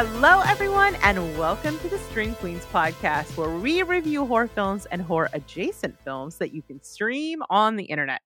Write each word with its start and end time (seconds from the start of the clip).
Hello, 0.00 0.42
everyone, 0.46 0.94
and 1.02 1.36
welcome 1.36 1.76
to 1.80 1.88
the 1.88 1.98
Stream 1.98 2.32
Queens 2.36 2.64
podcast, 2.66 3.36
where 3.36 3.50
we 3.50 3.82
review 3.82 4.24
horror 4.24 4.46
films 4.46 4.86
and 4.86 5.02
horror 5.02 5.28
adjacent 5.32 5.98
films 6.04 6.36
that 6.36 6.54
you 6.54 6.62
can 6.62 6.80
stream 6.84 7.42
on 7.50 7.74
the 7.74 7.82
internet. 7.82 8.20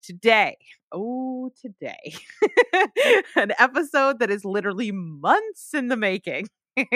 Today, 0.00 0.56
oh, 0.92 1.50
today, 1.60 2.14
an 3.34 3.50
episode 3.58 4.20
that 4.20 4.30
is 4.30 4.44
literally 4.44 4.92
months 4.92 5.74
in 5.74 5.88
the 5.88 5.96
making. 5.96 6.46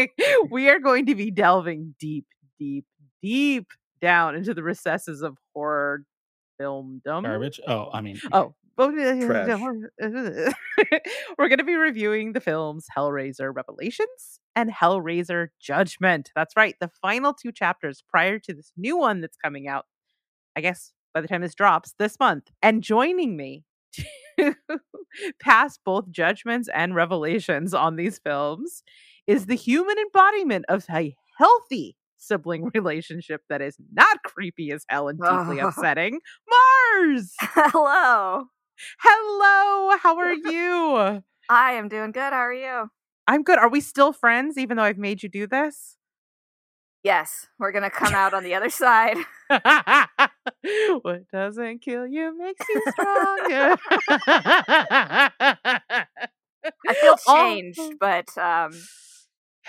we 0.50 0.68
are 0.68 0.78
going 0.78 1.06
to 1.06 1.16
be 1.16 1.32
delving 1.32 1.96
deep, 1.98 2.26
deep, 2.60 2.84
deep 3.24 3.72
down 4.00 4.36
into 4.36 4.54
the 4.54 4.62
recesses 4.62 5.22
of 5.22 5.36
horror 5.52 6.04
filmdom. 6.60 7.24
Garbage. 7.24 7.58
Oh, 7.66 7.90
I 7.92 8.00
mean, 8.00 8.20
Oh. 8.32 8.54
we're 11.38 11.48
going 11.48 11.58
to 11.58 11.64
be 11.64 11.76
reviewing 11.76 12.32
the 12.32 12.40
films 12.40 12.86
Hellraiser 12.96 13.54
Revelations 13.54 14.40
and 14.56 14.70
Hellraiser 14.70 15.48
Judgment. 15.60 16.30
That's 16.34 16.56
right, 16.56 16.74
the 16.80 16.90
final 17.00 17.34
two 17.34 17.52
chapters 17.52 18.02
prior 18.08 18.38
to 18.40 18.54
this 18.54 18.72
new 18.76 18.96
one 18.96 19.20
that's 19.20 19.36
coming 19.36 19.68
out. 19.68 19.86
I 20.56 20.60
guess 20.60 20.92
by 21.14 21.20
the 21.20 21.28
time 21.28 21.42
this 21.42 21.54
drops 21.54 21.94
this 21.98 22.18
month. 22.18 22.50
And 22.62 22.82
joining 22.82 23.36
me 23.36 23.64
to 24.38 24.54
pass 25.40 25.78
both 25.84 26.10
judgments 26.10 26.68
and 26.72 26.94
revelations 26.94 27.74
on 27.74 27.96
these 27.96 28.18
films 28.18 28.82
is 29.26 29.46
the 29.46 29.54
human 29.54 29.96
embodiment 29.98 30.64
of 30.68 30.84
a 30.90 31.14
healthy 31.38 31.96
sibling 32.18 32.70
relationship 32.74 33.42
that 33.48 33.60
is 33.60 33.76
not 33.92 34.22
creepy 34.24 34.70
as 34.70 34.84
hell 34.88 35.08
and 35.08 35.18
deeply 35.20 35.58
upsetting. 35.60 36.20
Marrs! 36.50 37.30
Hello. 37.40 38.44
Hello, 39.00 39.96
how 39.98 40.16
are 40.18 40.32
you? 40.32 41.22
I 41.48 41.72
am 41.72 41.88
doing 41.88 42.12
good. 42.12 42.32
How 42.32 42.40
are 42.40 42.52
you? 42.52 42.90
I'm 43.26 43.42
good. 43.42 43.58
Are 43.58 43.68
we 43.68 43.80
still 43.80 44.12
friends 44.12 44.58
even 44.58 44.76
though 44.76 44.82
I've 44.82 44.98
made 44.98 45.22
you 45.22 45.28
do 45.28 45.46
this? 45.46 45.96
Yes, 47.02 47.48
we're 47.58 47.72
going 47.72 47.82
to 47.90 47.90
come 47.90 48.14
out 48.14 48.34
on 48.34 48.44
the 48.44 48.54
other 48.54 48.70
side. 48.70 49.16
what 51.02 51.28
doesn't 51.32 51.80
kill 51.82 52.06
you 52.06 52.36
makes 52.38 52.66
you 52.68 52.82
stronger. 52.92 53.76
I 56.88 56.94
feel 56.94 57.16
Oh. 57.26 57.36
changed, 57.36 57.80
but 58.00 58.36
um 58.38 58.72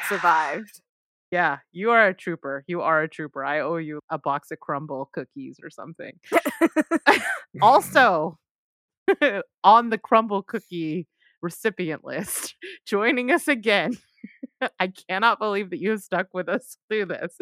survived. 0.08 0.82
Yeah, 1.32 1.58
you 1.72 1.90
are 1.90 2.10
a 2.10 2.14
trooper. 2.14 2.64
You 2.68 2.82
are 2.82 3.02
a 3.02 3.10
trooper. 3.10 3.44
I 3.44 3.62
owe 3.62 3.78
you 3.78 4.00
a 4.12 4.20
box 4.20 4.52
of 4.52 4.60
crumble 4.60 5.10
cookies 5.14 5.58
or 5.64 5.72
something. 5.72 6.20
also, 7.62 8.38
on 9.64 9.90
the 9.90 9.98
crumble 9.98 10.44
cookie 10.44 11.08
recipient 11.42 12.04
list, 12.06 12.56
joining 12.88 13.32
us 13.32 13.48
again. 13.48 13.98
I 14.80 14.94
cannot 15.10 15.40
believe 15.40 15.72
that 15.72 15.80
you 15.80 15.90
have 15.92 16.02
stuck 16.02 16.28
with 16.34 16.48
us 16.48 16.78
through 16.90 17.06
this. 17.08 17.38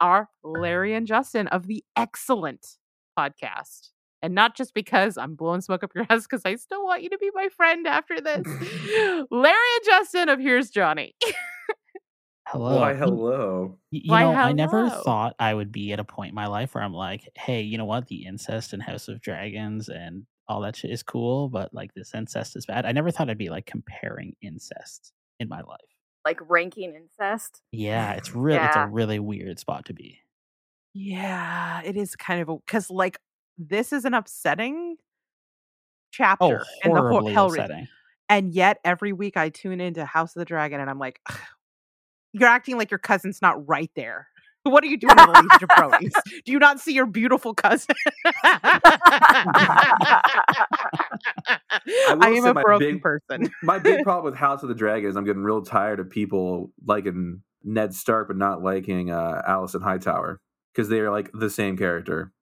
Are 0.00 0.28
Larry 0.42 0.94
and 0.94 1.06
Justin 1.06 1.48
of 1.48 1.66
the 1.66 1.84
excellent 1.96 2.66
podcast. 3.18 3.88
And 4.22 4.34
not 4.34 4.56
just 4.56 4.72
because 4.72 5.18
I'm 5.18 5.34
blowing 5.34 5.60
smoke 5.60 5.82
up 5.84 5.90
your 5.94 6.06
ass, 6.08 6.22
because 6.22 6.42
I 6.46 6.54
still 6.54 6.84
want 6.84 7.02
you 7.02 7.10
to 7.10 7.18
be 7.18 7.30
my 7.34 7.48
friend 7.56 7.86
after 7.86 8.20
this. 8.20 8.46
Larry 9.30 9.56
and 9.76 9.84
Justin 9.84 10.28
of 10.28 10.38
Here's 10.40 10.70
Johnny. 10.70 11.14
hello. 12.46 12.78
Why, 12.80 12.94
hello. 12.94 13.78
y- 13.90 14.00
You, 14.04 14.10
Why, 14.10 14.22
know, 14.22 14.32
I 14.34 14.52
never 14.52 14.88
thought 14.90 15.34
I 15.38 15.52
would 15.52 15.72
be 15.72 15.92
at 15.92 15.98
a 16.00 16.04
point 16.04 16.30
in 16.30 16.34
my 16.34 16.46
life 16.46 16.74
where 16.74 16.84
I'm 16.84 16.94
like, 16.94 17.28
hey, 17.36 17.62
you 17.62 17.78
know 17.78 17.84
what? 17.84 18.06
The 18.06 18.24
incest 18.24 18.72
and 18.72 18.82
House 18.82 19.08
of 19.08 19.20
Dragons 19.20 19.88
and 19.88 20.24
all 20.48 20.60
that 20.62 20.76
shit 20.76 20.90
is 20.90 21.02
cool, 21.02 21.48
but 21.48 21.72
like 21.72 21.94
this 21.94 22.14
incest 22.14 22.56
is 22.56 22.66
bad. 22.66 22.84
I 22.86 22.92
never 22.92 23.10
thought 23.10 23.30
I'd 23.30 23.38
be 23.38 23.50
like 23.50 23.66
comparing 23.66 24.34
incest 24.42 25.12
in 25.40 25.48
my 25.48 25.60
life. 25.62 25.78
Like 26.24 26.38
ranking 26.48 26.94
incest. 26.94 27.62
Yeah, 27.72 28.12
it's 28.12 28.30
really 28.34 28.64
it's 28.64 28.76
a 28.76 28.86
really 28.86 29.18
weird 29.18 29.58
spot 29.58 29.84
to 29.86 29.94
be. 29.94 30.18
Yeah, 30.94 31.80
it 31.84 31.96
is 31.96 32.16
kind 32.16 32.40
of 32.42 32.48
a 32.48 32.56
because 32.56 32.90
like 32.90 33.18
this 33.58 33.92
is 33.92 34.04
an 34.04 34.14
upsetting 34.14 34.96
Oh, 34.98 35.04
chapter 36.12 36.64
in 36.84 36.92
the 36.92 37.00
whole 37.00 37.10
horribly 37.10 37.32
Hellraiser, 37.34 37.64
upsetting. 37.64 37.88
and 38.28 38.52
yet 38.52 38.78
every 38.84 39.12
week 39.14 39.36
I 39.38 39.48
tune 39.48 39.80
into 39.80 40.04
House 40.04 40.36
of 40.36 40.40
the 40.40 40.44
Dragon 40.44 40.78
and 40.80 40.90
I'm 40.90 40.98
like, 40.98 41.20
you're 42.32 42.48
acting 42.48 42.76
like 42.76 42.90
your 42.90 42.98
cousin's 42.98 43.40
not 43.40 43.66
right 43.66 43.90
there. 43.96 44.28
What 44.64 44.84
are 44.84 44.86
you 44.86 44.96
doing, 44.96 45.18
Elise 45.18 45.48
Jabroni's? 45.60 46.14
Do 46.44 46.52
you 46.52 46.58
not 46.60 46.78
see 46.80 46.92
your 46.94 47.06
beautiful 47.06 47.52
cousin? 47.54 47.94
I, 48.44 48.78
will 52.30 52.46
am 52.46 52.56
a 52.56 52.62
broken 52.62 52.94
big- 52.94 53.02
person. 53.02 53.50
My 53.62 53.78
big 53.78 54.02
problem 54.04 54.30
with 54.32 54.38
House 54.38 54.62
of 54.62 54.68
the 54.68 54.74
Dragon 54.74 55.08
is 55.10 55.16
I'm 55.16 55.24
getting 55.24 55.42
real 55.42 55.62
tired 55.62 56.00
of 56.00 56.10
people 56.10 56.70
liking 56.86 57.42
Ned 57.64 57.94
Stark 57.94 58.28
but 58.28 58.36
not 58.36 58.62
liking 58.62 59.10
uh, 59.10 59.42
Alicent 59.48 59.82
Hightower 59.82 60.40
because 60.72 60.88
they 60.88 61.00
are 61.00 61.10
like 61.10 61.30
the 61.32 61.50
same 61.50 61.76
character. 61.76 62.32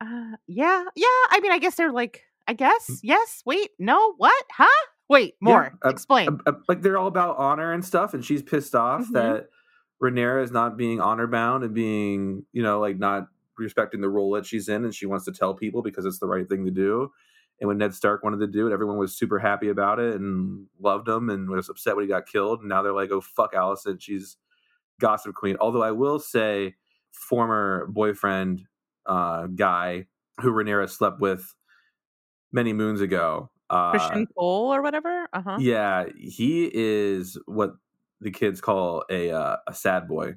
Uh, 0.00 0.36
yeah, 0.46 0.84
yeah. 0.94 1.06
I 1.30 1.40
mean, 1.40 1.52
I 1.52 1.58
guess 1.58 1.76
they're 1.76 1.92
like, 1.92 2.22
I 2.48 2.52
guess, 2.52 3.00
yes. 3.02 3.42
Wait, 3.46 3.70
no, 3.78 4.14
what? 4.16 4.44
Huh? 4.52 4.66
Wait, 5.08 5.34
more. 5.40 5.72
uh, 5.84 5.88
Explain. 5.88 6.28
Uh, 6.46 6.50
uh, 6.50 6.52
like 6.68 6.82
they're 6.82 6.98
all 6.98 7.06
about 7.06 7.36
honor 7.38 7.72
and 7.72 7.84
stuff, 7.84 8.12
and 8.14 8.24
she's 8.24 8.42
pissed 8.42 8.74
off 8.74 9.02
Mhm. 9.02 9.12
that 9.12 9.48
Rhaenyra 10.02 10.42
is 10.42 10.50
not 10.50 10.76
being 10.76 11.00
honor 11.00 11.26
bound 11.26 11.64
and 11.64 11.74
being, 11.74 12.44
you 12.52 12.62
know, 12.62 12.80
like 12.80 12.98
not 12.98 13.28
respecting 13.58 14.00
the 14.00 14.08
role 14.08 14.32
that 14.32 14.46
she's 14.46 14.68
in, 14.68 14.84
and 14.84 14.94
she 14.94 15.06
wants 15.06 15.24
to 15.24 15.32
tell 15.32 15.54
people 15.54 15.82
because 15.82 16.04
it's 16.04 16.18
the 16.18 16.26
right 16.26 16.48
thing 16.48 16.64
to 16.64 16.70
do. 16.70 17.10
And 17.60 17.68
when 17.68 17.78
Ned 17.78 17.94
Stark 17.94 18.22
wanted 18.22 18.40
to 18.40 18.46
do 18.46 18.66
it, 18.66 18.72
everyone 18.72 18.98
was 18.98 19.16
super 19.16 19.38
happy 19.38 19.70
about 19.70 19.98
it 19.98 20.16
and 20.16 20.66
loved 20.78 21.08
him 21.08 21.30
and 21.30 21.48
was 21.48 21.70
upset 21.70 21.96
when 21.96 22.04
he 22.04 22.08
got 22.08 22.26
killed. 22.26 22.60
And 22.60 22.68
now 22.68 22.82
they're 22.82 22.92
like, 22.92 23.10
"Oh 23.10 23.22
fuck, 23.22 23.54
Alicent, 23.54 24.00
she's 24.02 24.36
gossip 25.00 25.34
queen." 25.34 25.56
Although 25.58 25.82
I 25.82 25.92
will 25.92 26.18
say, 26.18 26.74
former 27.12 27.86
boyfriend 27.86 28.66
uh, 29.06 29.46
guy 29.46 30.06
who 30.40 30.52
Rhaenyra 30.52 30.90
slept 30.90 31.18
with 31.18 31.54
many 32.52 32.74
moons 32.74 33.00
ago, 33.00 33.50
uh, 33.70 33.92
Criston 33.92 34.26
Cole 34.36 34.74
or 34.74 34.82
whatever. 34.82 35.26
Uh 35.32 35.42
huh. 35.42 35.56
yeah, 35.58 36.04
he 36.18 36.70
is 36.72 37.38
what 37.46 37.76
the 38.26 38.32
kids 38.32 38.60
call 38.60 39.04
a 39.08 39.30
uh, 39.30 39.56
a 39.68 39.72
sad 39.72 40.08
boy, 40.08 40.34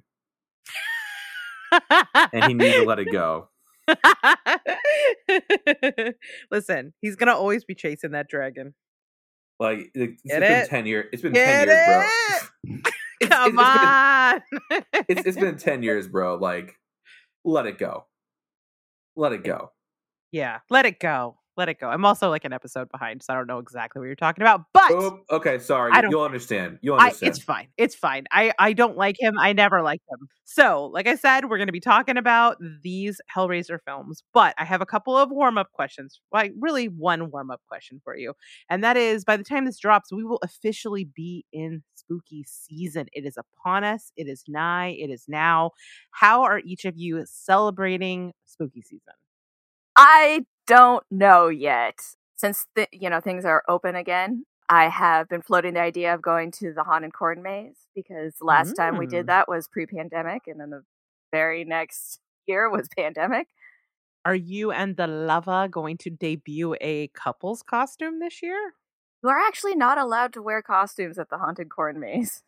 and 2.31 2.45
he 2.45 2.53
needs 2.53 2.75
to 2.75 2.83
let 2.85 2.99
it 2.99 3.11
go. 3.11 3.49
Listen, 6.51 6.93
he's 7.01 7.15
gonna 7.15 7.33
always 7.33 7.63
be 7.63 7.73
chasing 7.73 8.11
that 8.11 8.27
dragon. 8.29 8.75
Like 9.59 9.89
it- 9.95 10.11
it's 10.11 10.21
Get 10.23 10.39
been 10.41 10.51
it? 10.51 10.69
ten 10.69 10.85
years. 10.85 11.07
It's 11.11 11.23
been 11.23 11.33
Get 11.33 11.65
ten 11.65 11.67
years, 11.67 11.87
bro. 11.87 12.05
It's- 13.21 13.37
Come 13.37 13.59
it's- 13.59 13.77
on. 13.81 14.41
Been, 14.69 14.83
it's, 15.09 15.25
it's 15.25 15.37
been 15.37 15.57
ten 15.57 15.81
years, 15.83 16.07
bro. 16.07 16.35
Like, 16.35 16.75
let 17.43 17.65
it 17.65 17.77
go. 17.79 18.05
Let 19.17 19.33
it 19.33 19.43
go. 19.43 19.71
yeah, 20.31 20.59
let 20.69 20.85
it 20.85 20.99
go. 20.99 21.38
Let 21.59 21.67
it 21.67 21.77
go. 21.77 21.89
I'm 21.89 22.05
also 22.05 22.29
like 22.29 22.45
an 22.45 22.53
episode 22.53 22.89
behind, 22.89 23.21
so 23.21 23.33
I 23.33 23.35
don't 23.35 23.45
know 23.45 23.59
exactly 23.59 23.99
what 23.99 24.05
you're 24.05 24.15
talking 24.15 24.41
about. 24.41 24.61
But 24.71 24.91
Oh, 24.91 25.19
okay, 25.29 25.59
sorry. 25.59 25.91
I 25.93 25.99
don't 25.99 26.09
You'll 26.09 26.23
understand. 26.23 26.79
You'll 26.81 26.95
I, 26.95 27.07
understand. 27.07 27.29
it's 27.31 27.43
fine. 27.43 27.67
It's 27.75 27.95
fine. 27.95 28.27
I, 28.31 28.53
I 28.57 28.71
don't 28.71 28.95
like 28.95 29.17
him. 29.19 29.37
I 29.37 29.51
never 29.51 29.81
liked 29.81 30.05
him. 30.09 30.29
So, 30.45 30.89
like 30.93 31.05
I 31.05 31.15
said, 31.15 31.49
we're 31.49 31.57
going 31.57 31.67
to 31.67 31.73
be 31.73 31.81
talking 31.81 32.15
about 32.15 32.55
these 32.81 33.19
Hellraiser 33.35 33.79
films, 33.85 34.23
but 34.33 34.55
I 34.57 34.63
have 34.63 34.79
a 34.79 34.85
couple 34.85 35.17
of 35.17 35.31
warm 35.31 35.57
up 35.57 35.69
questions. 35.73 36.21
Like, 36.31 36.53
really, 36.57 36.85
one 36.85 37.29
warm 37.29 37.51
up 37.51 37.59
question 37.67 37.99
for 38.05 38.15
you. 38.15 38.33
And 38.69 38.81
that 38.81 38.95
is 38.95 39.25
by 39.25 39.35
the 39.35 39.43
time 39.43 39.65
this 39.65 39.79
drops, 39.79 40.13
we 40.13 40.23
will 40.23 40.39
officially 40.41 41.03
be 41.03 41.43
in 41.51 41.83
spooky 41.95 42.45
season. 42.47 43.07
It 43.11 43.25
is 43.25 43.37
upon 43.37 43.83
us. 43.83 44.13
It 44.15 44.29
is 44.29 44.45
nigh. 44.47 44.95
It 44.97 45.09
is 45.09 45.25
now. 45.27 45.71
How 46.11 46.43
are 46.43 46.59
each 46.59 46.85
of 46.85 46.97
you 46.97 47.25
celebrating 47.25 48.31
spooky 48.45 48.81
season? 48.81 49.13
I 49.97 50.45
don't 50.69 51.03
know 51.11 51.47
yet. 51.49 51.99
Since 52.37 52.67
the, 52.75 52.87
you 52.93 53.09
know 53.09 53.19
things 53.19 53.43
are 53.45 53.63
open 53.67 53.95
again, 53.95 54.45
I 54.69 54.87
have 54.87 55.27
been 55.27 55.41
floating 55.41 55.73
the 55.73 55.81
idea 55.81 56.13
of 56.13 56.21
going 56.21 56.51
to 56.51 56.71
the 56.73 56.83
haunted 56.83 57.13
corn 57.13 57.41
maze 57.41 57.75
because 57.95 58.35
last 58.41 58.73
time 58.75 58.97
we 58.97 59.07
Mm. 59.07 59.09
did 59.09 59.27
that 59.27 59.49
was 59.49 59.67
pre-pandemic, 59.67 60.43
and 60.47 60.59
then 60.59 60.69
the 60.69 60.83
very 61.31 61.65
next 61.65 62.19
year 62.47 62.69
was 62.69 62.87
pandemic. 62.97 63.47
Are 64.25 64.35
you 64.35 64.71
and 64.71 64.95
the 64.95 65.07
lover 65.07 65.67
going 65.69 65.97
to 65.99 66.09
debut 66.09 66.75
a 66.81 67.07
couple's 67.09 67.63
costume 67.63 68.19
this 68.19 68.41
year? 68.43 68.73
You 69.23 69.29
are 69.29 69.39
actually 69.39 69.75
not 69.75 69.97
allowed 69.97 70.33
to 70.33 70.41
wear 70.41 70.61
costumes 70.61 71.17
at 71.17 71.29
the 71.29 71.37
haunted 71.37 71.69
corn 71.69 71.99
maze. 71.99 72.43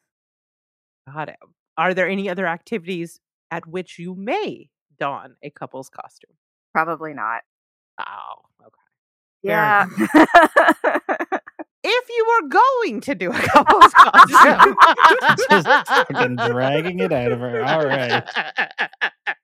Got 1.12 1.29
it. 1.29 1.38
Are 1.77 1.94
there 1.94 2.07
any 2.07 2.29
other 2.29 2.45
activities 2.47 3.19
at 3.50 3.68
which 3.68 3.97
you 4.00 4.15
may 4.15 4.69
don 5.00 5.35
a 5.41 5.50
couple's 5.50 5.89
costume? 5.89 6.35
Probably 6.73 7.13
not. 7.13 7.41
Oh, 7.99 8.33
okay. 8.61 8.69
Yeah. 9.43 9.88
If 11.83 12.09
you 12.09 12.25
were 12.41 12.47
going 12.49 13.01
to 13.01 13.15
do 13.15 13.31
a 13.31 13.33
couple's 13.33 13.91
costume, 13.93 14.75
Just 15.49 15.88
fucking 15.88 16.35
dragging 16.35 16.99
it 16.99 17.11
out 17.11 17.31
of 17.31 17.39
her. 17.39 17.63
All 17.63 17.83
right. 17.85 18.23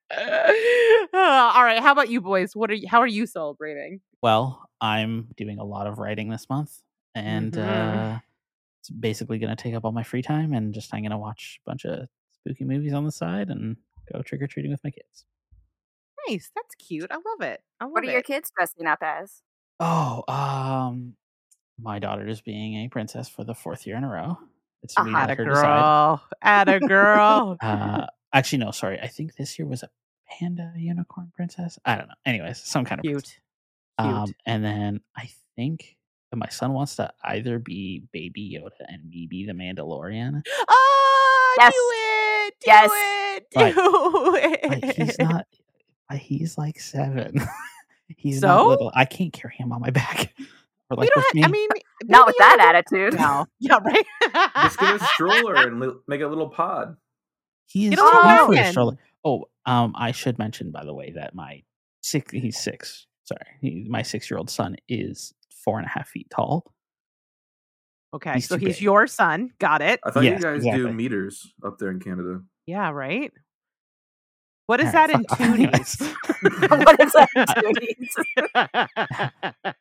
Uh, 0.09 1.51
all 1.55 1.63
right. 1.63 1.79
How 1.81 1.91
about 1.91 2.09
you 2.09 2.21
boys? 2.21 2.55
What 2.55 2.69
are 2.71 2.75
you, 2.75 2.88
how 2.88 2.99
are 3.01 3.07
you 3.07 3.25
celebrating? 3.25 4.01
Well, 4.21 4.69
I'm 4.79 5.29
doing 5.35 5.57
a 5.59 5.63
lot 5.63 5.88
of 5.88 5.97
writing 5.97 6.29
this 6.29 6.47
month, 6.50 6.71
and 7.15 7.53
Mhm. 7.53 8.15
uh, 8.15 8.19
it's 8.81 8.89
basically 8.89 9.39
going 9.39 9.55
to 9.55 9.61
take 9.61 9.73
up 9.73 9.83
all 9.85 9.91
my 9.91 10.03
free 10.03 10.21
time, 10.21 10.53
and 10.53 10.73
just 10.73 10.93
I'm 10.93 11.01
going 11.01 11.11
to 11.11 11.17
watch 11.17 11.59
a 11.65 11.69
bunch 11.69 11.85
of 11.85 12.07
spooky 12.33 12.63
movies 12.65 12.93
on 12.93 13.03
the 13.03 13.11
side 13.11 13.50
and 13.50 13.77
go 14.13 14.21
trick 14.21 14.41
or 14.41 14.47
treating 14.47 14.71
with 14.71 14.83
my 14.83 14.91
kids. 14.91 15.25
Nice. 16.29 16.51
That's 16.56 16.75
cute. 16.75 17.09
I 17.12 17.15
love 17.15 17.41
it. 17.41 17.62
I 17.79 17.85
love 17.85 17.94
What 17.94 18.03
are 18.03 18.09
it. 18.09 18.13
your 18.13 18.21
kids 18.21 18.51
dressing 18.56 18.85
up 18.88 19.00
as? 19.01 19.41
Oh, 19.79 20.24
um, 20.27 21.13
my 21.79 22.00
daughter 22.00 22.27
is 22.27 22.41
being 22.41 22.83
a 22.85 22.89
princess 22.89 23.29
for 23.29 23.44
the 23.44 23.53
fourth 23.53 23.85
year 23.85 23.95
in 23.97 24.03
a 24.03 24.09
row. 24.09 24.38
It's 24.83 24.95
we 24.97 25.03
Uh-huh. 25.12 25.12
let 25.19 25.29
Atta 25.31 25.35
her 25.44 25.50
decide. 25.50 26.88
girl. 26.88 27.57
Uh, 27.62 28.06
actually, 28.33 28.59
no, 28.59 28.71
sorry. 28.71 29.00
I 29.00 29.07
think 29.07 29.35
this 29.35 29.57
year 29.57 29.68
was 29.68 29.83
a 29.83 29.89
panda 30.29 30.74
unicorn 30.75 31.31
princess. 31.35 31.77
I 31.85 31.95
don't 31.95 32.07
know. 32.07 32.13
Anyways, 32.25 32.59
some 32.63 32.85
kind 32.85 33.00
of. 33.00 33.03
Cute. 33.03 33.24
Cute. 33.24 33.39
Um, 34.00 34.33
and 34.45 34.63
then 34.63 35.01
I 35.15 35.29
think 35.56 35.97
my 36.35 36.50
son 36.50 36.74
wants 36.74 36.95
to 36.97 37.12
either 37.24 37.57
be 37.59 38.03
Baby 38.12 38.59
Yoda 38.62 38.85
and 38.88 39.07
me 39.09 39.27
be 39.27 39.45
the 39.45 39.53
Mandalorian. 39.53 40.41
oh, 40.69 41.56
Yes. 41.59 41.74
do 41.74 41.91
it. 41.94 42.53
Do 42.59 42.65
Yes. 42.68 42.91
it. 42.94 43.47
Do 43.51 44.35
it. 44.83 44.95
He's 44.95 45.19
not. 45.19 45.45
But 46.09 46.18
he's 46.19 46.57
like 46.57 46.80
seven. 46.80 47.39
he's 48.18 48.42
not 48.42 48.57
So? 48.62 48.68
little. 48.68 48.92
I 48.95 49.06
can't 49.06 49.33
carry 49.33 49.56
him 49.56 49.71
on 49.71 49.81
my 49.81 49.89
back. 49.92 50.33
Or 50.89 50.95
You 50.95 51.00
like 51.01 51.09
don't 51.13 51.25
with 51.25 51.36
me. 51.36 51.44
I 51.44 51.48
mean, 51.50 51.68
Not 52.06 52.27
with 52.27 52.38
that 52.39 52.62
attitude. 52.62 53.19
No. 53.19 53.45
Yeah, 53.59 53.80
right. 53.83 54.06
Just 54.63 54.80
get 54.80 54.95
a 54.95 55.00
stroller 55.04 55.56
and 55.56 55.81
li- 55.81 55.92
make 56.07 56.21
a 56.21 56.27
little 56.27 56.48
pod. 56.48 56.95
he 57.65 57.88
is 57.88 57.89
Get 57.89 58.00
a 58.00 58.45
for 58.45 58.54
a 58.56 58.71
stroller. 58.71 58.98
Oh, 59.25 59.50
um, 59.65 59.94
I 59.98 60.13
should 60.13 60.39
mention 60.39 60.71
by 60.71 60.86
the 60.86 60.94
way 60.94 61.12
that 61.12 61.36
my 61.36 61.62
six. 62.04 62.31
He's 62.31 62.57
six. 62.57 63.06
Sorry, 63.25 63.42
he, 63.60 63.86
my 63.89 64.01
six-year-old 64.01 64.50
son 64.50 64.77
is 64.88 65.33
four 65.51 65.77
and 65.77 65.86
a 65.86 65.89
half 65.89 66.07
feet 66.07 66.30
tall. 66.30 66.71
Okay, 68.13 68.36
He's 68.36 68.48
so 68.48 68.56
he's 68.57 68.75
big. 68.77 68.81
your 68.81 69.07
son. 69.07 69.51
Got 69.60 69.81
it. 69.81 70.00
I 70.06 70.12
thought 70.12 70.24
Yes, 70.24 70.42
you 70.42 70.62
guys 70.62 70.63
do 70.63 70.94
meters 70.94 71.51
up 71.65 71.77
there 71.80 71.92
in 71.92 72.00
Canada. 72.00 72.44
Yeah, 72.65 72.92
right. 72.92 73.33
What 74.67 74.79
is 74.81 74.93
Alright, 74.93 75.09
that 75.09 75.15
in 75.15 75.23
fuck 75.25 75.39
off. 75.41 75.47
Toonies? 75.47 76.01
what 76.85 76.99
is 76.99 77.13
that? 77.13 77.29
Goonies? 77.61 78.15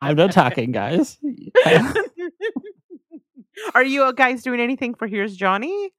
I'm 0.01 0.15
not 0.15 0.31
talking, 0.31 0.71
guys. 0.71 1.17
Are 3.73 3.83
you 3.83 4.13
guys 4.13 4.43
doing 4.43 4.59
anything 4.59 4.93
for 4.95 5.07
Here's 5.07 5.35
Johnny? 5.35 5.89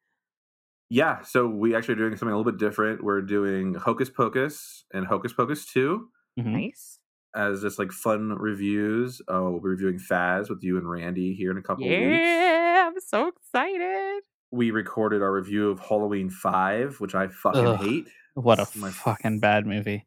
Yeah, 0.90 1.20
so 1.22 1.46
we 1.46 1.74
actually 1.76 1.94
are 1.94 1.98
doing 1.98 2.16
something 2.16 2.32
a 2.32 2.36
little 2.38 2.50
bit 2.50 2.58
different. 2.58 3.04
We're 3.04 3.20
doing 3.20 3.74
Hocus 3.74 4.08
Pocus 4.08 4.84
and 4.94 5.06
Hocus 5.06 5.32
Pocus 5.34 5.66
2 5.66 6.08
Mhm. 6.38 6.46
Nice. 6.46 6.98
as 7.34 7.60
just 7.60 7.78
like 7.78 7.92
fun 7.92 8.30
reviews. 8.38 9.20
Oh, 9.28 9.50
we'll 9.50 9.60
be 9.60 9.68
reviewing 9.68 9.98
Faz 9.98 10.48
with 10.48 10.62
you 10.62 10.78
and 10.78 10.88
Randy 10.88 11.34
here 11.34 11.50
in 11.50 11.58
a 11.58 11.62
couple 11.62 11.84
of 11.84 11.90
weeks. 11.90 12.00
Yeah, 12.00 12.88
I'm 12.90 12.98
so 13.00 13.26
excited. 13.28 14.22
We 14.50 14.70
recorded 14.70 15.20
our 15.20 15.32
review 15.32 15.68
of 15.68 15.78
Halloween 15.80 16.30
5, 16.30 17.00
which 17.00 17.14
I 17.14 17.28
fucking 17.28 17.66
Ugh. 17.66 17.80
hate. 17.80 18.08
What 18.40 18.60
a 18.60 18.68
my 18.78 18.90
fucking 18.90 19.40
bad 19.40 19.66
movie. 19.66 20.06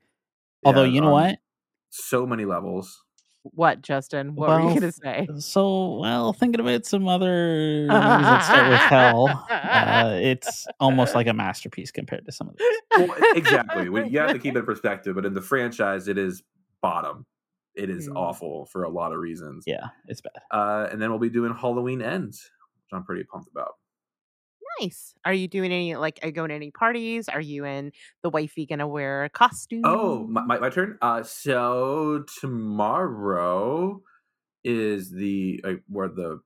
Although 0.63 0.83
you 0.83 1.01
know 1.01 1.11
what? 1.11 1.39
So 1.89 2.25
many 2.25 2.45
levels. 2.45 3.03
What, 3.43 3.81
Justin? 3.81 4.35
What 4.35 4.49
were 4.49 4.69
you 4.69 4.73
gonna 4.79 4.91
say? 4.91 5.27
So, 5.39 5.95
well, 5.95 6.31
thinking 6.31 6.61
about 6.61 6.85
some 6.85 7.07
other 7.07 7.87
movies 7.87 7.89
that 7.89 8.43
start 8.45 8.69
with 8.69 8.79
hell, 8.79 9.45
uh, 9.49 10.11
it's 10.21 10.67
almost 10.79 11.15
like 11.15 11.25
a 11.27 11.33
masterpiece 11.33 11.89
compared 11.91 12.25
to 12.25 12.31
some 12.31 12.49
of 12.49 12.55
these. 12.57 13.07
Well, 13.09 13.17
exactly. 13.35 13.89
We, 13.89 14.07
you 14.09 14.19
have 14.19 14.31
to 14.31 14.39
keep 14.39 14.55
it 14.55 14.59
in 14.59 14.65
perspective, 14.67 15.15
but 15.15 15.25
in 15.25 15.33
the 15.33 15.41
franchise, 15.41 16.07
it 16.07 16.17
is 16.19 16.43
bottom. 16.81 17.25
It 17.73 17.89
is 17.89 18.07
Mm. 18.09 18.15
awful 18.15 18.65
for 18.67 18.83
a 18.83 18.89
lot 18.89 19.11
of 19.11 19.17
reasons. 19.19 19.63
Yeah, 19.65 19.87
it's 20.07 20.21
bad. 20.21 20.41
Uh, 20.51 20.87
and 20.91 21.01
then 21.01 21.09
we'll 21.09 21.19
be 21.19 21.29
doing 21.29 21.53
Halloween 21.53 22.01
Ends, 22.01 22.49
which 22.75 22.95
I'm 22.95 23.03
pretty 23.03 23.23
pumped 23.23 23.49
about. 23.51 23.73
Nice. 24.81 25.13
Are 25.25 25.33
you 25.33 25.47
doing 25.47 25.71
any 25.71 25.95
like 25.95 26.19
are 26.23 26.27
you 26.27 26.33
going 26.33 26.49
to 26.49 26.55
any 26.55 26.71
parties? 26.71 27.29
Are 27.29 27.41
you 27.41 27.65
in 27.65 27.91
the 28.23 28.29
wifey 28.29 28.65
gonna 28.65 28.87
wear 28.87 29.23
a 29.25 29.29
costume? 29.29 29.81
Oh, 29.85 30.25
my, 30.27 30.41
my, 30.43 30.59
my 30.59 30.69
turn. 30.69 30.97
Uh, 31.01 31.21
so 31.23 32.23
tomorrow 32.39 34.01
is 34.63 35.11
the 35.11 35.61
uh, 35.63 35.73
where 35.87 36.07
the 36.07 36.39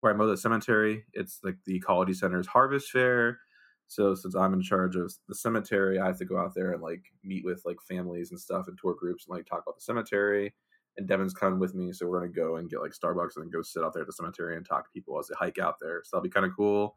where 0.00 0.12
I 0.12 0.16
mow 0.16 0.26
the 0.26 0.36
cemetery. 0.36 1.04
It's 1.12 1.40
like 1.44 1.56
the 1.66 1.76
Ecology 1.76 2.14
Center's 2.14 2.46
Harvest 2.46 2.90
Fair. 2.90 3.40
So 3.88 4.14
since 4.14 4.34
I'm 4.34 4.54
in 4.54 4.62
charge 4.62 4.96
of 4.96 5.12
the 5.28 5.34
cemetery, 5.34 5.98
I 5.98 6.06
have 6.06 6.18
to 6.18 6.24
go 6.24 6.38
out 6.38 6.54
there 6.54 6.72
and 6.72 6.82
like 6.82 7.02
meet 7.22 7.44
with 7.44 7.62
like 7.64 7.76
families 7.86 8.30
and 8.30 8.40
stuff 8.40 8.68
and 8.68 8.78
tour 8.80 8.94
groups 8.98 9.26
and 9.28 9.36
like 9.36 9.46
talk 9.46 9.62
about 9.64 9.76
the 9.76 9.82
cemetery. 9.82 10.54
And 10.96 11.06
Devin's 11.06 11.34
coming 11.34 11.60
with 11.60 11.74
me, 11.74 11.92
so 11.92 12.06
we're 12.06 12.20
gonna 12.20 12.32
go 12.32 12.56
and 12.56 12.70
get 12.70 12.80
like 12.80 12.92
Starbucks 12.92 13.36
and 13.36 13.44
then 13.44 13.50
go 13.50 13.60
sit 13.60 13.84
out 13.84 13.92
there 13.92 14.02
at 14.02 14.06
the 14.06 14.14
cemetery 14.14 14.56
and 14.56 14.64
talk 14.66 14.84
to 14.84 14.90
people 14.94 15.18
as 15.18 15.28
they 15.28 15.34
hike 15.38 15.58
out 15.58 15.74
there. 15.78 16.00
So 16.04 16.16
that'll 16.16 16.24
be 16.24 16.30
kind 16.30 16.46
of 16.46 16.52
cool. 16.56 16.96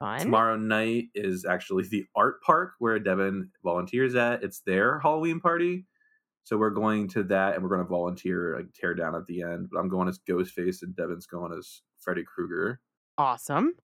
Fun. 0.00 0.18
Tomorrow 0.18 0.56
night 0.56 1.10
is 1.14 1.44
actually 1.44 1.84
the 1.84 2.04
art 2.16 2.42
park 2.42 2.72
where 2.80 2.98
Devin 2.98 3.50
volunteers 3.62 4.16
at. 4.16 4.42
It's 4.42 4.60
their 4.60 4.98
Halloween 4.98 5.38
party. 5.38 5.86
So 6.42 6.56
we're 6.56 6.70
going 6.70 7.06
to 7.10 7.22
that 7.24 7.54
and 7.54 7.62
we're 7.62 7.68
going 7.68 7.82
to 7.82 7.88
volunteer, 7.88 8.56
like 8.56 8.72
tear 8.74 8.94
down 8.94 9.14
at 9.14 9.26
the 9.26 9.42
end. 9.42 9.68
But 9.70 9.78
I'm 9.78 9.88
going 9.88 10.08
as 10.08 10.18
Ghostface 10.18 10.82
and 10.82 10.96
Devin's 10.96 11.26
going 11.26 11.56
as 11.56 11.82
Freddy 12.00 12.24
Krueger. 12.24 12.80
Awesome. 13.16 13.74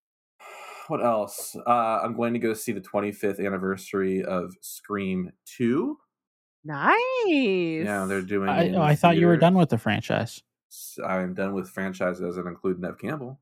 What 0.89 1.05
else? 1.05 1.57
Uh, 1.67 1.99
I'm 2.05 2.17
going 2.17 2.33
to 2.35 2.39
go 2.39 2.55
see 2.55 2.71
the 2.71 2.81
25th 2.81 3.45
anniversary 3.45 4.23
of 4.23 4.55
Scream 4.61 5.33
2. 5.57 5.99
Nice. 6.63 6.95
Yeah, 7.27 8.07
they're 8.09 8.23
doing. 8.23 8.49
I, 8.49 8.71
oh, 8.71 8.83
I 8.83 8.95
thought 8.95 9.17
you 9.17 9.27
were 9.27 9.37
done 9.37 9.55
with 9.55 9.71
the 9.71 9.79
franchise. 9.79 10.45
I'm 11.05 11.35
done 11.35 11.55
with 11.55 11.71
franchises 11.71 12.37
that 12.37 12.47
include 12.47 12.79
Nev 12.79 12.99
Campbell. 12.99 13.41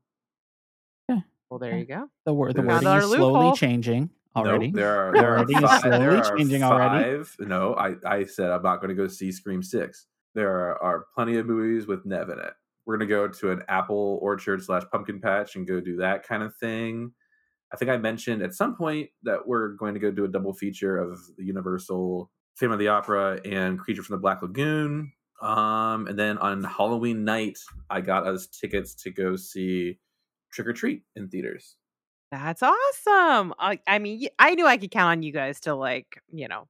Well 1.55 1.69
there 1.69 1.77
you 1.77 1.85
go. 1.85 2.09
The, 2.25 2.33
word, 2.33 2.55
the 2.55 2.61
We 2.61 2.67
wording 2.67 2.89
is 2.97 3.11
slowly 3.13 3.19
loophole. 3.19 3.55
changing 3.55 4.09
already. 4.35 4.67
Nope, 4.67 4.75
there 4.75 4.99
are 4.99 5.11
The 5.13 5.21
there 5.21 5.37
are 5.37 5.45
five, 5.61 5.81
slowly 5.81 5.97
there 5.99 6.17
are 6.17 6.37
changing 6.37 6.63
already. 6.63 7.23
No, 7.39 7.75
I, 7.75 7.95
I 8.05 8.25
said 8.25 8.49
I'm 8.51 8.61
not 8.61 8.81
going 8.81 8.89
to 8.89 8.95
go 8.95 9.07
see 9.07 9.31
Scream 9.31 9.63
Six. 9.63 10.07
There 10.33 10.51
are, 10.51 10.83
are 10.83 11.05
plenty 11.15 11.37
of 11.37 11.45
movies 11.45 11.87
with 11.87 12.05
Nev 12.05 12.29
in 12.29 12.39
it. 12.39 12.53
We're 12.85 12.97
going 12.97 13.07
to 13.07 13.15
go 13.15 13.27
to 13.29 13.51
an 13.51 13.63
apple 13.69 14.19
orchard 14.21 14.61
slash 14.63 14.83
pumpkin 14.91 15.21
patch 15.21 15.55
and 15.55 15.65
go 15.65 15.79
do 15.79 15.95
that 15.97 16.27
kind 16.27 16.43
of 16.43 16.55
thing. 16.57 17.13
I 17.73 17.77
think 17.77 17.89
I 17.89 17.97
mentioned 17.97 18.41
at 18.41 18.53
some 18.53 18.75
point 18.75 19.09
that 19.23 19.47
we're 19.47 19.69
going 19.69 19.93
to 19.93 19.99
go 19.99 20.11
do 20.11 20.25
a 20.25 20.27
double 20.27 20.53
feature 20.53 20.97
of 20.97 21.19
the 21.37 21.45
Universal 21.45 22.29
Phantom 22.57 22.73
of 22.73 22.79
the 22.79 22.89
Opera 22.89 23.39
and 23.45 23.79
Creature 23.79 24.03
from 24.03 24.15
the 24.15 24.21
Black 24.21 24.41
Lagoon. 24.41 25.11
Um, 25.41 26.07
and 26.07 26.19
then 26.19 26.37
on 26.37 26.63
Halloween 26.63 27.23
night, 27.25 27.57
I 27.89 28.01
got 28.01 28.27
us 28.27 28.47
tickets 28.47 28.93
to 29.03 29.11
go 29.11 29.35
see 29.35 29.99
Trick 30.55 30.67
or 30.67 30.73
Treat 30.73 31.03
in 31.15 31.27
theaters. 31.27 31.75
That's 32.31 32.63
awesome. 32.63 33.53
I, 33.59 33.79
I 33.87 33.99
mean, 33.99 34.27
I 34.39 34.55
knew 34.55 34.65
I 34.65 34.77
could 34.77 34.91
count 34.91 35.11
on 35.17 35.23
you 35.23 35.31
guys 35.31 35.59
to 35.61 35.75
like, 35.75 36.21
you 36.31 36.47
know, 36.47 36.67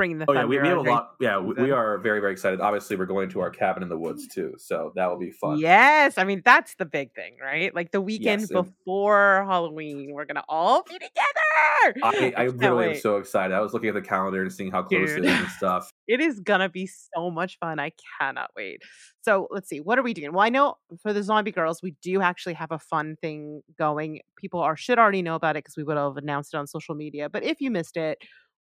bring 0.00 0.16
the 0.16 0.24
Oh 0.28 0.32
yeah, 0.32 0.44
we, 0.44 0.58
we 0.58 0.68
have 0.68 0.78
a 0.78 0.80
lot. 0.80 1.10
Yeah, 1.20 1.38
we, 1.38 1.54
we 1.54 1.70
are 1.70 1.98
very 1.98 2.20
very 2.20 2.32
excited. 2.32 2.60
Obviously, 2.60 2.96
we're 2.96 3.06
going 3.06 3.28
to 3.30 3.40
our 3.40 3.50
cabin 3.50 3.82
in 3.82 3.88
the 3.90 3.98
woods 3.98 4.26
too, 4.26 4.54
so 4.56 4.92
that 4.96 5.10
will 5.10 5.18
be 5.18 5.30
fun. 5.30 5.58
Yes, 5.58 6.16
I 6.16 6.24
mean 6.24 6.40
that's 6.44 6.74
the 6.76 6.86
big 6.86 7.14
thing, 7.14 7.36
right? 7.42 7.74
Like 7.74 7.90
the 7.90 8.00
weekend 8.00 8.42
Yes, 8.42 8.50
before 8.50 9.44
Halloween, 9.46 10.12
we're 10.12 10.24
gonna 10.24 10.44
all 10.48 10.82
be 10.82 10.94
together. 10.94 12.00
I, 12.02 12.32
I 12.36 12.46
literally 12.46 12.90
am 12.90 12.96
so 12.96 13.16
excited. 13.16 13.54
I 13.54 13.60
was 13.60 13.72
looking 13.72 13.90
at 13.90 13.94
the 13.94 14.02
calendar 14.02 14.42
and 14.42 14.52
seeing 14.52 14.70
how 14.70 14.82
close 14.82 15.10
Dude. 15.10 15.24
it 15.24 15.30
is 15.30 15.38
and 15.38 15.48
stuff. 15.58 15.90
It 16.08 16.20
is 16.20 16.40
gonna 16.40 16.70
be 16.70 16.86
so 16.86 17.30
much 17.30 17.58
fun. 17.58 17.78
I 17.78 17.92
cannot 18.18 18.50
wait. 18.56 18.82
So 19.22 19.48
let's 19.50 19.68
see, 19.68 19.80
what 19.80 19.98
are 19.98 20.02
we 20.02 20.14
doing? 20.14 20.32
Well, 20.32 20.44
I 20.44 20.48
know 20.48 20.76
for 21.02 21.12
the 21.12 21.22
Zombie 21.22 21.52
Girls, 21.52 21.82
we 21.82 21.94
do 22.02 22.22
actually 22.22 22.54
have 22.54 22.72
a 22.72 22.78
fun 22.78 23.16
thing 23.20 23.62
going. 23.78 24.20
People 24.36 24.60
are 24.60 24.76
should 24.76 24.98
already 24.98 25.20
know 25.20 25.34
about 25.34 25.56
it 25.56 25.64
because 25.64 25.76
we 25.76 25.82
would 25.84 25.98
have 25.98 26.16
announced 26.16 26.54
it 26.54 26.56
on 26.56 26.66
social 26.66 26.94
media. 26.94 27.28
But 27.28 27.44
if 27.44 27.60
you 27.60 27.70
missed 27.70 27.98
it, 27.98 28.18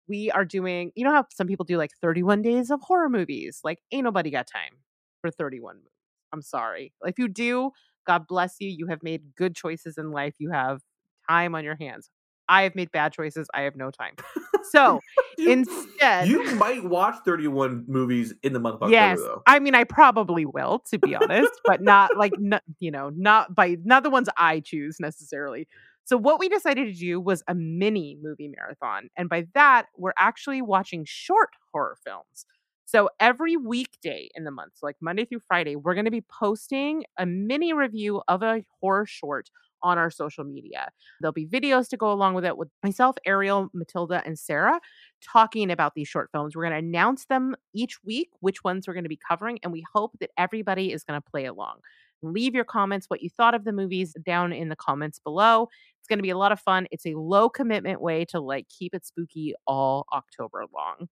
we 0.09 0.31
are 0.31 0.43
doing. 0.43 0.91
You 0.95 1.05
know 1.05 1.11
how 1.13 1.25
some 1.31 1.47
people 1.47 1.63
do 1.63 1.77
like 1.77 1.91
31 2.01 2.41
days 2.41 2.71
of 2.71 2.81
horror 2.81 3.09
movies? 3.09 3.61
Like, 3.63 3.79
ain't 3.91 4.03
nobody 4.03 4.31
got 4.31 4.47
time 4.47 4.79
for 5.21 5.31
31 5.31 5.75
movies. 5.77 5.89
I'm 6.33 6.41
sorry. 6.41 6.93
If 7.05 7.17
you 7.17 7.27
do, 7.27 7.71
God 8.05 8.27
bless 8.27 8.55
you. 8.59 8.69
You 8.69 8.87
have 8.87 9.03
made 9.03 9.35
good 9.37 9.55
choices 9.55 9.97
in 9.97 10.11
life. 10.11 10.35
You 10.39 10.51
have 10.51 10.81
time 11.29 11.55
on 11.55 11.63
your 11.63 11.75
hands. 11.75 12.09
I 12.47 12.63
have 12.63 12.75
made 12.75 12.91
bad 12.91 13.13
choices. 13.13 13.47
I 13.53 13.61
have 13.61 13.75
no 13.75 13.91
time. 13.91 14.15
So 14.71 14.99
You- 15.37 15.51
instead, 15.51 16.27
you 16.27 16.43
might 16.55 16.83
watch 16.83 17.15
31 17.25 17.85
movies 17.87 18.33
in 18.43 18.53
the 18.53 18.59
month 18.59 18.75
of 18.75 18.83
October, 18.83 18.91
yes, 18.91 19.19
though. 19.19 19.41
I 19.47 19.57
mean, 19.59 19.73
I 19.73 19.83
probably 19.85 20.45
will, 20.45 20.83
to 20.91 20.99
be 20.99 21.15
honest, 21.15 21.49
but 21.65 21.81
not 21.81 22.15
like, 22.17 22.33
you 22.79 22.91
know, 22.91 23.09
not 23.15 23.55
by 23.55 23.77
not 23.83 24.03
the 24.03 24.09
ones 24.11 24.27
I 24.37 24.59
choose 24.59 24.97
necessarily. 24.99 25.67
So 26.09 26.17
what 26.17 26.39
we 26.39 26.49
decided 26.49 26.87
to 26.87 26.99
do 26.99 27.21
was 27.21 27.43
a 27.47 27.53
mini 27.53 28.17
movie 28.19 28.47
marathon, 28.57 29.09
and 29.15 29.29
by 29.29 29.45
that 29.53 29.85
we're 29.95 30.15
actually 30.17 30.59
watching 30.59 31.05
short 31.07 31.49
horror 31.71 31.97
films. 32.03 32.47
So 32.85 33.11
every 33.19 33.57
weekday 33.57 34.27
in 34.33 34.43
the 34.43 34.49
month, 34.49 34.71
so 34.77 34.87
like 34.87 34.95
Monday 34.99 35.25
through 35.25 35.41
Friday, 35.47 35.75
we're 35.75 35.93
going 35.93 36.05
to 36.05 36.11
be 36.11 36.25
posting 36.39 37.03
a 37.19 37.27
mini 37.27 37.73
review 37.73 38.23
of 38.27 38.41
a 38.41 38.63
horror 38.81 39.05
short 39.05 39.51
on 39.83 39.99
our 39.99 40.09
social 40.09 40.43
media. 40.43 40.89
There'll 41.21 41.31
be 41.31 41.45
videos 41.45 41.87
to 41.89 41.97
go 41.97 42.11
along 42.11 42.33
with 42.33 42.43
it 42.43 42.57
with 42.57 42.69
myself, 42.83 43.15
Ariel, 43.27 43.69
Matilda, 43.75 44.23
and 44.25 44.39
Sarah 44.39 44.79
talking 45.23 45.69
about 45.69 45.93
these 45.93 46.07
short 46.07 46.31
films. 46.31 46.55
We're 46.55 46.63
going 46.63 46.73
to 46.73 46.87
announce 46.87 47.25
them 47.25 47.55
each 47.75 48.03
week, 48.03 48.29
which 48.39 48.63
ones 48.63 48.87
we're 48.87 48.95
going 48.95 49.03
to 49.03 49.09
be 49.09 49.19
covering, 49.29 49.59
and 49.61 49.71
we 49.71 49.85
hope 49.93 50.13
that 50.21 50.31
everybody 50.39 50.91
is 50.91 51.03
going 51.03 51.21
to 51.21 51.29
play 51.29 51.45
along. 51.45 51.81
Leave 52.21 52.53
your 52.53 52.65
comments, 52.65 53.05
what 53.09 53.21
you 53.21 53.29
thought 53.29 53.55
of 53.55 53.63
the 53.63 53.71
movies 53.71 54.15
down 54.23 54.51
in 54.51 54.69
the 54.69 54.75
comments 54.75 55.19
below. 55.19 55.69
It's 55.99 56.07
going 56.07 56.19
to 56.19 56.23
be 56.23 56.29
a 56.29 56.37
lot 56.37 56.51
of 56.51 56.59
fun. 56.59 56.87
It's 56.91 57.05
a 57.05 57.15
low 57.15 57.49
commitment 57.49 58.01
way 58.01 58.25
to 58.25 58.39
like 58.39 58.67
keep 58.69 58.93
it 58.93 59.05
spooky 59.05 59.53
all 59.67 60.05
October 60.13 60.65
long 60.73 61.07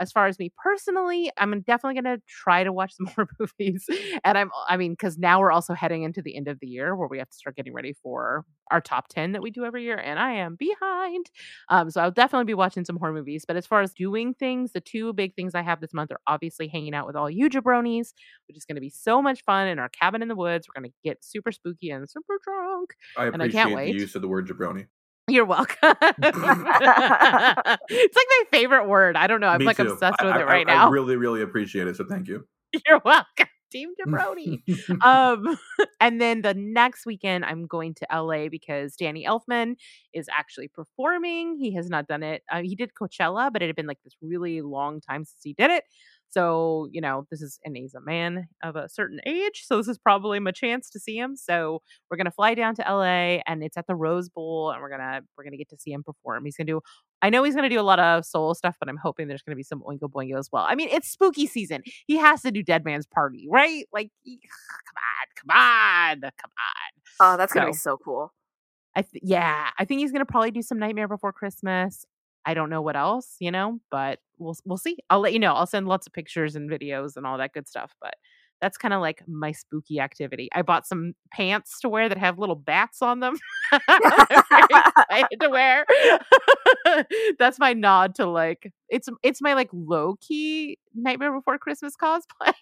as 0.00 0.12
far 0.12 0.26
as 0.26 0.38
me 0.38 0.52
personally, 0.62 1.30
I'm 1.36 1.60
definitely 1.62 2.00
going 2.00 2.16
to 2.18 2.22
try 2.28 2.64
to 2.64 2.72
watch 2.72 2.94
some 2.96 3.08
more 3.16 3.28
movies. 3.38 3.86
And 4.24 4.38
I'm, 4.38 4.50
I 4.68 4.76
mean, 4.76 4.92
because 4.92 5.18
now 5.18 5.40
we're 5.40 5.52
also 5.52 5.74
heading 5.74 6.02
into 6.02 6.22
the 6.22 6.36
end 6.36 6.48
of 6.48 6.58
the 6.60 6.66
year 6.66 6.94
where 6.96 7.08
we 7.08 7.18
have 7.18 7.30
to 7.30 7.36
start 7.36 7.56
getting 7.56 7.72
ready 7.72 7.94
for 8.02 8.44
our 8.70 8.80
top 8.80 9.08
10 9.08 9.32
that 9.32 9.42
we 9.42 9.50
do 9.50 9.64
every 9.64 9.84
year. 9.84 9.96
And 9.96 10.18
I 10.18 10.32
am 10.32 10.56
behind. 10.56 11.26
Um, 11.68 11.90
so 11.90 12.00
I'll 12.00 12.10
definitely 12.10 12.46
be 12.46 12.54
watching 12.54 12.84
some 12.84 12.96
horror 12.96 13.12
movies. 13.12 13.44
But 13.46 13.56
as 13.56 13.66
far 13.66 13.80
as 13.80 13.92
doing 13.92 14.34
things, 14.34 14.72
the 14.72 14.80
two 14.80 15.12
big 15.12 15.34
things 15.34 15.54
I 15.54 15.62
have 15.62 15.80
this 15.80 15.94
month 15.94 16.10
are 16.10 16.20
obviously 16.26 16.68
hanging 16.68 16.94
out 16.94 17.06
with 17.06 17.16
all 17.16 17.30
you 17.30 17.48
jabronis, 17.48 18.12
which 18.48 18.56
is 18.56 18.64
going 18.64 18.76
to 18.76 18.80
be 18.80 18.90
so 18.90 19.22
much 19.22 19.42
fun 19.44 19.68
in 19.68 19.78
our 19.78 19.88
cabin 19.88 20.22
in 20.22 20.28
the 20.28 20.36
woods. 20.36 20.66
We're 20.68 20.80
going 20.80 20.90
to 20.90 20.96
get 21.04 21.24
super 21.24 21.52
spooky 21.52 21.90
and 21.90 22.08
super 22.08 22.38
drunk. 22.42 22.94
I 23.16 23.26
And 23.26 23.42
I 23.42 23.48
can't 23.48 23.70
the 23.70 23.76
wait. 23.76 23.94
use 23.94 24.14
of 24.14 24.22
the 24.22 24.28
word 24.28 24.48
jabroni. 24.48 24.86
You're 25.28 25.44
welcome. 25.44 25.76
it's 26.02 26.36
like 28.16 28.26
my 28.28 28.42
favorite 28.52 28.86
word. 28.86 29.16
I 29.16 29.26
don't 29.26 29.40
know. 29.40 29.48
I'm 29.48 29.58
Me 29.58 29.66
like 29.66 29.76
too. 29.76 29.90
obsessed 29.90 30.22
with 30.22 30.32
I- 30.32 30.40
it 30.40 30.44
right 30.46 30.68
I, 30.68 30.74
now. 30.74 30.86
I 30.86 30.90
really, 30.90 31.16
really 31.16 31.42
appreciate 31.42 31.88
it. 31.88 31.96
So 31.96 32.04
thank 32.08 32.28
you. 32.28 32.46
You're 32.86 33.00
welcome, 33.04 33.46
Team 33.72 33.90
Jabroni. 34.00 34.62
um, 35.02 35.58
and 36.00 36.20
then 36.20 36.42
the 36.42 36.54
next 36.54 37.06
weekend, 37.06 37.44
I'm 37.44 37.66
going 37.66 37.94
to 37.94 38.06
LA 38.12 38.48
because 38.48 38.94
Danny 38.94 39.24
Elfman 39.24 39.76
is 40.12 40.28
actually 40.30 40.68
performing. 40.68 41.56
He 41.58 41.74
has 41.74 41.88
not 41.88 42.06
done 42.06 42.22
it. 42.22 42.42
Uh, 42.50 42.62
he 42.62 42.76
did 42.76 42.90
Coachella, 42.94 43.52
but 43.52 43.62
it 43.62 43.66
had 43.66 43.76
been 43.76 43.86
like 43.86 44.02
this 44.04 44.14
really 44.22 44.60
long 44.62 45.00
time 45.00 45.24
since 45.24 45.40
he 45.42 45.54
did 45.54 45.70
it. 45.70 45.84
So, 46.28 46.88
you 46.92 47.00
know, 47.00 47.26
this 47.30 47.40
is, 47.40 47.58
and 47.64 47.76
he's 47.76 47.94
a 47.94 48.00
man 48.00 48.48
of 48.62 48.76
a 48.76 48.88
certain 48.88 49.20
age. 49.26 49.62
So, 49.64 49.76
this 49.78 49.88
is 49.88 49.96
probably 49.98 50.38
my 50.40 50.50
chance 50.50 50.90
to 50.90 51.00
see 51.00 51.16
him. 51.16 51.36
So, 51.36 51.80
we're 52.10 52.16
going 52.16 52.26
to 52.26 52.30
fly 52.30 52.54
down 52.54 52.74
to 52.76 52.82
LA 52.82 53.40
and 53.46 53.62
it's 53.62 53.76
at 53.76 53.86
the 53.86 53.94
Rose 53.94 54.28
Bowl 54.28 54.70
and 54.70 54.80
we're 54.82 54.88
going 54.90 55.00
to, 55.00 55.20
we're 55.36 55.44
going 55.44 55.52
to 55.52 55.56
get 55.58 55.68
to 55.70 55.78
see 55.78 55.92
him 55.92 56.02
perform. 56.02 56.44
He's 56.44 56.56
going 56.56 56.66
to 56.66 56.72
do, 56.74 56.80
I 57.22 57.30
know 57.30 57.42
he's 57.44 57.54
going 57.54 57.68
to 57.68 57.74
do 57.74 57.80
a 57.80 57.82
lot 57.82 57.98
of 57.98 58.24
soul 58.26 58.54
stuff, 58.54 58.76
but 58.78 58.88
I'm 58.88 58.98
hoping 58.98 59.28
there's 59.28 59.42
going 59.42 59.52
to 59.52 59.56
be 59.56 59.62
some 59.62 59.80
Oingo 59.82 60.10
Boingo 60.10 60.38
as 60.38 60.48
well. 60.52 60.64
I 60.68 60.74
mean, 60.74 60.88
it's 60.90 61.08
spooky 61.08 61.46
season. 61.46 61.82
He 62.06 62.16
has 62.18 62.42
to 62.42 62.50
do 62.50 62.62
Dead 62.62 62.84
Man's 62.84 63.06
Party, 63.06 63.46
right? 63.50 63.86
Like, 63.92 64.10
come 64.26 64.96
on, 64.96 65.26
come 65.36 65.56
on, 65.56 66.20
come 66.20 66.50
on. 66.50 67.34
Oh, 67.34 67.36
that's 67.38 67.52
gonna 67.52 67.66
be 67.66 67.72
So- 67.72 67.92
so 67.92 67.98
cool. 68.04 68.32
I 68.94 69.02
th- 69.02 69.22
yeah, 69.24 69.68
I 69.78 69.84
think 69.84 70.00
he's 70.00 70.12
gonna 70.12 70.24
probably 70.26 70.50
do 70.50 70.62
some 70.62 70.78
Nightmare 70.78 71.08
Before 71.08 71.32
Christmas. 71.32 72.04
I 72.44 72.54
don't 72.54 72.70
know 72.70 72.80
what 72.82 72.96
else, 72.96 73.36
you 73.40 73.50
know, 73.50 73.80
but 73.90 74.20
we'll 74.38 74.56
we'll 74.64 74.78
see. 74.78 74.98
I'll 75.10 75.20
let 75.20 75.32
you 75.32 75.38
know. 75.38 75.54
I'll 75.54 75.66
send 75.66 75.88
lots 75.88 76.06
of 76.06 76.12
pictures 76.12 76.56
and 76.56 76.70
videos 76.70 77.16
and 77.16 77.26
all 77.26 77.38
that 77.38 77.52
good 77.52 77.68
stuff. 77.68 77.94
But 78.00 78.14
that's 78.60 78.78
kind 78.78 78.94
of 78.94 79.00
like 79.00 79.22
my 79.28 79.52
spooky 79.52 80.00
activity. 80.00 80.48
I 80.54 80.62
bought 80.62 80.86
some 80.86 81.12
pants 81.32 81.80
to 81.80 81.88
wear 81.88 82.08
that 82.08 82.18
have 82.18 82.38
little 82.38 82.56
bats 82.56 83.02
on 83.02 83.20
them. 83.20 83.36
To 85.40 85.48
wear. 85.50 85.84
that's 87.38 87.58
my 87.58 87.72
nod 87.72 88.14
to 88.16 88.26
like 88.26 88.72
it's 88.88 89.08
it's 89.22 89.42
my 89.42 89.54
like 89.54 89.68
low 89.72 90.16
key 90.20 90.78
Nightmare 90.94 91.32
Before 91.32 91.58
Christmas 91.58 91.94
cosplay. 92.00 92.52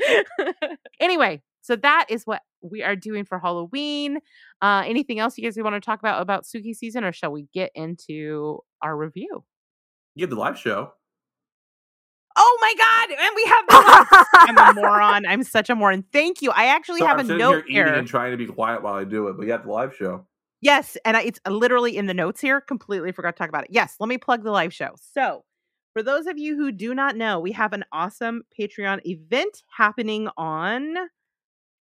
anyway, 1.00 1.42
so 1.60 1.76
that 1.76 2.06
is 2.08 2.24
what 2.24 2.42
we 2.62 2.82
are 2.82 2.96
doing 2.96 3.24
for 3.24 3.38
Halloween. 3.38 4.18
Uh, 4.62 4.82
anything 4.86 5.18
else 5.18 5.36
you 5.38 5.44
guys 5.44 5.56
want 5.58 5.74
to 5.74 5.80
talk 5.80 6.00
about 6.00 6.22
about 6.22 6.44
Suki 6.44 6.74
season, 6.74 7.04
or 7.04 7.12
shall 7.12 7.32
we 7.32 7.46
get 7.52 7.70
into 7.74 8.60
our 8.82 8.96
review? 8.96 9.44
Have 10.18 10.30
the 10.30 10.36
live 10.36 10.58
show. 10.58 10.92
Oh 12.42 12.58
my 12.62 12.74
god! 12.78 13.18
And 13.20 13.36
we 13.36 13.44
have 13.44 13.66
the 13.68 14.26
I'm 14.62 14.76
a 14.78 14.80
moron. 14.80 15.26
I'm 15.26 15.42
such 15.42 15.68
a 15.68 15.74
moron. 15.74 16.04
Thank 16.12 16.40
you. 16.40 16.50
I 16.52 16.66
actually 16.66 17.00
So 17.00 17.06
have 17.06 17.18
I'm 17.18 17.30
a 17.30 17.36
note 17.36 17.64
here 17.66 17.84
here. 17.84 17.86
eating 17.86 17.98
and 17.98 18.08
trying 18.08 18.30
to 18.30 18.38
be 18.38 18.46
quiet 18.46 18.82
while 18.82 18.94
I 18.94 19.04
do 19.04 19.28
it, 19.28 19.36
but 19.36 19.44
you 19.46 19.52
have 19.52 19.64
the 19.64 19.70
live 19.70 19.94
show. 19.94 20.26
Yes, 20.62 20.96
and 21.04 21.16
I, 21.16 21.22
it's 21.22 21.40
literally 21.48 21.96
in 21.96 22.06
the 22.06 22.14
notes 22.14 22.40
here. 22.40 22.60
Completely 22.60 23.12
forgot 23.12 23.36
to 23.36 23.38
talk 23.38 23.48
about 23.48 23.64
it. 23.64 23.70
Yes, 23.72 23.96
let 24.00 24.08
me 24.08 24.16
plug 24.18 24.42
the 24.42 24.50
live 24.50 24.72
show. 24.74 24.90
So, 25.12 25.44
for 25.92 26.02
those 26.02 26.26
of 26.26 26.38
you 26.38 26.56
who 26.56 26.70
do 26.72 26.94
not 26.94 27.16
know, 27.16 27.40
we 27.40 27.52
have 27.52 27.72
an 27.72 27.84
awesome 27.92 28.42
Patreon 28.58 29.00
event 29.04 29.62
happening 29.76 30.28
on 30.36 30.94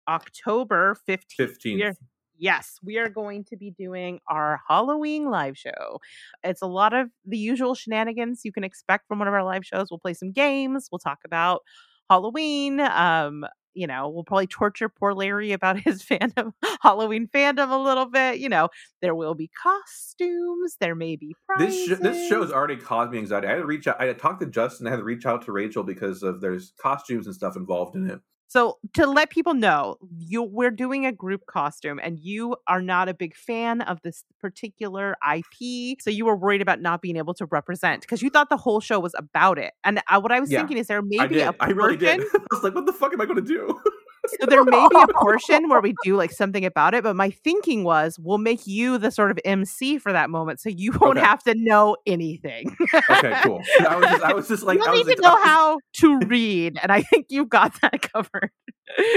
October 0.08 0.96
15th. 1.08 1.20
Fifteenth. 1.36 1.96
Yes, 2.40 2.78
we 2.82 2.96
are 2.96 3.10
going 3.10 3.44
to 3.50 3.56
be 3.56 3.70
doing 3.70 4.18
our 4.26 4.60
Halloween 4.66 5.30
live 5.30 5.58
show. 5.58 6.00
It's 6.42 6.62
a 6.62 6.66
lot 6.66 6.94
of 6.94 7.08
the 7.26 7.36
usual 7.36 7.74
shenanigans 7.74 8.40
you 8.44 8.52
can 8.52 8.64
expect 8.64 9.06
from 9.06 9.18
one 9.18 9.28
of 9.28 9.34
our 9.34 9.44
live 9.44 9.64
shows. 9.64 9.88
We'll 9.90 9.98
play 9.98 10.14
some 10.14 10.32
games, 10.32 10.88
we'll 10.90 10.98
talk 11.00 11.18
about 11.26 11.60
Halloween. 12.08 12.80
Um, 12.80 13.44
you 13.74 13.86
know, 13.86 14.08
we'll 14.08 14.24
probably 14.24 14.46
torture 14.46 14.88
poor 14.88 15.12
Larry 15.12 15.52
about 15.52 15.78
his 15.84 16.02
fandom, 16.02 16.52
Halloween 16.80 17.28
fandom 17.32 17.70
a 17.70 17.76
little 17.76 18.06
bit. 18.06 18.38
You 18.38 18.48
know, 18.48 18.70
there 19.02 19.14
will 19.14 19.34
be 19.34 19.50
costumes, 19.62 20.76
there 20.80 20.94
may 20.94 21.16
be 21.16 21.36
This 21.58 21.74
prizes. 21.86 21.98
sh- 21.98 22.02
this 22.02 22.28
show's 22.28 22.50
already 22.50 22.76
caused 22.78 23.12
me 23.12 23.18
anxiety. 23.18 23.48
I 23.48 23.50
had 23.50 23.58
to 23.58 23.66
reach 23.66 23.86
out. 23.86 24.00
I 24.00 24.06
had 24.06 24.18
talked 24.18 24.40
to 24.40 24.46
Justin. 24.46 24.86
I 24.86 24.90
had 24.90 24.96
to 24.96 25.04
reach 25.04 25.26
out 25.26 25.44
to 25.44 25.52
Rachel 25.52 25.82
because 25.84 26.22
of 26.22 26.40
there's 26.40 26.72
costumes 26.80 27.26
and 27.26 27.34
stuff 27.34 27.54
involved 27.56 27.96
in 27.96 28.08
it. 28.10 28.20
So 28.50 28.78
to 28.94 29.06
let 29.06 29.30
people 29.30 29.54
know, 29.54 29.94
you 30.18 30.42
we're 30.42 30.72
doing 30.72 31.06
a 31.06 31.12
group 31.12 31.46
costume 31.46 32.00
and 32.02 32.18
you 32.18 32.56
are 32.66 32.82
not 32.82 33.08
a 33.08 33.14
big 33.14 33.36
fan 33.36 33.80
of 33.82 34.02
this 34.02 34.24
particular 34.40 35.16
IP. 35.24 36.00
So 36.00 36.10
you 36.10 36.24
were 36.24 36.34
worried 36.34 36.60
about 36.60 36.80
not 36.80 37.00
being 37.00 37.16
able 37.16 37.32
to 37.34 37.46
represent 37.46 38.00
because 38.00 38.22
you 38.22 38.28
thought 38.28 38.50
the 38.50 38.56
whole 38.56 38.80
show 38.80 38.98
was 38.98 39.14
about 39.16 39.56
it. 39.60 39.74
And 39.84 40.02
uh, 40.10 40.18
what 40.18 40.32
I 40.32 40.40
was 40.40 40.50
Yeah, 40.50 40.58
thinking 40.58 40.78
is 40.78 40.88
there 40.88 41.00
maybe 41.00 41.20
I 41.20 41.26
did. 41.28 41.42
a 41.42 41.54
I 41.60 41.68
really 41.68 41.96
did. 41.96 42.20
I 42.34 42.38
was 42.50 42.64
like, 42.64 42.74
what 42.74 42.86
the 42.86 42.92
fuck 42.92 43.12
am 43.12 43.20
I 43.20 43.24
going 43.24 43.36
to 43.36 43.42
do? 43.42 43.80
so 44.26 44.46
there 44.46 44.64
may 44.64 44.86
be 44.90 44.96
a 45.00 45.06
portion 45.14 45.68
where 45.68 45.80
we 45.80 45.94
do 46.04 46.16
like 46.16 46.30
something 46.32 46.64
about 46.64 46.94
it, 46.94 47.02
but 47.02 47.16
my 47.16 47.30
thinking 47.30 47.84
was 47.84 48.18
we'll 48.18 48.38
make 48.38 48.66
you 48.66 48.98
the 48.98 49.10
sort 49.10 49.30
of 49.30 49.38
MC 49.44 49.98
for 49.98 50.12
that 50.12 50.30
moment 50.30 50.60
so 50.60 50.68
you 50.68 50.92
won't 51.00 51.18
Okay. 51.18 51.26
have 51.26 51.42
to 51.44 51.54
know 51.56 51.96
anything. 52.06 52.76
okay, 53.10 53.40
cool. 53.42 53.62
I 53.88 53.96
was 53.96 54.04
just, 54.10 54.22
I 54.22 54.32
was 54.34 54.48
just 54.48 54.62
like, 54.64 54.78
you 54.78 54.84
I 54.86 54.92
need 54.94 55.16
to 55.16 55.22
know 55.22 55.36
how 55.42 55.78
to 55.98 56.18
read, 56.26 56.78
and 56.82 56.92
I 56.92 57.02
think 57.02 57.26
you've 57.30 57.48
got 57.48 57.80
that 57.82 58.02
covered. 58.12 58.50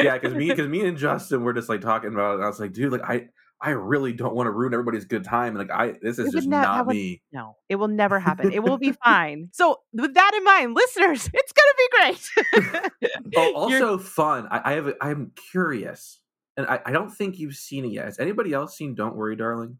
yeah, 0.01 0.13
because 0.17 0.33
me, 0.33 0.49
because 0.49 0.67
me 0.67 0.85
and 0.85 0.97
Justin 0.97 1.43
were 1.43 1.53
just 1.53 1.69
like 1.69 1.81
talking 1.81 2.13
about 2.13 2.31
it. 2.31 2.35
And 2.35 2.43
I 2.45 2.47
was 2.47 2.59
like, 2.59 2.73
dude, 2.73 2.91
like 2.91 3.01
I, 3.03 3.27
I 3.65 3.69
really 3.69 4.11
don't 4.11 4.35
want 4.35 4.47
to 4.47 4.51
ruin 4.51 4.73
everybody's 4.73 5.05
good 5.05 5.23
time. 5.23 5.55
Like, 5.55 5.71
I, 5.71 5.93
this 6.01 6.19
is 6.19 6.33
just 6.33 6.47
ne- 6.47 6.57
that 6.57 6.63
not 6.63 6.87
would- 6.87 6.95
me. 6.97 7.21
No, 7.31 7.55
it 7.69 7.75
will 7.77 7.87
never 7.87 8.19
happen. 8.19 8.51
It 8.51 8.61
will 8.61 8.77
be 8.77 8.91
fine. 9.03 9.49
So, 9.53 9.79
with 9.93 10.13
that 10.15 10.31
in 10.35 10.43
mind, 10.43 10.75
listeners, 10.75 11.29
it's 11.33 11.53
going 11.53 11.71
to 11.71 11.75
be 11.77 11.87
great. 11.97 12.91
Oh, 13.37 13.69
You're- 13.69 13.81
also 13.85 13.97
fun. 14.03 14.47
I, 14.51 14.61
I 14.65 14.73
have, 14.73 14.87
a, 14.87 14.95
I'm 15.01 15.31
curious, 15.51 16.19
and 16.57 16.67
I, 16.67 16.81
I 16.85 16.91
don't 16.91 17.09
think 17.09 17.39
you've 17.39 17.55
seen 17.55 17.85
it 17.85 17.91
yet. 17.93 18.05
Has 18.05 18.19
anybody 18.19 18.51
else 18.53 18.75
seen 18.77 18.95
Don't 18.95 19.15
Worry, 19.15 19.37
Darling? 19.37 19.77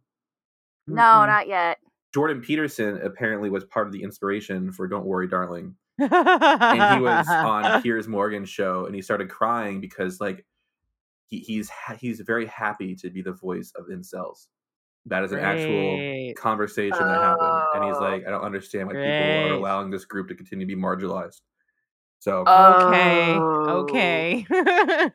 no, 0.88 1.02
Mm-mm. 1.02 1.28
not 1.28 1.48
yet. 1.48 1.78
Jordan 2.14 2.42
Peterson 2.42 3.00
apparently 3.04 3.50
was 3.50 3.66
part 3.66 3.88
of 3.88 3.92
the 3.94 4.04
inspiration 4.04 4.72
for 4.72 4.88
Don't 4.88 5.06
Worry, 5.06 5.28
Darling. 5.28 5.76
and 6.00 6.12
and 6.14 6.96
he 6.96 7.02
was 7.02 7.28
on 7.28 7.82
Piers 7.82 8.08
Morgan's 8.08 8.50
show, 8.50 8.86
and 8.86 8.96
he 8.96 9.02
started 9.02 9.30
crying 9.30 9.82
because 9.82 10.20
like 10.22 10.46
he, 11.34 11.40
he's 11.40 11.70
ha- 11.70 11.96
he's 12.00 12.20
very 12.22 12.46
happy 12.46 12.96
to 12.96 13.10
be 13.10 13.22
the 13.22 13.32
voice 13.34 13.72
of 13.76 13.88
incels. 13.88 14.48
That 15.08 15.24
is 15.24 15.32
an 15.34 15.40
actual 15.40 15.98
Great. 15.98 16.36
conversation 16.38 16.98
that 17.00 17.22
happened, 17.22 17.64
and 17.76 17.84
he's 17.86 17.96
Oh. 17.98 18.02
like, 18.02 18.26
I 18.26 18.30
don't 18.30 18.44
understand 18.44 18.88
why 18.88 18.94
people 18.94 19.52
are 19.52 19.54
allowing 19.54 19.90
this 19.90 20.06
group 20.06 20.28
to 20.30 20.36
continue 20.36 20.66
to 20.66 20.76
be 20.76 20.82
marginalized. 20.82 21.42
So 22.20 22.40
Okay. 22.48 23.34
Oh. 23.36 23.84
Okay. 23.84 24.46
I'm 24.50 25.12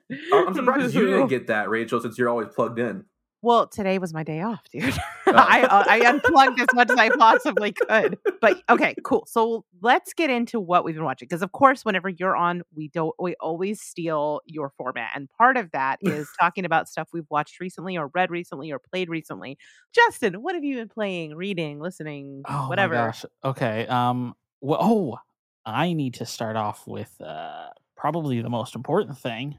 I'm 0.48 0.54
surprised 0.54 0.94
you 0.94 1.06
didn't 1.06 1.28
get 1.36 1.46
that, 1.46 1.70
Rachel, 1.70 2.00
since 2.00 2.18
you're 2.18 2.28
always 2.28 2.48
plugged 2.48 2.78
in. 2.78 3.04
Well, 3.40 3.68
today 3.68 3.98
was 3.98 4.12
my 4.12 4.24
day 4.24 4.40
off, 4.42 4.62
dude. 4.70 4.94
Oh. 5.30 5.34
I 5.36 5.60
uh, 5.64 5.84
I 5.86 6.00
unplugged 6.08 6.58
as 6.58 6.68
much 6.72 6.90
as 6.90 6.96
I 6.96 7.10
possibly 7.10 7.72
could. 7.72 8.16
But 8.40 8.62
okay, 8.70 8.94
cool. 9.04 9.26
So 9.26 9.66
let's 9.82 10.14
get 10.14 10.30
into 10.30 10.58
what 10.58 10.84
we've 10.84 10.94
been 10.94 11.04
watching 11.04 11.26
because, 11.28 11.42
of 11.42 11.52
course, 11.52 11.84
whenever 11.84 12.08
you're 12.08 12.34
on, 12.34 12.62
we 12.74 12.88
don't 12.88 13.14
we 13.20 13.34
always 13.38 13.82
steal 13.82 14.40
your 14.46 14.70
format, 14.70 15.10
and 15.14 15.28
part 15.28 15.58
of 15.58 15.70
that 15.72 15.98
is 16.02 16.30
talking 16.40 16.64
about 16.64 16.88
stuff 16.88 17.08
we've 17.12 17.26
watched 17.28 17.60
recently, 17.60 17.98
or 17.98 18.08
read 18.14 18.30
recently, 18.30 18.72
or 18.72 18.78
played 18.78 19.10
recently. 19.10 19.58
Justin, 19.94 20.40
what 20.40 20.54
have 20.54 20.64
you 20.64 20.76
been 20.76 20.88
playing, 20.88 21.34
reading, 21.34 21.78
listening, 21.78 22.46
Oh 22.48 22.68
whatever? 22.68 22.94
gosh. 22.94 23.26
Okay. 23.44 23.86
Um. 23.88 24.34
Well, 24.62 24.78
oh, 24.80 25.18
I 25.66 25.92
need 25.92 26.14
to 26.14 26.24
start 26.24 26.56
off 26.56 26.86
with 26.86 27.20
uh 27.20 27.66
probably 27.98 28.40
the 28.40 28.48
most 28.48 28.74
important 28.74 29.18
thing. 29.18 29.58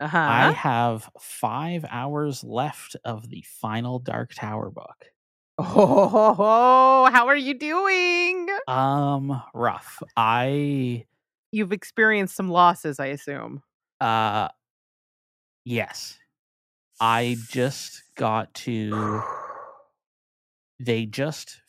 Uh 0.00 0.08
huh. 0.08 0.18
I 0.28 0.52
have 0.52 1.10
five 1.20 1.84
hours 1.88 2.44
left 2.44 2.96
of 3.04 3.28
the 3.30 3.42
final 3.42 3.98
Dark 3.98 4.34
Tower 4.34 4.70
book. 4.70 5.12
Oh, 5.58 7.08
how 7.12 7.26
are 7.28 7.36
you 7.36 7.54
doing? 7.58 8.48
Um, 8.68 9.42
rough. 9.54 10.02
I 10.16 11.06
You've 11.52 11.72
experienced 11.72 12.34
some 12.36 12.50
losses, 12.50 13.00
I 13.00 13.06
assume. 13.06 13.62
uh, 14.00 14.48
yes, 15.64 16.18
I 17.00 17.36
just 17.50 18.04
got 18.16 18.54
to. 18.54 19.22
They 20.78 21.04
just 21.06 21.60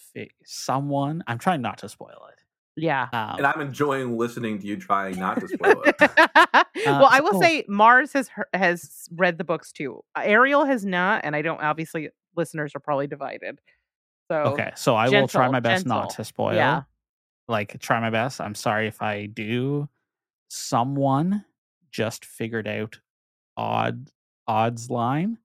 someone. 0.45 1.23
I'm 1.27 1.39
trying 1.39 1.61
not 1.61 1.79
to 1.79 1.89
spoil 1.89 2.27
it. 2.31 2.36
Yeah. 2.77 3.07
Um, 3.11 3.37
and 3.37 3.47
I'm 3.47 3.59
enjoying 3.59 4.17
listening 4.17 4.59
to 4.59 4.67
you 4.67 4.77
trying 4.77 5.19
not 5.19 5.39
to 5.39 5.47
spoil 5.47 5.81
it. 5.83 5.95
well, 6.85 7.09
I 7.09 7.19
will 7.21 7.33
so- 7.33 7.41
say 7.41 7.63
Marrs 7.69 8.13
has 8.13 8.29
has 8.53 9.07
read 9.15 9.37
the 9.37 9.43
books 9.43 9.71
too. 9.71 10.03
Ariel 10.15 10.63
has 10.65 10.85
not, 10.85 11.25
and 11.25 11.35
I 11.35 11.41
don't. 11.41 11.61
Obviously, 11.61 12.09
listeners 12.35 12.73
are 12.75 12.79
probably 12.79 13.07
divided. 13.07 13.59
So 14.29 14.37
okay, 14.37 14.71
so 14.75 14.95
I 14.95 15.09
will 15.09 15.27
try 15.27 15.49
my 15.49 15.59
best 15.59 15.85
not 15.85 16.11
to 16.11 16.23
spoil. 16.23 16.55
Yeah. 16.55 16.83
Like 17.47 17.79
try 17.79 17.99
my 17.99 18.09
best. 18.09 18.39
I'm 18.39 18.55
sorry 18.55 18.87
if 18.87 19.01
I 19.01 19.25
do. 19.25 19.89
Someone 20.49 21.45
just 21.91 22.25
figured 22.25 22.67
out 22.67 22.99
odd 23.55 24.09
odds 24.47 24.89
line, 24.89 25.37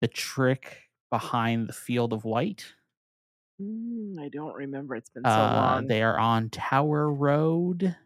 the 0.00 0.08
trick 0.08 0.78
behind 1.10 1.68
the 1.68 1.72
field 1.72 2.12
of 2.12 2.24
white. 2.24 2.74
Mm, 3.60 4.18
I 4.20 4.28
don't 4.28 4.54
remember. 4.54 4.96
It's 4.96 5.10
been 5.10 5.24
so 5.24 5.30
Uh, 5.30 5.52
long. 5.54 5.86
they 5.86 6.02
are 6.02 6.18
on 6.18 6.50
Tower 6.50 7.10
Road. 7.12 7.96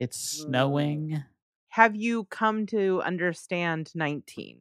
It's 0.00 0.18
snowing. 0.18 1.22
Have 1.68 1.94
you 1.96 2.24
come 2.24 2.66
to 2.66 3.02
understand 3.02 3.90
19? 3.94 4.60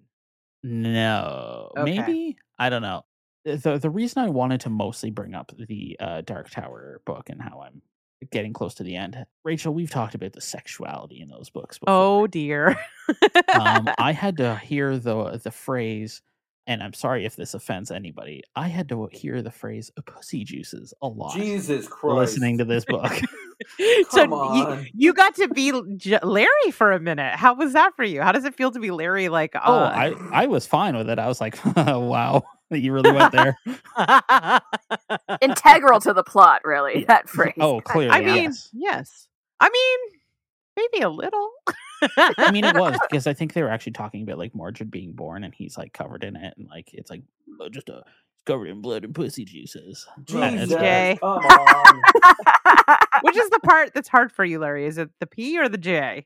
No, 0.64 1.72
Okay. 1.78 1.98
maybe 1.98 2.38
I 2.58 2.70
don't 2.70 2.82
know. 2.82 3.04
The- 3.46 3.58
the 3.58 3.78
The 3.80 3.90
reason 3.90 4.24
I 4.24 4.30
wanted 4.30 4.62
to 4.62 4.70
mostly 4.70 5.12
bring 5.12 5.34
up 5.34 5.52
the 5.58 5.98
uh, 6.00 6.22
Dark 6.22 6.50
Tower 6.50 7.02
book 7.06 7.30
and 7.30 7.42
how 7.42 7.62
I'm 7.62 7.82
getting 8.32 8.54
close 8.54 8.74
to 8.76 8.84
the 8.84 8.96
end, 8.96 9.26
Rachel, 9.44 9.74
we've 9.74 9.90
talked 9.90 10.16
about 10.16 10.32
the 10.34 10.40
sexuality 10.42 11.20
in 11.22 11.28
those 11.30 11.50
books. 11.50 11.78
Before. 11.80 11.94
Oh 11.94 12.28
dear. 12.28 12.78
um, 13.54 13.90
I 13.98 14.14
had 14.14 14.38
to 14.38 14.56
hear 14.58 14.98
the 14.98 15.38
the 15.44 15.52
phrase, 15.52 16.22
and 16.68 16.82
I'm 16.82 16.94
sorry 16.94 17.26
if 17.26 17.36
this 17.36 17.54
offends 17.54 17.92
anybody. 17.92 18.44
I 18.56 18.68
had 18.68 18.90
to 18.90 19.10
hear 19.12 19.42
the 19.42 19.52
phrase 19.52 19.92
"pussy 20.06 20.44
juices" 20.44 20.94
a 21.02 21.08
lot 21.08 21.36
Jesus 21.36 21.88
Christ! 21.88 22.16
listening 22.16 22.58
to 22.60 22.66
this 22.66 22.86
book. 22.86 23.12
so 24.10 24.28
Come 24.28 24.32
you, 24.32 24.38
on. 24.38 24.88
you 24.94 25.14
got 25.14 25.36
to 25.36 25.48
be 25.48 25.70
L- 25.70 25.86
J- 25.96 26.20
Larry 26.24 26.72
for 26.72 26.92
a 26.92 27.00
minute. 27.00 27.36
How 27.36 27.54
was 27.54 27.74
that 27.74 27.96
for 27.96 28.04
you? 28.04 28.22
How 28.22 28.32
does 28.32 28.46
it 28.46 28.56
feel 28.56 28.72
to 28.72 28.80
be 28.80 28.92
Larry? 28.92 29.30
Like, 29.30 29.56
oh, 29.56 29.74
uh, 29.74 29.92
I 29.94 30.44
I 30.44 30.46
was 30.48 30.66
fine 30.66 30.96
with 30.96 31.10
it. 31.10 31.20
I 31.20 31.28
was 31.28 31.40
like, 31.40 31.64
"Wow, 31.76 32.44
you 32.72 32.94
really 32.94 33.12
went 33.12 33.32
there." 33.32 33.58
Integral 35.42 36.00
to 36.02 36.14
the 36.14 36.24
plot, 36.24 36.62
really. 36.64 37.06
That 37.06 37.30
phrase. 37.30 37.54
Oh, 37.60 37.82
clearly. 37.82 38.12
I 38.12 38.22
mean, 38.22 38.44
yes. 38.44 38.70
yes. 38.74 39.28
I 39.60 39.70
mean, 39.70 40.20
maybe 40.76 41.04
a 41.04 41.10
little. 41.10 41.50
I 42.18 42.52
mean, 42.52 42.66
it 42.66 42.76
was 42.76 42.98
because 43.10 43.28
I 43.28 43.34
think 43.34 43.54
they 43.54 43.64
were 43.64 43.70
actually 43.70 43.94
talking 43.94 44.24
about 44.24 44.38
like 44.38 44.56
Mordred 44.56 44.92
being 44.92 45.14
born, 45.14 45.44
and 45.44 45.54
he's 45.54 45.78
like 45.78 45.94
covered 45.94 46.24
in 46.24 46.36
it, 46.36 46.54
and 46.58 46.68
like 46.68 46.94
it's 46.94 47.10
like 47.10 47.24
uh, 47.62 47.70
just 47.70 47.90
a 47.90 48.04
covered 48.46 48.68
in 48.68 48.82
blood 48.82 49.04
and 49.04 49.16
pussy 49.16 49.46
juices. 49.46 50.06
And 50.16 50.28
Jesus, 50.28 50.70
gay. 50.70 51.18
come 51.20 51.40
on. 51.40 52.02
Which 53.22 53.38
is 53.38 53.50
the 53.50 53.60
part 53.64 53.94
that's 53.94 54.10
hard 54.10 54.32
for 54.32 54.44
you, 54.44 54.60
Larry? 54.60 54.86
Is 54.86 54.98
it 54.98 55.10
the 55.20 55.28
P 55.28 55.58
or 55.58 55.70
the 55.70 55.78
J? 55.78 56.26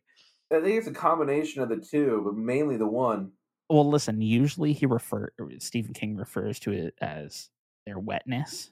I 0.51 0.61
think 0.61 0.77
it's 0.77 0.87
a 0.87 0.93
combination 0.93 1.61
of 1.61 1.69
the 1.69 1.77
two, 1.77 2.21
but 2.23 2.35
mainly 2.35 2.77
the 2.77 2.87
one. 2.87 3.31
Well, 3.69 3.87
listen. 3.87 4.21
Usually, 4.21 4.73
he 4.73 4.85
refer 4.85 5.29
Stephen 5.59 5.93
King 5.93 6.15
refers 6.15 6.59
to 6.59 6.71
it 6.71 6.95
as 7.01 7.49
their 7.85 7.99
wetness. 7.99 8.71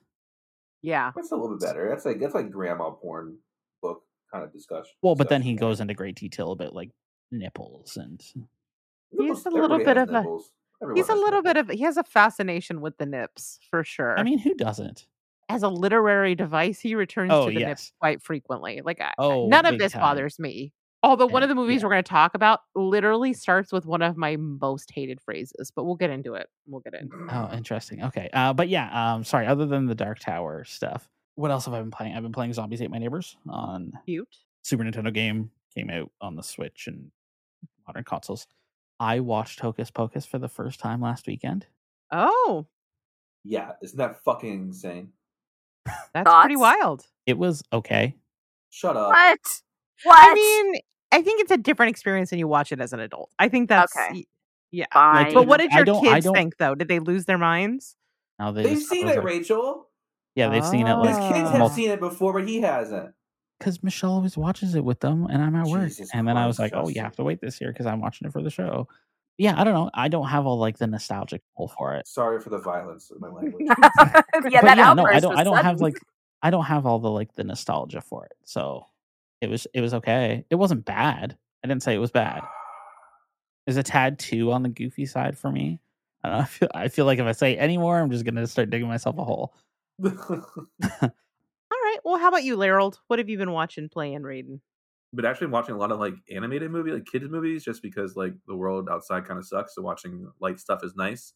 Yeah. 0.81 1.11
That's 1.15 1.31
a 1.31 1.35
little 1.35 1.57
bit 1.57 1.67
better. 1.67 1.89
That's 1.89 2.05
like 2.05 2.19
that's 2.19 2.35
like 2.35 2.51
grandma 2.51 2.91
porn 2.91 3.39
book 3.81 4.03
kind 4.35 4.43
of 4.45 4.53
discussion. 4.53 4.91
Well, 5.01 5.15
but 5.15 5.29
then 5.29 5.41
he 5.41 5.53
goes 5.55 5.79
into 5.79 5.93
great 5.93 6.15
detail 6.15 6.51
about 6.51 6.73
like 6.75 6.91
nipples 7.31 7.97
and 7.97 8.21
Nipples- 9.11 9.39
He's 9.39 9.45
a 9.45 9.49
little 9.49 9.73
everybody 9.73 9.85
bit 9.85 9.97
has 9.97 10.09
of 10.09 10.15
a 10.15 10.37
Everyone 10.81 10.97
he's 10.97 11.07
a 11.09 11.13
has 11.13 11.19
little 11.21 11.41
bit 11.41 11.57
of 11.57 11.69
he 11.69 11.83
has 11.83 11.97
a 11.97 12.03
fascination 12.03 12.81
with 12.81 12.97
the 12.97 13.05
nips 13.05 13.59
for 13.69 13.83
sure. 13.83 14.19
I 14.19 14.23
mean, 14.23 14.39
who 14.39 14.53
doesn't? 14.55 15.07
as 15.47 15.61
a 15.61 15.69
literary 15.69 16.33
device, 16.33 16.79
he 16.79 16.95
returns 16.95 17.29
Oh, 17.31 17.45
to 17.47 17.53
the 17.53 17.59
yes. 17.59 17.67
nips 17.67 17.91
quite 17.99 18.21
frequently. 18.23 18.81
Like 18.83 18.99
Oh, 19.19 19.47
none 19.47 19.65
of 19.67 19.77
this 19.77 19.91
time. 19.93 20.01
bothers 20.01 20.39
me. 20.39 20.73
Although 21.03 21.27
one 21.27 21.43
of 21.43 21.49
the 21.49 21.55
movies 21.55 21.81
yeah. 21.81 21.85
we're 21.85 21.91
going 21.91 22.03
to 22.03 22.09
talk 22.09 22.33
about 22.33 22.61
literally 22.73 23.31
starts 23.31 23.71
with 23.71 23.85
one 23.85 24.01
of 24.01 24.17
my 24.17 24.37
most 24.37 24.89
hated 24.91 25.21
phrases, 25.21 25.71
but 25.75 25.83
we'll 25.83 25.97
get 25.97 26.09
into 26.09 26.33
it. 26.33 26.47
We'll 26.65 26.81
get 26.81 26.95
into 26.95 27.15
it. 27.15 27.29
Oh, 27.29 27.51
interesting. 27.53 28.03
Okay. 28.03 28.27
Uh, 28.33 28.53
but 28.53 28.69
yeah, 28.69 29.13
um, 29.13 29.23
sorry. 29.23 29.45
Other 29.45 29.67
than 29.67 29.85
the 29.85 29.93
Dark 29.93 30.17
Tower 30.17 30.63
stuff, 30.63 31.07
what 31.35 31.51
else 31.51 31.65
have 31.65 31.73
I 31.73 31.79
been 31.79 31.91
playing? 31.91 32.15
I've 32.15 32.23
been 32.23 32.31
playing 32.31 32.53
Zombies 32.53 32.81
Ate 32.81 32.89
My 32.91 32.97
Neighbors 32.97 33.37
on 33.49 33.93
Cute. 34.05 34.27
Super 34.63 34.83
Nintendo 34.83 35.13
game. 35.13 35.51
Came 35.75 35.89
out 35.89 36.09
on 36.21 36.35
the 36.35 36.41
Switch 36.43 36.87
and 36.87 37.11
modern 37.85 38.03
consoles. 38.05 38.47
I 38.99 39.19
watched 39.19 39.59
Hocus 39.59 39.91
Pocus 39.91 40.25
for 40.25 40.39
the 40.39 40.47
first 40.47 40.79
time 40.79 41.01
last 41.01 41.27
weekend. 41.27 41.67
Oh, 42.11 42.65
Yeah, 43.43 43.71
isn't 43.81 43.97
that 43.97 44.23
fucking 44.23 44.53
insane? 44.67 45.09
that's 46.13 46.29
pretty 46.41 46.55
wild. 46.55 47.05
It 47.25 47.37
was 47.37 47.61
okay. 47.73 48.15
Shut 48.69 48.95
up. 48.95 49.09
what? 49.09 49.61
What? 50.03 50.29
I 50.31 50.33
mean, 50.33 50.81
I 51.11 51.21
think 51.21 51.41
it's 51.41 51.51
a 51.51 51.57
different 51.57 51.89
experience 51.89 52.31
when 52.31 52.39
you 52.39 52.47
watch 52.47 52.71
it 52.71 52.79
as 52.79 52.93
an 52.93 52.99
adult. 53.01 53.29
I 53.37 53.49
think 53.49 53.67
that's 53.69 53.95
Okay. 53.97 54.25
yeah. 54.71 54.85
Fine. 54.93 55.33
But 55.33 55.47
what 55.47 55.59
did 55.59 55.71
your 55.73 55.85
kids 56.01 56.27
think 56.33 56.57
though? 56.57 56.75
Did 56.75 56.87
they 56.87 56.99
lose 56.99 57.25
their 57.25 57.37
minds? 57.37 57.95
Now 58.39 58.51
they 58.51 58.63
They've 58.63 58.73
just 58.77 58.89
seen 58.89 59.07
it, 59.09 59.17
like- 59.17 59.25
Rachel. 59.25 59.89
Yeah, 60.35 60.49
they've 60.49 60.65
seen 60.65 60.87
it 60.87 60.91
Oh. 60.91 61.03
His 61.03 61.17
like 61.17 61.33
kids 61.33 61.49
have 61.49 61.59
Mul- 61.59 61.69
seen 61.69 61.89
it 61.89 61.99
before, 61.99 62.33
but 62.33 62.47
he 62.47 62.61
hasn't. 62.61 63.13
because 63.59 63.81
Michelle 63.81 64.11
always 64.11 64.37
watches 64.37 64.75
it 64.75 64.83
with 64.83 64.99
them, 64.99 65.25
and 65.27 65.41
I'm 65.41 65.55
at 65.55 65.65
work. 65.67 65.87
Jesus 65.87 66.09
and 66.13 66.27
then 66.27 66.37
I 66.37 66.45
was 66.45 66.57
Christ, 66.57 66.73
like, 66.73 66.81
"Oh, 66.83 66.87
you 66.87 66.95
Justin. 66.95 67.03
have 67.05 67.15
to 67.17 67.23
wait 67.23 67.39
this 67.41 67.61
year 67.61 67.71
because 67.71 67.85
I'm 67.85 68.01
watching 68.01 68.27
it 68.27 68.31
for 68.33 68.41
the 68.41 68.49
show." 68.49 68.87
Yeah, 69.37 69.59
I 69.59 69.63
don't 69.65 69.73
know. 69.73 69.89
I 69.93 70.07
don't 70.07 70.27
have 70.27 70.45
all 70.45 70.57
like 70.57 70.77
the 70.77 70.87
nostalgic 70.87 71.41
pull 71.57 71.67
for 71.69 71.95
it. 71.95 72.07
Sorry 72.07 72.39
for 72.41 72.49
the 72.49 72.59
violence 72.59 73.11
of 73.11 73.19
my 73.21 73.27
language. 73.39 73.65
yeah, 73.69 73.81
but 74.33 74.61
that 74.61 74.77
yeah, 74.77 74.93
no, 74.93 75.05
I 75.05 75.19
don't. 75.19 75.31
was 75.31 75.39
I 75.39 75.43
don't 75.43 75.55
have 75.57 75.65
sudden. 75.77 75.79
like, 75.79 75.97
I 76.41 76.49
don't 76.49 76.63
have 76.65 76.85
all 76.85 76.99
the 76.99 77.09
like 77.11 77.33
the 77.35 77.43
nostalgia 77.43 78.01
for 78.01 78.25
it. 78.25 78.33
So 78.45 78.85
it 79.41 79.49
was, 79.49 79.67
it 79.73 79.81
was 79.81 79.93
okay. 79.95 80.45
It 80.49 80.55
wasn't 80.55 80.85
bad. 80.85 81.37
I 81.63 81.67
didn't 81.67 81.83
say 81.83 81.93
it 81.95 81.99
was 81.99 82.11
bad. 82.11 82.41
It's 83.67 83.77
a 83.77 83.83
tad 83.83 84.19
too 84.19 84.51
on 84.51 84.61
the 84.61 84.69
goofy 84.69 85.07
side 85.07 85.37
for 85.37 85.51
me. 85.51 85.79
I, 86.23 86.29
don't 86.29 86.37
know, 86.37 86.43
I 86.43 86.45
feel, 86.45 86.69
I 86.75 86.87
feel 86.87 87.05
like 87.05 87.17
if 87.17 87.25
I 87.25 87.31
say 87.31 87.57
any 87.57 87.77
more, 87.79 87.97
I'm 87.99 88.11
just 88.11 88.23
gonna 88.25 88.45
start 88.45 88.69
digging 88.69 88.87
myself 88.87 89.17
a 89.17 89.23
hole. 89.23 89.55
All 90.03 91.11
right. 91.71 91.97
Well, 92.03 92.17
how 92.17 92.27
about 92.29 92.43
you, 92.43 92.55
Larold? 92.57 92.99
What 93.07 93.19
have 93.19 93.29
you 93.29 93.37
been 93.37 93.51
watching, 93.51 93.89
playing, 93.89 94.23
reading? 94.23 94.61
but 95.15 95.25
actually, 95.25 95.45
I'm 95.45 95.51
watching 95.51 95.75
a 95.75 95.77
lot 95.77 95.91
of 95.91 95.99
like 95.99 96.15
animated 96.29 96.71
movie, 96.71 96.91
like 96.91 97.05
kids 97.05 97.25
movies, 97.29 97.63
just 97.63 97.81
because 97.81 98.15
like 98.15 98.33
the 98.47 98.55
world 98.55 98.89
outside 98.89 99.25
kind 99.25 99.39
of 99.39 99.45
sucks. 99.45 99.75
So 99.75 99.81
watching 99.81 100.29
light 100.41 100.59
stuff 100.59 100.83
is 100.83 100.95
nice. 100.95 101.33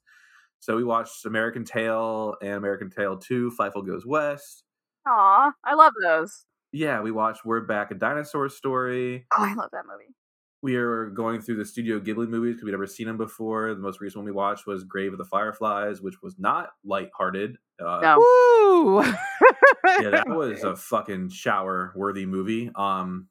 So 0.60 0.76
we 0.76 0.84
watched 0.84 1.26
American 1.26 1.64
Tail 1.64 2.36
and 2.42 2.54
American 2.54 2.90
Tail 2.90 3.18
Two: 3.18 3.52
Fievel 3.58 3.86
Goes 3.86 4.06
West. 4.06 4.64
Aw, 5.08 5.54
I 5.64 5.74
love 5.76 5.94
those. 6.04 6.46
Yeah, 6.72 7.02
we 7.02 7.12
watched 7.12 7.46
We're 7.46 7.62
Back: 7.62 7.92
A 7.92 7.96
Dinosaur 7.96 8.50
Story. 8.50 9.26
Oh, 9.38 9.44
I 9.44 9.54
love 9.54 9.70
that 9.72 9.86
movie. 9.90 10.14
We 10.62 10.76
are 10.76 11.06
going 11.10 11.40
through 11.42 11.56
the 11.56 11.66
Studio 11.66 12.00
Ghibli 12.00 12.28
movies 12.28 12.56
because 12.56 12.66
we'd 12.66 12.72
never 12.72 12.86
seen 12.86 13.08
them 13.08 13.18
before. 13.18 13.74
The 13.74 13.80
most 13.80 14.02
recent 14.02 14.18
one 14.18 14.26
we 14.26 14.32
watched 14.32 14.68
was 14.68 14.84
Grave 14.84 15.14
of 15.14 15.18
the 15.18 15.26
Fireflies, 15.26 16.02
which 16.02 16.22
was 16.22 16.38
not 16.38 16.72
lighthearted. 16.84 17.58
Uh, 17.80 18.00
No. 18.02 18.18
Woo! 18.18 19.04
yeah, 19.04 20.10
that 20.10 20.26
was 20.28 20.64
a 20.64 20.76
fucking 20.76 21.30
shower 21.30 21.94
worthy 21.96 22.26
movie. 22.26 22.72
Um, 22.76 23.28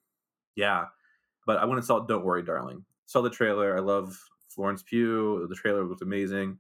yeah, 0.57 0.87
but 1.47 1.59
I 1.59 1.67
went 1.67 1.79
and 1.79 1.85
saw 1.85 2.01
Don't 2.01 2.25
Worry, 2.25 2.43
Darling. 2.43 2.85
Saw 3.07 3.21
the 3.21 3.31
trailer. 3.31 3.77
I 3.77 3.81
love 3.81 4.19
Florence 4.49 4.83
Pugh. 4.83 5.47
The 5.51 5.55
trailer 5.55 5.85
was 5.87 6.01
amazing. 6.01 6.59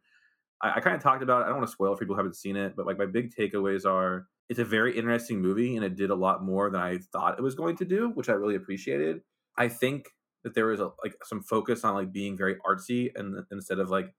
I, 0.62 0.74
I 0.76 0.80
kind 0.80 0.94
of 0.94 1.02
talked 1.02 1.22
about 1.22 1.40
it. 1.40 1.44
I 1.44 1.48
don't 1.48 1.56
want 1.58 1.68
to 1.68 1.72
spoil 1.72 1.94
if 1.94 1.98
people 1.98 2.14
who 2.14 2.18
haven't 2.20 2.36
seen 2.36 2.56
it, 2.56 2.76
but 2.76 2.84
like 2.86 2.98
my 2.98 3.06
big 3.06 3.34
takeaways 3.34 3.86
are 3.86 4.26
it's 4.48 4.58
a 4.58 4.64
very 4.64 4.96
interesting 4.96 5.40
movie 5.40 5.76
and 5.76 5.84
it 5.84 5.94
did 5.96 6.10
a 6.10 6.14
lot 6.14 6.42
more 6.42 6.70
than 6.70 6.80
I 6.80 6.98
thought 7.12 7.38
it 7.38 7.42
was 7.42 7.54
going 7.54 7.76
to 7.78 7.84
do, 7.84 8.10
which 8.10 8.28
I 8.28 8.32
really 8.32 8.54
appreciated. 8.54 9.20
I 9.56 9.68
think 9.68 10.06
that 10.44 10.54
there 10.54 10.66
was 10.66 10.80
a, 10.80 10.90
like 11.02 11.16
some 11.24 11.42
focus 11.42 11.84
on 11.84 11.94
like 11.94 12.12
being 12.12 12.36
very 12.36 12.56
artsy 12.66 13.10
and 13.16 13.44
instead 13.50 13.78
of 13.78 13.90
like 13.90 14.14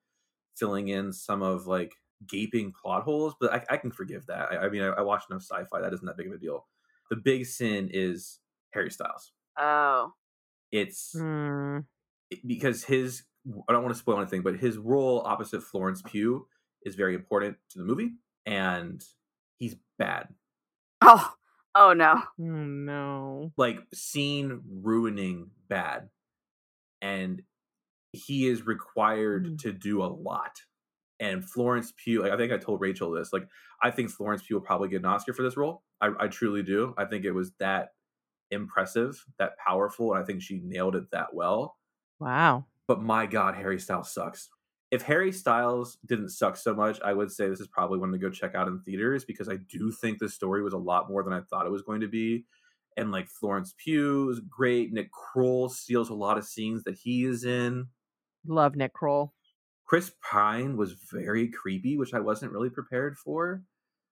filling 0.55 0.89
in 0.89 1.13
some 1.13 1.41
of 1.41 1.67
like 1.67 1.93
gaping 2.27 2.73
plot 2.73 3.03
holes, 3.03 3.34
but 3.39 3.53
I, 3.53 3.63
I 3.69 3.77
can 3.77 3.91
forgive 3.91 4.25
that. 4.27 4.51
I, 4.51 4.58
I 4.65 4.69
mean, 4.69 4.82
I, 4.82 4.88
I 4.89 5.01
watch 5.01 5.23
enough 5.29 5.43
sci-fi; 5.43 5.82
that 5.82 5.93
isn't 5.93 6.05
that 6.05 6.17
big 6.17 6.27
of 6.27 6.34
a 6.34 6.38
deal. 6.38 6.67
The 7.10 7.15
big 7.15 7.45
sin 7.45 7.89
is 7.91 8.39
Harry 8.71 8.91
Styles. 8.91 9.32
Oh. 9.58 10.13
It's 10.71 11.13
hmm. 11.17 11.79
it- 12.29 12.45
because 12.47 12.84
his 12.84 13.23
I 13.67 13.73
don't 13.73 13.84
want 13.84 13.95
to 13.95 13.99
spoil 13.99 14.19
anything, 14.19 14.41
but 14.41 14.58
his 14.58 14.77
role 14.77 15.23
opposite 15.25 15.63
Florence 15.63 16.01
Pugh 16.01 16.47
is 16.84 16.95
very 16.95 17.15
important 17.15 17.58
to 17.71 17.79
the 17.79 17.86
movie, 17.86 18.12
and 18.45 19.03
he's 19.58 19.75
bad. 19.97 20.27
Oh. 21.01 21.34
Oh 21.75 21.93
no. 21.93 22.21
Oh, 22.39 22.43
no. 22.43 23.51
Like 23.58 23.79
scene 23.93 24.62
ruining 24.82 25.51
bad, 25.67 26.10
and 27.01 27.41
he 28.13 28.47
is 28.47 28.65
required 28.65 29.45
Mm. 29.47 29.60
to 29.60 29.71
do 29.73 30.03
a 30.03 30.08
lot. 30.08 30.62
And 31.19 31.43
Florence 31.47 31.93
Pugh, 31.97 32.21
like, 32.23 32.32
I 32.32 32.38
think 32.38 32.51
I 32.53 32.58
told 32.58 32.82
Rachel 32.82 33.12
this. 33.12 33.34
Like, 33.34 33.47
I 33.84 33.91
think 33.91 34.10
Florence 34.12 34.43
Pugh 34.43 34.58
will 34.58 34.65
probably 34.65 34.89
get 34.89 34.97
an 35.01 35.05
Oscar 35.05 35.34
for 35.34 35.43
this 35.43 35.58
role. 35.58 35.84
I, 36.01 36.12
I 36.19 36.27
truly 36.27 36.63
do. 36.63 36.93
I 36.97 37.05
think 37.05 37.25
it 37.25 37.32
was 37.34 37.51
that 37.60 37.89
impressive, 38.51 39.23
that 39.39 39.58
powerful, 39.58 40.13
and 40.13 40.23
I 40.23 40.25
think 40.25 40.41
she 40.41 40.60
nailed 40.63 40.95
it 40.95 41.12
that 41.12 41.34
well. 41.34 41.77
Wow. 42.19 42.65
but 42.88 43.01
my 43.01 43.25
god 43.27 43.55
harry 43.55 43.79
styles 43.79 44.12
sucks 44.13 44.49
if 44.91 45.02
harry 45.02 45.32
styles 45.32 45.97
didn't 46.06 46.30
suck 46.30 46.58
so 46.58 46.73
much 46.73 46.99
i 47.02 47.13
would 47.13 47.32
say 47.32 47.47
this 47.47 47.60
is 47.60 47.67
probably 47.67 47.99
one 47.99 48.12
to 48.12 48.17
go 48.17 48.30
check 48.30 48.56
out 48.56 48.67
in 48.67 48.80
theaters 48.82 49.25
because 49.25 49.49
i 49.49 49.58
do 49.69 49.91
think 49.91 50.19
the 50.19 50.30
story 50.30 50.62
was 50.62 50.73
a 50.73 50.78
lot 50.78 51.10
more 51.10 51.23
than 51.23 51.34
i 51.34 51.41
thought 51.41 51.65
it 51.65 51.71
was 51.71 51.82
going 51.84 52.02
to 52.02 52.08
be 52.08 52.45
and 52.99 53.12
like 53.12 53.30
Florence 53.30 53.73
Pugh 53.78 54.30
is 54.30 54.41
great. 54.41 54.91
Nick 54.91 55.12
Kroll 55.12 55.69
steals 55.69 56.10
a 56.10 56.13
lot 56.13 56.38
of 56.38 56.45
scenes 56.45 56.84
that 56.84 56.95
he 56.95 57.23
is 57.23 57.43
in. 57.43 57.88
Love 58.45 58.75
Nick 58.75 58.93
Kroll. 58.93 59.34
Chris 59.86 60.12
Pine 60.21 60.78
was 60.78 60.93
very 61.12 61.47
creepy, 61.47 61.97
which 61.97 62.13
I 62.13 62.19
wasn't 62.19 62.52
really 62.52 62.69
prepared 62.69 63.17
for. 63.17 63.63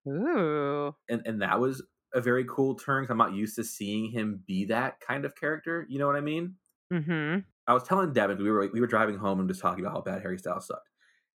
Ooh. 0.07 0.95
And 1.09 1.21
and 1.25 1.41
that 1.41 1.59
was 1.59 1.83
a 2.13 2.21
very 2.21 2.45
cool 2.45 2.75
turn. 2.75 3.05
I'm 3.09 3.17
not 3.17 3.33
used 3.33 3.55
to 3.57 3.63
seeing 3.63 4.09
him 4.09 4.41
be 4.47 4.65
that 4.65 4.99
kind 5.01 5.25
of 5.25 5.35
character. 5.35 5.85
You 5.89 5.99
know 5.99 6.07
what 6.07 6.15
I 6.15 6.21
mean? 6.21 6.55
Mm-hmm. 6.91 7.39
I 7.67 7.73
was 7.73 7.83
telling 7.83 8.13
Devin 8.13 8.41
we 8.41 8.49
were 8.49 8.69
we 8.71 8.79
were 8.79 8.87
driving 8.87 9.17
home 9.17 9.39
and 9.39 9.47
just 9.47 9.61
talking 9.61 9.83
about 9.83 9.93
how 9.93 10.01
bad 10.01 10.21
Harry 10.21 10.37
Styles 10.37 10.67
sucked, 10.67 10.89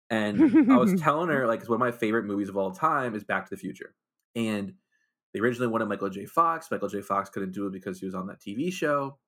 and 0.09 0.71
I 0.71 0.77
was 0.77 0.95
telling 1.01 1.29
her 1.29 1.47
like 1.47 1.69
one 1.69 1.77
of 1.77 1.81
my 1.81 1.91
favorite 1.91 2.25
movies 2.25 2.49
of 2.49 2.57
all 2.57 2.71
time 2.71 3.15
is 3.15 3.25
Back 3.25 3.47
to 3.47 3.55
the 3.55 3.61
Future, 3.61 3.95
and 4.35 4.75
they 5.33 5.41
originally 5.41 5.69
wanted 5.69 5.87
Michael 5.87 6.11
J. 6.11 6.27
Fox. 6.27 6.71
Michael 6.71 6.89
J. 6.89 7.01
Fox 7.01 7.31
couldn't 7.31 7.53
do 7.53 7.67
it 7.67 7.73
because 7.73 8.01
he 8.01 8.07
was 8.07 8.15
on 8.15 8.27
that 8.27 8.41
TV 8.41 8.73
show. 8.73 9.19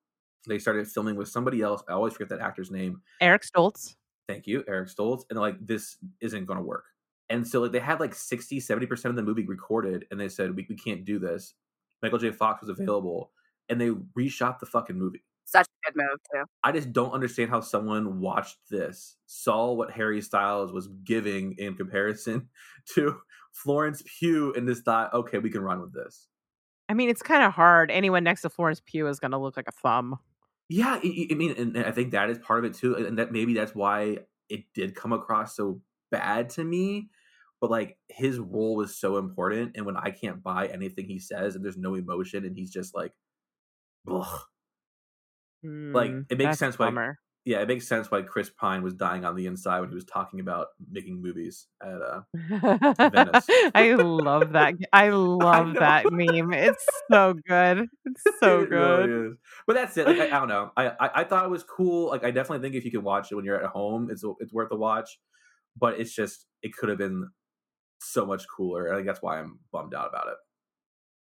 They 0.47 0.59
started 0.59 0.87
filming 0.87 1.15
with 1.15 1.29
somebody 1.29 1.61
else. 1.61 1.83
I 1.87 1.93
always 1.93 2.13
forget 2.13 2.29
that 2.29 2.41
actor's 2.41 2.71
name. 2.71 3.01
Eric 3.21 3.43
Stoltz. 3.43 3.95
Thank 4.27 4.47
you, 4.47 4.63
Eric 4.67 4.89
Stoltz. 4.89 5.23
And 5.29 5.39
like, 5.39 5.55
this 5.65 5.97
isn't 6.21 6.45
going 6.45 6.57
to 6.57 6.65
work. 6.65 6.85
And 7.29 7.47
so 7.47 7.61
like 7.61 7.71
they 7.71 7.79
had 7.79 7.99
like 7.99 8.13
60, 8.13 8.59
70% 8.59 9.05
of 9.05 9.15
the 9.15 9.23
movie 9.23 9.45
recorded, 9.45 10.05
and 10.11 10.19
they 10.19 10.29
said, 10.29 10.55
we, 10.55 10.65
we 10.69 10.75
can't 10.75 11.05
do 11.05 11.19
this. 11.19 11.53
Michael 12.01 12.19
J. 12.19 12.31
Fox 12.31 12.61
was 12.61 12.69
available, 12.69 13.31
and 13.69 13.79
they 13.79 13.89
reshot 13.89 14.59
the 14.59 14.65
fucking 14.65 14.97
movie. 14.97 15.23
Such 15.45 15.67
a 15.67 15.91
good 15.91 16.01
move 16.01 16.19
too. 16.31 16.45
I 16.63 16.71
just 16.71 16.93
don't 16.93 17.11
understand 17.11 17.49
how 17.49 17.61
someone 17.61 18.19
watched 18.19 18.57
this, 18.69 19.17
saw 19.25 19.73
what 19.73 19.91
Harry 19.91 20.21
Styles 20.21 20.71
was 20.71 20.87
giving 21.03 21.55
in 21.57 21.75
comparison 21.75 22.49
to 22.95 23.17
Florence 23.51 24.01
Pugh, 24.19 24.53
and 24.55 24.67
just 24.67 24.83
thought, 24.83 25.13
okay, 25.13 25.37
we 25.37 25.49
can 25.49 25.61
run 25.61 25.81
with 25.81 25.93
this. 25.93 26.27
I 26.89 26.93
mean, 26.93 27.09
it's 27.09 27.21
kind 27.21 27.43
of 27.43 27.53
hard. 27.53 27.91
Anyone 27.91 28.23
next 28.23 28.41
to 28.41 28.49
Florence 28.49 28.81
Pugh 28.85 29.07
is 29.07 29.19
going 29.19 29.31
to 29.31 29.37
look 29.37 29.55
like 29.55 29.67
a 29.67 29.71
thumb. 29.71 30.19
Yeah, 30.69 30.99
I, 31.03 31.27
I 31.31 31.35
mean, 31.35 31.53
and 31.57 31.77
I 31.77 31.91
think 31.91 32.11
that 32.11 32.29
is 32.29 32.39
part 32.39 32.63
of 32.63 32.71
it 32.71 32.77
too, 32.77 32.95
and 32.95 33.17
that 33.19 33.31
maybe 33.31 33.53
that's 33.53 33.75
why 33.75 34.19
it 34.49 34.65
did 34.73 34.95
come 34.95 35.13
across 35.13 35.55
so 35.55 35.81
bad 36.11 36.49
to 36.51 36.63
me. 36.63 37.09
But 37.61 37.71
like 37.71 37.97
his 38.09 38.39
role 38.39 38.75
was 38.75 38.95
so 38.95 39.17
important, 39.17 39.73
and 39.75 39.85
when 39.85 39.97
I 39.97 40.11
can't 40.11 40.43
buy 40.43 40.67
anything 40.67 41.05
he 41.05 41.19
says, 41.19 41.55
and 41.55 41.63
there's 41.63 41.77
no 41.77 41.95
emotion, 41.95 42.45
and 42.45 42.57
he's 42.57 42.71
just 42.71 42.95
like, 42.95 43.13
ugh. 44.09 44.41
Like, 45.63 46.11
Mm, 46.11 46.25
it 46.29 46.37
makes 46.37 46.57
sense 46.59 46.77
why- 46.77 46.87
bummer. 46.87 47.19
yeah, 47.45 47.59
it 47.61 47.67
makes 47.67 47.87
sense 47.87 48.09
why 48.11 48.21
Chris 48.21 48.49
Pine 48.49 48.83
was 48.83 48.93
dying 48.93 49.25
on 49.25 49.35
the 49.35 49.45
inside 49.47 49.79
when 49.81 49.89
he 49.89 49.95
was 49.95 50.05
talking 50.05 50.39
about 50.39 50.67
making 50.91 51.21
movies 51.21 51.67
at 51.81 52.01
uh 52.01 52.21
Venice. 53.09 53.45
I 53.75 53.93
love 53.95 54.53
that. 54.53 54.75
I 54.93 55.09
love 55.09 55.67
know. 55.73 55.79
that 55.79 56.11
meme. 56.11 56.53
It's 56.53 56.85
so 57.11 57.33
good. 57.47 57.87
It's 58.05 58.23
so 58.39 58.61
It 58.61 58.69
good. 58.69 59.09
really. 59.09 59.35
But 59.67 59.73
that's 59.73 59.97
it. 59.97 60.07
Like, 60.07 60.19
I, 60.19 60.25
I 60.27 60.39
don't 60.39 60.47
know. 60.49 60.71
I, 60.77 60.87
I 60.89 61.09
I 61.15 61.23
thought 61.25 61.45
it 61.45 61.51
was 61.51 61.63
cool. 61.63 62.09
Like 62.09 62.23
I 62.23 62.31
definitely 62.31 62.63
think 62.65 62.75
if 62.75 62.85
you 62.85 62.91
can 62.91 63.03
watch 63.03 63.31
it 63.31 63.35
when 63.35 63.45
you're 63.45 63.61
at 63.61 63.69
home, 63.71 64.09
it's 64.11 64.23
it's 64.39 64.53
worth 64.53 64.71
a 64.71 64.75
watch. 64.77 65.19
But 65.77 65.99
it's 65.99 66.13
just 66.13 66.45
it 66.61 66.73
could 66.75 66.89
have 66.89 66.97
been 66.97 67.29
so 67.99 68.25
much 68.25 68.45
cooler. 68.55 68.91
I 68.91 68.95
think 68.97 69.07
that's 69.07 69.21
why 69.21 69.39
I'm 69.39 69.59
bummed 69.71 69.93
out 69.93 70.07
about 70.09 70.27
it. 70.27 70.35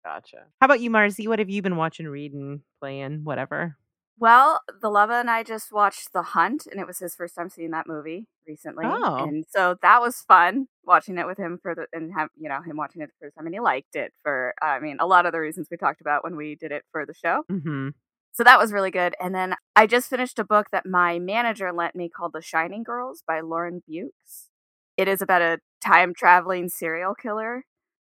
Gotcha. 0.06 0.38
How 0.62 0.66
about 0.66 0.80
you, 0.80 0.90
Marcy? 0.90 1.28
What 1.28 1.40
have 1.40 1.50
you 1.50 1.62
been 1.62 1.76
watching, 1.76 2.08
reading, 2.08 2.62
playing, 2.80 3.22
whatever? 3.24 3.76
Well, 4.20 4.62
the 4.82 4.90
Lava 4.90 5.14
and 5.14 5.30
I 5.30 5.44
just 5.44 5.72
watched 5.72 6.12
The 6.12 6.24
Hunt, 6.24 6.66
and 6.70 6.80
it 6.80 6.88
was 6.88 6.98
his 7.00 7.14
first 7.16 7.36
time 7.36 7.50
seeing 7.50 7.70
that 7.72 7.86
movie 7.88 8.26
recently, 8.48 8.86
Oh. 8.86 9.24
and 9.26 9.46
so 9.48 9.76
that 9.84 10.02
was 10.02 10.22
fun 10.22 10.68
watching 10.84 11.18
it 11.20 11.28
with 11.28 11.38
him 11.38 11.60
for 11.62 11.76
the 11.76 11.86
and 11.94 12.12
have 12.18 12.30
you 12.36 12.50
know 12.50 12.62
him 12.62 12.78
watching 12.78 13.02
it 13.02 13.08
the 13.10 13.26
first 13.26 13.36
time, 13.36 13.46
and 13.46 13.54
he 13.54 13.60
liked 13.60 13.96
it 13.96 14.14
for 14.24 14.54
I 14.62 14.80
mean 14.80 14.98
a 15.00 15.06
lot 15.06 15.26
of 15.28 15.34
the 15.34 15.40
reasons 15.40 15.68
we 15.70 15.78
talked 15.78 16.02
about 16.02 16.24
when 16.24 16.36
we 16.36 16.56
did 16.56 16.72
it 16.72 16.84
for 16.92 17.06
the 17.06 17.14
show. 17.14 17.44
Mm-hmm. 17.52 17.90
So 18.34 18.44
that 18.44 18.60
was 18.60 18.72
really 18.72 18.92
good. 18.92 19.16
And 19.20 19.34
then 19.36 19.56
I 19.76 19.88
just 19.88 20.10
finished 20.10 20.38
a 20.40 20.44
book 20.44 20.68
that 20.72 20.86
my 20.86 21.18
manager 21.20 21.72
lent 21.74 21.96
me 21.96 22.08
called 22.10 22.34
The 22.34 22.42
Shining 22.42 22.84
Girls 22.84 23.24
by 23.28 23.42
Lauren 23.42 23.82
Beukes. 23.90 24.50
It 24.96 25.08
is 25.08 25.22
about 25.22 25.42
a 25.42 25.60
time 25.84 26.14
traveling 26.16 26.70
serial 26.70 27.16
killer, 27.16 27.66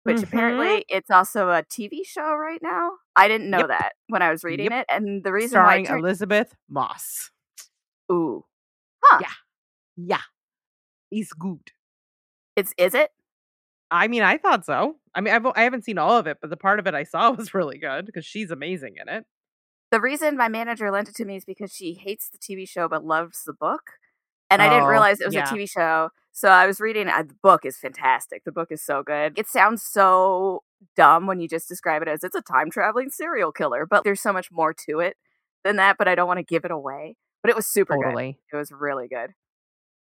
which 0.05 0.19
Mhm. 0.19 0.23
apparently 0.25 0.85
it's 0.89 1.11
also 1.11 1.51
a 1.51 1.63
TV 1.65 2.05
show 2.05 2.35
right 2.37 2.61
now. 2.63 2.93
I 3.17 3.29
didn't 3.29 3.51
know 3.51 3.59
Yep. 3.61 3.69
that 3.69 3.93
when 4.09 4.23
I 4.23 4.31
was 4.31 4.45
reading 4.45 4.71
Yep. 4.71 4.81
it. 4.89 4.95
And 4.95 5.25
the 5.25 5.33
reason 5.33 5.51
Starring 5.51 5.85
why 5.85 5.89
turned, 5.89 6.01
Elisabeth 6.01 6.55
Moss. 6.69 7.31
ooh, 8.13 8.45
huh? 9.03 9.19
Yeah. 9.23 9.33
Yeah. 9.97 10.23
He's 11.11 11.33
good. 11.33 11.73
It's 12.57 12.73
is 12.79 12.95
it? 12.95 13.11
I 13.91 14.09
mean, 14.09 14.23
I 14.23 14.39
thought 14.39 14.65
so. 14.65 14.99
I 15.15 15.21
mean, 15.21 15.33
I've, 15.35 15.47
I 15.47 15.63
haven't 15.63 15.85
seen 15.85 15.99
all 15.99 16.17
of 16.17 16.27
it, 16.27 16.39
but 16.41 16.51
the 16.51 16.57
part 16.57 16.79
of 16.81 16.87
it 16.87 16.95
I 16.95 17.05
saw 17.05 17.31
was 17.33 17.55
really 17.55 17.79
good 17.79 18.07
because 18.07 18.25
she's 18.27 18.51
amazing 18.51 18.97
in 19.01 19.09
it. 19.09 19.25
The 19.91 20.01
reason 20.01 20.37
my 20.37 20.49
manager 20.49 20.91
lent 20.91 21.09
it 21.09 21.15
to 21.17 21.25
me 21.25 21.37
is 21.37 21.45
because 21.45 21.73
she 21.73 21.95
hates 21.95 22.29
the 22.29 22.39
TV 22.39 22.67
show 22.69 22.89
but 22.89 23.05
loves 23.05 23.45
the 23.45 23.53
book. 23.53 23.93
And 24.51 24.61
I 24.61 24.69
didn't 24.69 24.85
Oh, 24.85 24.89
realize 24.89 25.21
it 25.21 25.27
was 25.27 25.35
yeah. 25.35 25.45
a 25.49 25.53
TV 25.53 25.67
show. 25.71 26.11
So 26.35 26.49
I 26.49 26.67
was 26.67 26.81
reading 26.81 27.09
uh, 27.09 27.23
the 27.23 27.37
book 27.43 27.65
is 27.65 27.77
fantastic. 27.79 28.43
The 28.45 28.51
book 28.53 28.73
is 28.73 28.83
so 28.83 29.05
good. 29.05 29.39
It 29.39 29.47
sounds 29.47 29.85
so 29.85 30.65
dumb 30.97 31.27
when 31.29 31.39
you 31.39 31.49
just 31.49 31.69
describe 31.69 32.03
it 32.03 32.09
as 32.09 32.25
it's 32.25 32.35
a 32.35 32.43
time 32.43 32.71
traveling 32.71 33.09
serial 33.11 33.53
killer, 33.53 33.87
but 33.87 34.03
there's 34.03 34.21
so 34.21 34.33
much 34.33 34.49
more 34.51 34.75
to 34.89 34.99
it 34.99 35.17
than 35.63 35.77
that, 35.77 35.97
but 35.97 36.09
I 36.09 36.17
don't 36.17 36.27
want 36.27 36.39
to 36.39 36.45
give 36.45 36.65
it 36.65 36.73
away. 36.73 37.15
But 37.43 37.51
it 37.51 37.57
was 37.57 37.67
super 37.69 37.97
good. 37.97 38.09
It 38.53 38.57
was 38.57 38.73
really 38.73 39.07
good. 39.07 39.31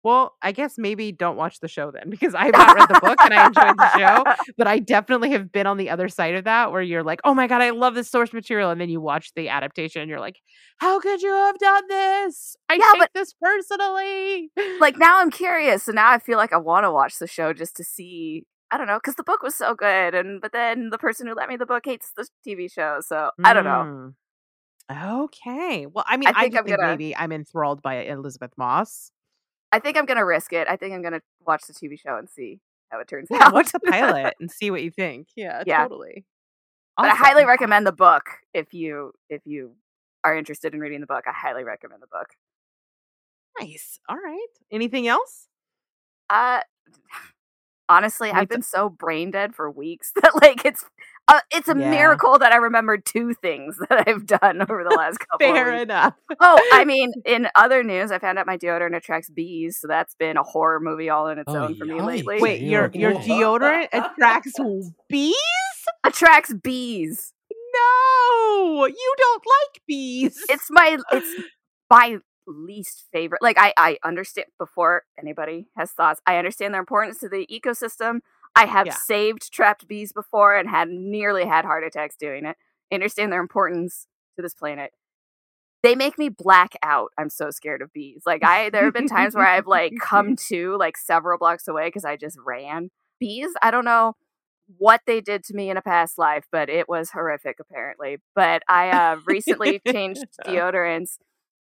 Well, 0.04 0.36
I 0.42 0.52
guess 0.52 0.78
maybe 0.78 1.12
don't 1.14 1.38
watch 1.38 1.60
the 1.62 1.68
show 1.70 1.90
then 1.92 2.10
because 2.10 2.36
I 2.36 2.46
have 2.46 2.54
not 2.54 2.76
read 2.76 2.90
the 2.90 3.00
book 3.02 3.18
and 3.22 3.34
I 3.34 3.48
enjoyed 3.48 3.78
the 3.78 3.98
show. 3.98 4.24
But 4.58 4.68
I 4.68 4.80
definitely 4.80 5.32
have 5.32 5.52
been 5.52 5.66
on 5.66 5.78
the 5.78 5.90
other 5.90 6.10
side 6.10 6.36
of 6.36 6.44
that 6.44 6.72
where 6.72 6.82
you're 6.82 7.04
like, 7.04 7.22
oh 7.24 7.34
my 7.34 7.48
God, 7.48 7.62
I 7.62 7.70
love 7.70 7.96
this 7.96 8.10
source 8.12 8.34
material. 8.34 8.70
And 8.70 8.80
then 8.82 8.90
you 8.90 9.00
watch 9.02 9.32
the 9.36 9.50
adaptation 9.50 10.02
and 10.02 10.10
you're 10.10 10.20
like, 10.20 10.40
how 10.78 11.00
could 11.00 11.22
you 11.22 11.32
have 11.32 11.58
done 11.58 11.84
this? 11.88 12.56
I 12.70 12.74
Yeah, 12.76 12.92
take 12.92 13.00
but- 13.00 13.12
this 13.14 13.34
personally. 13.42 14.52
like 14.80 14.98
now 14.98 15.20
I'm 15.22 15.32
curious, 15.44 15.84
so 15.84 15.92
now 15.94 16.12
I 16.12 16.20
feel 16.20 16.38
like 16.38 16.52
I 16.54 16.58
want 16.58 16.84
to 16.84 16.92
watch 16.92 17.18
the 17.20 17.28
show 17.28 17.54
just 17.54 17.76
to 17.78 17.84
see. 17.84 18.46
I 18.72 18.78
don't 18.78 18.88
know, 18.88 18.98
because 18.98 19.16
the 19.16 19.24
book 19.24 19.44
was 19.44 19.54
so 19.56 19.76
good, 19.76 20.16
and 20.16 20.42
but 20.42 20.52
then 20.52 20.90
the 20.90 20.98
person 20.98 21.28
who 21.28 21.36
lent 21.36 21.48
me 21.50 21.58
the 21.58 21.66
book 21.66 21.84
hates 21.86 22.12
the 22.18 22.28
TV 22.46 22.72
show, 22.72 23.00
so 23.06 23.30
I 23.44 23.54
don't 23.54 23.66
know. 23.66 24.14
Mm. 24.92 25.24
Okay. 25.26 25.86
Well, 25.86 26.04
I 26.08 26.18
mean, 26.18 26.28
I 26.30 26.32
I, 26.32 26.42
think 26.44 26.58
I'm 26.58 26.66
think 26.66 26.78
gonna- 26.78 26.90
maybe 26.90 27.16
I'm 27.16 27.32
enthralled 27.32 27.82
by 27.82 28.04
Elisabeth 28.04 28.52
Moss. 28.58 29.12
I 29.74 29.80
think 29.80 29.98
I'm 29.98 30.06
gonna 30.06 30.26
risk 30.26 30.54
it. 30.54 30.68
I 30.70 30.78
think 30.78 30.94
I'm 30.94 31.02
gonna 31.02 31.22
watch 31.46 31.64
the 31.68 31.74
TV 31.74 32.00
show 32.00 32.16
and 32.18 32.30
see 32.30 32.60
how 32.90 33.00
it 33.00 33.08
turns 33.08 33.28
Yeah, 33.32 33.40
out. 33.48 33.54
watch 33.54 33.72
the 33.72 33.80
pilot 33.80 34.36
and 34.40 34.50
see 34.52 34.72
what 34.72 34.84
you 34.84 34.92
think. 34.92 35.28
Yeah, 35.36 35.64
Yeah. 35.66 35.84
totally. 35.84 36.26
but 36.96 37.08
I 37.08 37.16
highly 37.16 37.44
recommend 37.46 37.86
the 37.88 37.92
book 37.92 38.24
if 38.54 38.74
you 38.74 39.14
if 39.30 39.42
you 39.46 39.76
are 40.24 40.38
interested 40.38 40.74
in 40.74 40.80
reading 40.80 41.02
the 41.02 41.08
book. 41.08 41.26
I 41.28 41.32
highly 41.34 41.64
recommend 41.64 42.02
the 42.02 42.08
book. 42.08 42.28
Nice. 43.60 44.00
All 44.10 44.16
right. 44.18 44.48
Anything 44.72 45.08
else? 45.08 45.48
Uh 46.30 46.62
honestly, 47.90 48.32
I've 48.32 48.48
been 48.50 48.62
so 48.62 48.90
brain 48.90 49.32
dead 49.32 49.56
for 49.56 49.70
weeks 49.70 50.12
that 50.22 50.34
like 50.42 50.66
it's 50.66 50.86
uh, 51.28 51.40
it's 51.52 51.68
a 51.70 51.78
Yeah. 51.78 51.90
miracle 51.90 52.38
that 52.40 52.52
I 52.52 52.58
remembered 52.58 53.06
two 53.06 53.34
things 53.34 53.78
that 53.90 54.08
I've 54.08 54.26
done 54.26 54.62
over 54.62 54.84
the 54.84 54.90
last 54.96 55.18
couple. 55.32 55.48
of 55.50 55.56
Fair 55.56 55.72
weeks. 55.72 55.84
enough. 55.84 56.14
Oh, 56.40 56.60
I 56.74 56.84
mean, 56.84 57.14
in 57.26 57.48
other 57.56 57.84
news, 57.84 58.12
I 58.12 58.20
found 58.20 58.38
out 58.40 58.46
my 58.48 58.58
deodorant 58.58 58.96
attracts 58.96 59.30
bees, 59.30 59.78
so 59.80 59.88
that's 59.88 60.16
been 60.16 60.36
a 60.38 60.44
horror 60.44 60.80
movie 60.80 61.10
all 61.10 61.28
in 61.28 61.38
its 61.40 61.54
Oh, 61.54 61.66
own 61.66 61.76
for 61.76 61.86
me 61.86 61.94
yikes. 61.96 62.06
lately. 62.06 62.42
Wait, 62.42 62.62
your 62.62 62.90
your 62.94 63.14
deodorant 63.14 63.88
attracts 63.94 64.54
bees? 65.10 65.36
attracts 66.04 66.54
bees. 66.54 67.34
No, 67.76 68.86
you 68.86 69.16
don't 69.18 69.44
like 69.46 69.82
bees. 69.88 70.44
It's 70.50 70.68
my 70.70 70.98
it's 71.12 71.44
my 71.90 72.18
least 72.48 73.06
favorite. 73.14 73.42
Like 73.42 73.58
I 73.60 73.74
I 73.78 73.98
understand 74.04 74.48
before 74.60 75.04
anybody 75.20 75.68
has 75.78 75.92
thoughts. 75.92 76.22
I 76.26 76.38
understand 76.38 76.74
their 76.74 76.82
importance 76.82 77.20
to 77.20 77.30
the 77.30 77.48
ecosystem. 77.52 78.20
I 78.56 78.66
have 78.66 78.88
Yeah. 78.88 78.94
saved 78.96 79.52
trapped 79.52 79.88
bees 79.88 80.12
before 80.12 80.56
and 80.56 80.70
had 80.70 80.90
nearly 80.90 81.46
had 81.46 81.66
heart 81.66 81.84
attacks 81.84 82.16
doing 82.16 82.46
it. 82.46 82.58
I 82.92 82.96
understand 82.96 83.32
their 83.32 83.42
importance 83.42 84.08
to 84.36 84.42
this 84.42 84.54
planet. 84.54 84.92
They 85.82 85.96
make 85.96 86.18
me 86.18 86.30
black 86.30 86.76
out. 86.82 87.12
I'm 87.18 87.30
so 87.30 87.50
scared 87.52 87.82
of 87.82 87.92
bees. 87.92 88.24
Like 88.26 88.44
I 88.44 88.70
there 88.70 88.86
have 88.86 88.94
been 88.94 89.08
times 89.08 89.36
where 89.36 89.46
I've 89.48 89.68
like 89.68 89.94
come 90.00 90.36
to 90.48 90.78
like 90.78 90.98
several 90.98 91.38
blocks 91.38 91.68
away 91.68 91.88
because 91.88 92.06
I 92.06 92.16
just 92.16 92.38
ran. 92.46 92.90
Bees, 93.20 93.50
I 93.62 93.70
don't 93.72 93.86
know 93.86 94.14
what 94.78 95.02
they 95.06 95.20
did 95.20 95.44
to 95.46 95.54
me 95.54 95.70
in 95.70 95.76
a 95.76 95.82
past 95.82 96.18
life, 96.18 96.46
but 96.52 96.70
it 96.70 96.88
was 96.88 97.12
horrific 97.12 97.58
apparently. 97.60 98.18
But 98.34 98.64
I 98.70 98.90
uh 98.92 99.18
recently 99.26 99.82
changed 99.92 100.26
deodorants 100.48 101.18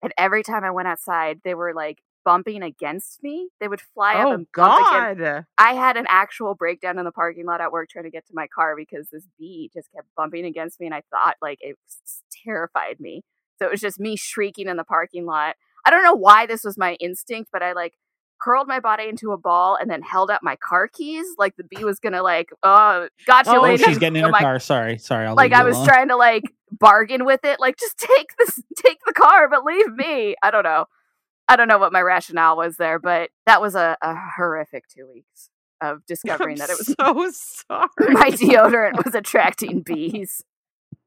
and 0.02 0.12
every 0.18 0.42
time 0.42 0.62
I 0.64 0.70
went 0.70 0.86
outside, 0.86 1.40
they 1.42 1.54
were 1.54 1.72
like 1.74 1.98
bumping 2.24 2.62
against 2.62 3.22
me. 3.22 3.48
They 3.60 3.68
would 3.68 3.80
fly 3.80 4.14
up 4.14 4.26
oh 4.28 4.32
and 4.32 4.46
bump 4.54 4.87
against 4.92 5.20
God. 5.20 5.44
I 5.58 5.74
had 5.74 5.96
an 5.96 6.06
actual 6.08 6.54
breakdown 6.54 6.98
in 6.98 7.04
the 7.04 7.12
parking 7.12 7.46
lot 7.46 7.60
at 7.60 7.70
work 7.72 7.88
trying 7.90 8.04
to 8.04 8.10
get 8.10 8.26
to 8.26 8.32
my 8.34 8.46
car 8.46 8.74
because 8.76 9.08
this 9.10 9.26
bee 9.38 9.70
just 9.74 9.92
kept 9.92 10.08
bumping 10.16 10.44
against 10.44 10.80
me 10.80 10.87
and 10.87 10.94
I 10.94 11.02
thought 11.10 11.37
like 11.42 11.58
it 11.60 11.76
terrified 12.44 13.00
me. 13.00 13.22
So 13.58 13.66
it 13.66 13.70
was 13.70 13.80
just 13.80 14.00
me 14.00 14.16
shrieking 14.16 14.68
in 14.68 14.76
the 14.76 14.84
parking 14.84 15.26
lot. 15.26 15.56
I 15.87 15.90
don't 15.90 16.02
know 16.02 16.14
why 16.14 16.46
this 16.46 16.64
was 16.64 16.76
my 16.78 16.94
instinct, 16.94 17.50
but 17.52 17.62
I 17.62 17.72
like 17.72 17.94
curled 18.40 18.66
my 18.66 18.80
body 18.80 19.08
into 19.08 19.32
a 19.32 19.38
ball 19.38 19.76
and 19.80 19.88
then 19.90 20.02
held 20.02 20.30
up 20.30 20.42
my 20.42 20.56
car 20.56 20.88
keys 20.88 21.24
like 21.38 21.56
the 21.56 21.64
bee 21.64 21.84
was 21.84 22.00
gonna 22.00 22.22
like, 22.22 22.50
oh, 22.62 23.08
gotcha, 23.26 23.50
Oh, 23.52 23.58
Oh, 23.58 23.62
lady. 23.62 23.82
she's 23.84 23.98
getting 23.98 24.16
in 24.20 24.22
So 24.22 24.26
her 24.26 24.32
my- 24.32 24.40
car. 24.40 24.58
Sorry, 24.58 24.98
sorry. 24.98 25.26
I'll 25.26 25.34
like 25.34 25.52
I 25.52 25.62
was 25.64 25.76
alone. 25.76 25.87
trying 25.87 26.08
to 26.08 26.16
like 26.16 26.42
bargain 26.72 27.24
with 27.24 27.44
it. 27.44 27.60
Like, 27.60 27.76
just 27.78 27.96
take 27.98 28.28
this, 28.38 28.58
take 28.84 28.98
the 29.06 29.12
car, 29.12 29.48
but 29.48 29.64
leave 29.64 29.92
me. 29.92 30.34
I 30.42 30.50
don't 30.50 30.64
know. 30.64 30.87
I 31.48 31.57
don't 31.57 31.68
know 31.68 31.78
what 31.78 31.92
my 31.92 32.00
rationale 32.00 32.57
was 32.57 32.76
there, 32.76 32.98
but 32.98 33.30
that 33.46 33.61
was 33.61 33.74
a, 33.74 33.96
a 34.02 34.14
horrific 34.37 34.85
two 34.88 35.07
weeks 35.12 35.50
of 35.80 36.04
discovering 36.07 36.61
I'm 36.61 36.66
that 36.66 36.70
it 36.70 36.78
was 36.78 36.87
so 36.98 37.64
sorry. 37.68 38.14
my 38.14 38.30
deodorant 38.30 39.04
was 39.04 39.14
attracting 39.14 39.83
bees. 39.83 40.42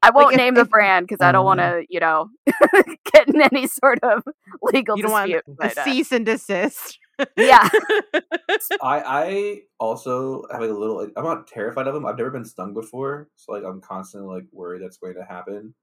I 0.03 0.11
won't 0.11 0.33
if- 0.33 0.37
name 0.37 0.53
the 0.53 0.65
brand 0.65 1.07
because 1.07 1.21
I 1.25 1.31
don't 1.31 1.45
want 1.45 1.59
to, 1.59 1.83
you 1.89 1.99
know, 1.99 2.29
get 3.11 3.27
in 3.27 3.41
any 3.41 3.65
sort 3.67 3.99
of 4.03 4.23
legal 4.61 4.95
you 4.95 5.03
don't 5.03 5.11
want 5.11 5.31
dispute. 5.31 5.43
a 5.47 5.51
but, 5.57 5.77
uh, 5.77 5.83
cease 5.83 6.11
and 6.11 6.25
desist. 6.25 6.99
yeah, 7.35 7.67
I 8.81 9.01
I 9.03 9.59
also 9.79 10.43
have 10.51 10.61
like 10.61 10.69
a 10.69 10.73
little. 10.73 10.97
Like, 10.97 11.13
I'm 11.17 11.23
not 11.23 11.47
terrified 11.47 11.87
of 11.87 11.95
them. 11.95 12.05
I've 12.05 12.17
never 12.17 12.29
been 12.29 12.45
stung 12.45 12.75
before, 12.75 13.29
so 13.37 13.53
like 13.53 13.63
I'm 13.63 13.81
constantly 13.81 14.35
like 14.35 14.45
worried 14.51 14.83
that's 14.83 14.97
going 14.97 15.15
to 15.15 15.23
happen 15.23 15.73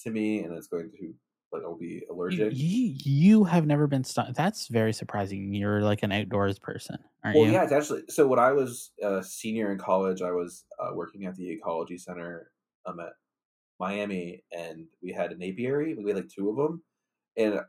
to 0.00 0.10
me, 0.10 0.40
and 0.40 0.52
it's 0.54 0.66
going 0.66 0.90
to 0.90 1.12
like 1.52 1.62
I'll 1.62 1.76
be 1.76 2.02
allergic. 2.10 2.52
you, 2.54 2.94
you 3.04 3.44
have 3.44 3.66
never 3.66 3.86
been 3.86 4.04
stung. 4.04 4.32
That's 4.34 4.68
very 4.68 4.92
surprising. 4.92 5.52
You're 5.54 5.82
like 5.82 6.02
an 6.02 6.12
outdoors 6.12 6.58
person, 6.58 6.98
aren't 7.24 7.36
Well, 7.36 7.46
you? 7.46 7.52
yeah, 7.52 7.64
it's 7.64 7.72
actually 7.72 8.02
so. 8.08 8.26
When 8.26 8.38
I 8.38 8.52
was 8.52 8.92
a 9.02 9.22
senior 9.22 9.72
in 9.72 9.78
college, 9.78 10.22
I 10.22 10.30
was 10.30 10.64
uh, 10.80 10.90
working 10.94 11.26
at 11.26 11.36
the 11.36 11.50
ecology 11.50 11.98
center 11.98 12.50
um, 12.86 13.00
at 13.00 13.12
Miami, 13.78 14.44
and 14.52 14.86
we 15.02 15.12
had 15.12 15.32
an 15.32 15.42
apiary. 15.42 15.94
We 15.94 16.10
had 16.10 16.16
like 16.16 16.28
two 16.28 16.48
of 16.50 16.56
them, 16.56 16.82
and 17.36 17.60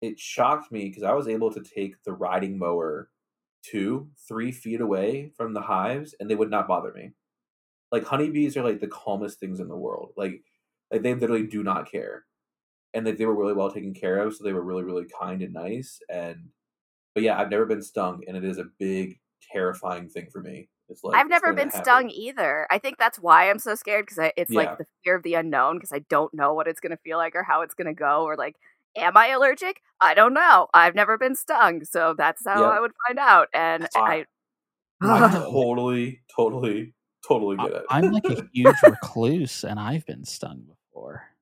it 0.00 0.18
shocked 0.18 0.70
me 0.72 0.88
because 0.88 1.02
I 1.02 1.12
was 1.12 1.28
able 1.28 1.52
to 1.52 1.62
take 1.62 2.02
the 2.04 2.12
riding 2.12 2.58
mower 2.58 3.10
two, 3.62 4.10
three 4.28 4.52
feet 4.52 4.80
away 4.80 5.32
from 5.36 5.54
the 5.54 5.62
hives, 5.62 6.14
and 6.20 6.30
they 6.30 6.34
would 6.34 6.50
not 6.50 6.68
bother 6.68 6.92
me. 6.92 7.12
Like 7.92 8.04
honeybees 8.04 8.56
are 8.56 8.64
like 8.64 8.80
the 8.80 8.88
calmest 8.88 9.40
things 9.40 9.60
in 9.60 9.68
the 9.68 9.76
world. 9.76 10.12
Like, 10.16 10.42
like 10.90 11.02
they 11.02 11.14
literally 11.14 11.46
do 11.46 11.62
not 11.62 11.90
care, 11.90 12.24
and 12.94 13.06
like 13.06 13.18
they 13.18 13.26
were 13.26 13.34
really 13.36 13.54
well 13.54 13.70
taken 13.72 13.94
care 13.94 14.18
of, 14.18 14.34
so 14.36 14.44
they 14.44 14.52
were 14.54 14.62
really, 14.62 14.84
really 14.84 15.06
kind 15.20 15.42
and 15.42 15.52
nice. 15.54 16.00
And 16.10 16.48
but 17.14 17.22
yeah, 17.22 17.38
I've 17.40 17.50
never 17.50 17.66
been 17.66 17.82
stung, 17.82 18.22
and 18.28 18.36
it 18.36 18.44
is 18.44 18.58
a 18.58 18.66
big, 18.78 19.20
terrifying 19.52 20.08
thing 20.08 20.28
for 20.32 20.40
me. 20.40 20.68
It's 20.88 21.04
like 21.04 21.14
I've 21.18 21.28
never 21.28 21.52
been 21.52 21.70
stung 21.70 22.10
either. 22.10 22.66
I 22.70 22.78
think 22.78 22.98
that's 22.98 23.18
why 23.18 23.48
I'm 23.50 23.58
so 23.58 23.74
scared 23.74 24.06
because 24.06 24.30
it's 24.36 24.50
Yeah. 24.52 24.60
like 24.60 24.78
the 24.78 24.86
fear 25.04 25.16
of 25.16 25.22
the 25.22 25.34
unknown 25.34 25.76
because 25.76 25.92
I 25.92 26.00
don't 26.10 26.34
know 26.34 26.54
what 26.54 26.66
it's 26.68 26.80
going 26.80 26.90
to 26.90 26.98
feel 26.98 27.18
like 27.18 27.34
or 27.36 27.42
how 27.44 27.62
it's 27.62 27.74
going 27.74 27.86
to 27.86 27.94
go 27.94 28.24
or 28.24 28.36
like, 28.36 28.56
am 28.96 29.16
I 29.16 29.28
allergic? 29.28 29.80
I 30.00 30.14
don't 30.14 30.34
know. 30.34 30.68
I've 30.74 30.94
never 30.94 31.16
been 31.18 31.34
stung, 31.36 31.84
so 31.84 32.14
that's 32.18 32.44
how 32.46 32.60
Yep. 32.60 32.70
I 32.70 32.80
would 32.80 32.92
find 33.06 33.18
out. 33.18 33.48
And 33.54 33.88
I- 33.94 34.00
I, 34.00 34.24
I 35.02 35.28
totally, 35.50 36.20
totally, 36.34 36.94
totally 37.26 37.56
get 37.58 37.72
it. 37.72 37.84
I'm 37.90 38.10
like 38.10 38.28
a 38.30 38.36
huge 38.52 38.82
recluse, 38.82 39.64
and 39.64 39.78
I've 39.80 40.06
been 40.06 40.24
stung 40.24 40.64
before. 40.68 41.33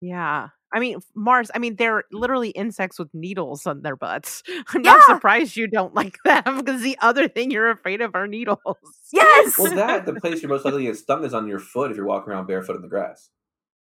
Yeah. 0.00 0.48
I 0.72 0.78
mean, 0.78 0.98
Marrs, 1.16 1.50
I 1.54 1.58
mean, 1.58 1.74
they're 1.76 2.04
literally 2.12 2.50
insects 2.50 2.98
with 2.98 3.12
needles 3.12 3.66
on 3.66 3.82
their 3.82 3.96
butts. 3.96 4.42
I'm 4.68 4.84
Yeah. 4.84 4.92
not 4.92 5.02
surprised 5.06 5.56
you 5.56 5.66
don't 5.66 5.94
like 5.94 6.16
them 6.24 6.58
because 6.58 6.82
the 6.82 6.96
other 7.00 7.26
thing 7.28 7.50
you're 7.50 7.70
afraid 7.70 8.00
of 8.00 8.14
are 8.14 8.26
needles. 8.28 8.58
yes, 9.12 9.58
well, 9.58 9.74
that 9.74 10.06
the 10.06 10.14
place 10.14 10.42
you're 10.42 10.48
most 10.48 10.64
likely 10.64 10.84
to 10.84 10.92
get 10.92 10.96
stung 10.98 11.24
is 11.24 11.34
on 11.34 11.48
your 11.48 11.58
foot 11.58 11.90
if 11.90 11.96
you're 11.96 12.06
walking 12.06 12.32
around 12.32 12.46
barefoot 12.46 12.76
in 12.76 12.82
the 12.82 12.88
grass. 12.88 13.30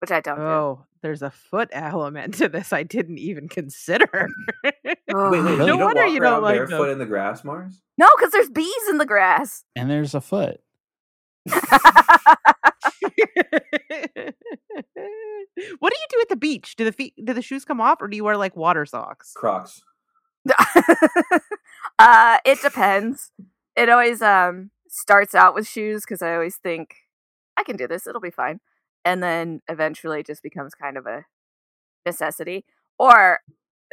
which 0.01 0.13
I 0.13 0.21
don't 0.21 0.37
do. 0.37 0.43
Oh, 0.43 0.85
there's 1.03 1.23
a 1.23 1.31
foot 1.31 1.69
element 1.73 2.35
to 2.35 2.49
this 2.49 2.73
I 2.73 2.85
didn't 2.85 3.19
even 3.19 3.49
consider. 3.49 4.29
Wait, 4.65 4.75
wait, 4.85 5.05
No 5.09 5.33
you 5.33 5.67
don't 5.67 5.81
wonder 5.81 6.03
walk 6.05 6.13
you 6.13 6.21
don't 6.21 6.43
like 6.43 6.55
barefoot 6.57 6.85
them. 6.85 6.91
in 6.93 6.99
the 7.01 7.07
grass, 7.07 7.43
Marrs? 7.43 7.75
No, 7.99 8.09
because 8.17 8.31
there's 8.33 8.51
bees 8.51 8.89
in 8.89 8.99
the 8.99 9.07
grass. 9.07 9.65
And 9.77 9.91
there's 9.91 10.15
a 10.15 10.21
foot. 10.21 10.61
What 15.79 15.93
do 15.93 15.99
you 15.99 16.07
do 16.11 16.21
at 16.21 16.29
the 16.29 16.37
beach? 16.37 16.77
Do 16.77 16.85
the 16.85 16.93
feet 16.93 17.15
do 17.23 17.33
the 17.33 17.43
shoes 17.43 17.65
come 17.65 17.81
off 17.81 18.01
or 18.01 18.09
do 18.09 18.17
you 18.17 18.25
wear 18.25 18.37
like 18.37 18.57
water 18.57 18.87
socks? 18.87 19.33
Crocs. 19.35 19.83
uh, 21.99 22.39
it 22.45 22.61
depends. 22.63 23.33
It 23.77 23.89
always 23.89 24.23
um 24.23 24.71
starts 24.89 25.35
out 25.35 25.55
with 25.55 25.67
shoes 25.67 26.03
because 26.03 26.23
I 26.23 26.35
always 26.35 26.57
think 26.57 26.95
I 27.57 27.63
can 27.63 27.77
do 27.77 27.87
this; 27.87 28.07
it'll 28.07 28.21
be 28.21 28.31
fine, 28.31 28.61
and 29.05 29.23
then 29.23 29.63
eventually 29.69 30.21
it 30.21 30.27
just 30.27 30.43
becomes 30.43 30.75
kind 30.75 30.97
of 30.97 31.07
a 31.07 31.25
necessity. 32.07 32.65
Or 32.99 33.41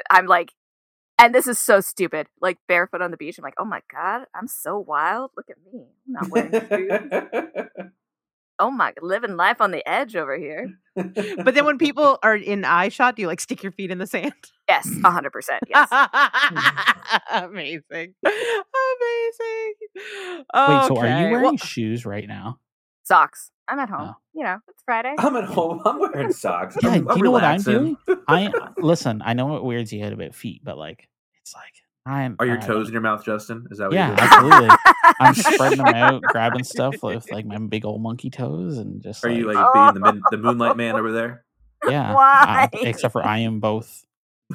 I'm 0.09 0.25
like, 0.25 0.53
and 1.17 1.33
this 1.33 1.47
is 1.47 1.59
so 1.59 1.81
stupid, 1.81 2.27
like 2.41 2.57
barefoot 2.67 3.01
on 3.01 3.11
the 3.11 3.17
beach. 3.17 3.37
I'm 3.37 3.43
like, 3.43 3.55
oh 3.57 3.65
my 3.65 3.81
god, 3.91 4.25
I'm 4.33 4.47
so 4.47 4.77
wild. 4.77 5.31
Look 5.37 5.49
at 5.49 5.57
me, 5.71 5.85
I'm 6.07 6.13
not 6.13 6.29
wearing 6.29 6.51
shoes. 6.51 7.91
Oh 8.57 8.71
my, 8.71 8.93
living 9.01 9.35
life 9.35 9.59
on 9.59 9.71
the 9.71 9.87
edge 9.87 10.15
over 10.15 10.37
here. 10.37 10.69
But 10.95 11.55
then 11.55 11.65
when 11.65 11.77
people 11.77 12.17
are 12.23 12.37
in 12.37 12.63
eye 12.63 12.87
shot, 12.87 13.17
do 13.17 13.21
you 13.21 13.27
like 13.27 13.41
stick 13.41 13.61
your 13.61 13.73
feet 13.73 13.91
in 13.91 13.97
the 13.97 14.07
sand? 14.07 14.31
Yes, 14.69 14.89
hundred 15.03 15.31
percent. 15.31 15.61
Yes. 15.67 15.89
Amazing. 17.31 18.13
Amazing. 18.25 19.73
Wait, 19.95 20.43
so 20.53 20.97
are 20.97 21.07
you 21.07 21.31
wearing 21.31 21.41
well- 21.43 21.57
shoes 21.57 22.05
right 22.05 22.27
now? 22.27 22.59
Socks. 23.03 23.51
I'm 23.67 23.79
at 23.79 23.89
home. 23.89 24.09
Oh. 24.11 24.15
You 24.33 24.43
know, 24.43 24.57
it's 24.67 24.83
Friday. 24.85 25.13
I'm 25.17 25.35
at 25.35 25.43
home. 25.45 25.81
I'm 25.85 25.99
wearing 25.99 26.31
socks. 26.31 26.77
Yeah, 26.81 26.89
I'm, 26.91 27.03
do 27.03 27.09
I'm 27.09 27.17
you 27.17 27.23
know 27.23 27.31
what 27.31 27.43
I'm 27.43 27.61
doing 27.61 27.97
I 28.27 28.51
listen. 28.77 29.21
I 29.25 29.33
know 29.33 29.47
what 29.47 29.65
weirds 29.65 29.91
you 29.91 30.03
out 30.05 30.13
about 30.13 30.33
feet, 30.35 30.61
but 30.63 30.77
like, 30.77 31.09
it's 31.41 31.53
like 31.53 31.73
I'm. 32.05 32.35
Are 32.39 32.45
your 32.45 32.57
I- 32.57 32.61
toes 32.65 32.87
in 32.87 32.93
your 32.93 33.01
mouth, 33.01 33.23
Justin? 33.25 33.67
Is 33.71 33.79
that 33.79 33.85
what 33.85 33.93
Yeah, 33.95 34.09
you're 34.09 34.15
doing? 34.15 34.53
absolutely. 34.69 34.77
I'm 35.19 35.33
spreading 35.53 35.77
them 35.79 35.95
out, 35.95 36.21
grabbing 36.21 36.63
stuff 36.63 36.95
with 37.01 37.31
like 37.31 37.45
my 37.45 37.57
big 37.57 37.83
old 37.85 38.01
monkey 38.01 38.29
toes, 38.29 38.77
and 38.77 39.01
just. 39.01 39.23
Are 39.25 39.29
you 39.29 39.47
like, 39.47 39.55
like 39.55 39.73
being 39.73 39.93
the, 40.03 40.11
min- 40.13 40.21
the 40.31 40.37
moonlight 40.37 40.77
man 40.77 40.95
over 40.95 41.11
there? 41.11 41.43
yeah? 41.87 42.13
Why? 42.15 42.69
uh, 42.73 42.77
except 42.81 43.11
for 43.13 43.25
I 43.25 43.39
am 43.39 43.59
both 43.59 44.03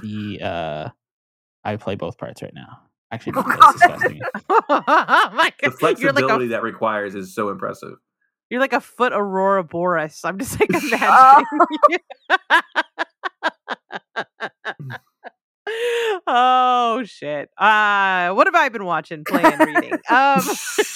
the. 0.00 0.40
uh 0.42 0.88
I 1.64 1.76
play 1.76 1.94
both 1.96 2.16
parts 2.18 2.40
right 2.42 2.54
now. 2.54 2.78
Actually, 3.12 3.32
no, 3.32 3.42
Oh, 3.44 3.56
that's 3.60 3.72
disgusting. 3.72 4.20
oh 4.48 5.30
my 5.34 5.52
The 5.60 5.68
god. 5.68 5.70
You're 5.70 5.70
like 5.70 5.78
flexibility 5.78 6.44
a 6.46 6.48
that 6.50 6.62
requires 6.62 7.14
is 7.14 7.34
so 7.34 7.48
impressive. 7.50 7.94
you're 8.48 8.60
like 8.60 8.72
a 8.72 8.80
foot 8.80 9.12
ouroboros. 9.12 10.20
I'm 10.24 10.38
just 10.38 10.58
like 10.60 10.70
Oh. 10.94 11.42
Imagining. 15.80 16.20
oh 16.26 17.02
shit. 17.04 17.48
Uh 17.56 18.30
what 18.34 18.46
have 18.46 18.54
I 18.54 18.68
been 18.70 18.84
watching, 18.84 19.24
playing, 19.24 19.58
reading? 19.58 19.92
Um 20.08 20.42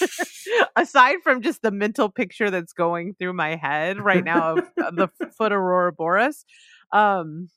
aside 0.76 1.16
from 1.22 1.42
just 1.42 1.62
the 1.62 1.70
mental 1.70 2.08
picture 2.10 2.50
that's 2.50 2.72
going 2.72 3.14
through 3.18 3.32
my 3.32 3.56
head 3.56 3.98
right 4.00 4.24
now 4.24 4.56
of 4.58 4.64
of 4.78 4.96
the 4.96 5.08
foot 5.36 5.52
ouroboros. 5.52 6.44
Um 6.92 7.48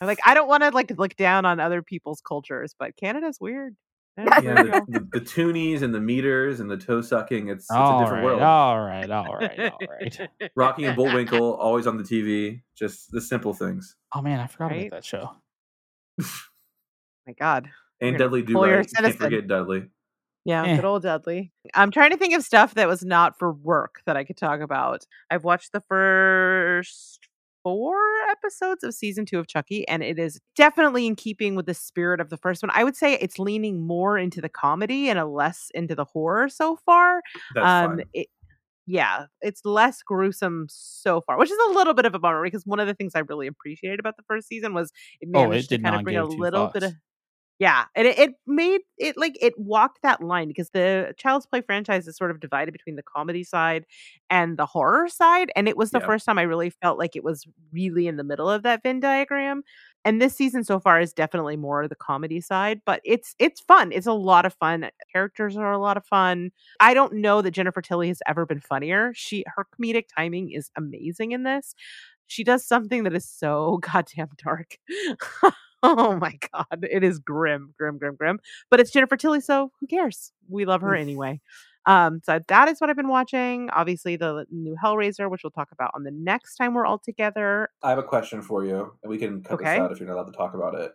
I'm 0.00 0.06
like 0.06 0.18
I 0.24 0.34
don't 0.34 0.48
want 0.48 0.62
to 0.62 0.70
like 0.70 0.92
look 0.98 1.16
down 1.16 1.44
on 1.44 1.60
other 1.60 1.82
people's 1.82 2.20
cultures, 2.26 2.74
but 2.78 2.96
Canada's 2.96 3.38
weird. 3.40 3.76
Yeah, 4.16 4.24
Yeah, 4.42 4.54
there 4.54 4.66
you 4.66 4.72
go. 4.72 4.80
the, 4.86 5.00
the, 5.00 5.18
the 5.18 5.20
toonies 5.20 5.82
and 5.82 5.92
the 5.94 6.00
meters 6.00 6.60
and 6.60 6.70
the 6.70 6.76
toe 6.76 7.02
sucking. 7.02 7.48
It's, 7.48 7.64
it's 7.64 7.70
a 7.72 7.98
different 7.98 8.12
right, 8.12 8.24
world. 8.24 8.42
all 8.42 8.78
right, 8.80 9.10
all 9.10 9.34
right, 9.34 9.58
all 9.72 9.78
right. 9.90 10.20
Rocky 10.56 10.84
and 10.84 10.94
Bullwinkle 10.96 11.54
always 11.54 11.86
on 11.88 11.96
the 11.96 12.04
TV. 12.04 12.60
Just 12.78 13.10
the 13.10 13.20
simple 13.20 13.54
things. 13.54 13.96
Oh 14.14 14.22
man, 14.22 14.38
I 14.38 14.46
forgot 14.46 14.70
Right? 14.70 14.86
about 14.86 14.98
that 14.98 15.04
show. 15.04 15.30
My 17.26 17.32
God. 17.32 17.70
And 18.00 18.10
You're 18.10 18.18
Dudley 18.18 18.42
Do 18.42 18.54
full 18.54 18.66
your 18.66 18.78
Right. 18.78 18.92
Can't 18.94 19.16
forget 19.16 19.46
Dudley. 19.46 19.88
Yeah, 20.44 20.64
Eh. 20.64 20.76
good 20.76 20.84
old 20.84 21.02
Dudley. 21.02 21.52
I'm 21.74 21.90
trying 21.90 22.10
to 22.10 22.18
think 22.18 22.34
of 22.34 22.42
stuff 22.42 22.74
that 22.74 22.86
was 22.86 23.04
not 23.04 23.38
for 23.38 23.52
work 23.52 24.02
that 24.06 24.16
I 24.16 24.24
could 24.24 24.36
talk 24.36 24.60
about. 24.60 25.06
I've 25.30 25.44
watched 25.44 25.72
the 25.72 25.80
first 25.80 27.20
four 27.62 27.96
episodes 28.30 28.84
of 28.84 28.92
season 28.92 29.24
two 29.24 29.38
of 29.38 29.46
Chucky, 29.46 29.88
and 29.88 30.02
it 30.02 30.18
is 30.18 30.38
definitely 30.54 31.06
in 31.06 31.16
keeping 31.16 31.54
with 31.54 31.64
the 31.64 31.72
spirit 31.72 32.20
of 32.20 32.28
the 32.28 32.36
first 32.36 32.62
one. 32.62 32.70
I 32.74 32.84
would 32.84 32.94
say 32.94 33.14
it's 33.14 33.38
leaning 33.38 33.86
more 33.86 34.18
into 34.18 34.42
the 34.42 34.50
comedy 34.50 35.08
and 35.08 35.18
a 35.18 35.24
less 35.24 35.70
into 35.74 35.94
the 35.94 36.04
horror 36.04 36.50
so 36.50 36.76
far. 36.84 37.22
That's 37.54 37.66
um, 37.66 37.96
fine. 37.96 38.06
it, 38.12 38.26
yeah, 38.86 39.26
it's 39.40 39.64
less 39.64 40.02
gruesome 40.02 40.66
so 40.68 41.22
far, 41.22 41.38
which 41.38 41.50
is 41.50 41.58
a 41.70 41.72
little 41.72 41.94
bit 41.94 42.04
of 42.04 42.14
a 42.14 42.18
bummer 42.18 42.42
because 42.44 42.66
one 42.66 42.80
of 42.80 42.86
the 42.86 42.92
things 42.92 43.12
I 43.14 43.20
really 43.20 43.46
appreciated 43.46 43.98
about 43.98 44.18
the 44.18 44.24
first 44.28 44.46
season 44.46 44.74
was 44.74 44.92
it 45.22 45.30
Oh, 45.34 45.44
it 45.44 45.48
managed 45.48 45.70
to 45.70 45.78
kind 45.78 45.96
of 45.96 46.02
bring 46.02 46.18
a 46.18 46.22
give 46.22 46.32
two 46.32 46.36
little 46.36 46.66
bit 46.68 46.82
of 46.82 46.92
yeah, 47.60 47.84
and 47.94 48.08
it, 48.08 48.18
it 48.18 48.34
made 48.46 48.80
it 48.98 49.16
like 49.16 49.38
it 49.40 49.54
walked 49.56 50.02
that 50.02 50.20
line 50.20 50.48
because 50.48 50.70
the 50.70 51.14
Child's 51.16 51.46
Play 51.46 51.60
franchise 51.60 52.08
is 52.08 52.16
sort 52.16 52.32
of 52.32 52.40
divided 52.40 52.72
between 52.72 52.96
the 52.96 53.02
comedy 53.02 53.44
side 53.44 53.84
and 54.28 54.56
the 54.56 54.66
horror 54.66 55.08
side, 55.08 55.52
and 55.54 55.68
it 55.68 55.76
was 55.76 55.92
the 55.92 56.00
first 56.00 56.26
time 56.26 56.38
I 56.38 56.42
really 56.42 56.70
felt 56.70 56.98
like 56.98 57.14
it 57.14 57.22
was 57.22 57.46
really 57.72 58.08
in 58.08 58.16
the 58.16 58.24
middle 58.24 58.50
of 58.50 58.64
that 58.64 58.82
Venn 58.82 58.98
diagram. 58.98 59.62
And 60.04 60.20
this 60.20 60.34
season 60.34 60.64
so 60.64 60.80
far 60.80 61.00
is 61.00 61.12
definitely 61.12 61.56
more 61.56 61.86
the 61.88 61.94
comedy 61.94 62.40
side, 62.40 62.82
but 62.84 63.00
it's 63.04 63.36
it's 63.38 63.60
fun. 63.60 63.92
It's 63.92 64.06
a 64.06 64.12
lot 64.12 64.44
of 64.46 64.54
fun. 64.54 64.90
Characters 65.12 65.56
are 65.56 65.72
a 65.72 65.78
lot 65.78 65.96
of 65.96 66.04
fun. 66.04 66.50
I 66.80 66.92
don't 66.92 67.14
know 67.14 67.40
that 67.40 67.52
Jennifer 67.52 67.80
Tilly 67.80 68.08
has 68.08 68.20
ever 68.26 68.44
been 68.46 68.60
funnier. 68.60 69.12
She 69.14 69.44
her 69.56 69.64
comedic 69.78 70.06
timing 70.14 70.50
is 70.50 70.70
amazing 70.76 71.32
in 71.32 71.44
this. 71.44 71.74
She 72.26 72.42
does 72.42 72.66
something 72.66 73.04
that 73.04 73.14
is 73.14 73.28
so 73.28 73.78
goddamn 73.92 74.30
dark. 74.42 74.76
oh 75.84 76.16
my 76.16 76.38
god, 76.52 76.86
it 76.90 77.04
is 77.04 77.18
grim, 77.18 77.74
grim, 77.78 77.98
grim, 77.98 78.16
grim. 78.16 78.40
But 78.70 78.80
it's 78.80 78.90
Jennifer 78.90 79.16
Tilly, 79.16 79.40
so 79.40 79.70
who 79.80 79.86
cares? 79.86 80.32
We 80.48 80.64
love 80.64 80.80
her 80.80 80.94
anyway. 80.94 81.40
Um, 81.86 82.20
so 82.24 82.40
that 82.48 82.68
is 82.68 82.80
what 82.80 82.88
I've 82.88 82.96
been 82.96 83.08
watching. 83.08 83.68
Obviously, 83.70 84.16
the 84.16 84.46
new 84.50 84.74
Hellraiser, 84.82 85.30
which 85.30 85.42
we'll 85.44 85.50
talk 85.50 85.68
about 85.70 85.90
on 85.94 86.02
the 86.02 86.10
next 86.10 86.56
time 86.56 86.72
we're 86.72 86.86
all 86.86 86.98
together. 86.98 87.68
I 87.82 87.90
have 87.90 87.98
a 87.98 88.02
question 88.02 88.40
for 88.40 88.64
you, 88.64 88.92
and 89.02 89.10
we 89.10 89.18
can 89.18 89.42
cut 89.42 89.54
Okay. 89.60 89.64
this 89.74 89.80
out 89.80 89.92
if 89.92 89.98
you're 90.00 90.08
not 90.08 90.14
allowed 90.14 90.32
to 90.32 90.32
talk 90.32 90.54
about 90.54 90.74
it. 90.74 90.92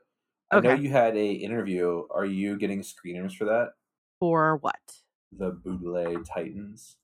I 0.51 0.59
know 0.61 0.73
you 0.73 0.89
had 0.89 1.15
a 1.15 1.31
interview. 1.31 2.03
Are 2.09 2.25
you 2.25 2.57
getting 2.57 2.81
screeners 2.81 3.33
for 3.35 3.45
that? 3.45 3.73
For 4.19 4.57
what? 4.57 4.79
The 5.31 5.51
Bootleg 5.51 6.25
Titans. 6.25 6.97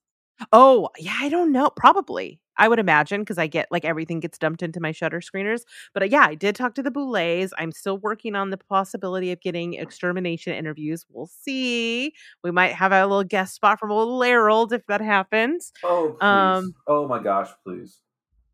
Oh, 0.52 0.88
yeah, 0.98 1.14
I 1.20 1.28
don't 1.28 1.52
know. 1.52 1.70
Probably. 1.70 2.40
I 2.58 2.68
would 2.68 2.78
imagine 2.78 3.20
because 3.22 3.38
I 3.38 3.46
get 3.46 3.68
like 3.70 3.84
everything 3.84 4.20
gets 4.20 4.38
dumped 4.38 4.62
into 4.62 4.80
my 4.80 4.92
Shudder 4.92 5.20
screeners. 5.20 5.62
But 5.92 6.02
uh, 6.04 6.06
yeah, 6.06 6.26
I 6.26 6.34
did 6.34 6.54
talk 6.54 6.74
to 6.74 6.82
the 6.82 6.90
Boulets. 6.90 7.52
I'm 7.58 7.72
still 7.72 7.98
working 7.98 8.34
on 8.34 8.50
the 8.50 8.56
possibility 8.56 9.32
of 9.32 9.40
getting 9.40 9.74
extermination 9.74 10.54
interviews. 10.54 11.04
We'll 11.10 11.26
see. 11.26 12.12
We 12.42 12.50
might 12.50 12.72
have 12.72 12.92
a 12.92 13.06
little 13.06 13.24
guest 13.24 13.54
spot 13.54 13.78
from 13.78 13.90
Old 13.90 14.24
Harold 14.24 14.72
if 14.72 14.86
that 14.86 15.00
happens. 15.00 15.72
Oh, 15.82 16.16
please. 16.18 16.26
Um, 16.26 16.74
oh 16.86 17.06
my 17.06 17.22
gosh, 17.22 17.50
please. 17.64 18.00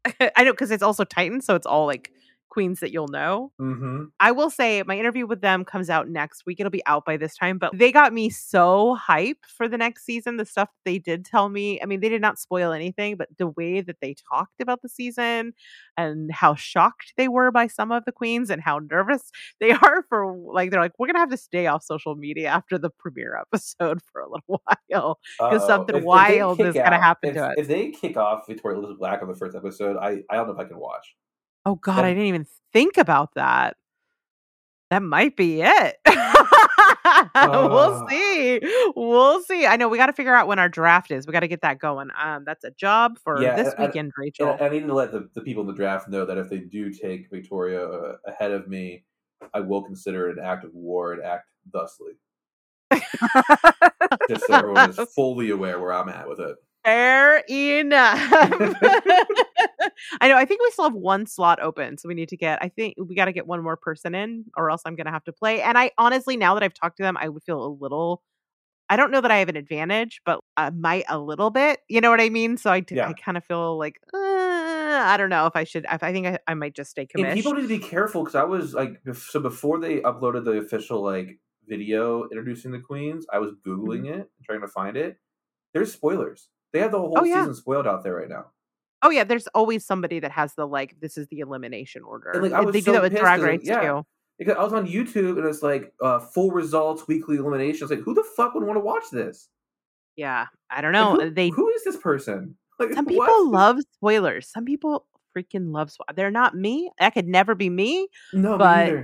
I 0.36 0.44
know 0.44 0.52
because 0.52 0.70
it's 0.70 0.82
also 0.82 1.04
Titan, 1.04 1.40
so 1.40 1.54
it's 1.54 1.66
all 1.66 1.86
like 1.86 2.10
queens 2.52 2.80
that 2.80 2.92
you'll 2.92 3.08
know. 3.08 3.50
Mm-hmm. 3.58 4.04
I 4.20 4.30
will 4.30 4.50
say 4.50 4.82
my 4.82 4.98
interview 4.98 5.26
with 5.26 5.40
them 5.40 5.64
comes 5.64 5.88
out 5.88 6.08
next 6.08 6.44
week. 6.44 6.60
It'll 6.60 6.70
be 6.70 6.84
out 6.84 7.06
by 7.06 7.16
this 7.16 7.34
time, 7.34 7.56
but 7.56 7.70
they 7.74 7.90
got 7.90 8.12
me 8.12 8.28
so 8.28 8.94
hype 8.94 9.38
for 9.46 9.68
the 9.68 9.78
next 9.78 10.04
season. 10.04 10.36
The 10.36 10.44
stuff 10.44 10.68
they 10.84 10.98
did 10.98 11.24
tell 11.24 11.48
me, 11.48 11.80
I 11.82 11.86
mean, 11.86 12.00
they 12.00 12.10
did 12.10 12.20
not 12.20 12.38
spoil 12.38 12.72
anything, 12.72 13.16
but 13.16 13.28
the 13.38 13.48
way 13.48 13.80
that 13.80 13.96
they 14.02 14.14
talked 14.30 14.60
about 14.60 14.82
the 14.82 14.90
season 14.90 15.54
and 15.96 16.30
how 16.30 16.54
shocked 16.54 17.14
they 17.16 17.26
were 17.26 17.50
by 17.50 17.68
some 17.68 17.90
of 17.90 18.04
the 18.04 18.12
queens 18.12 18.50
and 18.50 18.60
how 18.60 18.80
nervous 18.90 19.30
they 19.60 19.70
are 19.70 20.04
for 20.10 20.36
like 20.36 20.70
they're 20.70 20.80
like, 20.80 20.92
we're 20.98 21.06
gonna 21.06 21.20
have 21.20 21.30
to 21.30 21.38
stay 21.38 21.66
off 21.66 21.82
social 21.82 22.16
media 22.16 22.48
after 22.48 22.76
the 22.76 22.90
premiere 22.90 23.40
episode 23.40 24.00
for 24.12 24.20
a 24.20 24.30
little 24.30 24.62
while. 24.90 25.18
Because 25.38 25.66
something 25.66 26.04
wild 26.04 26.60
is 26.60 26.74
gonna 26.74 27.00
happen 27.00 27.30
if, 27.30 27.36
to 27.36 27.50
it. 27.50 27.58
If 27.58 27.68
they 27.68 27.90
kick 27.90 28.18
off 28.18 28.46
Victoria 28.46 28.76
Elizabeth 28.76 28.98
Black 28.98 29.22
on 29.22 29.28
the 29.28 29.36
first 29.36 29.56
episode, 29.56 29.96
I, 29.96 30.18
I 30.28 30.36
don't 30.36 30.48
know 30.48 30.52
if 30.52 30.58
I 30.58 30.64
can 30.64 30.78
watch. 30.78 31.14
Oh 31.64 31.76
god, 31.76 31.96
That- 31.96 32.04
I 32.04 32.10
didn't 32.10 32.26
even 32.26 32.46
think 32.72 32.96
about 32.96 33.34
that. 33.34 33.76
That 34.90 35.02
might 35.02 35.36
be 35.36 35.62
it. 35.62 35.96
we'll 37.34 38.06
see. 38.08 38.60
We'll 38.94 39.42
see. 39.42 39.64
I 39.66 39.76
know 39.76 39.88
we 39.88 39.96
got 39.96 40.06
to 40.08 40.12
figure 40.12 40.34
out 40.34 40.46
when 40.46 40.58
our 40.58 40.68
draft 40.68 41.10
is. 41.10 41.26
We 41.26 41.32
got 41.32 41.40
to 41.40 41.48
get 41.48 41.62
that 41.62 41.78
going. 41.78 42.10
Um, 42.22 42.44
that's 42.44 42.62
a 42.64 42.70
job 42.72 43.18
for 43.24 43.40
Yeah, 43.40 43.56
this 43.56 43.72
and- 43.74 43.86
weekend, 43.86 44.06
And 44.06 44.12
Rachel. 44.18 44.58
I, 44.60 44.66
I 44.66 44.68
need 44.68 44.86
to 44.86 44.92
let 44.92 45.10
the, 45.12 45.30
the 45.34 45.40
people 45.40 45.62
in 45.62 45.66
the 45.66 45.72
draft 45.74 46.08
know 46.10 46.26
that 46.26 46.36
if 46.36 46.50
they 46.50 46.58
do 46.58 46.92
take 46.92 47.30
Victoria 47.30 47.86
uh, 47.88 48.16
ahead 48.26 48.50
of 48.50 48.68
me, 48.68 49.04
I 49.54 49.60
will 49.60 49.82
consider 49.82 50.28
it 50.28 50.38
an 50.38 50.44
act 50.44 50.64
of 50.64 50.74
war 50.74 51.14
and 51.14 51.22
act 51.22 51.48
thusly. 51.72 52.12
Just 54.28 54.46
so 54.46 54.54
everyone 54.54 54.90
is 54.90 54.98
fully 55.14 55.50
aware 55.50 55.80
where 55.80 55.92
I'm 55.94 56.08
at 56.10 56.28
with 56.28 56.40
it. 56.40 56.56
Fair 56.84 57.44
enough. 57.48 58.18
I 60.20 60.28
know. 60.28 60.36
I 60.36 60.44
think 60.44 60.60
we 60.62 60.70
still 60.70 60.84
have 60.86 60.94
one 60.94 61.26
slot 61.26 61.60
open, 61.60 61.96
so 61.98 62.08
we 62.08 62.14
need 62.14 62.28
to 62.30 62.36
get. 62.36 62.58
I 62.62 62.68
think 62.68 62.94
we 62.98 63.14
got 63.14 63.26
to 63.26 63.32
get 63.32 63.46
one 63.46 63.62
more 63.62 63.76
person 63.76 64.14
in, 64.14 64.46
or 64.56 64.70
else 64.70 64.82
I'm 64.84 64.96
going 64.96 65.06
to 65.06 65.12
have 65.12 65.24
to 65.24 65.32
play. 65.32 65.62
And 65.62 65.78
I 65.78 65.92
honestly, 65.98 66.36
now 66.36 66.54
that 66.54 66.62
I've 66.62 66.74
talked 66.74 66.96
to 66.96 67.02
them, 67.02 67.16
I 67.16 67.28
would 67.28 67.42
feel 67.44 67.64
a 67.64 67.68
little. 67.68 68.22
I 68.88 68.96
don't 68.96 69.10
know 69.10 69.20
that 69.22 69.30
I 69.30 69.38
have 69.38 69.48
an 69.48 69.56
advantage, 69.56 70.20
but 70.26 70.40
I 70.56 70.70
might 70.70 71.04
a 71.08 71.18
little 71.18 71.50
bit. 71.50 71.80
You 71.88 72.00
know 72.00 72.10
what 72.10 72.20
I 72.20 72.28
mean? 72.28 72.56
So 72.58 72.70
I, 72.70 72.80
do, 72.80 72.96
Yeah. 72.96 73.08
I 73.08 73.12
kind 73.14 73.38
of 73.38 73.44
feel 73.44 73.78
like 73.78 73.96
uh, 74.12 74.18
I 74.18 75.14
don't 75.16 75.30
know 75.30 75.46
if 75.46 75.56
I 75.56 75.64
should. 75.64 75.86
If 75.90 76.02
I 76.02 76.12
think 76.12 76.26
I, 76.26 76.38
I 76.46 76.54
might 76.54 76.74
just 76.74 76.90
stay 76.90 77.06
committed. 77.06 77.34
people 77.34 77.54
need 77.54 77.62
to 77.62 77.68
be 77.68 77.78
careful 77.78 78.22
because 78.22 78.34
I 78.34 78.42
was 78.44 78.74
like, 78.74 79.00
so 79.14 79.40
before 79.40 79.78
they 79.78 80.00
uploaded 80.00 80.44
the 80.44 80.58
official 80.58 81.00
like 81.02 81.38
video 81.66 82.24
introducing 82.24 82.70
the 82.72 82.80
queens, 82.80 83.24
I 83.32 83.38
was 83.38 83.52
googling 83.66 84.02
Mm-hmm. 84.02 84.20
it, 84.20 84.30
trying 84.44 84.60
to 84.60 84.68
find 84.68 84.96
it. 84.96 85.16
There's 85.72 85.92
spoilers. 85.92 86.48
They 86.72 86.80
have 86.80 86.92
the 86.92 86.98
whole 86.98 87.14
Oh, 87.16 87.24
yeah. 87.24 87.40
season 87.42 87.54
spoiled 87.54 87.86
out 87.86 88.02
there 88.04 88.14
right 88.14 88.28
now. 88.28 88.46
oh 89.02 89.10
yeah, 89.10 89.24
there's 89.24 89.46
always 89.48 89.84
somebody 89.84 90.20
that 90.20 90.30
has 90.32 90.54
the 90.54 90.66
like. 90.66 90.96
This 91.00 91.16
is 91.18 91.26
the 91.28 91.40
elimination 91.40 92.02
order. 92.02 92.30
And, 92.30 92.42
like, 92.42 92.52
I 92.52 92.60
was 92.60 92.72
they 92.72 92.80
do 92.80 92.92
that 92.92 93.02
with 93.02 93.16
drag 93.16 93.40
Race 93.42 93.60
yeah. 93.62 93.80
too. 93.80 94.02
Because 94.38 94.56
I 94.56 94.62
was 94.64 94.72
on 94.72 94.86
YouTube 94.88 95.38
and 95.38 95.46
it's 95.46 95.62
like 95.62 95.92
uh, 96.00 96.18
full 96.18 96.50
results, 96.50 97.06
weekly 97.06 97.36
eliminations. 97.36 97.90
Like, 97.90 98.00
who 98.00 98.14
the 98.14 98.24
fuck 98.36 98.54
would 98.54 98.64
want 98.64 98.76
to 98.76 98.80
watch 98.80 99.04
this? 99.12 99.48
Yeah, 100.16 100.46
I 100.70 100.80
don't 100.80 100.92
Like, 100.92 101.18
know. 101.18 101.24
who, 101.24 101.30
they 101.30 101.48
who 101.50 101.68
is 101.70 101.84
this 101.84 101.96
person? 101.96 102.56
Like, 102.78 102.94
Some 102.94 103.04
what? 103.04 103.28
people 103.28 103.50
love 103.50 103.76
spoilers. 103.94 104.48
Some 104.48 104.64
people 104.64 105.06
freaking 105.36 105.72
love 105.72 105.90
spoilers. 105.92 106.16
They're 106.16 106.30
not 106.32 106.56
me. 106.56 106.90
That 106.98 107.10
could 107.14 107.28
never 107.28 107.54
be 107.54 107.68
me. 107.70 108.08
No, 108.32 108.56
but- 108.58 108.92
me. 108.92 109.02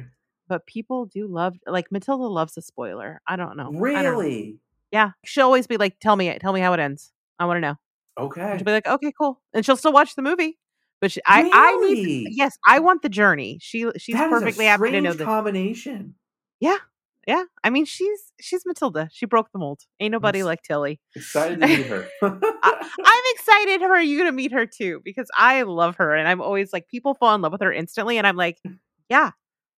But 0.49 0.67
people 0.67 1.05
do 1.05 1.27
love. 1.29 1.55
Like 1.67 1.93
Matilda 1.93 2.25
loves 2.25 2.57
a 2.57 2.63
spoiler. 2.63 3.21
I 3.27 3.37
don't 3.37 3.55
know. 3.59 3.65
I 3.65 3.65
don't 3.65 3.75
know. 3.75 3.81
Really? 3.81 4.57
Yeah. 4.91 5.11
She'll 5.25 5.45
always 5.45 5.67
be 5.67 5.77
like, 5.77 6.01
"Tell 6.01 6.17
me 6.17 6.29
it. 6.29 6.41
Tell 6.41 6.55
me 6.55 6.61
how 6.61 6.73
it 6.73 6.81
ends. 6.81 7.13
I 7.38 7.46
want 7.46 7.57
to 7.57 7.61
know." 7.61 7.74
Okay. 8.18 8.55
She'll 8.57 8.64
be 8.64 8.72
like, 8.72 8.87
"Okay, 8.87 9.12
cool," 9.18 9.40
and 9.55 9.64
she'll 9.64 9.77
still 9.77 9.92
watch 9.92 10.14
the 10.14 10.22
movie. 10.22 10.59
But 11.01 11.12
she, 11.12 11.20
I, 11.24 11.48
I 11.53 11.77
need. 11.77 12.05
Really? 12.05 12.27
Yes, 12.33 12.59
I 12.66 12.81
want 12.81 13.03
the 13.03 13.09
journey. 13.09 13.59
She, 13.62 13.88
she's 13.98 14.16
That 14.16 14.31
perfectly 14.31 14.64
happy 14.64 14.90
to 14.90 15.01
know 15.01 15.12
that. 15.12 15.24
combination. 15.24 16.16
Yeah, 16.59 16.79
yeah. 17.24 17.44
I 17.62 17.70
mean, 17.70 17.85
she's 17.85 18.33
she's 18.40 18.66
Matilda. 18.66 19.09
She 19.12 19.24
broke 19.24 19.53
the 19.53 19.61
mold. 19.61 19.83
Ain't 20.01 20.11
nobody 20.11 20.38
Yes. 20.40 20.46
like 20.46 20.62
Tilly. 20.62 21.01
Excited 21.14 21.61
to 21.61 21.66
meet 21.68 21.87
her. 21.87 22.09
I, 22.22 22.90
I'm 23.05 23.22
excited 23.35 23.87
for 23.87 23.98
you 24.01 24.24
to 24.24 24.33
meet 24.33 24.51
her 24.51 24.66
too 24.66 25.01
because 25.05 25.29
I 25.37 25.62
love 25.62 25.96
her 25.96 26.16
and 26.16 26.27
I'm 26.27 26.40
always 26.40 26.72
like 26.72 26.88
people 26.88 27.14
fall 27.14 27.33
in 27.37 27.42
love 27.42 27.53
with 27.53 27.61
her 27.62 27.72
instantly 27.72 28.18
and 28.18 28.27
I'm 28.27 28.35
like, 28.37 28.59
yeah, 29.09 29.31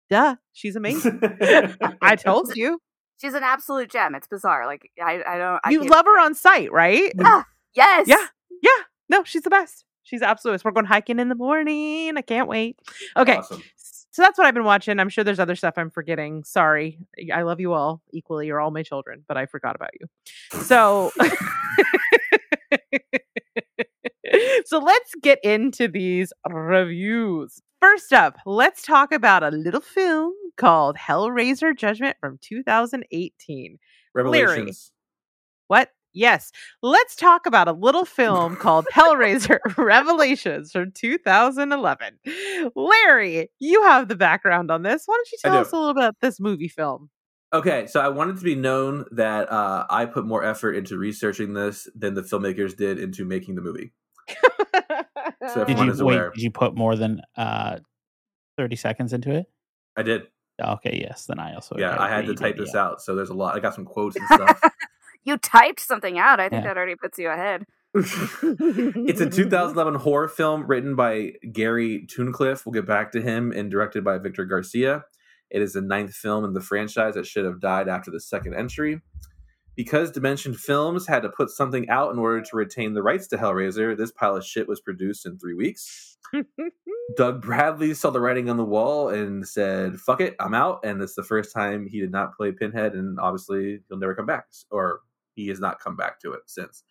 duh, 0.09 0.37
she's 0.53 0.77
amazing. 0.77 1.19
I 2.01 2.15
told 2.15 2.55
you, 2.55 2.79
She's 3.19 3.33
an 3.33 3.43
absolute 3.43 3.91
gem. 3.91 4.15
It's 4.15 4.27
bizarre. 4.27 4.65
Like 4.65 4.89
I, 5.03 5.21
I 5.27 5.37
don't. 5.37 5.59
I 5.63 5.69
you 5.71 5.83
love 5.83 6.05
her 6.05 6.19
on 6.19 6.33
sight, 6.33 6.71
right? 6.71 7.11
Yes. 7.75 8.07
Yeah. 8.07 8.25
Yeah, 8.61 8.69
no, 9.09 9.23
she's 9.23 9.43
the 9.43 9.49
best. 9.49 9.85
She's 10.03 10.21
absolute. 10.21 10.63
We're 10.65 10.71
going 10.71 10.85
hiking 10.85 11.19
in 11.19 11.29
the 11.29 11.35
morning. 11.35 12.17
I 12.17 12.21
can't 12.21 12.47
wait. 12.49 12.77
Okay, 13.15 13.37
Awesome. 13.37 13.61
so 13.77 14.21
that's 14.21 14.37
what 14.37 14.47
I've 14.47 14.53
been 14.53 14.63
watching. 14.65 14.99
I'm 14.99 15.09
sure 15.09 15.23
there's 15.23 15.39
other 15.39 15.55
stuff 15.55 15.75
I'm 15.77 15.89
forgetting. 15.89 16.43
Sorry, 16.43 16.99
I 17.33 17.43
love 17.43 17.59
you 17.59 17.73
all 17.73 18.01
equally. 18.11 18.47
You're 18.47 18.59
all 18.59 18.71
my 18.71 18.83
children, 18.83 19.23
but 19.27 19.37
I 19.37 19.45
forgot 19.45 19.75
about 19.75 19.91
you. 19.99 20.07
So, 20.61 21.11
so 24.65 24.79
let's 24.79 25.13
get 25.21 25.39
into 25.43 25.87
these 25.87 26.33
reviews. 26.49 27.61
First 27.81 28.11
up, 28.11 28.37
let's 28.45 28.81
talk 28.81 29.13
about 29.13 29.43
a 29.43 29.49
little 29.51 29.79
film 29.81 30.33
called 30.59 30.97
Hellraiser 30.97 31.75
Judgment 31.75 32.17
from 32.19 32.37
2018. 32.41 33.79
Revelations. 34.13 34.91
What? 35.67 35.89
Yes. 36.13 36.51
Let's 36.81 37.15
talk 37.15 37.45
about 37.45 37.67
a 37.67 37.71
little 37.71 38.05
film 38.05 38.55
called 38.55 38.85
Hellraiser 38.93 39.59
Revelations 39.77 40.71
from 40.71 40.91
2011. 40.91 42.19
Larry, 42.75 43.49
you 43.59 43.83
have 43.83 44.07
the 44.07 44.15
background 44.15 44.69
on 44.69 44.83
this. 44.83 45.03
Why 45.05 45.15
don't 45.15 45.31
you 45.31 45.37
tell 45.41 45.53
do. 45.53 45.59
us 45.59 45.71
a 45.71 45.75
little 45.75 45.89
about 45.91 46.15
this 46.21 46.39
movie 46.39 46.67
film? 46.67 47.09
Okay, 47.51 47.87
so 47.87 47.99
I 47.99 48.09
wanted 48.09 48.37
to 48.37 48.43
be 48.43 48.53
known 48.53 49.05
that 49.11 49.51
uh, 49.51 49.85
I 49.89 50.05
put 50.05 50.25
more 50.25 50.43
effort 50.43 50.73
into 50.73 50.97
researching 50.97 51.53
this 51.53 51.87
than 51.95 52.13
the 52.13 52.21
filmmakers 52.21 52.75
did 52.75 52.99
into 52.99 53.25
making 53.25 53.55
the 53.55 53.61
movie. 53.61 53.91
So 55.47 55.63
Did 55.65 55.79
you 55.79 55.89
is 55.89 56.03
wait? 56.03 56.33
Did 56.35 56.43
you 56.43 56.51
put 56.51 56.75
more 56.75 56.95
than 56.95 57.21
uh, 57.35 57.77
thirty 58.55 58.75
seconds 58.75 59.13
into 59.13 59.31
it? 59.31 59.47
I 59.97 60.03
did. 60.03 60.27
Oh, 60.61 60.73
okay, 60.73 60.99
yes. 61.01 61.25
Then 61.25 61.39
I 61.39 61.55
also 61.55 61.75
yeah, 61.77 61.95
I 61.99 62.09
had 62.09 62.25
to 62.25 62.35
type 62.35 62.57
this 62.57 62.75
out. 62.75 63.01
So 63.01 63.15
there's 63.15 63.29
a 63.29 63.33
lot. 63.33 63.55
I 63.55 63.59
got 63.59 63.75
some 63.75 63.85
quotes 63.85 64.15
and 64.15 64.25
stuff. 64.33 64.61
You 65.23 65.37
typed 65.37 65.79
something 65.79 66.17
out. 66.17 66.39
I 66.39 66.49
think 66.49 66.63
Yeah. 66.63 66.69
that 66.69 66.77
already 66.77 66.95
puts 66.95 67.17
you 67.17 67.29
ahead. 67.29 67.65
it's 67.93 69.21
a 69.21 69.29
2011 69.29 69.95
horror 69.95 70.27
film 70.27 70.65
written 70.67 70.95
by 70.95 71.33
Gary 71.51 72.05
Tunnicliffe. 72.07 72.65
We'll 72.65 72.73
get 72.73 72.85
back 72.85 73.11
to 73.13 73.21
him 73.21 73.51
and 73.51 73.71
directed 73.71 74.03
by 74.03 74.17
Victor 74.19 74.45
Garcia. 74.45 75.05
It 75.49 75.61
is 75.61 75.73
the 75.73 75.81
ninth 75.81 76.13
film 76.13 76.45
in 76.45 76.53
the 76.53 76.61
franchise 76.61 77.15
that 77.15 77.25
should 77.25 77.45
have 77.45 77.59
died 77.59 77.87
after 77.89 78.11
the 78.11 78.19
second 78.19 78.53
entry. 78.55 79.01
Because 79.79 80.11
Dimension 80.11 80.53
Films 80.53 81.07
had 81.07 81.21
to 81.21 81.29
put 81.29 81.49
something 81.49 81.87
out 81.87 82.11
in 82.11 82.19
order 82.19 82.41
to 82.41 82.57
retain 82.57 82.93
the 82.93 83.01
rights 83.01 83.27
to 83.27 83.37
Hellraiser, 83.37 83.95
this 83.95 84.11
pile 84.11 84.35
of 84.35 84.45
shit 84.45 84.67
was 84.67 84.81
produced 84.81 85.25
in 85.25 85.39
three 85.39 85.53
weeks. 85.53 86.17
Doug 87.15 87.41
Bradley 87.41 87.93
saw 87.93 88.09
the 88.09 88.19
writing 88.19 88.49
on 88.49 88.57
the 88.57 88.65
wall 88.65 89.07
and 89.07 89.47
said, 89.47 89.97
fuck 89.97 90.19
it, 90.19 90.35
I'm 90.41 90.53
out. 90.53 90.81
And 90.83 91.01
it's 91.01 91.15
the 91.15 91.23
first 91.23 91.53
time 91.53 91.87
he 91.87 92.01
did 92.01 92.11
not 92.11 92.35
play 92.35 92.51
Pinhead, 92.51 92.91
and 92.91 93.17
obviously 93.21 93.79
he'll 93.87 93.97
never 93.97 94.13
come 94.13 94.25
back. 94.25 94.47
Or 94.69 94.99
he 95.33 95.47
has 95.47 95.61
not 95.61 95.79
come 95.79 95.95
back 95.95 96.19
to 96.23 96.33
it 96.33 96.41
since. 96.47 96.83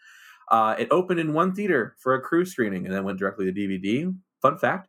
Uh, 0.50 0.74
it 0.78 0.88
opened 0.90 1.20
in 1.20 1.34
one 1.34 1.54
theater 1.54 1.94
for 1.98 2.14
a 2.14 2.22
crew 2.22 2.46
screening 2.46 2.86
and 2.86 2.94
then 2.94 3.04
went 3.04 3.18
directly 3.18 3.44
to 3.44 3.52
DVD. 3.52 4.16
Fun 4.40 4.56
fact 4.56 4.88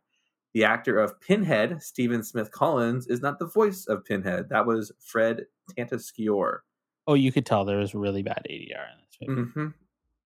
the 0.54 0.64
actor 0.64 0.98
of 0.98 1.20
Pinhead, 1.20 1.82
Stephan 1.82 2.24
Smith 2.24 2.50
Collins, 2.50 3.08
is 3.08 3.20
not 3.20 3.38
the 3.38 3.46
voice 3.46 3.84
of 3.86 4.06
Pinhead. 4.06 4.48
That 4.48 4.66
was 4.66 4.90
Fred 5.00 5.44
Tatasciore. 5.76 6.60
Oh, 7.10 7.14
you 7.14 7.32
could 7.32 7.44
tell 7.44 7.64
there 7.64 7.78
was 7.78 7.92
really 7.92 8.22
bad 8.22 8.46
ADR 8.48 8.84
in 8.92 9.00
this 9.04 9.28
movie. 9.28 9.50
hmm 9.52 9.66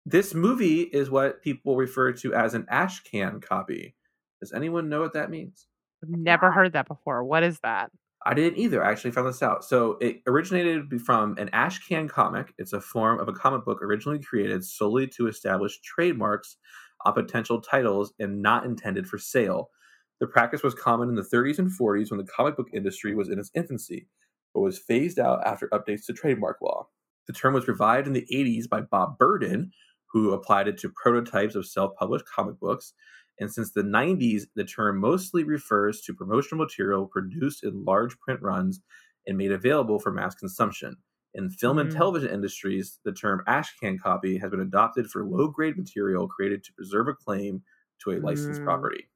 This 0.05 0.35
movie 0.35 0.81
is 0.83 1.11
what 1.11 1.41
people 1.41 1.77
refer 1.77 2.11
to 2.15 2.35
as 2.35 2.55
an 2.55 2.67
ash 2.69 3.05
can 3.05 3.41
copy. 3.41 3.95
Does 4.41 4.53
anyone 4.53 4.89
know 4.89 5.01
what 5.01 5.13
that 5.13 5.31
means? 5.31 5.69
I've 6.03 6.09
never 6.11 6.51
heard 6.51 6.73
that 6.73 6.89
before. 6.89 7.23
What 7.23 7.45
is 7.45 7.61
that? 7.61 7.93
I 8.27 8.35
didn't 8.35 8.59
either. 8.59 8.85
I 8.85 8.91
actually 8.91 9.13
found 9.13 9.29
this 9.29 9.45
out. 9.45 9.65
So 9.65 9.97
it 10.01 10.23
originated 10.27 11.01
from 11.03 11.39
an 11.39 11.51
Ashcan 11.51 12.09
comic. 12.09 12.53
It's 12.59 12.73
a 12.73 12.81
form 12.81 13.21
of 13.21 13.29
a 13.29 13.33
comic 13.33 13.65
book 13.65 13.81
originally 13.81 14.19
created 14.19 14.65
solely 14.65 15.07
to 15.07 15.29
establish 15.29 15.81
trademarks 15.83 16.57
on 17.05 17.13
potential 17.15 17.61
titles 17.61 18.13
and 18.19 18.43
not 18.43 18.65
intended 18.65 19.07
for 19.07 19.19
sale. 19.19 19.71
The 20.19 20.27
practice 20.27 20.65
was 20.65 20.75
common 20.75 21.09
in 21.11 21.15
the 21.15 21.23
30s 21.23 21.61
and 21.61 21.71
40s 21.71 22.11
when 22.11 22.19
the 22.19 22.27
comic 22.27 22.57
book 22.57 22.71
industry 22.73 23.15
was 23.15 23.29
in 23.29 23.39
its 23.39 23.53
infancy, 23.55 24.09
but 24.55 24.61
was 24.61 24.79
phased 24.79 25.19
out 25.19 25.45
after 25.47 25.69
updates 25.69 26.07
to 26.07 26.13
trademark 26.13 26.61
law. 26.61 26.89
The 27.27 27.33
term 27.33 27.55
was 27.55 27.69
revived 27.69 28.07
in 28.07 28.13
the 28.13 28.27
80s 28.31 28.67
by 28.67 28.81
Bob 28.83 29.19
Burden, 29.19 29.73
who 30.13 30.33
applied 30.33 30.69
it 30.69 30.79
to 30.79 30.91
prototypes 30.91 31.55
of 31.55 31.67
self 31.67 31.95
published 31.97 32.27
comic 32.27 32.59
books. 32.61 32.95
And 33.41 33.53
since 33.53 33.73
the 33.73 33.83
90s, 33.83 34.47
the 34.55 34.65
term 34.65 34.99
mostly 34.99 35.45
refers 35.45 36.01
to 36.03 36.15
promotional 36.15 36.65
material 36.65 37.07
produced 37.07 37.65
in 37.65 37.85
large 37.85 38.19
print 38.21 38.41
runs 38.43 38.81
and 39.27 39.39
made 39.39 39.53
available 39.53 39.99
for 39.99 40.13
mass 40.13 40.35
consumption. 40.35 40.97
In 41.35 41.51
film 41.51 41.79
and 41.79 41.91
Mm. 41.91 41.93
television 41.93 42.31
industries, 42.31 42.99
the 43.05 43.13
term 43.13 43.43
ashcan 43.49 43.99
copy 44.01 44.37
has 44.39 44.51
been 44.51 44.61
adopted 44.61 45.09
for 45.11 45.25
low 45.25 45.49
grade 45.49 45.77
material 45.79 46.29
created 46.29 46.63
to 46.65 46.75
preserve 46.75 47.09
a 47.09 47.15
claim 47.15 47.63
to 48.01 48.11
a 48.13 48.21
licensed 48.21 48.63
Mm. 48.63 48.63
property. 48.63 49.09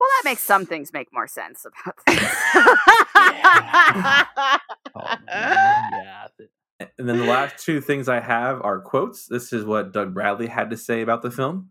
Well, 0.00 0.08
that 0.18 0.28
makes 0.30 0.42
some 0.42 0.66
things 0.66 0.92
make 0.92 1.08
more 1.12 1.26
sense 1.28 1.64
about 1.66 1.96
this. 2.06 2.36
Oh, 4.98 5.14
yeah. 5.28 6.26
And 6.98 7.08
then 7.08 7.18
the 7.18 7.24
last 7.24 7.62
two 7.62 7.82
things 7.82 8.08
I 8.08 8.20
have 8.20 8.62
are 8.62 8.80
quotes. 8.80 9.26
This 9.26 9.52
is 9.52 9.64
what 9.64 9.92
Doug 9.92 10.14
Bradley 10.14 10.46
had 10.46 10.70
to 10.70 10.76
say 10.76 11.02
about 11.02 11.20
the 11.20 11.30
film. 11.30 11.70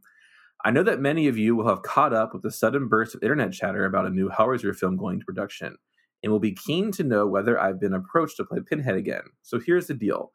I 0.64 0.72
know 0.72 0.84
that 0.84 1.00
many 1.00 1.28
of 1.28 1.38
you 1.38 1.56
will 1.56 1.68
have 1.68 1.84
caught 1.84 2.14
up 2.14 2.34
with 2.34 2.44
the 2.44 2.52
sudden 2.52 2.88
burst 2.88 3.16
of 3.16 3.24
internet 3.24 3.52
chatter 3.54 3.86
about 3.86 4.06
a 4.06 4.12
new 4.12 4.30
Hellraiser 4.30 4.76
film 4.76 4.98
going 4.98 5.20
to 5.20 5.26
production 5.26 5.76
and 6.24 6.32
will 6.32 6.40
be 6.40 6.54
keen 6.56 6.92
to 6.94 7.04
know 7.04 7.28
whether 7.28 7.60
I've 7.60 7.80
been 7.80 7.94
approached 7.94 8.38
to 8.38 8.46
play 8.46 8.60
Pinhead 8.68 8.96
again. 8.96 9.24
So 9.44 9.60
here's 9.60 9.88
the 9.88 9.94
deal 9.94 10.32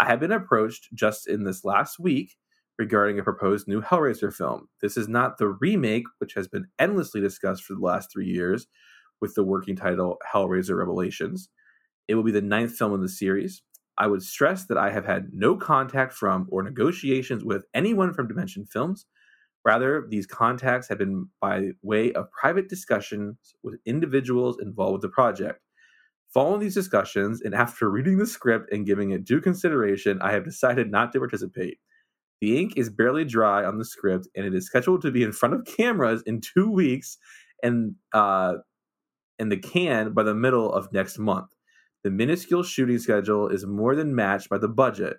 I 0.00 0.06
have 0.06 0.20
been 0.20 0.32
approached 0.32 0.88
just 0.94 1.28
in 1.28 1.44
this 1.44 1.64
last 1.64 1.98
week 1.98 2.36
regarding 2.78 3.18
a 3.18 3.24
proposed 3.24 3.66
new 3.66 3.82
Hellraiser 3.82 4.32
film. 4.32 4.68
This 4.80 4.96
is 4.96 5.08
not 5.08 5.38
the 5.38 5.48
remake, 5.48 6.06
which 6.18 6.34
has 6.34 6.46
been 6.46 6.66
endlessly 6.78 7.20
discussed 7.20 7.64
for 7.64 7.74
the 7.74 7.80
last 7.80 8.10
three 8.12 8.26
years 8.26 8.66
with 9.20 9.34
the 9.34 9.44
working 9.44 9.76
title 9.76 10.18
Hellraiser 10.32 10.78
Revelations. 10.78 11.48
It 12.06 12.14
will 12.14 12.22
be 12.22 12.32
the 12.32 12.40
ninth 12.40 12.76
film 12.76 12.94
in 12.94 13.00
the 13.00 13.08
series. 13.08 13.62
I 13.98 14.06
would 14.06 14.22
stress 14.22 14.66
that 14.66 14.78
I 14.78 14.90
have 14.90 15.04
had 15.04 15.30
no 15.32 15.56
contact 15.56 16.12
from 16.12 16.46
or 16.50 16.62
negotiations 16.62 17.44
with 17.44 17.64
anyone 17.74 18.14
from 18.14 18.28
Dimension 18.28 18.64
Films. 18.64 19.06
Rather, 19.64 20.06
these 20.08 20.26
contacts 20.26 20.88
have 20.88 20.98
been 20.98 21.28
by 21.40 21.70
way 21.82 22.12
of 22.12 22.30
private 22.30 22.68
discussions 22.68 23.54
with 23.64 23.80
individuals 23.84 24.58
involved 24.62 24.92
with 24.92 25.02
the 25.02 25.08
project. 25.08 25.60
Following 26.32 26.60
these 26.60 26.74
discussions, 26.74 27.42
and 27.42 27.54
after 27.54 27.90
reading 27.90 28.18
the 28.18 28.26
script 28.26 28.72
and 28.72 28.86
giving 28.86 29.10
it 29.10 29.24
due 29.24 29.40
consideration, 29.40 30.20
I 30.22 30.32
have 30.32 30.44
decided 30.44 30.90
not 30.90 31.12
to 31.12 31.18
participate. 31.18 31.78
The 32.40 32.58
ink 32.58 32.74
is 32.76 32.90
barely 32.90 33.24
dry 33.24 33.64
on 33.64 33.78
the 33.78 33.84
script, 33.84 34.28
and 34.36 34.46
it 34.46 34.54
is 34.54 34.66
scheduled 34.66 35.02
to 35.02 35.10
be 35.10 35.22
in 35.22 35.32
front 35.32 35.54
of 35.54 35.64
cameras 35.64 36.22
in 36.26 36.40
two 36.40 36.70
weeks, 36.70 37.18
and 37.62 37.94
uh, 38.12 38.54
in 39.38 39.48
the 39.48 39.56
can 39.56 40.12
by 40.12 40.22
the 40.22 40.34
middle 40.34 40.72
of 40.72 40.92
next 40.92 41.18
month. 41.18 41.48
The 42.04 42.10
minuscule 42.10 42.62
shooting 42.62 42.98
schedule 42.98 43.48
is 43.48 43.66
more 43.66 43.96
than 43.96 44.14
matched 44.14 44.48
by 44.48 44.58
the 44.58 44.68
budget. 44.68 45.18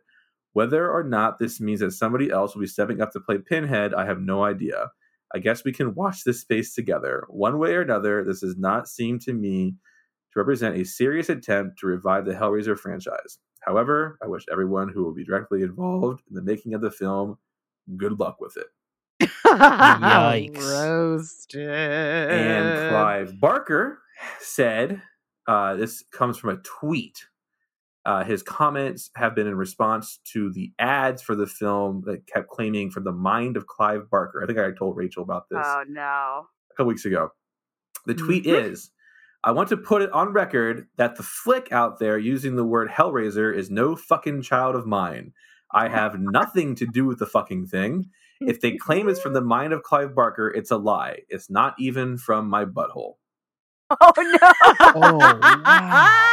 Whether 0.53 0.89
or 0.89 1.03
not 1.03 1.39
this 1.39 1.59
means 1.59 1.81
that 1.81 1.91
somebody 1.91 2.31
else 2.31 2.55
will 2.55 2.61
be 2.61 2.67
stepping 2.67 3.01
up 3.01 3.11
to 3.11 3.19
play 3.19 3.37
Pinhead, 3.37 3.93
I 3.93 4.05
have 4.05 4.19
no 4.19 4.43
idea. 4.43 4.91
I 5.33 5.39
guess 5.39 5.63
we 5.63 5.71
can 5.73 5.93
watch 5.93 6.23
this 6.23 6.41
space 6.41 6.73
together. 6.73 7.25
One 7.29 7.59
way 7.59 7.73
or 7.75 7.81
another, 7.81 8.23
this 8.23 8.39
does 8.39 8.57
not 8.57 8.87
seem 8.87 9.19
to 9.19 9.33
me 9.33 9.75
to 10.33 10.39
represent 10.39 10.77
a 10.77 10.85
serious 10.85 11.29
attempt 11.29 11.79
to 11.79 11.87
revive 11.87 12.25
the 12.25 12.33
Hellraiser 12.33 12.77
franchise. 12.77 13.39
However, 13.61 14.17
I 14.23 14.27
wish 14.27 14.43
everyone 14.51 14.89
who 14.89 15.03
will 15.03 15.13
be 15.13 15.25
directly 15.25 15.61
involved 15.63 16.21
in 16.29 16.35
the 16.35 16.41
making 16.41 16.73
of 16.73 16.81
the 16.81 16.91
film 16.91 17.37
good 17.97 18.19
luck 18.19 18.39
with 18.39 18.55
it. 18.57 19.29
Yikes. 19.45 20.57
Roasted. 20.59 21.67
And 21.67 22.89
Clive 22.89 23.39
Barker 23.39 23.99
said, 24.39 25.01
uh, 25.47 25.75
this 25.75 26.03
comes 26.11 26.37
from 26.37 26.51
a 26.51 26.57
tweet. 26.57 27.25
Uh, 28.05 28.23
his 28.23 28.41
comments 28.41 29.11
have 29.15 29.35
been 29.35 29.47
in 29.47 29.55
response 29.55 30.19
to 30.33 30.51
the 30.53 30.71
ads 30.79 31.21
for 31.21 31.35
the 31.35 31.45
film 31.47 32.03
that 32.05 32.25
kept 32.27 32.47
claiming 32.47 32.89
from 32.89 33.03
the 33.03 33.11
mind 33.11 33.57
of 33.57 33.67
Clive 33.67 34.09
Barker. 34.09 34.41
I 34.41 34.47
think 34.47 34.57
I 34.57 34.71
told 34.71 34.95
Rachel 34.95 35.21
about 35.23 35.43
this 35.49 35.59
oh 35.61 35.83
no. 35.87 36.01
a 36.71 36.73
couple 36.75 36.87
weeks 36.87 37.05
ago. 37.05 37.31
The 38.05 38.13
tweet 38.13 38.45
Mhm. 38.45 38.71
is 38.71 38.89
I 39.43 39.51
want 39.51 39.69
to 39.69 39.77
put 39.77 40.01
it 40.01 40.11
on 40.11 40.33
record 40.33 40.87
that 40.97 41.15
the 41.15 41.23
flick 41.23 41.71
out 41.71 41.99
there 41.99 42.17
using 42.17 42.55
the 42.55 42.65
word 42.65 42.89
Hellraiser 42.89 43.55
is 43.55 43.71
no 43.71 43.95
fucking 43.95 44.41
child 44.41 44.75
of 44.75 44.85
mine. 44.85 45.33
I 45.71 45.87
have 45.87 46.15
nothing 46.19 46.75
to 46.75 46.85
do 46.85 47.05
with 47.05 47.19
the 47.19 47.25
fucking 47.25 47.67
thing. 47.67 48.09
If 48.41 48.61
they 48.61 48.77
claim 48.77 49.09
it's 49.09 49.19
from 49.19 49.33
the 49.33 49.41
mind 49.41 49.73
of 49.73 49.83
Clive 49.83 50.15
Barker, 50.15 50.49
it's 50.49 50.71
a 50.71 50.77
lie. 50.77 51.19
It's 51.27 51.49
not 51.49 51.75
even 51.77 52.17
from 52.17 52.49
my 52.49 52.63
butthole. 52.63 53.15
Oh 53.89 54.13
no. 54.17 54.53
Oh, 54.95 55.17
wow. 55.65 56.29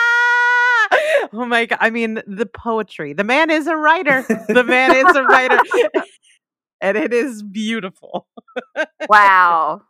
oh 1.33 1.47
my 1.47 1.67
god! 1.67 1.79
I 1.81 1.91
mean, 1.91 2.23
the 2.27 2.47
poetry. 2.47 3.13
The 3.13 3.25
man 3.25 3.51
is 3.51 3.67
a 3.67 3.77
writer. 3.77 4.25
The 4.49 4.63
man 4.63 4.95
is 4.95 5.17
a 5.17 5.25
writer, 5.25 5.59
and 6.81 6.97
it 6.97 7.13
is 7.13 7.43
beautiful. 7.43 8.29
wow. 9.09 9.81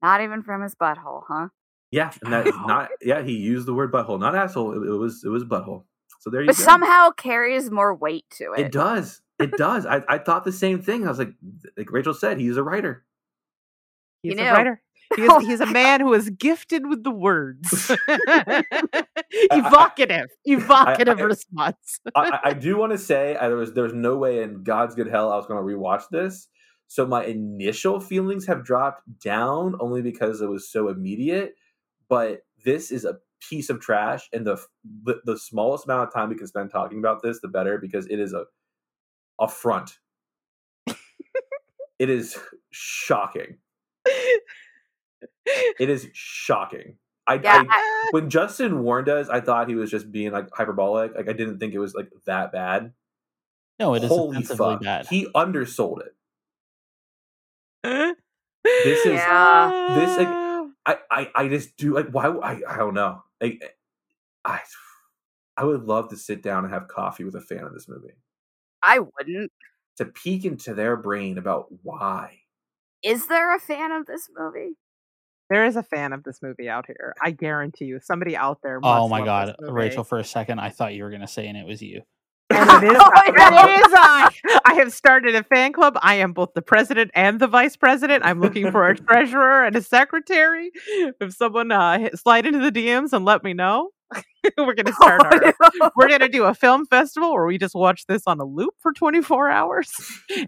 Not 0.00 0.22
even 0.22 0.42
from 0.42 0.62
his 0.62 0.74
butthole, 0.74 1.22
huh? 1.28 1.48
Yeah, 1.92 2.10
and 2.24 2.32
that 2.32 2.48
is 2.48 2.54
Wow. 2.54 2.64
not 2.66 2.88
yeah, 3.00 3.22
he 3.22 3.34
used 3.34 3.66
the 3.66 3.74
word 3.74 3.92
butthole, 3.92 4.18
not 4.18 4.34
asshole. 4.34 4.72
It, 4.72 4.88
it 4.88 4.96
was 4.96 5.22
it 5.24 5.28
was 5.28 5.44
butthole. 5.44 5.84
So 6.20 6.30
there 6.30 6.40
you 6.40 6.46
But 6.48 6.56
go. 6.56 6.62
somehow 6.62 7.10
carries 7.10 7.70
more 7.70 7.94
weight 7.94 8.24
to 8.38 8.52
it. 8.54 8.60
it 8.66 8.72
does. 8.72 9.20
It 9.38 9.52
does. 9.58 9.86
I, 9.86 10.02
I 10.08 10.18
thought 10.18 10.44
the 10.44 10.52
same 10.52 10.80
thing. 10.82 11.04
I 11.04 11.08
was 11.10 11.18
like, 11.18 11.34
like 11.76 11.90
Rachel 11.92 12.14
said, 12.14 12.38
he's 12.38 12.56
a 12.56 12.62
writer. 12.62 13.04
He's 14.22 14.34
You 14.34 14.40
a 14.44 14.52
writer. 14.52 14.80
He 15.16 15.22
is, 15.22 15.42
he's 15.46 15.60
a 15.60 15.66
man 15.66 16.00
who 16.00 16.14
is 16.14 16.30
gifted 16.30 16.86
with 16.88 17.02
the 17.04 17.10
words. 17.10 17.90
evocative, 19.50 20.28
evocative 20.44 21.18
I- 21.18 21.22
response. 21.22 22.00
I, 22.14 22.20
I- 22.30 22.40
I 22.50 22.52
do 22.54 22.76
want 22.76 22.92
to 22.92 22.98
say 22.98 23.36
I, 23.36 23.48
there 23.48 23.56
was 23.56 23.72
there 23.72 23.84
was 23.84 23.92
no 23.94 24.16
way 24.16 24.42
in 24.42 24.62
God's 24.62 24.94
good 24.94 25.08
hell 25.08 25.30
I 25.32 25.36
was 25.36 25.46
going 25.46 25.58
to 25.64 25.74
rewatch 25.76 26.04
this. 26.10 26.48
So 26.88 27.06
my 27.06 27.24
initial 27.24 28.00
feelings 28.00 28.46
have 28.46 28.64
dropped 28.64 29.02
down 29.20 29.74
only 29.80 30.02
because 30.02 30.40
it 30.42 30.48
was 30.48 30.70
so 30.70 30.88
immediate. 30.88 31.54
But 32.12 32.42
this 32.62 32.90
is 32.90 33.06
a 33.06 33.16
piece 33.48 33.70
of 33.70 33.80
trash, 33.80 34.28
and 34.34 34.46
the 34.46 34.58
the, 35.04 35.22
the 35.24 35.38
smallest 35.38 35.86
amount 35.86 36.06
of 36.08 36.12
time 36.12 36.28
we 36.28 36.34
can 36.34 36.46
spend 36.46 36.70
talking 36.70 36.98
about 36.98 37.22
this, 37.22 37.40
the 37.40 37.48
better, 37.48 37.78
because 37.78 38.06
it 38.08 38.20
is 38.20 38.34
a 38.34 38.44
affront. 39.40 39.92
it 41.98 42.10
is 42.10 42.36
shocking. 42.70 43.56
It 45.80 45.88
is 45.88 46.06
shocking. 46.12 46.98
I, 47.26 47.34
Yeah, 47.42 47.64
I 47.66 48.08
when 48.10 48.28
Justin 48.28 48.82
warned 48.82 49.08
us, 49.08 49.30
I 49.30 49.40
thought 49.40 49.68
he 49.70 49.74
was 49.74 49.90
just 49.90 50.12
being 50.12 50.32
like 50.32 50.48
hyperbolic. 50.52 51.14
Like 51.16 51.30
I 51.30 51.32
didn't 51.32 51.60
think 51.60 51.72
it 51.72 51.78
was 51.78 51.94
like 51.94 52.10
that 52.26 52.52
bad. 52.52 52.92
No, 53.80 53.94
it 53.94 54.04
is 54.04 54.10
Holy 54.10 54.36
offensively 54.36 54.74
fuck. 54.74 54.82
bad. 54.82 55.06
He 55.08 55.28
undersold 55.34 56.02
it. 56.02 56.14
this 58.64 59.06
is- 59.06 59.12
Yeah. 59.14 59.94
this, 59.98 60.18
like, 60.18 60.41
I, 60.84 60.96
I, 61.10 61.30
I 61.34 61.48
just 61.48 61.76
do 61.76 61.94
like 61.94 62.08
why 62.10 62.26
I, 62.26 62.60
I 62.68 62.76
don't 62.76 62.94
know. 62.94 63.22
Like, 63.40 63.62
I 64.44 64.60
I 65.56 65.64
would 65.64 65.84
love 65.84 66.08
to 66.10 66.16
sit 66.16 66.42
down 66.42 66.64
and 66.64 66.72
have 66.72 66.88
coffee 66.88 67.24
with 67.24 67.34
a 67.34 67.40
fan 67.40 67.64
of 67.64 67.72
this 67.72 67.88
movie 67.88 68.14
I 68.82 68.98
wouldn't. 68.98 69.52
to 69.98 70.06
peek 70.06 70.44
into 70.44 70.74
their 70.74 70.96
brain 70.96 71.38
about 71.38 71.66
why. 71.82 72.38
Is 73.02 73.26
there 73.26 73.54
a 73.54 73.60
fan 73.60 73.92
of 73.92 74.06
this 74.06 74.28
movie? 74.36 74.76
there 75.52 75.66
is 75.66 75.76
a 75.76 75.82
fan 75.82 76.14
of 76.14 76.24
this 76.24 76.40
movie 76.42 76.68
out 76.68 76.86
here. 76.86 77.14
I 77.22 77.30
guarantee 77.30 77.84
you, 77.84 78.00
somebody 78.00 78.34
out 78.34 78.60
there. 78.62 78.80
oh 78.82 79.06
my 79.06 79.18
love 79.18 79.26
god, 79.26 79.48
this 79.48 79.56
movie. 79.60 79.72
Rachel! 79.72 80.02
For 80.02 80.18
a 80.18 80.24
second, 80.24 80.60
I 80.60 80.70
thought 80.70 80.94
you 80.94 81.04
were 81.04 81.10
gonna 81.10 81.28
say, 81.28 81.46
and 81.46 81.58
it 81.58 81.66
was 81.66 81.82
you. 81.82 82.02
And 82.54 82.84
it 82.84 82.92
is, 82.92 82.98
Oh, 83.02 83.10
I, 83.14 83.28
it 83.28 83.86
is 83.86 83.92
I. 83.94 84.60
I 84.64 84.74
have 84.74 84.92
started 84.92 85.34
a 85.34 85.42
fan 85.44 85.72
club. 85.72 85.98
I 86.02 86.14
am 86.16 86.32
both 86.32 86.54
the 86.54 86.62
president 86.62 87.10
and 87.14 87.40
the 87.40 87.46
vice 87.46 87.76
president. 87.76 88.24
I'm 88.24 88.40
looking 88.40 88.70
for 88.70 88.88
a 88.88 88.96
treasurer 89.08 89.64
and 89.64 89.74
a 89.76 89.82
secretary. 89.82 90.70
If 91.20 91.34
someone 91.34 91.72
uh, 91.72 92.10
slide 92.16 92.46
into 92.46 92.58
the 92.58 92.70
DMs 92.72 93.12
and 93.12 93.24
let 93.24 93.42
me 93.44 93.52
know, 93.54 93.90
we're 94.58 94.74
gonna 94.74 94.92
start 94.92 95.22
our. 95.24 95.54
Oh, 95.62 95.70
no. 95.76 95.90
We're 95.96 96.08
gonna 96.08 96.28
do 96.28 96.44
a 96.44 96.54
film 96.54 96.84
festival 96.86 97.32
where 97.32 97.46
we 97.46 97.56
just 97.58 97.74
watch 97.74 98.06
this 98.06 98.22
on 98.26 98.40
a 98.40 98.44
loop 98.44 98.74
for 98.80 98.92
24 98.92 99.48
hours 99.50 99.90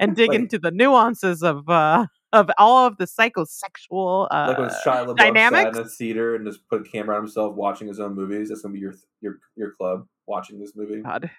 and 0.00 0.14
dig 0.14 0.28
Like- 0.30 0.38
into 0.38 0.58
the 0.58 0.70
nuances 0.70 1.42
of 1.42 1.68
uh, 1.68 2.06
of 2.32 2.50
all 2.58 2.86
of 2.86 2.96
the 2.98 3.04
psychosexual 3.06 4.26
uh, 4.30 4.46
Like 4.48 4.58
when 4.58 4.68
Shia 4.68 5.06
LaBeouf 5.06 5.16
dynamics? 5.16 5.76
sat 5.76 5.80
in 5.82 5.86
a 5.86 5.88
theater 5.88 6.34
and 6.34 6.44
just 6.46 6.68
put 6.68 6.80
a 6.80 6.84
camera 6.84 7.16
on 7.16 7.22
himself 7.22 7.54
watching 7.54 7.88
his 7.88 8.00
own 8.00 8.14
movies. 8.14 8.48
That's 8.48 8.62
gonna 8.62 8.74
be 8.74 8.80
your 8.80 8.94
your 9.20 9.38
your 9.56 9.72
club 9.72 10.06
watching 10.26 10.60
this 10.60 10.72
movie. 10.74 11.02
God. 11.02 11.30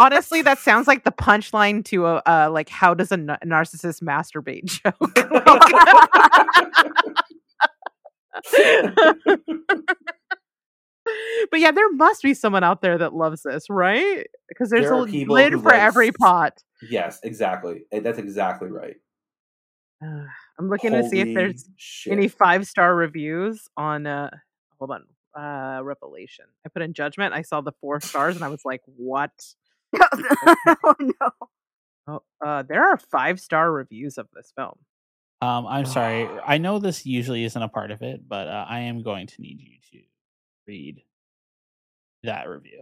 Honestly, 0.00 0.42
that 0.42 0.58
sounds 0.58 0.86
like 0.86 1.04
the 1.04 1.12
punchline 1.12 1.84
to 1.86 2.06
a 2.06 2.22
uh, 2.26 2.50
like 2.52 2.68
how 2.68 2.94
does 2.94 3.12
a 3.12 3.16
narcissist 3.16 4.02
masturbate 4.02 4.64
joke. 4.64 4.94
But 11.50 11.60
yeah, 11.60 11.70
there 11.70 11.92
must 11.92 12.22
be 12.22 12.32
someone 12.32 12.64
out 12.64 12.80
there 12.80 12.96
that 12.96 13.14
loves 13.14 13.42
this, 13.42 13.68
right? 13.68 14.24
Because 14.48 14.70
there's 14.70 14.86
There 14.86 14.94
a 14.94 15.02
lid 15.02 15.52
for 15.52 15.58
like 15.58 15.74
every 15.74 16.12
pot. 16.12 16.62
Yes, 16.88 17.20
exactly. 17.22 17.84
That's 17.92 18.18
exactly 18.18 18.70
right. 18.70 18.96
Uh, 20.02 20.24
I'm 20.58 20.68
looking 20.68 20.92
to 20.92 21.08
see 21.08 21.20
if 21.20 21.34
there's 21.34 21.68
shit. 21.76 22.12
any 22.12 22.28
five 22.28 22.66
star 22.66 22.94
reviews 22.94 23.68
on 23.76 24.06
uh 24.06 24.30
hold 24.78 24.90
on 24.90 25.04
uh 25.38 25.80
revelation 25.82 26.44
i 26.64 26.68
put 26.68 26.82
in 26.82 26.92
judgment 26.92 27.34
i 27.34 27.42
saw 27.42 27.60
the 27.60 27.72
four 27.80 28.00
stars 28.00 28.36
and 28.36 28.44
i 28.44 28.48
was 28.48 28.62
like 28.64 28.80
what 28.96 29.32
oh 30.02 30.94
no. 31.00 31.30
oh, 32.08 32.22
uh 32.44 32.62
there 32.62 32.84
are 32.84 32.96
five 32.96 33.40
star 33.40 33.70
reviews 33.72 34.18
of 34.18 34.26
this 34.34 34.52
film 34.56 34.74
Um, 35.42 35.66
I'm 35.66 35.84
sorry. 35.86 36.28
I 36.46 36.58
know 36.58 36.78
this 36.78 37.04
usually 37.04 37.44
isn't 37.44 37.62
a 37.62 37.68
part 37.68 37.90
of 37.90 38.00
it, 38.02 38.26
but 38.26 38.48
uh, 38.48 38.64
I 38.68 38.80
am 38.90 39.02
going 39.02 39.26
to 39.26 39.40
need 39.42 39.60
you 39.60 39.76
to 39.92 39.98
read 40.66 41.02
that 42.22 42.48
review. 42.48 42.80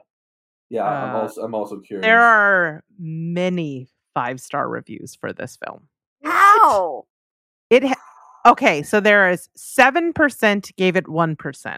Yeah, 0.70 0.84
I'm 0.84 1.14
Uh, 1.16 1.18
also 1.20 1.42
I'm 1.42 1.54
also 1.54 1.80
curious. 1.80 2.02
there 2.06 2.22
are 2.22 2.84
many 2.98 3.88
five 4.14 4.40
star 4.40 4.68
reviews 4.68 5.14
for 5.16 5.32
this 5.32 5.58
film 5.64 5.88
How? 6.22 7.04
it 7.70 7.82
ha- 7.84 8.04
okay 8.46 8.82
so 8.82 9.00
there 9.00 9.30
is 9.30 9.48
7% 9.56 10.76
gave 10.76 10.96
it 10.96 11.06
1% 11.06 11.76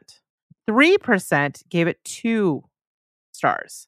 3% 0.68 1.62
gave 1.68 1.86
it 1.86 2.02
2 2.04 2.62
stars 3.32 3.86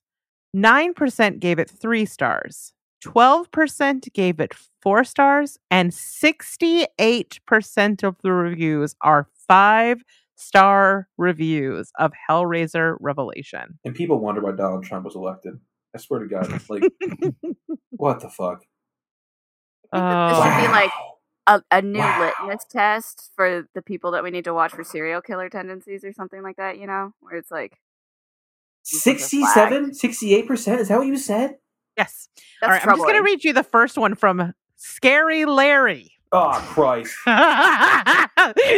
9% 0.55 1.41
gave 1.41 1.59
it 1.59 1.69
3 1.71 2.05
stars 2.07 2.73
12% 3.05 4.13
gave 4.13 4.41
it 4.41 4.53
4 4.83 5.05
stars 5.05 5.59
and 5.71 5.91
68% 5.93 8.03
of 8.03 8.17
the 8.23 8.33
reviews 8.33 8.95
are 9.03 9.29
5 9.49 10.03
star 10.37 11.09
reviews 11.17 11.91
of 11.99 12.13
Hellraiser 12.29 12.97
Revelation. 13.01 13.79
and 13.85 13.95
people 13.95 14.19
wonder 14.19 14.41
why 14.43 14.53
Donald 14.53 14.85
Trump 14.85 15.05
was 15.05 15.15
elected. 15.17 15.59
I 15.95 15.99
swear 15.99 16.21
to 16.21 16.27
God, 16.27 16.51
like 16.69 16.83
what 17.91 18.21
the 18.21 18.29
fuck? 18.29 18.63
I 19.93 19.99
think 19.99 20.29
this 20.29 20.39
should 20.45 20.61
be 20.61 20.67
Oh. 20.69 20.73
like 20.73 20.91
a, 21.47 21.63
a 21.71 21.83
new 21.83 21.99
Wow. 21.99 22.33
litmus 22.41 22.65
test 22.71 23.31
for 23.37 23.67
the 23.75 23.83
people 23.83 24.11
that 24.13 24.23
we 24.25 24.31
need 24.31 24.45
to 24.45 24.55
watch 24.55 24.73
for 24.73 24.85
serial 24.85 25.21
killer 25.21 25.49
tendencies 25.49 26.05
or 26.05 26.13
something 26.13 26.43
like 26.43 26.57
that, 26.57 26.79
you 26.79 26.87
know? 26.87 27.13
Where 27.21 27.37
it's 27.37 27.51
like 27.51 27.79
These 28.91 29.03
67 29.03 29.93
68% 29.93 30.79
is 30.81 30.89
that 30.89 30.99
what 30.99 31.07
you 31.07 31.17
said? 31.17 31.57
Yes. 31.97 32.29
that's 32.61 32.63
All 32.63 32.69
right, 32.71 32.83
I'm 32.83 32.97
just 32.97 33.03
going 33.03 33.15
to 33.17 33.23
read 33.23 33.43
you 33.45 33.53
the 33.53 33.63
first 33.63 33.97
one 33.97 34.15
from 34.15 34.53
Scary 34.77 35.45
Larry. 35.45 36.13
Oh 36.33 36.51
Christ. 36.71 37.15
These 37.27 37.35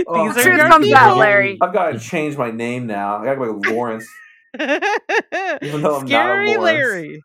are 0.06 0.32
Truth 0.34 0.44
your 0.58 0.68
comes 0.68 0.92
out. 0.92 1.16
Larry. 1.16 1.56
I've 1.62 1.72
got 1.72 1.92
to 1.92 1.98
change 1.98 2.36
my 2.36 2.50
name 2.50 2.86
now. 2.86 3.16
I 3.16 3.24
gotta 3.24 3.36
go 3.38 3.58
by 3.58 3.70
Lawrence. 3.70 4.06
Even 4.60 5.82
though 5.82 5.96
I'm 5.96 6.04
not 6.04 6.04
a 6.04 6.06
Scary 6.06 6.56
Lawrence. 6.56 6.62
Larry 6.64 7.22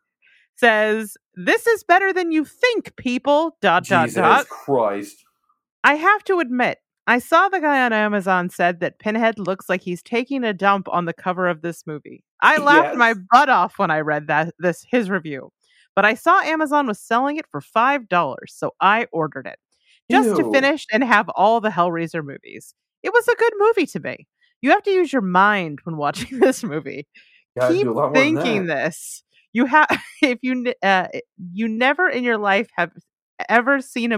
says, 0.56 1.18
"This 1.36 1.68
is 1.68 1.84
better 1.84 2.14
than 2.14 2.32
you 2.32 2.46
think, 2.46 2.96
people." 2.96 3.58
Dot 3.62 3.86
dot 3.86 4.12
dot. 4.12 4.48
Christ. 4.48 5.23
I 5.84 5.96
have 5.96 6.24
to 6.26 6.40
admit, 6.40 6.80
I 7.08 7.20
saw 7.20 7.50
the 7.50 7.60
guy 7.60 7.84
on 7.86 7.92
Amazon 7.94 8.50
said 8.50 8.80
that 8.80 9.00
Pinhead 9.00 9.38
looks 9.38 9.68
like 9.68 9.82
he's 9.82 10.02
taking 10.02 10.44
a 10.44 10.54
dump 10.54 10.88
on 10.90 11.06
the 11.06 11.14
cover 11.14 11.48
of 11.48 11.62
this 11.62 11.86
movie. 11.86 12.24
I 12.42 12.58
laughed 12.58 12.90
Yes. 12.92 12.98
my 12.98 13.14
butt 13.32 13.50
off 13.50 13.78
when 13.78 13.92
I 13.92 14.00
read 14.00 14.28
that 14.28 14.54
this 14.60 14.86
his 14.90 15.10
review. 15.10 15.52
But 15.96 16.06
I 16.06 16.14
saw 16.16 16.40
Amazon 16.42 16.88
was 16.88 17.00
selling 17.00 17.38
it 17.38 17.46
for 17.52 17.62
five 17.62 18.08
dollars, 18.10 18.54
so 18.56 18.72
I 18.82 19.08
ordered 19.12 19.46
it 19.48 19.60
just 20.10 20.30
to 20.38 20.44
finish 20.54 20.86
and 20.92 21.04
have 21.04 21.30
all 21.36 21.60
the 21.62 21.70
Hellraiser 21.70 22.24
movies. 22.26 22.74
It 23.04 23.14
was 23.14 23.28
a 23.28 23.36
good 23.36 23.54
movie 23.58 23.86
to 23.88 24.00
me. 24.00 24.28
You 24.62 24.72
have 24.72 24.84
to 24.84 24.92
use 24.92 25.12
your 25.14 25.22
mind 25.22 25.80
when 25.84 25.98
watching 25.98 26.40
this 26.40 26.64
movie. 26.64 27.06
Gotta 27.60 27.74
Keep 27.74 27.84
do 27.84 27.92
a 27.92 27.94
lot 27.94 28.14
more 28.14 28.14
than 28.14 28.36
thinking 28.36 28.66
this. 28.68 29.24
You 29.52 29.66
have 29.66 29.88
if 30.24 30.40
you 30.42 30.74
uh, 30.82 31.08
you 31.52 31.68
never 31.68 32.08
in 32.10 32.24
your 32.24 32.38
life 32.38 32.70
have 32.78 32.92
ever 33.50 33.82
seen 33.82 34.12
a, 34.14 34.18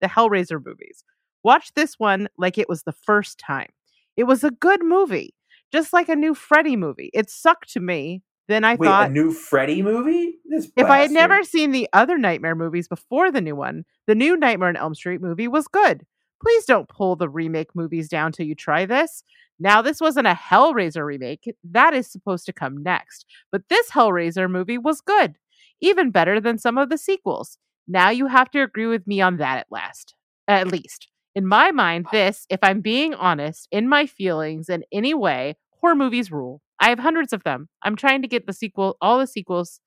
the 0.00 0.08
Hellraiser 0.08 0.64
movies. 0.64 1.04
Watch 1.42 1.72
this 1.74 1.94
one 1.98 2.28
like 2.38 2.58
it 2.58 2.68
was 2.68 2.82
the 2.82 2.92
first 2.92 3.38
time. 3.38 3.68
It 4.16 4.24
was 4.24 4.44
a 4.44 4.50
good 4.50 4.82
movie, 4.82 5.34
just 5.72 5.92
like 5.92 6.08
a 6.08 6.16
new 6.16 6.34
Freddy 6.34 6.76
movie. 6.76 7.10
It 7.12 7.30
sucked 7.30 7.72
to 7.72 7.80
me. 7.80 8.22
Then 8.46 8.64
I 8.64 8.74
Wait, 8.74 8.86
thought 8.86 9.10
a 9.10 9.12
new 9.12 9.32
Freddy 9.32 9.82
movie? 9.82 10.36
This 10.44 10.70
if 10.76 10.86
I 10.86 10.98
had 10.98 11.10
never 11.10 11.42
seen 11.42 11.70
the 11.70 11.88
other 11.92 12.18
Nightmare 12.18 12.54
movies 12.54 12.88
before 12.88 13.30
the 13.30 13.40
new 13.40 13.56
one, 13.56 13.84
the 14.06 14.14
new 14.14 14.36
Nightmare 14.36 14.68
on 14.68 14.76
Elm 14.76 14.94
Street 14.94 15.22
movie 15.22 15.48
was 15.48 15.66
good. 15.66 16.04
Please 16.42 16.66
don't 16.66 16.88
pull 16.88 17.16
the 17.16 17.28
remake 17.28 17.74
movies 17.74 18.08
down 18.08 18.32
till 18.32 18.46
you 18.46 18.54
try 18.54 18.84
this. 18.84 19.24
Now, 19.58 19.80
this 19.80 20.00
wasn't 20.00 20.26
a 20.26 20.34
Hellraiser 20.34 21.06
remake. 21.06 21.54
That 21.64 21.94
is 21.94 22.10
supposed 22.10 22.44
to 22.46 22.52
come 22.52 22.82
next. 22.82 23.24
But 23.50 23.62
this 23.70 23.90
Hellraiser 23.90 24.50
movie 24.50 24.78
was 24.78 25.00
good, 25.00 25.36
even 25.80 26.10
better 26.10 26.40
than 26.40 26.58
some 26.58 26.76
of 26.76 26.90
the 26.90 26.98
sequels. 26.98 27.56
Now 27.86 28.10
you 28.10 28.26
have 28.26 28.50
to 28.52 28.62
agree 28.62 28.86
with 28.86 29.06
me 29.06 29.20
on 29.20 29.36
that 29.38 29.58
at 29.58 29.66
last. 29.70 30.14
At 30.48 30.68
least. 30.68 31.08
In 31.34 31.46
my 31.46 31.70
mind, 31.72 32.06
this, 32.12 32.46
if 32.48 32.60
I'm 32.62 32.80
being 32.80 33.14
honest, 33.14 33.66
in 33.72 33.88
my 33.88 34.06
feelings 34.06 34.68
in 34.68 34.84
any 34.92 35.14
way, 35.14 35.56
horror 35.80 35.94
movies 35.96 36.30
rule. 36.30 36.60
I 36.80 36.88
have 36.90 36.98
hundreds 36.98 37.32
of 37.32 37.42
them. 37.44 37.68
I'm 37.82 37.96
trying 37.96 38.22
to 38.22 38.28
get 38.28 38.46
the 38.46 38.52
sequel, 38.52 38.96
all 39.00 39.18
the 39.18 39.26
sequels 39.26 39.80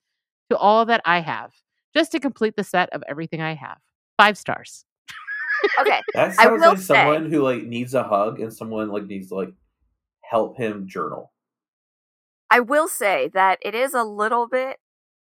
to 0.50 0.58
all 0.58 0.86
that 0.86 1.02
I 1.06 1.20
have, 1.20 1.52
just 1.96 2.12
to 2.14 2.20
complete 2.20 2.56
the 2.56 2.64
set 2.64 2.90
of 2.92 3.04
everything 3.08 3.42
I 3.42 3.54
have. 3.56 3.78
Five 4.18 4.38
stars. 4.38 4.84
Okay. 5.80 6.02
That 6.14 6.30
I 6.40 6.44
sounds 6.44 6.62
will 6.62 6.70
like 6.70 6.78
say- 6.80 6.84
someone 6.86 7.32
who 7.32 7.42
like 7.42 7.64
needs 7.64 7.94
a 7.94 8.04
hug 8.04 8.40
and 8.40 8.54
someone 8.54 8.90
like 8.90 9.06
needs 9.06 9.30
to 9.30 9.36
like 9.36 9.54
help 10.22 10.58
him 10.58 10.88
journal. 10.88 11.32
I 12.50 12.60
will 12.62 12.88
say 12.88 13.30
that 13.34 13.60
it 13.62 13.76
is 13.76 13.94
a 13.94 14.04
little 14.04 14.48
bit 14.48 14.78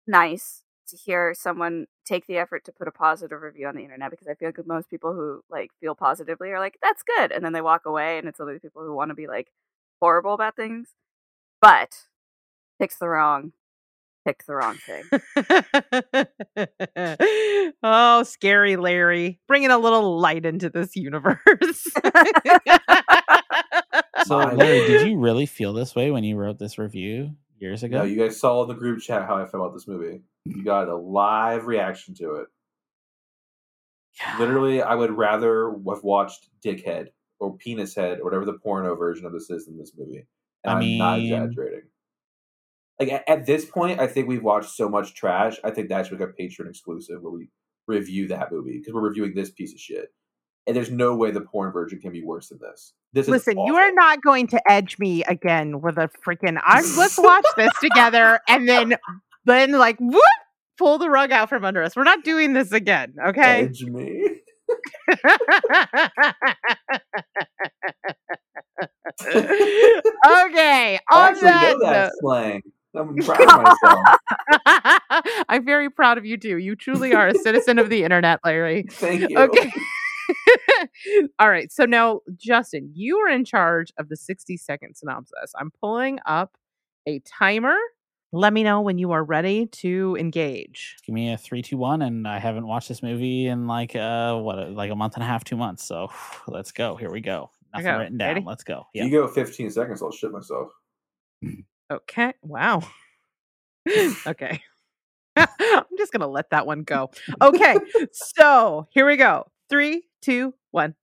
nice 0.06 0.61
to 0.88 0.96
hear 0.96 1.34
someone 1.34 1.86
take 2.04 2.26
the 2.26 2.38
effort 2.38 2.64
to 2.64 2.72
put 2.72 2.88
a 2.88 2.92
positive 2.92 3.40
review 3.40 3.66
on 3.66 3.76
the 3.76 3.82
internet 3.82 4.10
because 4.10 4.28
I 4.28 4.34
feel 4.34 4.48
like 4.48 4.66
most 4.66 4.90
people 4.90 5.12
who 5.14 5.42
like 5.50 5.70
feel 5.80 5.94
positively 5.94 6.50
are 6.50 6.60
like, 6.60 6.78
that's 6.82 7.02
good. 7.02 7.32
And 7.32 7.44
then 7.44 7.52
they 7.52 7.60
walk 7.60 7.86
away 7.86 8.18
and 8.18 8.28
it's 8.28 8.40
only 8.40 8.54
the 8.54 8.60
people 8.60 8.82
who 8.82 8.94
want 8.94 9.10
to 9.10 9.14
be 9.14 9.26
like 9.26 9.52
horrible 10.00 10.34
about 10.34 10.56
things. 10.56 10.90
But 11.60 12.06
picks 12.80 12.98
the 12.98 13.08
wrong 13.08 13.52
picked 14.24 14.46
the 14.46 14.54
wrong 14.54 14.78
thing. 14.86 15.02
oh, 17.82 18.22
scary 18.22 18.76
Larry, 18.76 19.40
bringing 19.48 19.70
a 19.70 19.78
little 19.78 20.20
light 20.20 20.46
into 20.46 20.70
this 20.70 20.94
universe. 20.94 21.88
So, 24.24 24.36
Larry, 24.54 24.86
did 24.86 25.06
you 25.08 25.18
really 25.18 25.46
feel 25.46 25.72
this 25.72 25.94
way 25.94 26.10
when 26.10 26.24
you 26.24 26.36
wrote 26.36 26.58
this 26.58 26.78
review 26.78 27.32
years 27.62 27.82
ago? 27.82 27.98
No, 27.98 28.04
you 28.04 28.16
guys 28.16 28.38
saw 28.38 28.62
in 28.62 28.68
the 28.68 28.74
group 28.74 29.00
chat 29.00 29.26
how 29.26 29.36
I 29.36 29.46
felt 29.46 29.64
about 29.64 29.74
this 29.74 29.88
movie. 29.88 30.22
You 30.44 30.56
mm-hmm. 30.56 30.64
got 30.64 30.88
a 30.88 30.96
live 30.96 31.66
reaction 31.66 32.14
to 32.16 32.34
it. 32.36 32.48
Literally, 34.38 34.82
I 34.82 34.94
would 34.94 35.12
rather 35.12 35.70
have 35.70 36.04
watched 36.04 36.48
Dickhead 36.64 37.08
or 37.40 37.56
Penis 37.56 37.94
Head 37.94 38.20
or 38.20 38.24
whatever 38.24 38.44
the 38.44 38.58
porno 38.58 38.94
version 38.94 39.24
of 39.24 39.32
this 39.32 39.48
is 39.48 39.68
in 39.68 39.78
this 39.78 39.92
movie. 39.96 40.26
And 40.64 40.74
I 40.74 40.78
I 40.78 40.82
am 40.82 40.98
not 40.98 41.18
exaggerating. 41.20 41.88
Like 43.00 43.10
at, 43.10 43.28
at 43.28 43.46
this 43.46 43.64
point, 43.64 44.00
I 44.00 44.06
think 44.06 44.28
we've 44.28 44.42
watched 44.42 44.70
so 44.70 44.88
much 44.88 45.14
trash. 45.14 45.56
I 45.64 45.70
think 45.70 45.88
that 45.88 46.06
should 46.06 46.18
be 46.18 46.24
like 46.24 46.34
a 46.38 46.42
Patreon 46.42 46.68
exclusive 46.68 47.22
where 47.22 47.32
we 47.32 47.48
review 47.88 48.28
that 48.28 48.52
movie 48.52 48.78
because 48.78 48.92
we're 48.92 49.08
reviewing 49.08 49.34
this 49.34 49.50
piece 49.50 49.72
of 49.72 49.80
shit. 49.80 50.12
And 50.66 50.76
there's 50.76 50.90
no 50.90 51.16
way 51.16 51.32
the 51.32 51.40
porn 51.40 51.72
version 51.72 51.98
can 52.00 52.12
be 52.12 52.22
worse 52.22 52.48
than 52.48 52.58
this. 52.58 52.92
This 53.12 53.26
is 53.26 53.30
Listen, 53.30 53.58
you 53.66 53.74
are 53.74 53.92
not 53.92 54.22
going 54.22 54.46
to 54.48 54.70
edge 54.70 54.96
me 54.98 55.24
again 55.24 55.80
with 55.80 55.98
a 55.98 56.08
freaking. 56.24 56.58
I 56.62 56.82
let's 56.96 57.18
watch 57.22 57.44
this 57.56 57.72
together, 57.80 58.38
and 58.48 58.68
then 58.68 58.96
then 59.44 59.72
like 59.72 59.98
whoop, 59.98 60.22
pull 60.78 60.98
the 60.98 61.10
rug 61.10 61.32
out 61.32 61.48
from 61.48 61.64
under 61.64 61.82
us. 61.82 61.96
We're 61.96 62.04
not 62.04 62.22
doing 62.22 62.52
this 62.52 62.70
again, 62.70 63.14
okay? 63.26 63.64
Edge 63.64 63.82
me. 63.82 64.38
okay. 69.24 70.98
On 71.10 71.34
that 71.34 71.40
that 71.40 71.76
note- 71.80 72.12
slang. 72.20 72.62
I'm 72.94 73.16
proud 73.24 73.40
of 73.40 73.62
myself. 73.62 74.06
I'm 75.48 75.64
very 75.64 75.88
proud 75.90 76.18
of 76.18 76.26
you 76.26 76.36
too. 76.36 76.58
You 76.58 76.76
truly 76.76 77.14
are 77.14 77.28
a 77.28 77.34
citizen 77.34 77.78
of 77.78 77.88
the 77.88 78.04
internet, 78.04 78.40
Larry. 78.44 78.84
Thank 78.90 79.30
you. 79.30 79.38
Okay. 79.38 79.72
All 81.38 81.48
right. 81.48 81.70
So 81.72 81.84
now, 81.84 82.20
Justin, 82.36 82.90
you 82.94 83.18
are 83.18 83.28
in 83.28 83.44
charge 83.44 83.92
of 83.98 84.08
the 84.08 84.16
60 84.16 84.56
second 84.56 84.96
synopsis. 84.96 85.52
I'm 85.58 85.70
pulling 85.80 86.18
up 86.26 86.56
a 87.06 87.20
timer. 87.20 87.76
Let 88.34 88.52
me 88.54 88.62
know 88.62 88.80
when 88.80 88.96
you 88.96 89.12
are 89.12 89.22
ready 89.22 89.66
to 89.66 90.16
engage. 90.18 90.96
Give 91.06 91.14
me 91.14 91.32
a 91.32 91.36
three, 91.36 91.60
two, 91.60 91.76
one, 91.76 92.00
and 92.00 92.26
I 92.26 92.38
haven't 92.38 92.66
watched 92.66 92.88
this 92.88 93.02
movie 93.02 93.46
in 93.46 93.66
like 93.66 93.94
uh 93.94 94.36
what, 94.38 94.70
like 94.70 94.90
a 94.90 94.96
month 94.96 95.14
and 95.14 95.22
a 95.22 95.26
half, 95.26 95.44
two 95.44 95.56
months. 95.56 95.84
So 95.84 96.08
let's 96.48 96.72
go. 96.72 96.96
Here 96.96 97.10
we 97.10 97.20
go. 97.20 97.50
Nothing 97.74 97.88
Okay, 97.88 97.98
written 97.98 98.18
down. 98.18 98.28
ready? 98.34 98.44
Let's 98.46 98.64
go. 98.64 98.86
You 98.94 99.04
Yeah. 99.04 99.10
go 99.10 99.28
15 99.28 99.70
seconds, 99.70 100.02
I'll 100.02 100.10
shit 100.12 100.32
myself. 100.32 100.70
Okay. 101.90 102.32
Wow. 102.42 102.82
okay. 104.26 104.62
I'm 105.36 105.84
just 105.98 106.12
going 106.12 106.20
to 106.20 106.26
let 106.26 106.50
that 106.50 106.66
one 106.66 106.82
go. 106.84 107.10
Okay. 107.40 107.76
so 108.12 108.86
here 108.90 109.06
we 109.06 109.16
go. 109.16 109.46
Three, 109.72 110.02
two, 110.20 110.52
one. 110.70 110.94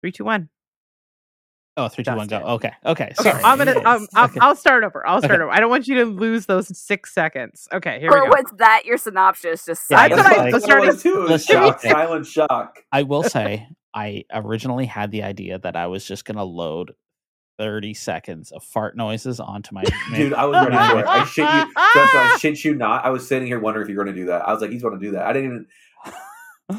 Three, 0.00 0.12
two, 0.12 0.24
one. 0.24 0.48
Oh, 1.76 1.88
three, 1.88 2.04
two, 2.04 2.14
one, 2.14 2.28
go. 2.28 2.38
Dustin. 2.38 2.50
Okay, 2.52 2.72
okay. 2.86 3.12
Okay, 3.18 3.30
I'm 3.42 3.58
gonna. 3.58 3.78
Um, 3.84 4.06
I'll, 4.14 4.26
Okay. 4.26 4.38
I'll 4.40 4.54
start 4.54 4.84
over. 4.84 5.04
I'll 5.04 5.18
start 5.18 5.32
Okay. 5.34 5.42
over. 5.42 5.50
I 5.50 5.58
don't 5.58 5.70
want 5.70 5.88
you 5.88 5.96
to 5.96 6.04
lose 6.04 6.46
those 6.46 6.76
six 6.78 7.12
seconds. 7.12 7.66
Okay, 7.72 7.98
here 7.98 8.10
or 8.12 8.20
we 8.24 8.30
go. 8.30 8.42
was 8.42 8.52
that 8.58 8.82
your 8.84 8.96
synopsis? 8.96 9.64
Just 9.64 9.90
Yeah, 9.90 10.06
That's 10.08 10.22
silent? 10.22 10.30
what 10.30 10.38
I 10.38 10.44
like- 10.44 10.54
was 10.54 10.62
That's 10.62 10.62
what 10.62 10.70
starting. 10.70 10.86
was 10.88 11.02
too. 11.02 11.34
It 11.34 11.38
shock, 11.40 11.80
silent 11.80 12.26
shock. 12.26 12.78
I 12.92 13.02
will 13.02 13.22
say, 13.24 13.66
I 13.92 14.24
originally 14.32 14.86
had 14.86 15.10
the 15.10 15.24
idea 15.24 15.58
that 15.58 15.74
I 15.74 15.88
was 15.88 16.04
just 16.04 16.24
gonna 16.26 16.44
load 16.44 16.92
thirty 17.58 17.94
seconds 17.94 18.50
of 18.52 18.62
fart 18.64 18.96
noises 18.96 19.40
onto 19.40 19.74
my 19.74 19.82
Dude, 20.14 20.32
I 20.34 20.44
was 20.46 20.66
ready 20.66 20.76
for 20.92 21.00
it. 21.00 21.06
I 21.06 21.24
shit 21.24 21.44
you. 21.44 21.74
Justin, 21.94 22.20
I 22.20 22.36
shit 22.40 22.64
you 22.64 22.74
not. 22.74 23.04
I 23.04 23.10
was 23.10 23.26
sitting 23.26 23.46
here 23.46 23.60
wondering 23.60 23.84
if 23.86 23.90
you 23.90 23.96
were 23.96 24.04
going 24.04 24.14
to 24.14 24.20
do 24.22 24.26
that. 24.26 24.48
I 24.48 24.52
was 24.52 24.60
like, 24.62 24.70
he's 24.70 24.82
going 24.82 24.98
to 24.98 25.04
do 25.04 25.12
that. 25.12 25.26
I 25.26 25.32
didn't 25.32 25.50
even. 25.50 25.66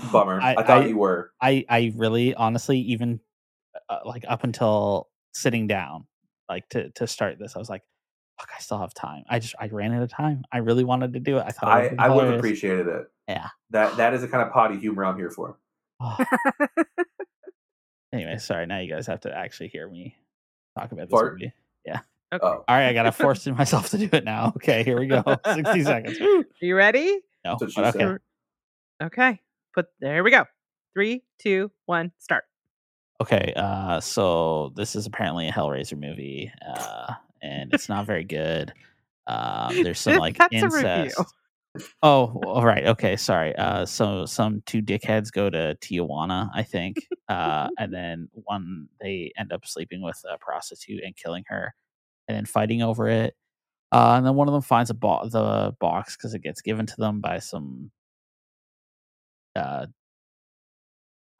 Bummer. 0.11 0.41
I, 0.41 0.55
I- 0.55 0.63
thought 0.63 0.81
I- 0.83 0.85
you 0.87 0.97
were. 0.97 1.31
I 1.41 1.65
I 1.69 1.93
really 1.95 2.33
honestly 2.33 2.79
even 2.79 3.19
uh, 3.89 3.99
like 4.05 4.23
up 4.27 4.43
until 4.43 5.09
sitting 5.33 5.67
down 5.67 6.05
like 6.49 6.67
to 6.69 6.89
to 6.91 7.07
start 7.07 7.39
this 7.39 7.55
I 7.55 7.59
was 7.59 7.69
like 7.69 7.81
fuck 8.39 8.49
I 8.55 8.59
still 8.61 8.77
have 8.79 8.93
time. 8.93 9.23
I 9.29 9.39
just 9.39 9.55
I 9.59 9.67
ran 9.67 9.93
out 9.93 10.03
of 10.03 10.09
time. 10.09 10.43
I 10.51 10.57
really 10.59 10.83
wanted 10.83 11.13
to 11.13 11.19
do 11.19 11.37
it. 11.37 11.43
I 11.45 11.51
thought 11.51 11.69
I, 11.69 11.95
I 11.99 12.09
would 12.09 12.25
have 12.25 12.35
appreciated 12.35 12.87
it. 12.87 13.07
Yeah. 13.27 13.47
That 13.71 13.97
that 13.97 14.13
is 14.13 14.21
the 14.21 14.27
kind 14.29 14.45
of 14.45 14.51
potty 14.53 14.77
humor 14.79 15.05
I'm 15.05 15.17
here 15.17 15.29
for. 15.31 15.57
Oh. 15.99 16.17
anyway, 18.11 18.37
sorry. 18.37 18.65
Now 18.65 18.79
you 18.79 18.89
guys 18.93 19.07
have 19.07 19.21
to 19.21 19.35
actually 19.35 19.69
hear 19.69 19.87
me 19.89 20.15
talk 20.77 20.91
about 20.91 21.07
this 21.09 21.11
Fart? 21.11 21.33
movie. 21.33 21.53
Yeah. 21.85 21.99
Okay. 22.33 22.45
Oh. 22.45 22.63
All 22.67 22.75
right, 22.75 22.87
I 22.87 22.93
gotta 22.93 23.11
force 23.13 23.45
myself 23.47 23.89
to 23.91 23.97
do 23.97 24.09
it 24.11 24.23
now. 24.23 24.53
Okay, 24.57 24.83
here 24.83 24.99
we 24.99 25.07
go. 25.07 25.23
Sixty 25.53 25.83
seconds. 25.83 26.19
Woo. 26.19 26.39
Are 26.61 26.65
you 26.65 26.75
ready? 26.75 27.19
No, 27.45 27.57
That's 27.59 27.61
what 27.61 27.71
she 27.71 27.81
but 27.81 27.95
okay. 27.95 27.99
said. 27.99 28.17
Okay. 29.07 29.41
Put 29.73 29.87
there 29.99 30.23
we 30.23 30.31
go. 30.31 30.45
Three, 30.93 31.23
two, 31.39 31.71
one, 31.85 32.11
start. 32.19 32.43
Okay, 33.21 33.53
uh, 33.55 33.99
so 34.01 34.71
this 34.75 34.95
is 34.95 35.05
apparently 35.05 35.47
a 35.47 35.51
Hellraiser 35.51 35.97
movie, 35.99 36.51
uh, 36.67 37.13
and 37.41 37.73
it's 37.73 37.87
not 37.89 38.05
very 38.05 38.23
good. 38.23 38.73
Um, 39.27 39.81
there's 39.83 39.99
some 39.99 40.15
like 40.19 40.37
That's 40.37 40.53
a 40.61 40.69
review. 40.69 41.03
incest. 41.05 41.33
Oh, 42.03 42.39
all 42.45 42.65
right. 42.65 42.85
Okay, 42.85 43.15
sorry. 43.15 43.55
Uh, 43.55 43.85
so 43.85 44.25
some 44.25 44.61
two 44.65 44.81
dickheads 44.81 45.31
go 45.31 45.49
to 45.49 45.75
Tijuana, 45.81 46.49
I 46.53 46.63
think, 46.63 47.07
uh, 47.29 47.69
and 47.79 47.91
then 47.93 48.29
one 48.33 48.89
they 49.01 49.31
end 49.37 49.51
up 49.51 49.65
sleeping 49.65 50.01
with 50.01 50.21
a 50.29 50.37
prostitute 50.37 51.03
and 51.03 51.15
killing 51.15 51.43
her, 51.47 51.73
and 52.27 52.37
then 52.37 52.45
fighting 52.45 52.83
over 52.83 53.09
it. 53.09 53.35
Uh, 53.91 54.15
and 54.17 54.25
then 54.25 54.35
one 54.35 54.47
of 54.49 54.53
them 54.53 54.61
finds 54.63 54.89
a 54.91 54.95
bo- 54.95 55.27
the 55.29 55.75
box 55.79 56.17
because 56.17 56.33
it 56.35 56.43
gets 56.43 56.61
given 56.61 56.85
to 56.87 56.95
them 56.97 57.21
by 57.21 57.39
some 57.39 57.91
uh, 59.55 59.85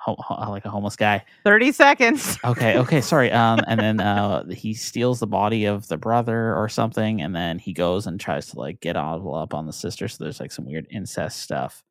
ho- 0.04 0.16
ho- 0.20 0.51
like 0.51 0.66
a 0.66 0.70
homeless 0.70 0.95
guy. 0.95 1.24
30 1.45 1.72
seconds. 1.72 2.38
Okay, 2.45 2.78
okay, 2.78 3.01
sorry. 3.01 3.32
Um, 3.32 3.60
and 3.68 3.80
then 3.80 3.99
uh, 3.99 4.45
he 4.49 4.74
steals 4.74 5.20
the 5.20 5.28
body 5.28 5.66
of 5.66 5.88
the 5.88 5.97
brother 5.97 6.56
or 6.56 6.68
something, 6.70 7.22
and 7.22 7.36
then 7.36 7.58
he 7.58 7.74
goes 7.74 8.06
and 8.06 8.20
tries 8.20 8.47
to 8.47 8.60
like 8.60 8.80
get 8.82 8.95
all 8.97 9.36
up 9.36 9.54
on 9.54 9.66
the 9.66 9.74
sister. 9.74 10.08
So 10.08 10.24
there's 10.24 10.39
like 10.39 10.51
some 10.51 10.66
weird 10.66 10.88
incest 10.91 11.41
stuff. 11.41 11.82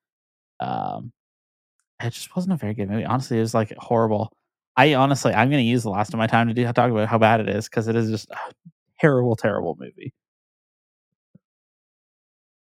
Um, 0.60 1.12
it 2.02 2.10
just 2.10 2.34
wasn't 2.36 2.52
a 2.54 2.56
very 2.56 2.74
good 2.74 2.90
movie. 2.90 3.04
Honestly, 3.04 3.38
it 3.38 3.40
was 3.40 3.54
like 3.54 3.72
horrible. 3.78 4.32
I 4.76 4.94
honestly, 4.94 5.32
I'm 5.32 5.48
going 5.50 5.62
to 5.62 5.68
use 5.68 5.82
the 5.82 5.90
last 5.90 6.12
of 6.12 6.18
my 6.18 6.26
time 6.26 6.48
to 6.48 6.54
do 6.54 6.64
talk 6.64 6.90
about 6.90 7.08
how 7.08 7.18
bad 7.18 7.40
it 7.40 7.48
is 7.48 7.68
because 7.68 7.88
it 7.88 7.96
is 7.96 8.10
just 8.10 8.30
a 8.30 8.36
terrible, 9.00 9.36
terrible 9.36 9.76
movie. 9.78 10.12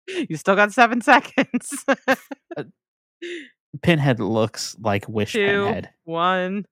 You 0.06 0.36
still 0.36 0.56
got 0.56 0.72
seven 0.72 1.00
seconds. 1.00 1.84
Pinhead 3.82 4.20
looks 4.20 4.76
like 4.80 5.08
Wish 5.08 5.32
Two, 5.32 5.46
Pinhead. 5.46 5.90
one. 6.04 6.66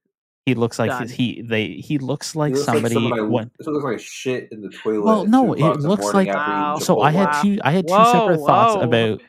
He 0.47 0.55
looks 0.55 0.79
like 0.79 0.91
Done. 0.91 1.09
he 1.09 1.41
they 1.43 1.69
he 1.69 1.99
looks 1.99 2.35
like 2.35 2.51
He 2.51 2.55
looks 2.55 2.67
somebody. 2.67 2.95
someone 2.95 3.19
I, 3.19 3.23
went, 3.23 3.53
this 3.59 3.67
looks 3.69 3.85
like 3.85 4.01
shit 4.01 4.49
in 4.51 4.61
the 4.61 4.71
toilet. 4.71 5.03
Well, 5.05 5.25
no, 5.27 5.53
it 5.53 5.61
looks 5.81 6.13
like- 6.13 6.27
Wow. 6.29 6.79
so 6.81 7.01
I 7.01 7.13
had 7.13 7.29
Chipotle. 7.29 7.43
two 7.43 7.59
I 7.63 7.71
had 7.71 7.87
two 7.87 7.95
Whoa, 7.95 8.13
separate 8.13 8.39
thoughts 8.47 8.85
about 8.85 9.21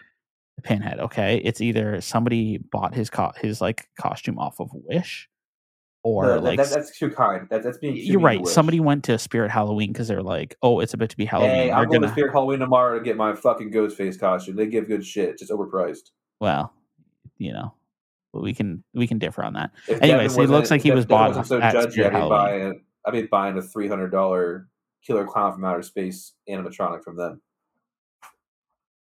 Pinhead. 0.63 0.99
Okay, 0.99 1.37
it's 1.43 1.61
either 1.61 2.01
somebody 2.01 2.57
bought 2.57 2.95
his 2.95 3.09
co- 3.11 3.31
his 3.37 3.61
like 3.61 3.87
costume 3.99 4.39
off 4.39 4.59
of 4.59 4.71
Wish, 4.73 5.29
or 6.03 6.25
No, 6.25 6.39
like 6.39 6.57
that- 6.57 6.69
that's 6.71 6.97
too 6.97 7.11
kind. 7.11 7.47
That, 7.51 7.61
that's 7.61 7.77
being. 7.77 7.93
too 7.93 8.01
you're 8.01 8.19
right. 8.19 8.41
Wish. 8.41 8.51
Somebody 8.51 8.79
went 8.79 9.03
to 9.03 9.19
Spirit 9.19 9.51
Halloween 9.51 9.93
because 9.93 10.07
they're 10.07 10.23
like, 10.23 10.55
oh, 10.63 10.79
it's 10.79 10.95
about 10.95 11.09
to 11.09 11.17
be 11.17 11.25
Halloween. 11.25 11.51
Hey, 11.53 11.71
I'm 11.71 11.85
going 11.89 11.99
gonna 12.01 12.07
to 12.07 12.13
Spirit 12.13 12.31
Halloween 12.31 12.57
tomorrow 12.59 12.97
to 12.97 13.03
get 13.05 13.17
my 13.17 13.35
fucking 13.35 13.69
ghost 13.69 13.95
face 13.97 14.17
costume. 14.17 14.55
They 14.55 14.65
give 14.65 14.87
good 14.87 15.05
shit, 15.05 15.37
just 15.37 15.51
overpriced. 15.51 16.09
well, 16.41 16.73
you 17.37 17.53
know, 17.53 17.73
we 18.33 18.53
can 18.53 18.83
we 18.93 19.07
can 19.07 19.19
differ 19.19 19.43
on 19.43 19.53
that. 19.53 19.71
If 19.87 20.01
Anyways, 20.01 20.33
Devin 20.33 20.49
he 20.49 20.55
looks 20.55 20.71
like 20.71 20.81
he 20.81 20.91
was 20.91 21.05
Devin 21.05 21.17
bought 21.17 21.27
wasn't 21.29 21.47
so 21.47 21.61
at 21.61 21.75
judgy. 21.75 21.91
Spirit 21.91 22.13
I'd 22.13 22.23
be 22.23 22.29
buying. 22.29 22.81
I'd 23.05 23.11
be 23.11 23.21
buying 23.23 23.57
a 23.57 23.61
three 23.61 23.87
hundred 23.87 24.09
dollar 24.09 24.67
killer 25.05 25.25
clown 25.25 25.53
from 25.53 25.65
outer 25.65 25.83
space 25.83 26.33
animatronic 26.49 27.03
from 27.03 27.17
them. 27.17 27.41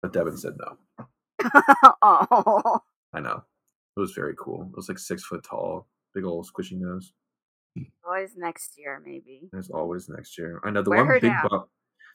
But 0.01 0.12
Devin 0.12 0.37
said 0.37 0.53
no. 0.59 1.07
oh, 2.03 2.81
I 3.12 3.20
know. 3.20 3.43
It 3.97 4.01
was 4.01 4.12
very 4.12 4.35
cool. 4.39 4.68
It 4.72 4.76
was 4.76 4.89
like 4.89 4.99
six 4.99 5.24
foot 5.24 5.45
tall, 5.45 5.89
big 6.14 6.24
old 6.24 6.47
squishy 6.47 6.79
nose. 6.79 7.12
always 8.07 8.37
next 8.37 8.79
year 8.79 9.03
maybe. 9.05 9.49
There's 9.53 9.70
always 9.70 10.09
next 10.09 10.39
year. 10.39 10.61
I 10.64 10.70
know 10.70 10.83
the 10.83 10.91
Wear 10.91 11.05
one 11.05 11.14
big 11.20 11.22
down. 11.33 11.49
bum- 11.51 11.64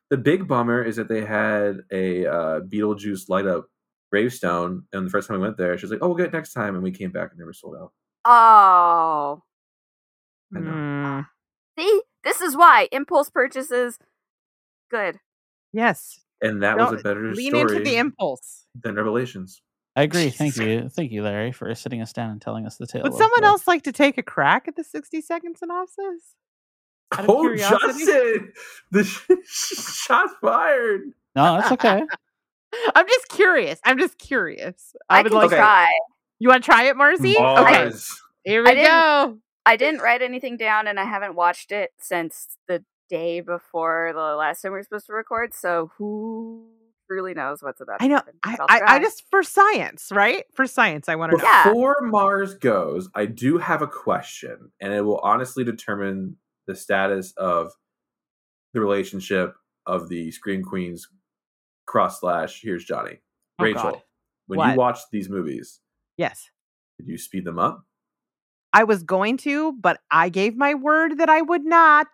the 0.09 0.17
big 0.17 0.47
bummer 0.47 0.83
is 0.83 0.95
that 0.97 1.07
they 1.07 1.25
had 1.25 1.79
a 1.91 2.25
uh, 2.25 2.59
Beetlejuice 2.61 3.29
light 3.29 3.47
up 3.47 3.67
gravestone, 4.13 4.83
and 4.93 5.07
the 5.07 5.09
first 5.09 5.27
time 5.27 5.37
we 5.39 5.43
went 5.43 5.57
there, 5.57 5.75
she 5.75 5.85
was 5.85 5.91
like, 5.91 5.99
"Oh, 6.03 6.09
we'll 6.09 6.17
get 6.17 6.27
it 6.27 6.33
next 6.33 6.53
time," 6.53 6.75
and 6.75 6.83
we 6.83 6.91
came 6.91 7.11
back 7.11 7.31
and 7.31 7.39
they 7.39 7.43
were 7.45 7.51
sold 7.53 7.75
out. 7.75 7.91
Oh, 8.25 9.41
I 10.55 10.59
know. 10.59 10.69
Mm, 10.71 11.25
see, 11.79 12.01
this 12.23 12.39
is 12.41 12.55
why 12.55 12.87
impulse 12.91 13.29
purchases. 13.31 13.97
Good. 14.91 15.19
yes. 15.73 16.19
And 16.41 16.61
that 16.61 16.77
Don't- 16.77 16.91
was 16.91 16.99
a 16.99 17.03
better 17.03 17.31
Lean 17.33 17.51
story 17.51 17.77
into 17.77 17.89
the 17.89 17.95
impulse. 17.97 18.65
than 18.79 18.95
Revelations. 18.95 19.61
I 19.95 20.03
agree. 20.03 20.29
Thank 20.41 20.57
you, 20.57 20.89
thank 20.89 21.11
you, 21.11 21.23
Larry, 21.23 21.51
for 21.53 21.73
sitting 21.73 22.01
us 22.01 22.11
down 22.13 22.29
and 22.31 22.41
telling 22.41 22.65
us 22.67 22.75
the 22.77 22.85
tale. 22.85 23.01
Would 23.03 23.13
someone 23.13 23.41
the- 23.41 23.47
else 23.47 23.65
like 23.67 23.81
to 23.83 23.91
take 23.93 24.17
a 24.17 24.23
crack 24.23 24.67
at 24.67 24.75
the 24.75 24.83
60 24.83 25.21
second 25.21 25.57
synopsis? 25.57 26.35
Out 27.13 27.21
of 27.21 27.29
Oh, 27.29 27.41
curiosity? 27.41 28.05
Justin! 28.05 28.53
The 28.91 29.03
sh- 29.05 30.01
shots 30.05 30.33
fired. 30.41 31.01
No, 31.35 31.55
that's 31.57 31.71
okay. 31.73 32.03
I'm 32.95 33.07
just 33.07 33.27
curious. 33.29 33.79
I'm 33.83 33.97
just 33.99 34.17
curious. 34.17 34.95
I, 35.09 35.19
I, 35.19 35.21
would 35.23 35.31
can 35.31 35.37
like. 35.37 35.47
Okay. 35.47 35.57
try. 35.57 35.91
You 36.39 36.49
want 36.49 36.63
to 36.63 36.71
try 36.71 36.83
it, 36.85 36.97
Marcy? 36.97 37.35
Okay, 37.37 37.91
here 38.43 38.63
we 38.63 38.69
I 38.69 38.73
didn't- 38.73 38.85
go. 38.89 39.37
I 39.65 39.77
didn't 39.77 40.01
write 40.01 40.21
anything 40.21 40.57
down, 40.57 40.87
and 40.87 40.99
I 40.99 41.05
haven't 41.05 41.35
watched 41.35 41.71
it 41.71 41.91
since 41.97 42.57
the 42.67 42.83
day 43.09 43.39
before 43.39 44.11
the 44.13 44.35
last 44.35 44.61
time 44.61 44.73
we 44.73 44.79
were 44.79 44.83
supposed 44.83 45.05
to 45.07 45.13
record. 45.13 45.53
So 45.53 45.91
who 45.97 46.67
truly 47.07 47.33
knows 47.33 47.63
what's 47.63 47.79
about? 47.79 47.97
I 48.01 48.07
know. 48.07 48.21
I, 48.43 48.57
but 48.57 48.71
I'll 48.71 48.83
I, 48.89 48.95
I 48.95 48.99
just 48.99 49.23
for 49.29 49.41
science, 49.41 50.09
right? 50.11 50.43
For 50.53 50.67
science, 50.67 51.07
I 51.07 51.15
want 51.15 51.31
to 51.31 51.37
know. 51.37 51.43
Yeah. 51.43 51.63
Before 51.65 51.95
Marrs 52.01 52.59
goes, 52.59 53.09
I 53.15 53.25
do 53.25 53.57
have 53.57 53.81
a 53.81 53.87
question, 53.87 54.71
and 54.81 54.91
it 54.91 55.01
will 55.01 55.19
honestly 55.19 55.63
determine 55.63 56.35
the 56.67 56.75
status 56.75 57.33
of 57.37 57.71
the 58.73 58.81
relationship 58.81 59.55
of 59.85 60.09
the 60.09 60.31
Stream 60.31 60.63
Queens 60.63 61.07
cross 61.85 62.19
slash 62.19 62.61
Here's 62.61 62.85
Johnny. 62.85 63.19
Oh, 63.59 63.63
Rachel, 63.63 63.81
God. 63.91 64.01
when 64.47 64.57
What? 64.59 64.71
you 64.71 64.77
watched 64.77 65.07
these 65.11 65.29
movies, 65.29 65.79
Yes, 66.17 66.49
did 66.99 67.07
you 67.07 67.17
speed 67.17 67.45
them 67.45 67.59
up? 67.59 67.83
I 68.73 68.83
was 68.85 69.03
going 69.03 69.37
to, 69.37 69.73
but 69.73 69.99
I 70.09 70.29
gave 70.29 70.55
my 70.57 70.73
word 70.73 71.19
that 71.19 71.29
I 71.29 71.41
would 71.41 71.63
not. 71.65 72.07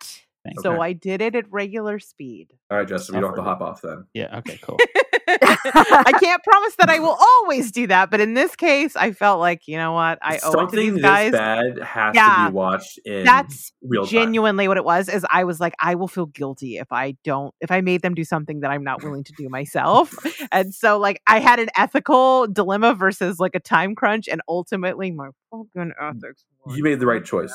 Thanks. 0.46 0.62
So 0.62 0.74
Okay. 0.74 0.82
I 0.82 0.94
did 0.94 1.22
it 1.22 1.36
at 1.36 1.52
regular 1.52 2.00
speed. 2.00 2.54
All 2.70 2.78
right, 2.78 2.88
Justin, 2.88 3.16
we 3.16 3.22
don't 3.22 3.30
have 3.30 3.38
to 3.38 3.44
hop 3.44 3.62
off 3.62 3.82
then. 3.82 4.06
Yeah. 4.14 4.38
Okay. 4.40 4.58
Cool. 4.62 4.78
I 5.42 6.14
can't 6.20 6.44
promise 6.44 6.76
that 6.78 6.90
I 6.90 7.00
will 7.00 7.18
always 7.20 7.72
do 7.72 7.88
that, 7.88 8.10
but 8.12 8.20
in 8.20 8.34
this 8.34 8.56
case, 8.56 8.96
I 8.96 9.12
felt 9.12 9.40
like 9.40 9.68
you 9.68 9.78
know 9.78 9.94
what 9.94 10.20
I 10.22 10.34
owe 10.34 10.36
it 10.36 10.40
to 10.40 10.52
Something 10.52 10.94
these 10.96 11.02
guys. 11.04 11.32
bad 11.32 11.80
has 11.84 12.16
Yeah, 12.16 12.46
to 12.46 12.52
be 12.52 12.56
watched 12.56 13.00
in 13.06 13.24
That's 13.24 13.72
real 13.84 14.04
time. 14.04 14.12
genuinely 14.12 14.68
what 14.68 14.78
it 14.78 14.86
was. 14.86 15.10
Is 15.10 15.26
I 15.30 15.44
was 15.44 15.60
like, 15.60 15.74
I 15.82 15.96
will 15.96 16.08
feel 16.08 16.26
guilty 16.28 16.78
if 16.78 16.92
I 16.92 17.16
don't, 17.24 17.54
if 17.62 17.72
I 17.72 17.82
made 17.82 18.02
them 18.02 18.14
do 18.16 18.24
something 18.24 18.62
that 18.62 18.72
I'm 18.72 18.84
not 18.84 19.04
willing 19.04 19.24
to 19.24 19.34
do 19.38 19.50
myself. 19.50 20.14
and 20.52 20.74
so, 20.74 20.98
like, 20.98 21.22
I 21.28 21.40
had 21.40 21.60
an 21.60 21.70
ethical 21.78 22.48
dilemma 22.48 22.94
versus 22.96 23.40
like 23.40 23.56
a 23.56 23.60
time 23.60 23.96
crunch, 23.96 24.28
and 24.28 24.42
ultimately, 24.48 25.12
my 25.12 25.30
fucking 25.52 25.94
ethics. 26.02 26.46
You 26.68 26.84
made 26.84 27.00
the 27.00 27.08
right 27.08 27.24
choice. 27.24 27.54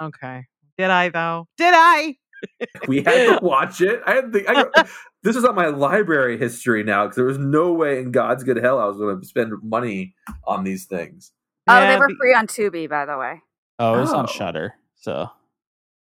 Okay. 0.00 0.44
Did 0.78 0.90
I 0.90 1.08
though? 1.08 1.46
Did 1.56 1.72
I? 1.74 2.16
we 2.88 3.02
had 3.02 3.38
to 3.38 3.44
watch 3.44 3.80
it. 3.80 4.00
I 4.06 4.14
had 4.14 4.32
the, 4.32 4.48
I, 4.48 4.62
go- 4.64 4.70
this 5.22 5.36
is 5.36 5.44
on 5.44 5.54
my 5.54 5.66
library 5.66 6.38
history 6.38 6.82
now 6.82 7.04
because 7.04 7.16
there 7.16 7.24
was 7.24 7.38
no 7.38 7.72
way 7.72 7.98
in 8.00 8.10
God's 8.12 8.44
good 8.44 8.56
hell 8.58 8.78
I 8.78 8.84
was 8.86 8.96
going 8.98 9.20
to 9.20 9.26
spend 9.26 9.52
money 9.62 10.14
on 10.46 10.64
these 10.64 10.84
things. 10.86 11.32
oh, 11.68 11.80
they 11.80 11.96
were 11.98 12.08
the- 12.08 12.16
free 12.18 12.34
on 12.34 12.46
Tubi, 12.46 12.88
by 12.88 13.04
the 13.06 13.16
way. 13.18 13.42
Oh, 13.78 13.94
it 13.96 14.00
was 14.00 14.12
Oh. 14.12 14.18
on 14.18 14.26
Shudder. 14.26 14.74
So. 14.96 15.30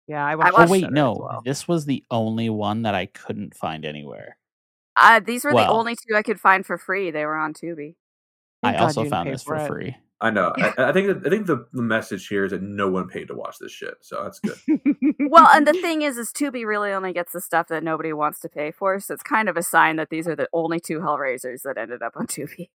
Yeah, 0.08 0.26
I 0.26 0.32
I 0.34 0.36
watched. 0.36 0.54
Oh 0.58 0.68
wait, 0.68 0.82
Shudder 0.82 0.92
as 0.94 0.96
no. 0.96 1.14
well. 1.14 1.42
This 1.46 1.68
was 1.68 1.86
the 1.86 2.04
only 2.12 2.50
one 2.50 2.82
that 2.82 2.94
I 2.94 3.06
couldn't 3.06 3.56
find 3.56 3.86
anywhere. 3.86 4.38
Uh, 4.96 5.20
these 5.26 5.44
were 5.44 5.54
the 5.54 5.68
only 5.68 5.96
two 5.96 6.16
I 6.16 6.22
could 6.22 6.40
find 6.40 6.66
for 6.66 6.78
free. 6.78 7.10
They 7.10 7.26
were 7.26 7.36
on 7.38 7.54
Tubi. 7.54 7.96
Thank 8.62 8.78
I 8.78 8.80
also 8.80 9.06
found 9.10 9.30
this 9.30 9.42
for 9.44 9.56
it. 9.56 9.68
free. 9.68 9.96
I 10.24 10.30
know. 10.30 10.54
I, 10.58 10.74
I 10.78 10.92
think 10.94 11.08
that, 11.08 11.22
I 11.26 11.30
think 11.30 11.48
the, 11.48 11.68
the 11.74 11.82
message 11.82 12.28
here 12.28 12.46
is 12.46 12.52
that 12.52 12.62
no 12.62 12.90
one 12.90 13.08
paid 13.08 13.28
to 13.28 13.36
watch 13.36 13.58
this 13.60 13.74
shit, 13.74 13.96
so 14.02 14.24
that's 14.24 14.40
good. 14.40 14.58
well, 15.20 15.50
and 15.54 15.68
the 15.68 15.74
thing 15.74 16.02
is, 16.02 16.18
is 16.18 16.30
Tubi 16.32 16.66
really 16.66 16.92
only 16.92 17.12
gets 17.12 17.34
the 17.34 17.42
stuff 17.42 17.68
that 17.68 17.84
nobody 17.84 18.14
wants 18.14 18.40
to 18.40 18.50
pay 18.50 18.72
for, 18.72 19.00
so 19.02 19.14
it's 19.14 19.22
kind 19.22 19.50
of 19.50 19.58
a 19.58 19.64
sign 19.64 19.98
that 19.98 20.10
these 20.10 20.28
are 20.28 20.36
the 20.36 20.48
only 20.54 20.80
two 20.80 21.00
Hellraisers 21.00 21.64
that 21.64 21.78
ended 21.78 22.02
up 22.02 22.14
on 22.16 22.26
Tubi. 22.28 22.70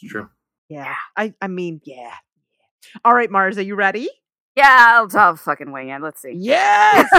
It's 0.00 0.10
true. 0.10 0.28
yeah, 0.68 0.94
I 1.16 1.34
I 1.42 1.48
mean, 1.48 1.80
yeah. 1.84 2.14
All 3.04 3.14
right, 3.14 3.30
Marrs, 3.30 3.58
are 3.58 3.62
you 3.62 3.74
ready? 3.74 4.08
Yeah, 4.56 5.00
I'll, 5.00 5.18
I'll 5.18 5.36
fucking 5.36 5.72
wing 5.72 5.88
it. 5.88 6.00
Let's 6.00 6.22
see. 6.22 6.36
Yes. 6.38 7.10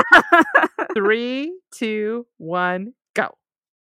Three, 0.94 1.54
two, 1.74 2.26
one, 2.38 2.86
go. 2.86 2.92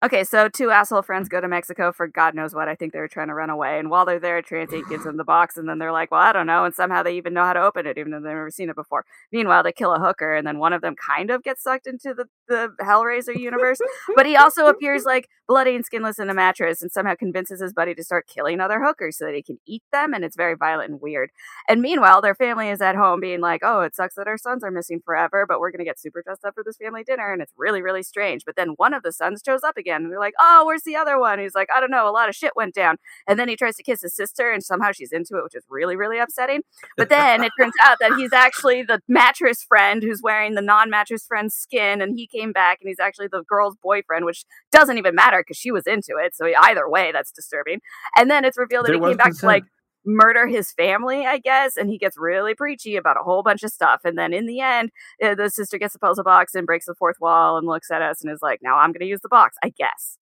Okay, 0.01 0.23
so 0.23 0.47
two 0.47 0.71
asshole 0.71 1.01
friends 1.01 1.27
go 1.27 1.41
to 1.41 1.47
Mexico 1.49 1.91
for 1.91 2.07
God 2.07 2.33
knows 2.33 2.55
what. 2.55 2.69
I 2.69 2.75
think 2.75 2.93
they 2.93 2.99
were 2.99 3.09
trying 3.09 3.27
to 3.27 3.33
run 3.33 3.49
away. 3.49 3.79
And 3.79 3.89
while 3.89 4.05
they're 4.05 4.17
there, 4.17 4.37
a 4.37 4.41
Transient 4.41 4.87
gives 4.87 5.03
them 5.03 5.17
the 5.17 5.25
box, 5.25 5.57
and 5.57 5.67
then 5.67 5.77
they're 5.77 5.91
like, 5.91 6.09
well, 6.09 6.21
I 6.21 6.31
don't 6.31 6.47
know. 6.47 6.63
And 6.63 6.73
somehow 6.73 7.03
they 7.03 7.17
even 7.17 7.33
know 7.33 7.43
how 7.43 7.51
to 7.51 7.61
open 7.61 7.85
it, 7.85 7.97
even 7.97 8.13
though 8.13 8.19
they've 8.19 8.31
never 8.31 8.49
seen 8.49 8.69
it 8.69 8.77
before. 8.77 9.03
Meanwhile, 9.33 9.63
they 9.63 9.73
kill 9.73 9.93
a 9.93 9.99
hooker, 9.99 10.33
and 10.33 10.47
then 10.47 10.57
one 10.57 10.71
of 10.71 10.81
them 10.81 10.95
kind 10.95 11.29
of 11.29 11.43
gets 11.43 11.61
sucked 11.63 11.85
into 11.85 12.13
the, 12.13 12.27
the 12.47 12.73
Hellraiser 12.81 13.37
universe. 13.37 13.79
but 14.15 14.25
he 14.25 14.37
also 14.37 14.67
appears 14.67 15.03
like 15.03 15.27
bloody 15.49 15.75
and 15.75 15.83
skinless 15.83 16.17
in 16.17 16.29
a 16.29 16.33
mattress 16.33 16.81
and 16.81 16.91
somehow 16.91 17.15
convinces 17.15 17.59
his 17.59 17.73
buddy 17.73 17.93
to 17.95 18.03
start 18.03 18.27
killing 18.27 18.61
other 18.61 18.81
hookers 18.81 19.17
so 19.17 19.25
that 19.25 19.33
he 19.33 19.43
can 19.43 19.57
eat 19.65 19.83
them. 19.91 20.13
And 20.13 20.23
it's 20.23 20.37
very 20.37 20.55
violent 20.55 20.91
and 20.91 21.01
weird. 21.01 21.31
And 21.67 21.81
meanwhile, 21.81 22.21
their 22.21 22.35
family 22.35 22.69
is 22.69 22.81
at 22.81 22.95
home 22.95 23.19
being 23.19 23.41
like, 23.41 23.61
oh, 23.65 23.81
it 23.81 23.95
sucks 23.95 24.15
that 24.15 24.27
our 24.27 24.37
sons 24.37 24.63
are 24.63 24.71
missing 24.71 25.01
forever, 25.03 25.45
but 25.45 25.59
we're 25.59 25.71
going 25.71 25.79
to 25.79 25.85
get 25.85 25.99
super 25.99 26.21
dressed 26.21 26.45
up 26.45 26.53
for 26.53 26.63
this 26.63 26.77
family 26.77 27.03
dinner. 27.03 27.33
And 27.33 27.41
it's 27.41 27.51
really, 27.57 27.81
really 27.81 28.03
strange. 28.03 28.45
But 28.45 28.55
then 28.55 28.69
one 28.77 28.93
of 28.93 29.03
the 29.03 29.11
sons 29.11 29.41
shows 29.43 29.63
up 29.63 29.75
again, 29.75 29.88
and 29.95 30.11
they're 30.11 30.19
like, 30.19 30.33
oh, 30.39 30.63
where's 30.65 30.83
the 30.83 30.95
other 30.95 31.19
one? 31.19 31.39
He's 31.39 31.55
like, 31.55 31.69
I 31.75 31.79
don't 31.79 31.91
know, 31.91 32.09
a 32.09 32.11
lot 32.11 32.29
of 32.29 32.35
shit 32.35 32.53
went 32.55 32.73
down. 32.73 32.97
And 33.27 33.39
then 33.39 33.47
he 33.47 33.55
tries 33.55 33.75
to 33.77 33.83
kiss 33.83 34.01
his 34.01 34.15
sister, 34.15 34.51
and 34.51 34.63
somehow 34.63 34.91
she's 34.91 35.11
into 35.11 35.37
it, 35.37 35.43
which 35.43 35.55
is 35.55 35.65
really, 35.69 35.95
really 35.95 36.19
upsetting. 36.19 36.61
But 36.97 37.09
then 37.09 37.43
it 37.43 37.51
turns 37.59 37.73
out 37.81 37.97
that 37.99 38.13
he's 38.17 38.33
actually 38.33 38.83
the 38.83 39.01
mattress 39.07 39.63
friend 39.63 40.03
who's 40.03 40.21
wearing 40.21 40.55
the 40.55 40.61
non 40.61 40.89
mattress 40.89 41.25
friend's 41.25 41.55
skin, 41.55 42.01
and 42.01 42.17
he 42.17 42.27
came 42.27 42.51
back 42.51 42.79
and 42.81 42.87
he's 42.87 42.99
actually 42.99 43.27
the 43.27 43.43
girl's 43.43 43.75
boyfriend, 43.81 44.25
which 44.25 44.45
doesn't 44.71 44.97
even 44.97 45.15
matter 45.15 45.41
because 45.41 45.57
she 45.57 45.71
was 45.71 45.87
into 45.87 46.15
it. 46.17 46.35
So 46.35 46.51
either 46.61 46.89
way, 46.89 47.11
that's 47.11 47.31
disturbing. 47.31 47.81
And 48.15 48.29
then 48.29 48.45
it's 48.45 48.57
revealed 48.57 48.85
that 48.85 48.91
There 48.91 48.99
he 48.99 49.07
came 49.07 49.17
back 49.17 49.35
to 49.37 49.45
like 49.45 49.63
murder 50.09 50.47
his 50.47 50.71
family, 50.71 51.25
I 51.25 51.37
guess, 51.37 51.77
and 51.77 51.89
he 51.89 51.97
gets 51.97 52.17
really 52.17 52.55
preachy 52.55 52.95
about 52.95 53.17
a 53.17 53.23
whole 53.23 53.43
bunch 53.43 53.63
of 53.63 53.71
stuff. 53.71 54.01
And 54.03 54.17
then 54.17 54.33
in 54.33 54.45
the 54.47 54.59
end, 54.59 54.89
uh, 55.23 55.35
the 55.35 55.49
sister 55.49 55.77
gets 55.77 55.95
a 55.95 55.99
puzzle 55.99 56.23
box 56.23 56.55
and 56.55 56.65
breaks 56.65 56.85
the 56.85 56.95
fourth 56.95 57.17
wall 57.21 57.57
and 57.57 57.67
looks 57.67 57.91
at 57.91 58.01
us 58.01 58.21
and 58.23 58.31
is 58.31 58.39
like, 58.41 58.59
now 58.63 58.77
I'm 58.77 58.91
going 58.91 59.01
to 59.01 59.05
use 59.07 59.21
the 59.21 59.29
box, 59.29 59.57
I 59.63 59.69
guess. 59.69 60.17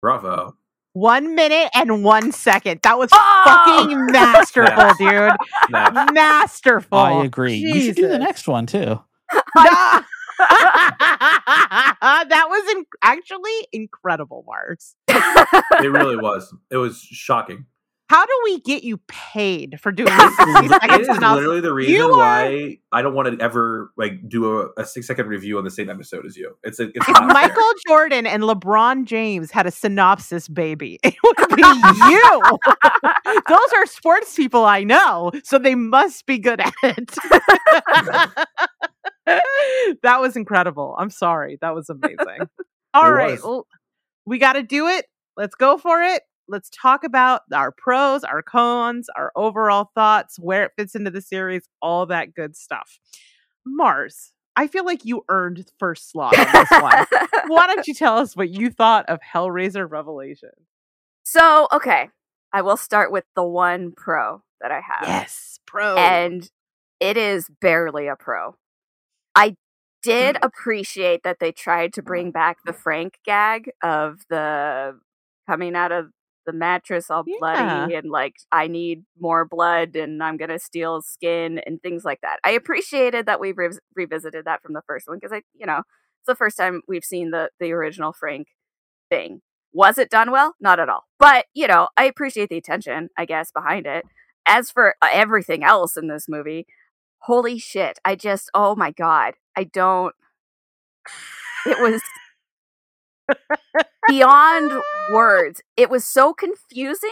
Bravo. 0.00 0.56
One 0.94 1.34
minute 1.34 1.70
and 1.74 2.02
one 2.02 2.32
second. 2.32 2.80
That 2.82 2.98
was 2.98 3.10
Oh! 3.12 3.42
fucking 3.44 4.06
masterful, 4.12 4.90
dude. 4.98 5.32
Snap. 5.68 6.12
Masterful. 6.14 6.98
I 6.98 7.24
agree. 7.24 7.54
You 7.56 7.80
should 7.80 7.96
do 7.96 8.08
the 8.08 8.18
next 8.18 8.48
one 8.48 8.66
too. 8.66 9.00
Nah. 9.56 10.02
that 12.24 12.46
was 12.48 12.70
in- 12.76 12.86
actually 13.02 13.68
incredible, 13.72 14.44
Marrs. 14.48 14.94
it 15.08 15.88
really 15.90 16.16
was. 16.16 16.54
It 16.70 16.76
was 16.76 17.00
shocking. 17.00 17.66
How 18.08 18.24
do 18.24 18.32
we 18.44 18.60
get 18.60 18.84
you 18.84 18.98
paid 19.06 19.78
for 19.80 19.92
doing 19.92 20.08
this? 20.16 20.36
60 20.36 20.52
it 20.74 21.00
is 21.02 21.08
literally 21.20 21.60
the 21.60 21.72
reason 21.74 21.94
You 21.94 22.12
are- 22.14 22.16
why 22.16 22.78
I 22.90 23.02
don't 23.02 23.14
want 23.14 23.38
to 23.38 23.44
ever 23.44 23.92
like 23.98 24.26
do 24.28 24.60
a, 24.62 24.68
a 24.78 24.84
six 24.86 25.06
second 25.06 25.26
review 25.26 25.58
on 25.58 25.64
the 25.64 25.70
same 25.70 25.90
episode 25.90 26.24
as 26.24 26.34
you. 26.36 26.56
It's 26.64 26.80
a, 26.80 26.84
it's 26.84 26.96
If 26.96 27.08
not 27.08 27.18
fair. 27.18 27.26
Michael 27.28 27.70
Jordan 27.86 28.26
and 28.26 28.42
LeBron 28.44 29.04
James 29.04 29.50
had 29.50 29.66
a 29.66 29.70
synopsis 29.70 30.48
baby, 30.48 30.98
it 31.04 31.14
would 31.22 31.36
be 31.54 31.62
you. 31.62 32.42
Those 33.48 33.72
are 33.76 33.84
sports 33.86 34.34
people 34.34 34.64
I 34.64 34.84
know, 34.84 35.30
so 35.44 35.58
they 35.58 35.74
must 35.74 36.24
be 36.24 36.38
good 36.38 36.60
at 36.60 36.72
it. 36.82 37.10
that 40.02 40.20
was 40.20 40.36
incredible. 40.36 40.94
I'm 40.98 41.10
sorry. 41.10 41.58
That 41.60 41.74
was 41.74 41.88
amazing. 41.90 42.48
All 42.94 43.06
It 43.06 43.10
right, 43.10 43.30
was. 43.32 43.42
well, 43.42 43.66
we 44.24 44.38
got 44.38 44.54
to 44.54 44.62
do 44.62 44.86
it. 44.88 45.04
Let's 45.36 45.54
go 45.54 45.76
for 45.78 46.02
it. 46.02 46.22
Let's 46.48 46.70
talk 46.70 47.04
about 47.04 47.42
our 47.52 47.70
pros, 47.72 48.24
our 48.24 48.42
cons, 48.42 49.08
our 49.16 49.32
overall 49.36 49.90
thoughts, 49.94 50.38
where 50.38 50.64
it 50.64 50.72
fits 50.76 50.94
into 50.94 51.10
the 51.10 51.20
series, 51.20 51.68
all 51.82 52.06
that 52.06 52.34
good 52.34 52.56
stuff. 52.56 52.98
Marrs, 53.66 54.30
I 54.56 54.66
feel 54.66 54.84
like 54.84 55.04
you 55.04 55.24
earned 55.28 55.70
first 55.78 56.10
slot 56.10 56.38
on 56.38 56.46
this 56.52 56.70
one. 56.80 57.06
Why 57.48 57.66
don't 57.66 57.86
you 57.86 57.94
tell 57.94 58.18
us 58.18 58.34
what 58.34 58.48
you 58.50 58.70
thought 58.70 59.06
of 59.08 59.18
Hellraiser 59.34 59.88
Revelation? 59.90 60.50
so, 61.24 61.68
okay, 61.72 62.08
I 62.54 62.62
will 62.62 62.78
start 62.78 63.12
with 63.12 63.24
the 63.36 63.44
one 63.44 63.92
pro 63.94 64.42
that 64.62 64.70
I 64.70 64.80
have. 64.80 65.06
Yes, 65.06 65.58
pro. 65.66 65.96
and 65.96 66.48
it 67.00 67.18
is 67.18 67.46
barely 67.60 68.08
a 68.08 68.16
pro. 68.16 68.56
I 69.34 69.56
did 70.02 70.36
Mm. 70.36 70.44
appreciate 70.46 71.22
that 71.24 71.38
they 71.38 71.52
tried 71.52 71.92
to 71.94 72.02
bring 72.02 72.30
back 72.30 72.58
the 72.64 72.72
Frank 72.72 73.18
gag 73.26 73.70
of 73.82 74.20
the 74.30 74.98
coming 75.46 75.76
out 75.76 75.92
of 75.92 76.06
the 76.48 76.52
mattress 76.54 77.10
all 77.10 77.24
bloody 77.38 77.94
and 77.94 78.10
like 78.10 78.36
I 78.50 78.68
need 78.68 79.04
more 79.20 79.44
blood 79.44 79.96
and 79.96 80.22
I'm 80.22 80.38
gonna 80.38 80.58
steal 80.58 81.02
skin 81.02 81.60
and 81.66 81.80
things 81.82 82.04
like 82.06 82.22
that. 82.22 82.40
I 82.42 82.52
appreciated 82.52 83.26
that 83.26 83.38
we 83.38 83.52
rev- 83.52 83.78
revisited 83.94 84.46
that 84.46 84.62
from 84.62 84.72
the 84.72 84.82
first 84.86 85.06
one 85.06 85.18
because 85.20 85.32
I, 85.32 85.42
you 85.54 85.66
know, 85.66 85.80
it's 85.80 86.26
the 86.26 86.34
first 86.34 86.56
time 86.56 86.80
we've 86.88 87.04
seen 87.04 87.30
the 87.32 87.50
the 87.60 87.72
original 87.72 88.14
Frank 88.14 88.48
thing. 89.10 89.42
Was 89.74 89.98
it 89.98 90.08
done 90.10 90.30
well? 90.30 90.54
Not 90.58 90.80
at 90.80 90.88
all. 90.88 91.04
But 91.18 91.44
you 91.52 91.66
know, 91.68 91.88
I 91.98 92.04
appreciate 92.06 92.48
the 92.48 92.56
attention, 92.56 93.10
I 93.18 93.26
guess, 93.26 93.52
behind 93.52 93.86
it 93.86 94.06
as 94.46 94.70
for 94.70 94.94
uh, 95.02 95.08
everything 95.12 95.62
else 95.62 95.98
in 95.98 96.08
this 96.08 96.28
movie, 96.28 96.66
holy 97.18 97.58
shit. 97.58 97.98
I 98.06 98.16
just, 98.16 98.50
oh 98.54 98.74
my 98.74 98.90
God. 98.90 99.34
I 99.56 99.64
don't. 99.64 100.14
It 101.66 101.76
was 101.80 102.00
beyond 104.08 104.72
words. 105.12 105.62
It 105.76 105.90
was 105.90 106.04
so 106.04 106.32
confusing 106.34 107.10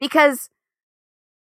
because 0.00 0.50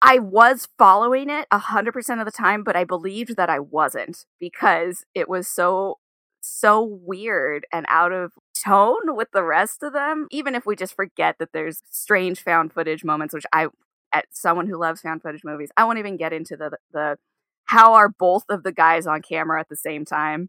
I 0.00 0.18
was 0.18 0.68
following 0.78 1.28
it 1.30 1.46
100% 1.52 2.20
of 2.20 2.24
the 2.24 2.30
time, 2.30 2.62
but 2.62 2.76
I 2.76 2.84
believed 2.84 3.36
that 3.36 3.50
I 3.50 3.58
wasn't 3.60 4.24
because 4.40 5.04
it 5.14 5.28
was 5.28 5.48
so 5.48 5.98
so 6.40 6.82
weird 6.82 7.66
and 7.72 7.84
out 7.88 8.12
of 8.12 8.32
tone 8.64 9.16
with 9.16 9.28
the 9.32 9.42
rest 9.42 9.82
of 9.82 9.92
them 9.92 10.28
even 10.30 10.54
if 10.54 10.64
we 10.64 10.76
just 10.76 10.94
forget 10.94 11.36
that 11.38 11.50
there's 11.52 11.82
strange 11.90 12.40
found 12.40 12.72
footage 12.72 13.04
moments 13.04 13.34
which 13.34 13.44
I 13.52 13.66
at 14.12 14.26
someone 14.32 14.68
who 14.68 14.78
loves 14.78 15.00
found 15.00 15.20
footage 15.22 15.42
movies 15.44 15.70
I 15.76 15.84
won't 15.84 15.98
even 15.98 16.16
get 16.16 16.32
into 16.32 16.56
the 16.56 16.78
the 16.92 17.18
how 17.64 17.94
are 17.94 18.08
both 18.08 18.44
of 18.48 18.62
the 18.62 18.72
guys 18.72 19.06
on 19.06 19.20
camera 19.20 19.60
at 19.60 19.68
the 19.68 19.76
same 19.76 20.04
time 20.04 20.48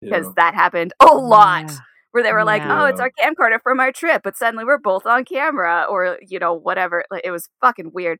because 0.00 0.26
Yeah. 0.26 0.32
that 0.36 0.54
happened 0.54 0.92
a 1.00 1.06
lot 1.14 1.70
Yeah. 1.70 1.78
Where 2.16 2.22
they 2.22 2.32
were 2.32 2.44
like. 2.44 2.62
"Oh, 2.64 2.86
it's 2.86 2.98
our 3.00 3.10
camcorder 3.10 3.60
from 3.62 3.78
our 3.78 3.92
trip," 3.92 4.22
but 4.24 4.36
suddenly 4.38 4.64
we're 4.64 4.78
both 4.78 5.04
on 5.06 5.24
camera, 5.26 5.86
or 5.88 6.18
you 6.26 6.38
know, 6.38 6.54
whatever. 6.54 7.04
Like, 7.10 7.22
it 7.24 7.30
was 7.30 7.48
fucking 7.60 7.92
weird. 7.92 8.18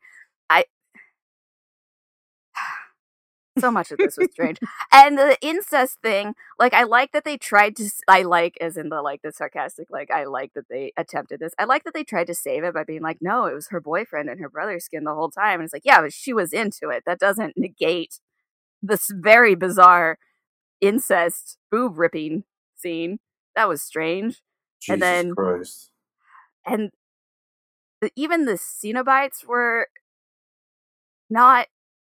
I 0.50 0.64
so 3.58 3.70
much 3.70 3.90
of 3.90 3.98
this 3.98 4.18
was 4.18 4.28
strange, 4.32 4.58
and 4.92 5.16
the 5.18 5.38
incest 5.40 5.98
thing. 6.02 6.34
Like, 6.58 6.74
I 6.74 6.82
like 6.84 7.12
that 7.12 7.24
they 7.24 7.38
tried 7.38 7.74
to. 7.76 7.90
I 8.06 8.22
like, 8.22 8.56
as 8.60 8.76
in 8.76 8.90
the 8.90 9.00
like 9.00 9.22
the 9.22 9.32
sarcastic. 9.32 9.86
Like, 9.90 10.10
I 10.10 10.24
like 10.24 10.52
that 10.54 10.68
they 10.68 10.92
attempted 10.98 11.40
this. 11.40 11.54
I 11.58 11.64
like 11.64 11.84
that 11.84 11.94
they 11.94 12.04
tried 12.04 12.26
to 12.28 12.34
save 12.34 12.64
it 12.64 12.74
by 12.74 12.84
being 12.84 13.02
like, 13.02 13.18
"No, 13.22 13.46
it 13.46 13.54
was 13.54 13.68
her 13.68 13.80
boyfriend 13.80 14.28
and 14.28 14.40
her 14.40 14.50
brother's 14.50 14.84
skin 14.84 15.04
the 15.04 15.14
whole 15.14 15.30
time." 15.30 15.60
And 15.60 15.64
it's 15.64 15.72
like, 15.72 15.86
yeah, 15.86 16.02
but 16.02 16.12
she 16.12 16.34
was 16.34 16.52
into 16.52 16.90
it. 16.90 17.04
That 17.06 17.18
doesn't 17.18 17.56
negate 17.56 18.20
this 18.82 19.10
very 19.10 19.54
bizarre 19.54 20.18
incest 20.82 21.56
boob 21.70 21.98
ripping 21.98 22.44
scene. 22.76 23.18
That 23.56 23.68
was 23.68 23.82
strange 23.82 24.42
and 24.88 25.02
then- 25.02 25.34
Christ. 25.34 25.90
and 26.64 26.90
the, 28.00 28.10
even 28.14 28.44
the 28.44 28.52
Cenobites 28.52 29.44
were 29.46 29.88
not 31.30 31.68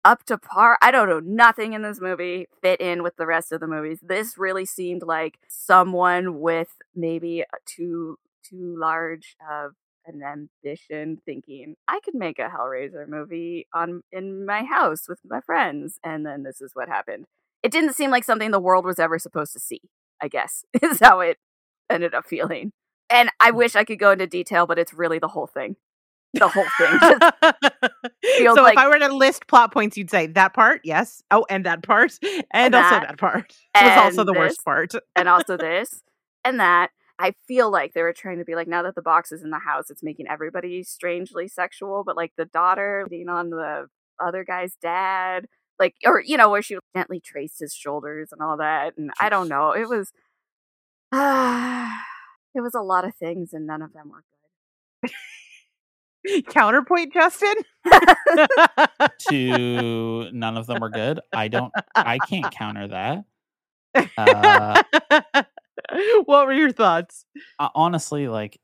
up 0.04 0.24
to 0.24 0.38
par. 0.38 0.78
I 0.80 0.90
don't 0.90 1.08
know. 1.08 1.20
Nothing 1.20 1.74
in 1.74 1.82
this 1.82 2.00
movie 2.00 2.46
fit 2.62 2.80
in 2.80 3.02
with 3.02 3.16
the 3.16 3.26
rest 3.26 3.52
of 3.52 3.60
the 3.60 3.66
movies. 3.66 3.98
This 4.02 4.38
really 4.38 4.64
seemed 4.64 5.02
like 5.02 5.38
someone 5.48 6.40
with 6.40 6.76
maybe 6.94 7.40
a 7.42 7.46
too 7.66 8.18
too 8.42 8.76
large 8.78 9.36
of 9.50 9.72
an 10.06 10.22
ambition, 10.22 11.20
thinking 11.26 11.74
I 11.88 11.98
could 12.04 12.14
make 12.14 12.38
a 12.38 12.48
Hellraiser 12.48 13.08
movie 13.08 13.66
on 13.74 14.02
in 14.12 14.46
my 14.46 14.62
house 14.62 15.08
with 15.08 15.18
my 15.28 15.40
friends, 15.40 15.98
and 16.04 16.24
then 16.24 16.44
this 16.44 16.60
is 16.60 16.70
what 16.74 16.88
happened. 16.88 17.26
It 17.64 17.72
didn't 17.72 17.94
seem 17.94 18.10
like 18.12 18.22
something 18.22 18.52
the 18.52 18.60
world 18.60 18.84
was 18.84 19.00
ever 19.00 19.18
supposed 19.18 19.52
to 19.54 19.58
see. 19.58 19.80
I 20.22 20.28
guess 20.28 20.64
is 20.82 21.00
how 21.00 21.20
it 21.20 21.38
ended 21.90 22.14
up 22.14 22.26
feeling. 22.26 22.72
And 23.10 23.30
I 23.40 23.50
mm. 23.50 23.56
wish 23.56 23.76
I 23.76 23.84
could 23.84 23.98
go 23.98 24.10
into 24.10 24.26
detail, 24.26 24.66
but 24.66 24.78
it's 24.78 24.92
really 24.92 25.18
the 25.18 25.28
whole 25.28 25.46
thing. 25.46 25.76
The 26.34 26.48
whole 26.48 26.66
thing. 26.76 26.98
So 28.54 28.62
like- 28.62 28.74
if 28.74 28.78
I 28.78 28.88
were 28.88 28.98
to 28.98 29.08
list 29.14 29.46
plot 29.46 29.72
points, 29.72 29.96
you'd 29.96 30.10
say 30.10 30.26
that 30.26 30.52
part, 30.52 30.82
yes. 30.84 31.22
Oh, 31.30 31.46
and 31.48 31.64
that 31.64 31.82
part, 31.82 32.18
and, 32.22 32.44
And 32.52 32.74
also 32.74 32.90
that, 32.90 33.08
that 33.08 33.18
part 33.18 33.56
was 33.74 33.96
also 33.96 34.24
the 34.24 34.32
this. 34.32 34.38
worst 34.38 34.64
part. 34.64 34.92
and 35.14 35.28
also 35.30 35.56
this 35.56 36.02
and 36.44 36.60
that. 36.60 36.90
I 37.18 37.32
feel 37.48 37.70
like 37.70 37.94
they 37.94 38.02
were 38.02 38.12
trying 38.12 38.38
to 38.38 38.44
be 38.44 38.54
like, 38.54 38.68
now 38.68 38.82
that 38.82 38.94
the 38.94 39.02
box 39.02 39.32
is 39.32 39.42
in 39.42 39.48
the 39.48 39.58
house, 39.58 39.88
it's 39.88 40.02
making 40.02 40.26
everybody 40.28 40.82
strangely 40.82 41.48
sexual. 41.48 42.04
But 42.04 42.16
like 42.16 42.32
the 42.36 42.44
daughter 42.44 43.06
being 43.08 43.30
on 43.30 43.48
the 43.48 43.86
other 44.20 44.44
guy's 44.44 44.76
dad, 44.76 45.46
like 45.78 45.94
or 46.04 46.20
you 46.20 46.36
know 46.36 46.50
where 46.50 46.62
she 46.62 46.76
gently 46.94 47.20
traced 47.20 47.60
his 47.60 47.74
shoulders 47.74 48.30
and 48.32 48.40
all 48.40 48.56
that 48.56 48.96
and 48.96 49.10
i 49.20 49.28
don't 49.28 49.48
know 49.48 49.72
it 49.72 49.88
was 49.88 50.12
it 51.12 52.60
was 52.60 52.74
a 52.74 52.80
lot 52.80 53.04
of 53.04 53.14
things 53.14 53.52
and 53.52 53.66
none 53.66 53.82
of 53.82 53.92
them 53.92 54.10
were 54.10 54.24
Counterpoint, 56.48 57.12
Justin. 57.12 57.54
to 59.30 60.30
none 60.32 60.56
of 60.56 60.66
them 60.66 60.80
were 60.80 60.90
good. 60.90 61.20
I 61.32 61.48
don't. 61.48 61.72
I 61.94 62.18
can't 62.18 62.50
counter 62.50 62.88
that. 62.88 63.24
Uh, 64.16 64.82
what 66.24 66.46
were 66.46 66.52
your 66.52 66.72
thoughts? 66.72 67.24
uh, 67.58 67.68
honestly, 67.74 68.28
like 68.28 68.58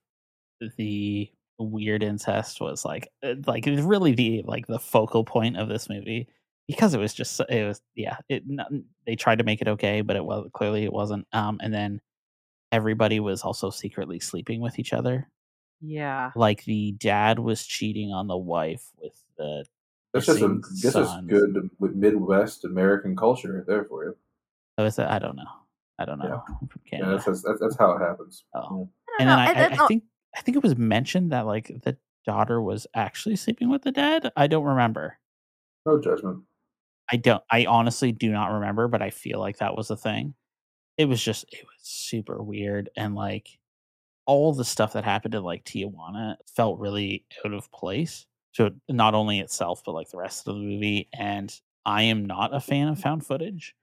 the 0.77 1.31
weird 1.59 2.03
incest 2.03 2.61
was 2.61 2.85
like 2.85 3.09
uh, 3.23 3.35
like 3.47 3.67
it 3.67 3.71
was 3.71 3.83
really 3.83 4.13
the 4.13 4.43
like 4.45 4.67
the 4.67 4.79
focal 4.79 5.25
point 5.25 5.57
of 5.57 5.69
this 5.69 5.89
movie 5.89 6.29
because 6.69 6.95
it 6.95 6.99
was 7.01 7.13
just 7.15 7.41
it 7.49 7.67
was 7.67 7.81
yeah 7.95 8.17
it 8.29 8.43
n- 8.49 8.85
they 9.07 9.17
tried 9.17 9.39
to 9.39 9.45
make 9.45 9.61
it 9.61 9.69
okay 9.69 10.01
but 10.01 10.17
it 10.17 10.25
was 10.25 10.49
clearly 10.53 10.85
it 10.85 10.93
wasn't 10.93 11.27
um 11.33 11.59
and 11.63 11.73
then 11.75 12.01
everybody 12.71 13.21
was 13.21 13.43
also 13.43 13.69
secretly 13.71 14.19
sleeping 14.21 14.61
with 14.61 14.79
each 14.79 14.93
other 14.93 15.29
Yeah. 15.81 16.31
like 16.37 16.65
the 16.65 16.93
dad 16.93 17.39
was 17.39 17.67
cheating 17.67 18.13
on 18.13 18.29
the 18.29 18.37
wife 18.37 18.85
with 19.01 19.15
the 19.37 19.65
That's 20.15 20.27
just 20.27 20.41
a, 20.41 20.49
missing 20.49 20.63
this 20.83 20.95
is 20.95 21.09
good 21.29 21.71
with 21.79 21.95
Midwest 21.95 22.65
American 22.65 23.17
culture 23.17 23.53
right 23.55 23.67
there 23.67 23.85
for 23.85 24.05
you. 24.05 24.17
oh, 24.79 24.85
is 24.85 24.99
it 24.99 25.07
i 25.07 25.19
don't 25.19 25.37
know 25.37 25.51
i 25.99 26.05
don't 26.05 26.19
know 26.19 26.43
Yeah. 26.93 26.99
Yeah, 27.01 27.11
that's, 27.11 27.25
that's 27.43 27.61
that's 27.61 27.77
how 27.77 27.93
it 27.93 28.01
happens. 28.01 28.45
Oh. 28.55 28.61
I 28.61 28.69
don't 28.69 28.91
and 29.21 29.29
then 29.29 29.39
I, 29.39 29.47
and 29.53 29.75
I, 29.81 29.85
I 29.85 29.87
think 29.89 30.05
I 30.37 30.41
think 30.41 30.57
it 30.57 30.63
was 30.63 30.77
mentioned 30.77 31.33
that 31.33 31.45
like 31.47 31.67
the 31.85 31.97
daughter 32.25 32.63
was 32.63 32.87
actually 32.95 33.37
sleeping 33.37 33.69
with 33.71 33.83
the 33.83 33.93
dad. 33.93 34.31
I 34.37 34.47
don't 34.47 34.65
remember. 34.65 35.19
No 35.85 36.01
judgment. 36.01 36.45
I 37.13 37.17
don't. 37.17 37.43
I 37.51 37.67
honestly 37.67 38.13
do 38.13 38.31
not 38.31 38.53
remember, 38.53 38.89
but 38.89 39.03
I 39.03 39.11
feel 39.11 39.39
like 39.39 39.59
that 39.59 39.77
was 39.77 39.91
a 39.91 39.97
thing. 39.97 40.35
It 40.99 41.07
was 41.07 41.23
just 41.23 41.45
it 41.53 41.65
was 41.65 41.81
super 41.83 42.43
weird 42.43 42.91
and 42.97 43.15
like 43.15 43.59
all 44.27 44.53
the 44.55 44.65
stuff 44.65 44.95
that 44.95 45.05
happened 45.05 45.35
in 45.35 45.43
like 45.43 45.65
Tijuana 45.65 46.37
felt 46.57 46.79
really 46.81 47.25
out 47.45 47.53
of 47.55 47.71
place. 47.73 48.27
So 48.53 48.71
not 48.89 49.15
only 49.15 49.41
itself, 49.41 49.83
but 49.85 49.93
like 49.95 50.11
the 50.11 50.19
rest 50.19 50.47
of 50.49 50.55
the 50.55 50.61
movie. 50.61 51.09
And 51.15 51.55
I 51.87 52.05
am 52.05 52.27
not 52.27 52.55
a 52.55 52.61
fan 52.61 52.89
of 52.89 53.01
found 53.01 53.27
footage. 53.27 53.75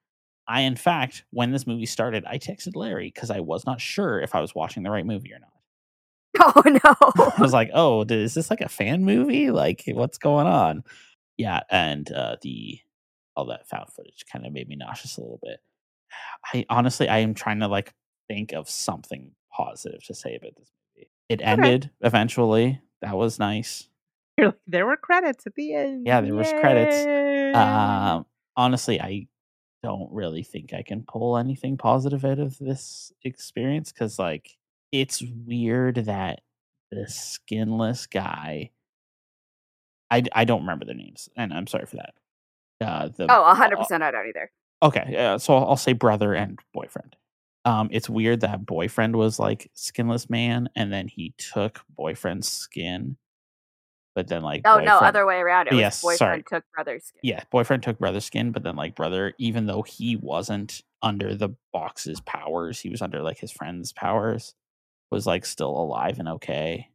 I, 0.47 0.61
in 0.61 0.75
fact, 0.75 1.25
when 1.31 1.51
this 1.51 1.67
movie 1.67 1.85
started, 1.87 2.25
I 2.25 2.39
texted 2.39 2.75
Larry 2.75 3.11
because 3.13 3.31
I 3.31 3.41
was 3.41 3.65
not 3.65 3.81
sure 3.81 4.21
if 4.21 4.35
I 4.35 4.41
was 4.41 4.55
watching 4.55 4.83
the 4.83 4.91
right 4.91 5.05
movie 5.05 5.33
or 5.33 5.39
not. 5.39 5.51
oh 6.57 6.63
no 6.65 7.33
I 7.37 7.41
was 7.41 7.53
like, 7.53 7.71
"Oh, 7.73 8.05
is 8.07 8.33
this 8.35 8.49
like 8.49 8.61
a 8.61 8.69
fan 8.69 9.03
movie? 9.05 9.51
Like, 9.51 9.83
what's 9.87 10.17
going 10.17 10.47
on?" 10.47 10.83
Yeah, 11.37 11.61
and 11.71 12.11
uh, 12.11 12.37
the 12.41 12.79
all 13.39 13.45
that 13.45 13.67
found 13.69 13.89
footage 13.89 14.25
kind 14.31 14.45
of 14.45 14.51
made 14.53 14.67
me 14.67 14.75
nauseous 14.75 15.17
a 15.17 15.21
little 15.21 15.39
bit. 15.41 15.59
I 16.53 16.65
honestly, 16.69 17.07
I 17.07 17.19
am 17.19 17.33
trying 17.33 17.59
to 17.61 17.67
like 17.67 17.93
think 18.27 18.51
of 18.51 18.69
something 18.69 19.31
positive 19.55 20.03
to 20.05 20.13
say 20.13 20.35
about 20.35 20.55
this 20.57 20.71
movie. 20.97 21.09
It 21.29 21.41
ended 21.41 21.89
eventually. 22.01 22.81
That 23.01 23.15
was 23.15 23.39
nice. 23.39 23.87
You're 24.37 24.47
like, 24.47 24.59
there 24.67 24.85
were 24.85 24.97
credits 24.97 25.47
at 25.47 25.55
the 25.55 25.73
end. 25.73 26.05
Yeah, 26.05 26.21
there 26.21 26.35
was 26.35 26.51
credits. 26.51 27.55
Um, 27.55 28.25
honestly, 28.57 28.99
I 28.99 29.27
don't 29.83 30.11
really 30.11 30.43
think 30.43 30.73
I 30.73 30.81
can 30.81 31.05
pull 31.07 31.37
anything 31.37 31.77
positive 31.77 32.25
out 32.25 32.39
of 32.39 32.57
this 32.57 33.13
experience 33.23 33.91
because, 33.91 34.19
like, 34.19 34.57
it's 34.91 35.23
weird 35.45 35.95
that 35.95 36.41
the 36.91 37.07
skinless 37.07 38.05
guy. 38.07 38.71
I, 40.11 40.23
I 40.33 40.43
don't 40.45 40.61
remember 40.61 40.85
their 40.85 40.95
names, 40.95 41.29
and 41.37 41.53
I'm 41.53 41.67
sorry 41.67 41.85
for 41.85 41.97
that. 41.97 42.15
Uh, 42.81 43.09
the 43.09 43.25
oh 43.29 43.53
100% 43.53 44.01
i 44.01 44.11
don't 44.11 44.27
either 44.27 44.51
okay, 44.81 45.15
uh, 45.17 45.37
so 45.37 45.57
I'll 45.57 45.75
say 45.75 45.93
brother 45.93 46.33
and 46.33 46.57
boyfriend. 46.73 47.15
Um, 47.65 47.89
it's 47.91 48.09
weird 48.09 48.41
that 48.41 48.65
boyfriend 48.65 49.15
was 49.15 49.37
like 49.37 49.69
skinless 49.73 50.29
man, 50.29 50.69
and 50.75 50.91
then 50.91 51.07
he 51.07 51.33
took 51.37 51.81
boyfriend's 51.89 52.47
skin, 52.47 53.17
but 54.15 54.27
then 54.27 54.41
like 54.41 54.61
oh 54.65 54.79
no 54.79 54.97
other 54.97 55.25
way 55.25 55.37
around 55.39 55.67
it 55.67 55.73
was 55.73 55.81
Yes, 55.81 56.01
boyfriend 56.01 56.17
sorry. 56.17 56.43
took 56.43 56.63
brother's 56.73 57.05
skin 57.05 57.19
yeah, 57.23 57.43
boyfriend 57.51 57.83
took 57.83 57.99
brother's 57.99 58.25
skin, 58.25 58.51
but 58.51 58.63
then 58.63 58.75
like 58.75 58.95
brother, 58.95 59.33
even 59.37 59.65
though 59.65 59.81
he 59.81 60.15
wasn't 60.15 60.81
under 61.01 61.35
the 61.35 61.49
box's 61.73 62.21
powers, 62.21 62.79
he 62.79 62.89
was 62.89 63.01
under 63.01 63.21
like 63.21 63.39
his 63.39 63.51
friend's 63.51 63.91
powers, 63.93 64.55
was 65.11 65.25
like 65.27 65.45
still 65.45 65.71
alive 65.71 66.19
and 66.19 66.29
okay. 66.29 66.89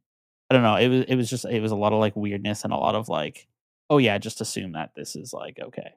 I 0.51 0.55
don't 0.55 0.63
know. 0.63 0.77
It 0.77 0.89
was 0.89 1.05
it 1.09 1.17
was 1.17 1.31
just 1.31 1.45
it 1.45 1.61
was 1.61 1.73
a 1.73 1.77
lot 1.77 1.93
of 1.93 2.01
like 2.01 2.17
weirdness 2.17 2.65
and 2.65 2.73
a 2.73 2.77
lot 2.77 2.95
of 2.95 3.09
like, 3.09 3.47
oh 3.91 3.99
yeah, 3.99 4.19
just 4.19 4.41
assume 4.41 4.73
that 4.73 4.91
this 4.97 5.17
is 5.17 5.33
like 5.33 5.59
okay. 5.61 5.93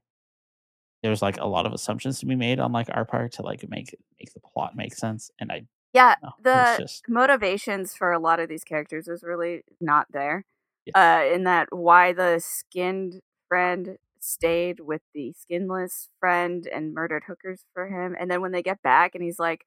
There's 1.04 1.22
like 1.22 1.38
a 1.38 1.46
lot 1.46 1.66
of 1.66 1.74
assumptions 1.74 2.20
to 2.20 2.26
be 2.26 2.36
made 2.36 2.60
on 2.60 2.72
like 2.72 2.88
our 2.92 3.06
part 3.06 3.34
to 3.34 3.44
like 3.44 3.68
make 3.70 3.96
make 4.20 4.34
the 4.34 4.40
plot 4.40 4.76
make 4.76 4.96
sense, 4.96 5.32
and 5.40 5.52
I 5.52 5.64
yeah 5.94 6.16
the 6.44 6.76
just 6.80 7.04
motivations 7.08 7.94
for 7.96 8.12
a 8.12 8.20
lot 8.20 8.40
of 8.40 8.50
these 8.50 8.64
characters 8.64 9.08
is 9.08 9.24
really 9.24 9.64
not 9.80 10.08
there. 10.12 10.46
Yeah. 10.86 11.20
Uh, 11.20 11.36
in 11.36 11.44
that 11.44 11.68
why 11.72 12.14
the 12.14 12.40
skinned 12.44 13.22
friend 13.48 13.98
stayed 14.20 14.80
with 14.80 15.02
the 15.14 15.34
skinless 15.38 16.10
friend 16.20 16.68
and 16.74 16.94
murdered 16.94 17.24
hookers 17.28 17.66
for 17.74 17.88
him, 17.88 18.16
and 18.20 18.30
then 18.32 18.42
when 18.42 18.52
they 18.52 18.64
get 18.64 18.82
back 18.82 19.14
and 19.16 19.24
he's 19.24 19.40
like 19.40 19.66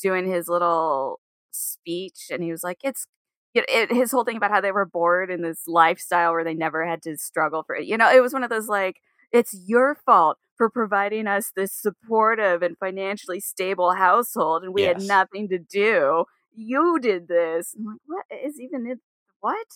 doing 0.00 0.30
his 0.30 0.48
little 0.48 1.20
speech, 1.50 2.26
and 2.30 2.42
he 2.42 2.50
was 2.50 2.62
like, 2.62 2.78
"It's." 2.82 3.06
It, 3.54 3.64
it, 3.68 3.92
his 3.92 4.10
whole 4.10 4.24
thing 4.24 4.36
about 4.36 4.50
how 4.50 4.60
they 4.62 4.72
were 4.72 4.86
bored 4.86 5.30
in 5.30 5.42
this 5.42 5.66
lifestyle 5.66 6.32
where 6.32 6.44
they 6.44 6.54
never 6.54 6.86
had 6.86 7.02
to 7.02 7.16
struggle 7.18 7.62
for 7.64 7.76
it. 7.76 7.86
You 7.86 7.98
know, 7.98 8.10
it 8.10 8.22
was 8.22 8.32
one 8.32 8.44
of 8.44 8.50
those 8.50 8.66
like, 8.68 8.96
it's 9.30 9.54
your 9.66 9.94
fault 9.94 10.38
for 10.56 10.70
providing 10.70 11.26
us 11.26 11.52
this 11.54 11.72
supportive 11.72 12.62
and 12.62 12.78
financially 12.78 13.40
stable 13.40 13.92
household, 13.92 14.62
and 14.64 14.72
we 14.72 14.82
had 14.82 15.02
nothing 15.02 15.48
to 15.48 15.58
do. 15.58 16.24
You 16.54 16.98
did 17.00 17.28
this. 17.28 17.74
I'm 17.78 17.84
like, 17.86 17.96
what 18.06 18.24
is 18.44 18.60
even 18.60 18.86
it? 18.86 18.98
What 19.40 19.66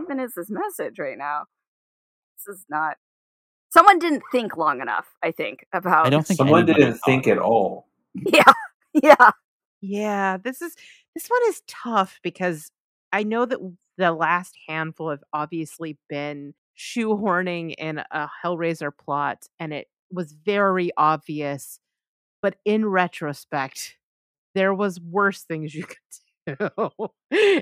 even 0.00 0.20
is 0.20 0.34
this 0.34 0.48
message 0.50 0.98
right 0.98 1.18
now? 1.18 1.44
This 2.46 2.56
is 2.56 2.64
not. 2.68 2.96
Someone 3.70 3.98
didn't 3.98 4.22
think 4.32 4.56
long 4.56 4.80
enough. 4.80 5.06
I 5.22 5.30
think 5.32 5.66
about. 5.72 6.06
I 6.06 6.10
don't 6.10 6.26
think 6.26 6.38
Someone 6.38 6.64
didn't 6.66 6.92
thought- 6.94 7.00
think 7.06 7.26
at 7.26 7.38
all. 7.38 7.86
Yeah, 8.32 8.52
yeah. 8.94 9.30
Yeah, 9.82 10.36
this 10.38 10.62
is 10.62 10.74
this 11.14 11.26
one 11.28 11.40
is 11.48 11.62
tough 11.66 12.18
because 12.22 12.70
I 13.16 13.22
know 13.24 13.46
that 13.46 13.60
the 13.98 14.12
last 14.12 14.54
handful 14.68 15.10
have 15.10 15.24
obviously 15.32 15.98
been 16.08 16.54
shoehorning 16.78 17.74
in 17.78 17.98
a 18.10 18.28
Hellraiser 18.44 18.92
plot, 18.96 19.46
and 19.58 19.72
it 19.72 19.88
was 20.12 20.32
very 20.32 20.90
obvious. 20.96 21.80
But 22.42 22.56
in 22.64 22.86
retrospect, 22.86 23.96
there 24.54 24.74
was 24.74 25.00
worse 25.00 25.42
things 25.44 25.74
you 25.74 25.84
could 26.48 26.58
do, 26.70 27.10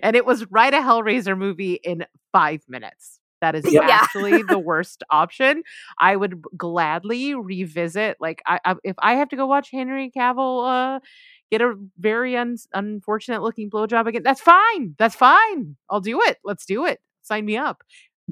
and 0.03 0.17
it 0.17 0.27
was 0.27 0.51
write 0.51 0.75
a 0.75 0.79
Hellraiser 0.79 1.37
movie 1.39 1.75
in 1.75 2.07
five 2.33 2.63
minutes. 2.69 3.21
That 3.41 3.55
is 3.55 3.69
Yeah. 3.73 3.81
actually 3.83 4.43
the 4.43 4.59
worst 4.59 5.03
option. 5.11 5.63
I 5.99 6.17
would 6.17 6.43
gladly 6.57 7.35
revisit. 7.35 8.17
Like, 8.21 8.43
I, 8.47 8.61
I 8.65 8.77
if 8.85 8.97
I 9.01 9.15
have 9.15 9.29
to 9.31 9.37
go 9.37 9.47
watch 9.47 9.71
Henry 9.71 10.11
Cavill 10.17 10.97
uh, 10.97 11.01
get 11.59 11.63
a 11.63 11.75
very 11.99 12.37
un- 12.37 12.57
unfortunate 12.73 13.43
looking 13.43 13.71
blowjob 13.71 14.07
again. 14.07 14.23
That's 14.25 14.41
fine. 14.41 14.95
That's 14.99 15.15
fine. 15.15 15.77
I'll 15.89 16.01
do 16.01 16.21
it. 16.23 16.39
Let's 16.45 16.67
do 16.67 16.85
it. 16.85 17.01
Sign 17.23 17.45
me 17.45 17.57
up. 17.57 17.83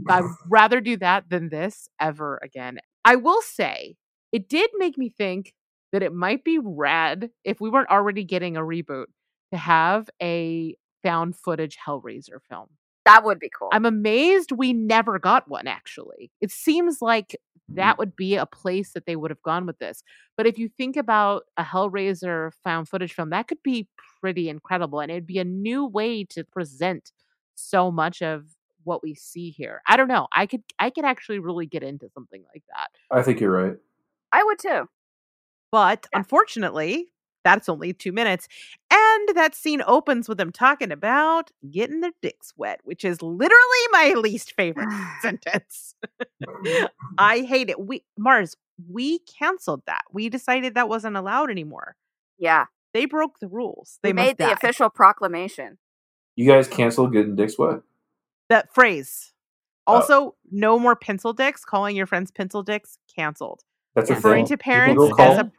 I 0.08 0.22
would 0.22 0.30
rather 0.48 0.80
do 0.80 0.96
that 0.98 1.28
than 1.28 1.48
this 1.48 1.88
ever 2.00 2.40
again. 2.42 2.78
I 3.04 3.16
will 3.16 3.42
say 3.42 3.96
it 4.32 4.48
did 4.48 4.70
make 4.74 4.98
me 4.98 5.08
think 5.08 5.54
that 5.92 6.02
it 6.02 6.12
might 6.12 6.42
be 6.42 6.58
rad 6.58 7.30
if 7.44 7.60
we 7.60 7.70
weren't 7.70 7.90
already 7.90 8.24
getting 8.24 8.56
a 8.56 8.60
reboot 8.60 9.06
to 9.52 9.58
have 9.58 10.08
a 10.20 10.74
found 11.02 11.36
footage 11.36 11.78
Hellraiser 11.86 12.40
film. 12.48 12.68
That 13.04 13.24
would 13.24 13.38
be 13.38 13.50
cool. 13.56 13.68
I'm 13.72 13.84
amazed 13.84 14.52
we 14.52 14.72
never 14.72 15.18
got 15.18 15.48
one 15.48 15.66
actually. 15.66 16.30
It 16.40 16.50
seems 16.50 17.02
like 17.02 17.36
mm. 17.70 17.76
that 17.76 17.98
would 17.98 18.14
be 18.14 18.36
a 18.36 18.46
place 18.46 18.92
that 18.92 19.06
they 19.06 19.16
would 19.16 19.30
have 19.30 19.42
gone 19.42 19.66
with 19.66 19.78
this. 19.78 20.02
But 20.36 20.46
if 20.46 20.58
you 20.58 20.68
think 20.68 20.96
about 20.96 21.44
a 21.56 21.64
Hellraiser 21.64 22.52
found 22.62 22.88
footage 22.88 23.12
film, 23.12 23.30
that 23.30 23.48
could 23.48 23.62
be 23.62 23.88
pretty 24.20 24.48
incredible 24.48 25.00
and 25.00 25.10
it'd 25.10 25.26
be 25.26 25.38
a 25.38 25.44
new 25.44 25.84
way 25.84 26.24
to 26.30 26.44
present 26.44 27.12
so 27.54 27.90
much 27.90 28.22
of 28.22 28.44
what 28.84 29.02
we 29.02 29.14
see 29.14 29.50
here. 29.50 29.80
I 29.86 29.96
don't 29.96 30.08
know. 30.08 30.28
I 30.32 30.46
could 30.46 30.62
I 30.78 30.90
could 30.90 31.04
actually 31.04 31.38
really 31.38 31.66
get 31.66 31.82
into 31.82 32.08
something 32.14 32.42
like 32.52 32.64
that. 32.74 32.90
I 33.10 33.22
think 33.22 33.40
you're 33.40 33.50
right. 33.50 33.76
I 34.32 34.42
would 34.44 34.58
too. 34.58 34.88
But 35.70 36.06
Yeah. 36.12 36.18
unfortunately, 36.18 37.11
that's 37.44 37.68
only 37.68 37.92
two 37.92 38.12
minutes. 38.12 38.46
And 38.90 39.28
that 39.36 39.54
scene 39.54 39.82
opens 39.86 40.28
with 40.28 40.38
them 40.38 40.52
talking 40.52 40.92
about 40.92 41.50
getting 41.70 42.00
their 42.00 42.12
dicks 42.22 42.52
wet, 42.56 42.80
which 42.84 43.04
is 43.04 43.20
literally 43.22 43.86
my 43.92 44.14
least 44.16 44.52
favorite 44.54 44.88
sentence. 45.22 45.94
Mm-hmm. 46.42 46.86
I 47.18 47.40
hate 47.40 47.70
it. 47.70 47.80
We 47.80 48.04
Marrs, 48.18 48.56
we 48.90 49.18
canceled 49.20 49.82
that. 49.86 50.02
We 50.12 50.28
decided 50.28 50.74
that 50.74 50.88
wasn't 50.88 51.16
allowed 51.16 51.50
anymore. 51.50 51.96
Yeah, 52.38 52.66
They 52.94 53.04
broke 53.06 53.38
the 53.38 53.48
rules. 53.48 53.98
they 54.02 54.08
They 54.08 54.12
made 54.14 54.38
the 54.38 54.44
die. 54.46 54.52
official 54.52 54.90
proclamation. 54.90 55.78
You 56.34 56.48
guys 56.50 56.66
canceled 56.66 57.12
getting 57.12 57.36
dicks 57.36 57.58
wet. 57.58 57.80
that 58.48 58.72
phrase. 58.74 59.32
Oh. 59.86 59.94
Also, 59.94 60.34
no 60.50 60.78
more 60.78 60.94
pencil 60.96 61.32
dicks. 61.32 61.64
Calling 61.64 61.94
your 61.96 62.06
friends 62.06 62.30
pencil 62.30 62.62
dicks 62.62 62.98
canceled. 63.14 63.62
That's 63.94 64.10
referring 64.10 64.46
thing. 64.46 64.56
to 64.56 64.62
parents 64.62 65.02
as 65.18 65.38
a. 65.38 65.52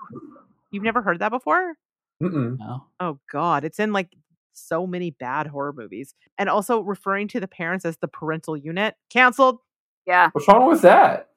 call? 0.73 0.75
You've 0.75 0.83
never 0.83 1.01
heard 1.01 1.19
that 1.19 1.29
before? 1.29 1.73
Mm-mm. 2.21 2.57
No. 2.59 2.85
Oh 2.99 3.19
God, 3.31 3.63
it's 3.63 3.79
in 3.79 3.93
like 3.93 4.09
so 4.53 4.85
many 4.85 5.11
bad 5.11 5.47
horror 5.47 5.73
movies, 5.73 6.13
and 6.37 6.49
also 6.49 6.81
referring 6.81 7.27
to 7.29 7.39
the 7.39 7.47
parents 7.47 7.85
as 7.85 7.97
the 7.97 8.07
parental 8.07 8.55
unit. 8.55 8.95
Canceled. 9.09 9.59
Yeah. 10.05 10.29
What's 10.31 10.47
wrong 10.47 10.69
with 10.69 10.81
that? 10.81 11.29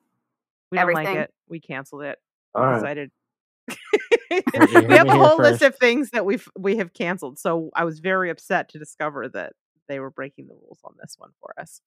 We 0.70 0.78
don't 0.78 0.92
like 0.92 1.08
it. 1.08 1.32
We 1.48 1.60
canceled 1.60 2.02
it. 2.02 2.18
All 2.54 2.64
right. 2.64 2.74
Decided. 2.74 3.10
we 4.30 4.36
have 4.94 5.06
it 5.06 5.08
a 5.08 5.12
here 5.12 5.14
whole 5.14 5.38
list 5.38 5.62
of 5.62 5.76
things 5.76 6.10
that 6.10 6.24
we've 6.26 6.48
we 6.58 6.76
have 6.76 6.92
canceled. 6.92 7.38
So 7.38 7.70
I 7.74 7.84
was 7.84 8.00
very 8.00 8.30
upset 8.30 8.68
to 8.70 8.78
discover 8.78 9.28
that 9.28 9.52
they 9.88 10.00
were 10.00 10.10
breaking 10.10 10.48
the 10.48 10.54
rules 10.54 10.80
on 10.84 10.94
this 11.00 11.14
one 11.16 11.30
for 11.40 11.54
us 11.58 11.80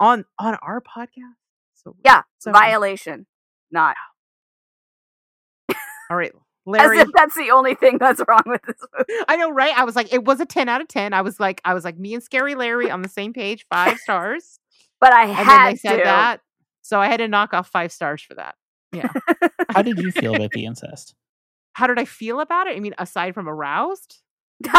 on 0.00 0.24
on 0.38 0.56
our 0.62 0.80
podcast. 0.80 1.34
So. 1.74 1.96
Yeah, 2.04 2.22
So- 2.38 2.52
Violation. 2.52 3.26
Not. 3.70 3.96
All 6.08 6.16
right, 6.16 6.32
As 6.74 6.90
if 6.92 7.08
that's 7.14 7.34
the 7.36 7.50
only 7.50 7.74
thing 7.74 7.98
that's 7.98 8.20
wrong 8.28 8.42
with 8.46 8.62
this 8.62 8.76
movie. 8.96 9.20
I 9.28 9.36
know, 9.36 9.50
right? 9.50 9.72
I 9.76 9.84
was 9.84 9.94
like, 9.96 10.12
it 10.12 10.24
was 10.24 10.40
a 10.40 10.46
ten 10.46 10.68
out 10.68 10.80
of 10.80 10.88
ten. 10.88 11.12
I 11.12 11.20
was 11.22 11.38
like, 11.38 11.60
I 11.64 11.74
was 11.74 11.84
like, 11.84 11.98
me 11.98 12.14
and 12.14 12.22
Scary 12.22 12.54
Larry 12.54 12.90
on 12.90 13.02
the 13.02 13.08
same 13.08 13.32
page, 13.32 13.64
five 13.70 13.98
stars. 13.98 14.58
But 14.98 15.12
I 15.12 15.24
And 15.26 15.36
then 15.36 15.44
had 15.44 15.72
they 15.72 15.76
said 15.76 15.96
to. 15.98 16.02
that, 16.04 16.40
so 16.80 16.98
I 16.98 17.06
had 17.08 17.18
to 17.18 17.28
knock 17.28 17.52
off 17.52 17.68
five 17.68 17.92
stars 17.92 18.22
for 18.22 18.32
that. 18.36 18.54
Yeah. 18.92 19.10
How 19.70 19.82
did 19.82 19.98
you 19.98 20.10
feel 20.10 20.34
about 20.34 20.52
the 20.52 20.64
incest? 20.64 21.14
How 21.74 21.86
did 21.86 21.98
I 21.98 22.06
feel 22.06 22.40
about 22.40 22.66
it? 22.66 22.76
I 22.78 22.80
mean, 22.80 22.94
aside 22.96 23.34
from 23.34 23.46
aroused. 23.46 24.22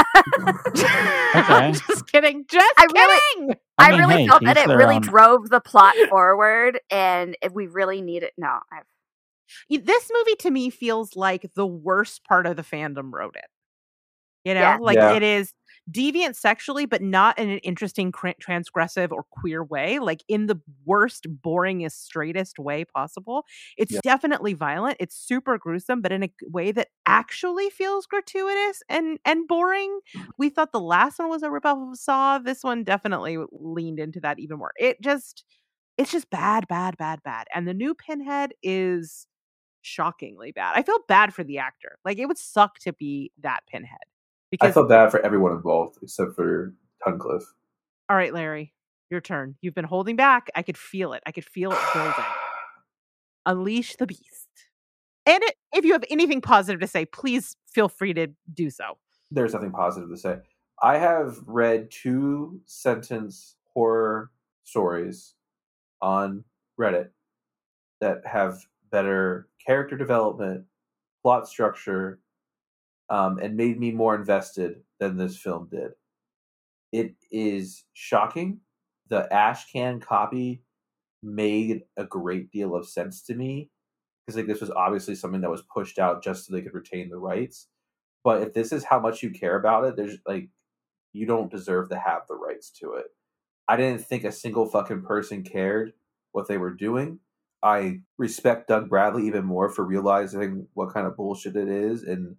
Okay. 1.35 1.71
just 1.71 2.11
kidding. 2.11 2.45
Just 2.49 2.73
I 2.77 2.87
really- 2.93 3.19
kidding. 3.35 3.55
I, 3.77 3.91
mean, 3.91 3.99
really 3.99 4.21
hey, 4.23 4.27
felt 4.27 4.43
that 4.43 4.57
it 4.57 4.67
really 4.67 4.95
own. 4.95 5.01
drove 5.01 5.49
the 5.49 5.59
plot 5.61 5.93
forward, 6.09 6.79
and 6.89 7.37
if 7.43 7.53
we 7.53 7.67
really 7.67 8.01
need 8.01 8.23
it. 8.23 8.33
No, 8.37 8.47
I've, 8.71 8.83
Y- 8.83 8.85
this 9.69 10.11
movie 10.13 10.35
to 10.37 10.51
me 10.51 10.69
feels 10.69 11.15
like 11.15 11.51
the 11.55 11.67
worst 11.67 12.23
part 12.25 12.45
of 12.47 12.55
the 12.55 12.63
fandom 12.63 13.11
wrote 13.13 13.35
it. 13.35 13.45
You 14.45 14.53
know, 14.53 14.77
Yeah. 14.77 14.79
like 14.79 15.01
Yeah. 15.01 15.03
it 15.03 15.23
is 15.23 15.53
deviant 15.91 16.35
sexually, 16.35 16.85
but 16.85 17.01
not 17.01 17.37
in 17.37 17.49
an 17.49 17.59
interesting, 17.59 18.13
transgressive, 18.13 19.11
or 19.11 19.25
queer 19.29 19.61
way. 19.63 19.99
Like 19.99 20.21
in 20.29 20.45
the 20.45 20.61
worst, 20.85 21.27
boringest, 21.43 21.93
straightest 22.03 22.57
way 22.57 22.85
possible. 22.85 23.43
It's 23.77 23.95
Yeah. 23.95 23.99
definitely 23.99 24.53
violent. 24.53 24.97
It's 25.01 25.15
super 25.17 25.57
gruesome, 25.57 26.01
but 26.01 26.13
in 26.13 26.23
a 26.23 26.31
way 26.43 26.71
that 26.71 26.89
actually 27.05 27.69
feels 27.69 28.05
gratuitous 28.05 28.81
and 28.89 29.19
and 29.25 29.47
boring. 29.49 29.99
Mm-hmm. 30.15 30.31
We 30.37 30.49
thought 30.49 30.71
the 30.71 30.79
last 30.79 31.19
one 31.19 31.29
was 31.29 31.43
a 31.43 31.49
ripoff 31.49 31.91
of 31.91 31.97
Saw. 31.97 32.39
This 32.39 32.63
one 32.63 32.83
definitely 32.85 33.37
leaned 33.51 33.99
into 33.99 34.21
that 34.21 34.39
even 34.39 34.57
more. 34.59 34.71
It 34.77 35.01
just, 35.01 35.43
it's 35.97 36.11
just 36.11 36.29
bad, 36.29 36.67
bad, 36.67 36.97
bad, 36.97 37.21
bad. 37.23 37.47
And 37.53 37.67
the 37.67 37.73
new 37.73 37.95
Pinhead 37.95 38.53
is 38.63 39.27
shockingly 39.87 40.51
bad. 40.51 40.73
I 40.75 40.83
feel 40.83 40.99
bad 41.07 41.33
for 41.33 41.43
the 41.43 41.57
actor. 41.59 41.97
Like 42.05 42.19
it 42.19 42.25
would 42.27 42.37
suck 42.37 42.77
to 42.79 42.93
be 42.93 43.31
that 43.41 43.61
Pinhead. 43.71 43.97
I 44.03 44.09
Because 44.51 44.73
felt 44.73 44.89
bad 44.89 45.09
for 45.11 45.19
everyone 45.21 45.53
involved 45.53 45.97
except 46.01 46.35
for 46.35 46.73
Tunnicliffe. 47.05 47.43
all 48.09 48.15
right, 48.15 48.33
Larry, 48.33 48.73
your 49.09 49.21
turn. 49.21 49.55
You've 49.61 49.75
been 49.75 49.85
holding 49.85 50.15
back. 50.15 50.49
I 50.55 50.61
could 50.61 50.77
feel 50.77 51.13
it. 51.13 51.23
I 51.25 51.31
could 51.31 51.45
feel 51.45 51.71
it 51.71 51.79
building. 51.93 52.13
Unleash 53.45 53.95
the 53.95 54.05
beast. 54.07 54.47
And 55.25 55.43
it, 55.43 55.55
if 55.73 55.85
you 55.85 55.93
have 55.93 56.03
anything 56.09 56.41
positive 56.41 56.79
to 56.81 56.87
say, 56.87 57.05
please 57.05 57.55
feel 57.69 57.89
free 57.89 58.13
to 58.13 58.27
do 58.53 58.69
so. 58.69 58.97
There's 59.31 59.53
nothing 59.53 59.71
positive 59.71 60.09
to 60.09 60.17
say. 60.17 60.37
I 60.81 60.97
have 60.97 61.37
read 61.45 61.89
two 61.91 62.61
sentence 62.65 63.55
horror 63.73 64.31
stories 64.63 65.33
on 66.01 66.43
Reddit 66.79 67.09
that 67.99 68.25
have 68.25 68.59
better 68.91 69.47
character 69.65 69.97
development, 69.97 70.65
plot 71.23 71.47
structure, 71.47 72.19
um, 73.09 73.39
and 73.39 73.55
made 73.55 73.79
me 73.79 73.91
more 73.91 74.15
invested 74.15 74.81
than 74.99 75.17
this 75.17 75.37
film 75.37 75.69
did. 75.71 75.91
It 76.91 77.15
is 77.31 77.83
shocking. 77.93 78.59
The 79.09 79.31
ash 79.33 79.71
can 79.71 79.99
copy 79.99 80.61
made 81.23 81.81
a 81.97 82.05
great 82.05 82.51
deal 82.51 82.75
of 82.75 82.87
sense 82.87 83.23
to 83.23 83.35
me 83.35 83.69
because 84.25 84.37
like 84.37 84.47
this 84.47 84.61
was 84.61 84.71
obviously 84.71 85.15
something 85.15 85.41
that 85.41 85.49
was 85.49 85.63
pushed 85.73 85.99
out 85.99 86.23
just 86.23 86.45
so 86.45 86.53
they 86.53 86.61
could 86.61 86.73
retain 86.73 87.09
the 87.09 87.17
rights. 87.17 87.67
But 88.23 88.41
if 88.41 88.53
this 88.53 88.71
is 88.71 88.83
how 88.83 88.99
much 88.99 89.23
you 89.23 89.31
care 89.31 89.57
about 89.57 89.85
it, 89.85 89.95
there's 89.95 90.17
like 90.25 90.49
you 91.13 91.25
don't 91.25 91.51
deserve 91.51 91.89
to 91.89 91.97
have 91.97 92.23
the 92.27 92.35
rights 92.35 92.69
to 92.81 92.93
it. 92.93 93.05
I 93.67 93.77
didn't 93.77 94.05
think 94.05 94.23
a 94.23 94.31
single 94.31 94.65
fucking 94.65 95.03
person 95.03 95.43
cared 95.43 95.93
what 96.31 96.47
they 96.47 96.57
were 96.57 96.73
doing. 96.73 97.19
I 97.67 97.99
respect 98.17 98.69
Doug 98.69 98.87
Bradley 98.87 99.27
even 99.27 99.43
more 99.43 99.67
for 99.67 99.83
realizing 99.83 100.67
what 100.73 100.93
kind 100.93 101.05
of 101.05 101.17
bullshit 101.17 101.57
it 101.57 101.67
is 101.67 102.03
and 102.03 102.37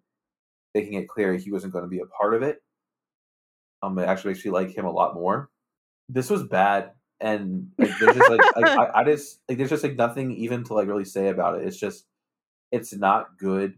making 0.75 0.95
it 0.95 1.07
clear 1.07 1.35
he 1.35 1.53
wasn't 1.53 1.75
going 1.75 1.85
to 1.85 1.89
be 1.89 2.01
a 2.01 2.07
part 2.07 2.33
of 2.33 2.43
it. 2.43 2.63
Um, 3.83 3.99
it 3.99 4.09
actually 4.09 4.33
makes 4.33 4.45
me 4.45 4.51
like 4.51 4.75
him 4.75 4.87
a 4.87 4.91
lot 4.91 5.15
more. 5.15 5.51
This 6.09 6.31
was 6.31 6.45
bad, 6.45 6.93
and 7.21 7.69
like, 7.77 7.91
there's 8.01 8.17
just 8.17 8.31
like, 8.31 8.57
like 8.57 8.79
I, 8.79 9.01
I 9.01 9.05
just 9.05 9.41
like 9.49 9.59
there's 9.59 9.69
just 9.69 9.83
like 9.83 9.97
nothing 9.97 10.33
even 10.33 10.65
to 10.65 10.75
like 10.75 10.89
really 10.89 11.05
say 11.05 11.29
about 11.29 11.59
it. 11.59 11.67
It's 11.67 11.79
just 11.79 12.07
it's 12.73 12.95
not 12.95 13.37
good. 13.39 13.75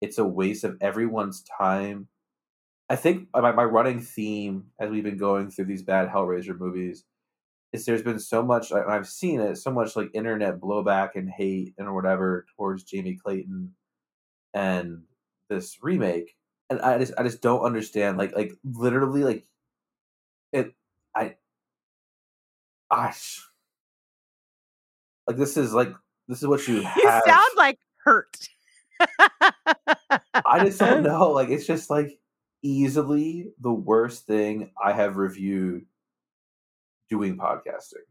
It's 0.00 0.18
a 0.18 0.24
waste 0.24 0.64
of 0.64 0.76
everyone's 0.80 1.44
time. 1.58 2.08
I 2.88 2.96
think 2.96 3.28
my, 3.32 3.52
my 3.52 3.62
running 3.62 4.00
theme 4.00 4.64
as 4.80 4.90
we've 4.90 5.04
been 5.04 5.16
going 5.16 5.50
through 5.50 5.66
these 5.66 5.82
bad 5.82 6.08
Hellraiser 6.08 6.58
movies 6.58 7.04
is 7.72 7.84
there's 7.84 8.02
been 8.02 8.18
so 8.18 8.42
much 8.42 8.72
I've 8.72 9.08
seen 9.08 9.40
it 9.40 9.56
so 9.56 9.70
much 9.70 9.96
like 9.96 10.10
internet 10.14 10.60
blowback 10.60 11.10
and 11.14 11.30
hate 11.30 11.74
and 11.78 11.94
whatever 11.94 12.46
towards 12.56 12.84
Jamie 12.84 13.18
Clayton 13.22 13.74
and 14.54 15.02
this 15.48 15.78
remake 15.82 16.36
and 16.68 16.80
I 16.80 16.98
just 16.98 17.12
I 17.18 17.22
just 17.22 17.42
don't 17.42 17.64
understand 17.64 18.18
like 18.18 18.34
like 18.34 18.52
literally 18.64 19.24
like 19.24 19.46
it 20.52 20.74
I 21.14 21.36
I 22.90 23.12
like 25.26 25.36
this 25.36 25.56
is 25.56 25.72
like 25.72 25.92
this 26.28 26.42
is 26.42 26.48
what 26.48 26.66
you 26.66 26.76
You 26.96 27.08
have 27.08 27.22
sound 27.26 27.50
like 27.56 27.78
hurt. 28.04 28.36
I 29.00 30.64
just 30.64 30.78
don't 30.78 31.02
know. 31.04 31.30
Like 31.30 31.48
it's 31.48 31.66
just 31.66 31.90
like 31.90 32.18
easily 32.62 33.52
the 33.60 33.72
worst 33.72 34.26
thing 34.26 34.70
I 34.82 34.92
have 34.92 35.16
reviewed 35.16 35.86
doing 37.10 37.36
podcasting. 37.36 38.06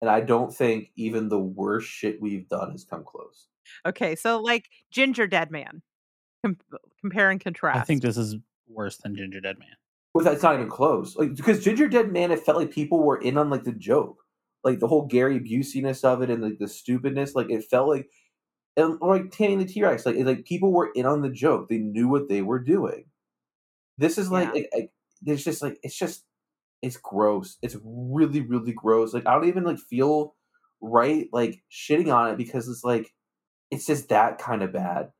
And 0.00 0.08
I 0.08 0.20
don't 0.20 0.54
think 0.54 0.90
even 0.96 1.28
the 1.28 1.38
worst 1.38 1.88
shit 1.88 2.20
we've 2.22 2.48
done 2.48 2.70
has 2.72 2.84
come 2.84 3.04
close. 3.04 3.48
Okay, 3.86 4.14
so 4.14 4.40
like 4.40 4.68
Ginger 4.90 5.26
Dead 5.26 5.50
Man. 5.50 5.82
Com- 6.44 6.56
compare 7.00 7.30
and 7.30 7.40
contrast. 7.40 7.78
I 7.80 7.82
think 7.82 8.02
this 8.02 8.16
is 8.16 8.36
worse 8.68 8.96
than 8.98 9.16
Ginger 9.16 9.40
Dead 9.40 9.58
Man. 9.58 9.68
With 10.14 10.26
it's 10.26 10.42
not 10.42 10.54
even 10.54 10.68
close. 10.68 11.16
Like 11.16 11.34
because 11.34 11.62
Ginger 11.62 11.88
Dead 11.88 12.10
Man, 12.12 12.30
it 12.30 12.40
felt 12.40 12.58
like 12.58 12.70
people 12.70 13.02
were 13.02 13.20
in 13.20 13.36
on 13.36 13.50
like 13.50 13.64
the 13.64 13.72
joke. 13.72 14.16
Like 14.64 14.78
the 14.78 14.88
whole 14.88 15.06
Gary 15.06 15.38
Buseyness 15.40 16.04
of 16.04 16.22
it 16.22 16.30
and 16.30 16.42
like 16.42 16.58
the 16.58 16.68
stupidness. 16.68 17.34
Like 17.34 17.50
it 17.50 17.64
felt 17.64 17.88
like 17.88 18.08
and 18.76 18.96
or 19.00 19.16
like 19.16 19.30
Tammy 19.30 19.54
and 19.54 19.62
the 19.62 19.66
T 19.66 19.82
Rex. 19.82 20.06
Like 20.06 20.16
it's 20.16 20.24
like 20.26 20.44
people 20.44 20.72
were 20.72 20.90
in 20.94 21.06
on 21.06 21.22
the 21.22 21.30
joke. 21.30 21.68
They 21.68 21.78
knew 21.78 22.08
what 22.08 22.28
they 22.28 22.42
were 22.42 22.58
doing. 22.58 23.04
This 23.98 24.16
is 24.18 24.30
like, 24.30 24.48
Yeah. 24.48 24.52
like, 24.54 24.70
like 24.74 24.90
there's 25.22 25.44
just 25.44 25.62
like 25.62 25.78
it's 25.82 25.96
just 25.96 26.24
it's 26.82 26.96
gross. 26.96 27.56
It's 27.62 27.76
really 27.84 28.40
really 28.40 28.72
gross. 28.72 29.14
Like 29.14 29.26
I 29.26 29.34
don't 29.34 29.48
even 29.48 29.64
like 29.64 29.78
feel 29.78 30.34
right 30.80 31.28
like 31.32 31.62
shitting 31.70 32.14
on 32.14 32.30
it 32.30 32.36
because 32.36 32.68
it's 32.68 32.84
like 32.84 33.12
it's 33.70 33.86
just 33.86 34.08
that 34.08 34.38
kind 34.38 34.62
of 34.62 34.72
bad. 34.72 35.10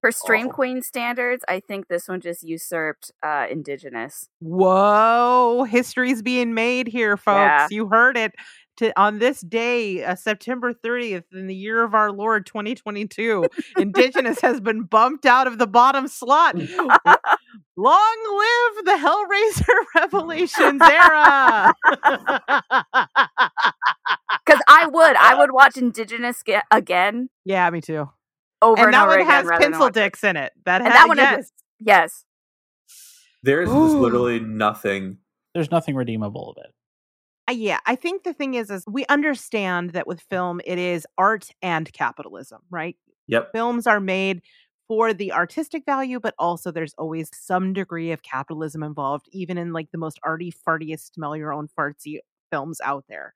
For 0.00 0.12
Stream 0.12 0.48
Awful. 0.48 0.52
Queen 0.52 0.82
standards, 0.82 1.46
I 1.48 1.60
think 1.60 1.88
this 1.88 2.08
one 2.08 2.20
just 2.20 2.42
usurped 2.42 3.10
uh, 3.22 3.46
Indigenous. 3.50 4.28
Whoa, 4.40 5.66
history's 5.66 6.20
being 6.20 6.52
made 6.52 6.88
here, 6.88 7.16
folks. 7.16 7.38
Yeah. 7.38 7.68
You 7.70 7.88
heard 7.88 8.18
it. 8.18 8.32
To, 8.78 8.92
on 9.00 9.20
this 9.20 9.40
day, 9.40 10.02
uh, 10.02 10.16
September 10.16 10.72
30th, 10.74 11.24
in 11.32 11.46
the 11.46 11.54
year 11.54 11.84
of 11.84 11.94
our 11.94 12.10
Lord 12.10 12.44
2022, 12.44 13.46
Indigenous 13.78 14.40
has 14.40 14.60
been 14.60 14.82
bumped 14.82 15.26
out 15.26 15.46
of 15.46 15.58
the 15.58 15.66
bottom 15.68 16.08
slot. 16.08 16.56
Long 17.76 18.18
live 18.76 18.84
the 18.84 18.98
Hellraiser 18.98 19.74
Revelations 19.94 20.82
era! 20.82 21.72
Because 24.44 24.60
I 24.68 24.86
would, 24.86 25.16
I 25.16 25.36
would 25.38 25.52
watch 25.52 25.76
Indigenous 25.76 26.42
ge- 26.46 26.62
again 26.70 27.28
yeah, 27.44 27.68
me 27.70 27.80
too. 27.80 28.08
over 28.60 28.76
and, 28.78 28.86
And 28.86 28.94
that 28.94 29.02
over 29.02 29.10
one 29.10 29.20
again. 29.20 29.30
has 29.46 29.60
pencil 29.60 29.80
watch- 29.82 29.92
dicks 29.94 30.24
in 30.24 30.36
it. 30.36 30.52
That 30.64 30.80
And 30.82 30.88
has 30.92 30.94
that 31.00 31.08
one 31.08 31.16
yes. 31.16 31.38
is 31.44 31.52
yes. 31.80 32.24
There's 33.42 33.70
literally 33.70 34.40
nothing. 34.40 35.18
There's 35.54 35.70
nothing 35.70 35.94
redeemable 35.94 36.50
of 36.50 36.64
it. 36.64 36.72
Yeah, 37.50 37.80
I 37.86 37.94
think 37.94 38.22
the 38.24 38.32
thing 38.32 38.54
is, 38.54 38.70
is 38.70 38.84
we 38.86 39.04
understand 39.06 39.90
that 39.90 40.06
with 40.06 40.20
film, 40.20 40.60
it 40.64 40.78
is 40.78 41.06
art 41.18 41.50
and 41.62 41.92
capitalism, 41.92 42.62
right? 42.70 42.96
Yep. 43.26 43.50
Films 43.52 43.86
are 43.86 44.00
made 44.00 44.42
for 44.88 45.12
the 45.12 45.32
artistic 45.32 45.84
value, 45.84 46.20
but 46.20 46.34
also 46.38 46.70
there's 46.70 46.94
always 46.94 47.30
some 47.34 47.72
degree 47.72 48.12
of 48.12 48.22
capitalism 48.22 48.82
involved, 48.82 49.28
even 49.32 49.58
in 49.58 49.72
like 49.72 49.90
the 49.92 49.98
most 49.98 50.18
arty, 50.22 50.52
fartiest, 50.66 51.14
smell 51.14 51.36
your 51.36 51.52
own 51.52 51.68
fartsy 51.78 52.18
films 52.50 52.80
out 52.82 53.04
there. 53.08 53.34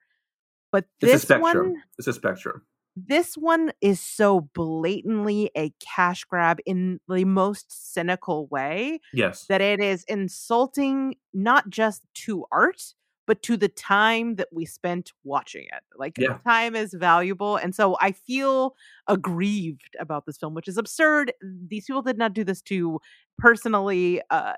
But 0.72 0.86
It's 1.00 1.12
a 1.12 1.18
this 1.18 1.22
spectrum. 1.22 1.74
one, 1.74 1.82
It's 1.98 2.08
a 2.08 2.12
spectrum. 2.12 2.62
This 2.96 3.34
one 3.36 3.70
is 3.80 4.00
so 4.00 4.40
blatantly 4.54 5.50
a 5.56 5.70
cash 5.80 6.24
grab 6.24 6.58
in 6.66 6.98
the 7.08 7.24
most 7.24 7.92
cynical 7.94 8.48
way 8.48 9.00
Yes. 9.12 9.46
that 9.48 9.60
it 9.60 9.80
is 9.80 10.04
insulting 10.08 11.14
not 11.32 11.70
just 11.70 12.02
to 12.26 12.44
art 12.50 12.94
but 13.28 13.42
to 13.44 13.56
the 13.56 13.68
time 13.68 14.36
that 14.36 14.48
we 14.52 14.66
spent 14.66 15.12
watching 15.24 15.66
it 15.72 15.84
like 15.96 16.18
Yeah. 16.18 16.38
time 16.46 16.74
is 16.74 16.94
valuable 16.94 17.56
and 17.56 17.74
so 17.74 17.96
i 18.00 18.12
feel 18.12 18.74
aggrieved 19.08 19.96
about 20.00 20.26
this 20.26 20.38
film 20.38 20.54
which 20.54 20.68
is 20.68 20.78
absurd 20.78 21.32
these 21.68 21.86
people 21.86 22.02
did 22.02 22.18
not 22.18 22.34
do 22.34 22.44
this 22.44 22.62
to 22.62 23.00
personally 23.38 24.20
uh, 24.30 24.54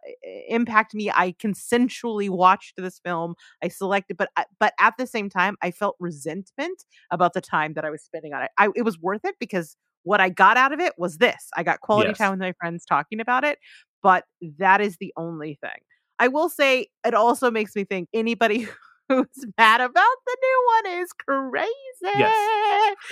impact 0.49 0.95
me 0.95 1.11
i 1.11 1.33
consensually 1.43 2.31
watched 2.31 2.75
this 2.79 2.99
film 3.05 3.35
i 3.62 3.68
selected 3.68 4.16
but 4.16 4.31
but 4.59 4.73
at 4.81 4.95
the 4.99 5.07
same 5.07 5.29
time 5.29 5.57
i 5.62 5.71
felt 5.71 5.97
resentment 6.01 6.85
about 7.11 7.35
the 7.35 7.41
time 7.43 7.75
that 7.75 7.85
i 7.85 7.91
was 7.91 8.03
spending 8.03 8.33
on 8.35 8.43
it 8.43 8.51
I, 8.59 8.68
it 8.77 8.83
was 8.83 8.99
worth 8.99 9.25
it 9.25 9.37
because 9.41 9.77
what 10.05 10.21
i 10.21 10.31
got 10.31 10.57
out 10.57 10.73
of 10.73 10.81
it 10.81 10.95
was 10.99 11.18
this 11.18 11.49
i 11.57 11.62
got 11.62 11.81
quality 11.81 12.14
Yes. 12.14 12.16
time 12.16 12.31
with 12.31 12.41
my 12.41 12.53
friends 12.61 12.85
talking 12.87 13.21
about 13.21 13.45
it 13.45 13.59
but 14.03 14.25
that 14.59 14.81
is 14.81 14.97
the 14.99 15.12
only 15.16 15.59
thing 15.61 15.81
I 16.21 16.29
will 16.29 16.51
say 16.51 16.87
it 17.05 17.14
also 17.14 17.51
makes 17.51 17.75
me 17.75 17.85
think 17.85 18.09
anybody 18.12 18.68
who's 19.09 19.27
mad 19.59 19.81
about 19.81 20.16
the 20.27 20.37
new 20.43 20.68
one 20.85 21.01
is 21.01 21.12
crazy. 21.12 22.25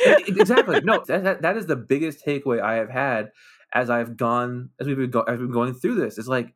E- 0.06 0.40
exactly. 0.40 0.80
No, 0.84 1.02
that, 1.08 1.24
that 1.24 1.42
that 1.42 1.56
is 1.56 1.66
the 1.66 1.74
biggest 1.74 2.24
takeaway 2.24 2.60
I 2.60 2.74
have 2.74 2.90
had 2.90 3.30
as 3.74 3.90
I've 3.90 4.16
gone 4.16 4.70
as 4.78 4.86
we've 4.86 4.96
been, 4.96 5.10
go, 5.10 5.22
as 5.22 5.38
we've 5.38 5.48
been 5.48 5.52
going 5.52 5.74
through 5.74 5.96
this. 5.96 6.18
It's 6.18 6.28
like, 6.28 6.54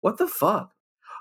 what 0.00 0.18
the 0.18 0.26
fuck? 0.26 0.72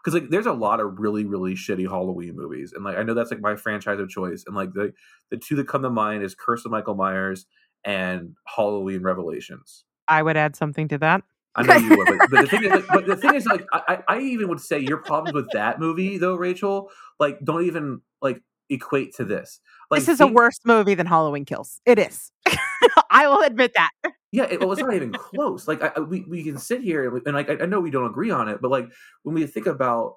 Because 0.03 0.19
like, 0.19 0.29
there's 0.29 0.45
a 0.45 0.53
lot 0.53 0.79
of 0.79 0.99
really 0.99 1.25
really 1.25 1.55
shitty 1.55 1.87
Halloween 1.89 2.35
movies, 2.35 2.71
and 2.73 2.85
like 2.85 2.97
I 2.97 3.03
know 3.03 3.13
that's 3.13 3.31
like 3.31 3.41
my 3.41 3.57
franchise 3.57 3.99
of 3.99 4.07
choice, 4.07 4.45
and 4.47 4.55
like 4.55 4.71
the 4.73 4.93
the 5.29 5.37
two 5.37 5.57
that 5.57 5.67
come 5.67 5.81
to 5.83 5.89
mind 5.89 6.23
is 6.23 6.33
Curse 6.33 6.63
of 6.63 6.71
Michael 6.71 6.95
Myers 6.95 7.45
and 7.83 8.35
Halloween 8.47 9.01
Resurrection. 9.01 9.61
I 10.07 10.23
would 10.23 10.37
add 10.37 10.55
something 10.55 10.87
to 10.87 10.97
that. 10.99 11.23
I 11.55 11.63
know 11.63 11.75
you 11.75 11.97
would, 11.97 12.07
but, 12.07 12.29
but 12.29 12.41
the 12.41 12.47
thing 12.47 12.63
is, 12.63 12.71
like, 12.71 12.87
but 12.93 13.05
the 13.05 13.15
thing 13.15 13.35
is, 13.35 13.45
like, 13.45 13.65
I, 13.73 13.99
I 14.07 14.19
even 14.19 14.47
would 14.49 14.59
say 14.61 14.79
your 14.79 14.97
problems 14.97 15.33
with 15.33 15.49
that 15.51 15.79
movie, 15.79 16.17
though, 16.17 16.35
Rachel, 16.35 16.89
like, 17.19 17.39
don't 17.43 17.65
even 17.65 18.01
like 18.21 18.41
equate 18.69 19.15
to 19.15 19.25
this. 19.25 19.59
Like, 19.89 20.01
this 20.01 20.09
is 20.09 20.21
a 20.21 20.27
worse 20.27 20.59
movie 20.63 20.93
than 20.95 21.07
Halloween 21.07 21.45
Kills. 21.45 21.81
It 21.85 21.97
is. 21.99 22.31
I 23.09 23.27
will 23.27 23.41
admit 23.41 23.73
that. 23.75 23.89
Yeah, 24.31 24.43
it, 24.43 24.59
well, 24.59 24.71
it's 24.71 24.81
not 24.81 24.93
even 24.93 25.11
close. 25.13 25.67
Like, 25.67 25.81
I, 25.81 25.99
we 25.99 26.21
we 26.29 26.43
can 26.43 26.57
sit 26.59 26.81
here 26.81 27.03
and, 27.05 27.13
we- 27.13 27.21
and 27.25 27.35
like 27.35 27.49
I, 27.49 27.63
I 27.63 27.65
know 27.65 27.79
we 27.79 27.91
don't 27.91 28.09
agree 28.09 28.29
on 28.31 28.47
it, 28.47 28.61
but 28.61 28.69
like 28.69 28.87
when 29.23 29.33
we 29.35 29.45
think 29.47 29.65
about 29.65 30.15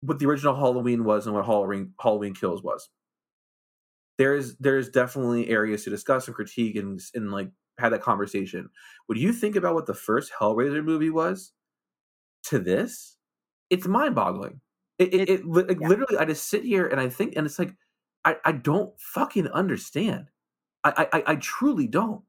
what 0.00 0.18
the 0.20 0.26
original 0.26 0.54
Halloween 0.54 1.04
was 1.04 1.26
and 1.26 1.34
what 1.34 1.44
Halloween 1.44 1.92
Halloween 2.00 2.34
Kills 2.34 2.62
was, 2.62 2.88
there's 4.18 4.56
there's 4.58 4.88
definitely 4.90 5.48
areas 5.48 5.84
to 5.84 5.90
discuss 5.90 6.28
and 6.28 6.36
critique 6.36 6.76
and 6.76 7.00
and 7.14 7.32
like 7.32 7.50
have 7.78 7.92
that 7.92 8.02
conversation. 8.02 8.68
would 9.08 9.18
you 9.18 9.32
think 9.32 9.56
about 9.56 9.74
what 9.74 9.86
the 9.86 9.94
first 9.94 10.32
Hellraiser 10.38 10.84
movie 10.84 11.10
was 11.10 11.52
to 12.44 12.58
this, 12.58 13.16
it's 13.70 13.86
mind 13.86 14.14
boggling. 14.14 14.60
It, 14.98 15.14
it, 15.14 15.28
It- 15.30 15.46
like, 15.46 15.78
yeah. 15.80 15.88
literally, 15.88 16.18
I 16.18 16.24
just 16.24 16.48
sit 16.48 16.64
here 16.64 16.86
and 16.86 17.00
I 17.00 17.08
think, 17.08 17.34
and 17.36 17.46
it's 17.46 17.58
like, 17.58 17.74
I, 18.24 18.36
I 18.44 18.52
don't 18.52 18.92
fucking 19.00 19.48
understand. 19.48 20.30
I, 20.84 21.08
I, 21.12 21.22
I 21.28 21.36
truly 21.36 21.86
don't. 21.86 22.22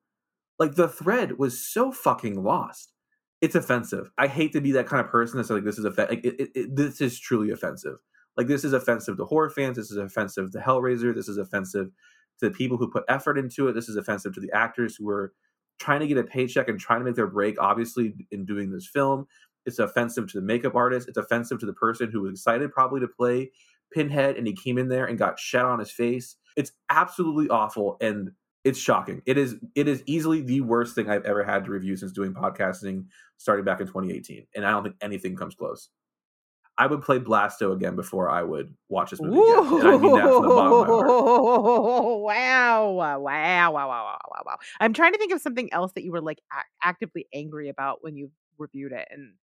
Like 0.59 0.75
the 0.75 0.87
thread 0.87 1.37
was 1.39 1.63
so 1.65 1.91
fucking 1.91 2.41
lost. 2.43 2.93
It's 3.41 3.55
offensive. 3.55 4.11
I 4.17 4.27
hate 4.27 4.53
to 4.53 4.61
be 4.61 4.71
that 4.73 4.87
kind 4.87 5.03
of 5.03 5.11
person 5.11 5.37
that's 5.37 5.49
like, 5.49 5.63
this 5.65 5.77
is 5.79 5.85
offensive. 5.85 6.17
Like, 6.17 6.25
it, 6.25 6.51
it, 6.55 6.75
this 6.75 7.01
is 7.01 7.19
truly 7.19 7.51
offensive. 7.51 7.97
Like 8.37 8.47
this 8.47 8.63
is 8.63 8.73
offensive 8.73 9.17
to 9.17 9.25
horror 9.25 9.49
fans. 9.49 9.77
This 9.77 9.91
is 9.91 9.97
offensive 9.97 10.51
to 10.53 10.59
Hellraiser. 10.59 11.13
This 11.13 11.27
is 11.27 11.37
offensive 11.37 11.89
to 12.39 12.49
the 12.49 12.55
people 12.55 12.77
who 12.77 12.89
put 12.89 13.03
effort 13.07 13.37
into 13.37 13.67
it. 13.67 13.73
This 13.73 13.89
is 13.89 13.95
offensive 13.95 14.33
to 14.33 14.41
the 14.41 14.51
actors 14.51 14.95
who 14.95 15.05
were 15.05 15.33
trying 15.79 15.99
to 15.99 16.07
get 16.07 16.17
a 16.17 16.23
paycheck 16.23 16.67
and 16.67 16.79
trying 16.79 16.99
to 16.99 17.05
make 17.05 17.15
their 17.15 17.27
break. 17.27 17.59
Obviously, 17.59 18.13
in 18.31 18.45
doing 18.45 18.71
this 18.71 18.87
film, 18.87 19.27
it's 19.65 19.79
offensive 19.79 20.27
to 20.31 20.39
the 20.39 20.45
makeup 20.45 20.75
artist. 20.75 21.07
It's 21.07 21.17
offensive 21.17 21.59
to 21.59 21.65
the 21.65 21.73
person 21.73 22.11
who 22.11 22.21
was 22.21 22.31
excited 22.31 22.71
probably 22.71 22.99
to 23.01 23.07
play 23.07 23.51
Pinhead 23.93 24.37
and 24.37 24.47
he 24.47 24.53
came 24.53 24.77
in 24.77 24.89
there 24.89 25.05
and 25.05 25.17
got 25.17 25.39
shat 25.39 25.65
on 25.65 25.79
his 25.79 25.91
face. 25.91 26.35
It's 26.57 26.71
absolutely 26.89 27.49
awful 27.49 27.97
and 28.01 28.31
it's 28.63 28.79
shocking. 28.79 29.21
It 29.25 29.37
is 29.37 29.55
it 29.75 29.87
is 29.87 30.03
easily 30.05 30.41
the 30.41 30.61
worst 30.61 30.95
thing 30.95 31.09
I've 31.09 31.25
ever 31.25 31.43
had 31.43 31.65
to 31.65 31.71
review 31.71 31.95
since 31.95 32.11
doing 32.11 32.33
podcasting 32.33 33.05
starting 33.37 33.65
back 33.65 33.81
in 33.81 33.87
2018 33.87 34.47
and 34.55 34.65
I 34.65 34.71
don't 34.71 34.83
think 34.83 34.95
anything 35.01 35.35
comes 35.35 35.55
close. 35.55 35.89
I 36.77 36.87
would 36.87 37.01
play 37.03 37.19
Blasto 37.19 37.71
again 37.73 37.95
before 37.95 38.29
I 38.29 38.43
would 38.43 38.75
watch 38.89 39.11
this 39.11 39.21
movie 39.21 39.37
again. 39.39 39.63
And 39.79 39.87
I 39.87 39.95
mean 39.95 40.13
that 40.13 40.33
from 40.33 40.45
the 40.45 40.51
bottom 40.51 40.73
of 40.73 40.79
my 40.79 40.89
heart. 40.89 41.17
Wow. 42.23 42.91
Wow. 42.93 43.19
Wow. 43.19 43.71
Wow. 43.71 43.87
Wow. 43.87 44.19
Wow. 44.27 44.41
Wow. 44.45 44.57
I'm 44.79 44.93
trying 44.93 45.13
to 45.13 45.17
think 45.17 45.31
of 45.33 45.41
something 45.41 45.71
else 45.73 45.91
that 45.93 46.03
you 46.03 46.11
were 46.11 46.21
like 46.21 46.39
ac- 46.53 46.65
actively 46.83 47.27
angry 47.33 47.69
about 47.69 47.99
when 48.03 48.15
you 48.15 48.31
reviewed 48.57 48.91
it. 48.91 49.07
And 49.11 49.33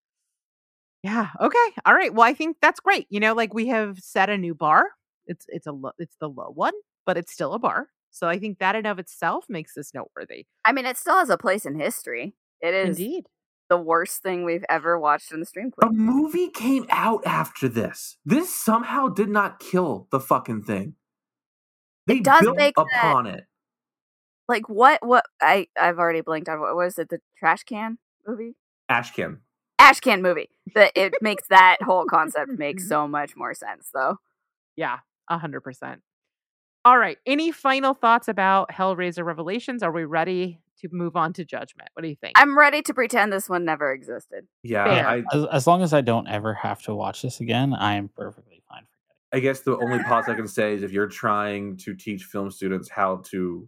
yeah. 1.03 1.29
Okay. 1.39 1.57
All 1.85 1.93
right. 1.95 2.13
Well, 2.13 2.27
I 2.27 2.33
think 2.33 2.57
that's 2.61 2.79
great. 2.79 3.07
You 3.09 3.19
know, 3.19 3.33
like 3.33 3.53
we 3.53 3.67
have 3.67 3.99
set 3.99 4.29
a 4.29 4.37
new 4.37 4.53
bar. 4.53 4.89
It's 5.25 5.45
it's 5.49 5.67
a 5.67 5.71
lo- 5.71 5.93
it's 5.97 6.15
the 6.19 6.29
low 6.29 6.51
one, 6.53 6.73
but 7.05 7.17
it's 7.17 7.31
still 7.31 7.53
a 7.53 7.59
bar. 7.59 7.87
So 8.11 8.27
I 8.27 8.37
think 8.37 8.59
that 8.59 8.75
in 8.75 8.85
of 8.85 8.99
itself 8.99 9.45
makes 9.49 9.73
this 9.73 9.93
noteworthy. 9.93 10.45
I 10.65 10.73
mean, 10.73 10.85
it 10.85 10.97
still 10.97 11.17
has 11.17 11.29
a 11.29 11.37
place 11.37 11.65
in 11.65 11.79
history. 11.79 12.35
It 12.61 12.73
is 12.73 12.99
Indeed. 12.99 13.25
The 13.71 13.77
worst 13.77 14.21
thing 14.21 14.43
we've 14.43 14.65
ever 14.67 14.99
watched 14.99 15.31
in 15.31 15.39
the 15.39 15.45
stream 15.45 15.71
A 15.81 15.89
movie 15.89 16.49
came 16.49 16.85
out 16.89 17.25
after 17.25 17.69
this. 17.69 18.17
This 18.25 18.53
somehow 18.53 19.07
did 19.07 19.29
not 19.29 19.61
kill 19.61 20.09
the 20.11 20.19
fucking 20.19 20.63
thing. 20.63 20.95
They 22.05 22.19
does 22.19 22.41
built 22.41 22.57
make 22.57 22.75
that- 22.75 22.85
upon 22.97 23.27
it. 23.27 23.45
Like 24.49 24.67
what? 24.67 24.99
What? 25.07 25.23
I 25.41 25.67
I've 25.79 25.99
already 25.99 26.19
blinked 26.19 26.49
on 26.49 26.59
what 26.59 26.75
was 26.75 26.97
it? 26.99 27.07
The 27.07 27.19
trash 27.37 27.63
can 27.63 27.97
movie, 28.27 28.55
Ashcan. 28.89 29.37
ash 29.79 30.01
can 30.01 30.21
movie. 30.21 30.49
That 30.75 30.91
it 30.93 31.13
makes 31.21 31.47
that 31.47 31.77
whole 31.81 32.03
concept 32.03 32.51
make 32.59 32.81
so 32.93 33.07
much 33.07 33.37
more 33.37 33.53
sense, 33.53 33.89
though. 33.93 34.17
Yeah, 34.75 34.97
a 35.29 35.37
hundred 35.37 35.61
percent. 35.61 36.01
All 36.83 36.97
right. 36.97 37.17
Any 37.25 37.51
final 37.53 37.93
thoughts 37.93 38.27
about 38.27 38.71
Hellraiser 38.71 39.23
Revelations? 39.23 39.81
Are 39.83 39.91
we 39.91 40.03
ready 40.03 40.59
to 40.81 40.89
move 40.91 41.15
on 41.15 41.33
to 41.33 41.45
Judgment? 41.45 41.89
What 41.93 42.03
do 42.03 42.09
you 42.09 42.15
think? 42.15 42.33
I'm 42.37 42.57
ready 42.57 42.81
to 42.83 42.93
pretend 42.93 43.31
this 43.33 43.49
one 43.49 43.65
never 43.65 43.91
existed. 43.91 44.45
Yeah, 44.63 44.83
I, 44.85 45.23
As, 45.35 45.45
as 45.51 45.67
long 45.67 45.81
as 45.83 45.93
I 45.93 46.01
don't 46.01 46.27
ever 46.27 46.53
have 46.53 46.81
to 46.83 46.95
watch 46.95 47.21
this 47.21 47.39
again, 47.39 47.73
I 47.73 47.95
am 47.95 48.09
perfectly 48.09 48.61
fine. 48.69 48.83
I 49.33 49.39
guess 49.39 49.61
the 49.61 49.77
only 49.77 50.01
pause 50.03 50.25
I 50.27 50.33
can 50.35 50.47
say 50.47 50.73
is 50.73 50.83
if 50.83 50.91
you're 50.91 51.07
trying 51.07 51.77
to 51.77 51.93
teach 51.95 52.23
film 52.25 52.51
students 52.51 52.89
how 52.89 53.21
to 53.31 53.67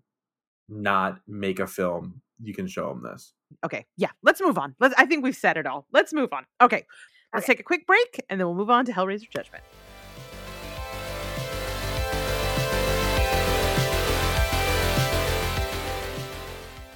not 0.69 1.19
make 1.27 1.59
a 1.59 1.67
film, 1.67 2.21
you 2.41 2.53
can 2.53 2.67
show 2.67 2.89
them 2.89 3.03
this. 3.03 3.33
okay. 3.65 3.85
Yeah. 3.97 4.09
Let's 4.23 4.41
move 4.41 4.57
on. 4.57 4.75
Let's. 4.79 4.93
I 4.97 5.05
think 5.05 5.23
we've 5.23 5.35
said 5.35 5.55
it 5.57 5.65
all. 5.67 5.85
Let's 5.93 6.13
move 6.13 6.33
on. 6.33 6.45
Okay. 6.61 6.85
Let's 7.33 7.45
Okay. 7.45 7.53
take 7.53 7.59
a 7.61 7.63
quick 7.63 7.85
break 7.87 8.21
and 8.29 8.39
then 8.39 8.47
we'll 8.47 8.55
move 8.55 8.69
on 8.69 8.85
to 8.85 8.91
Hellraiser 8.91 9.29
Judgment. 9.29 9.63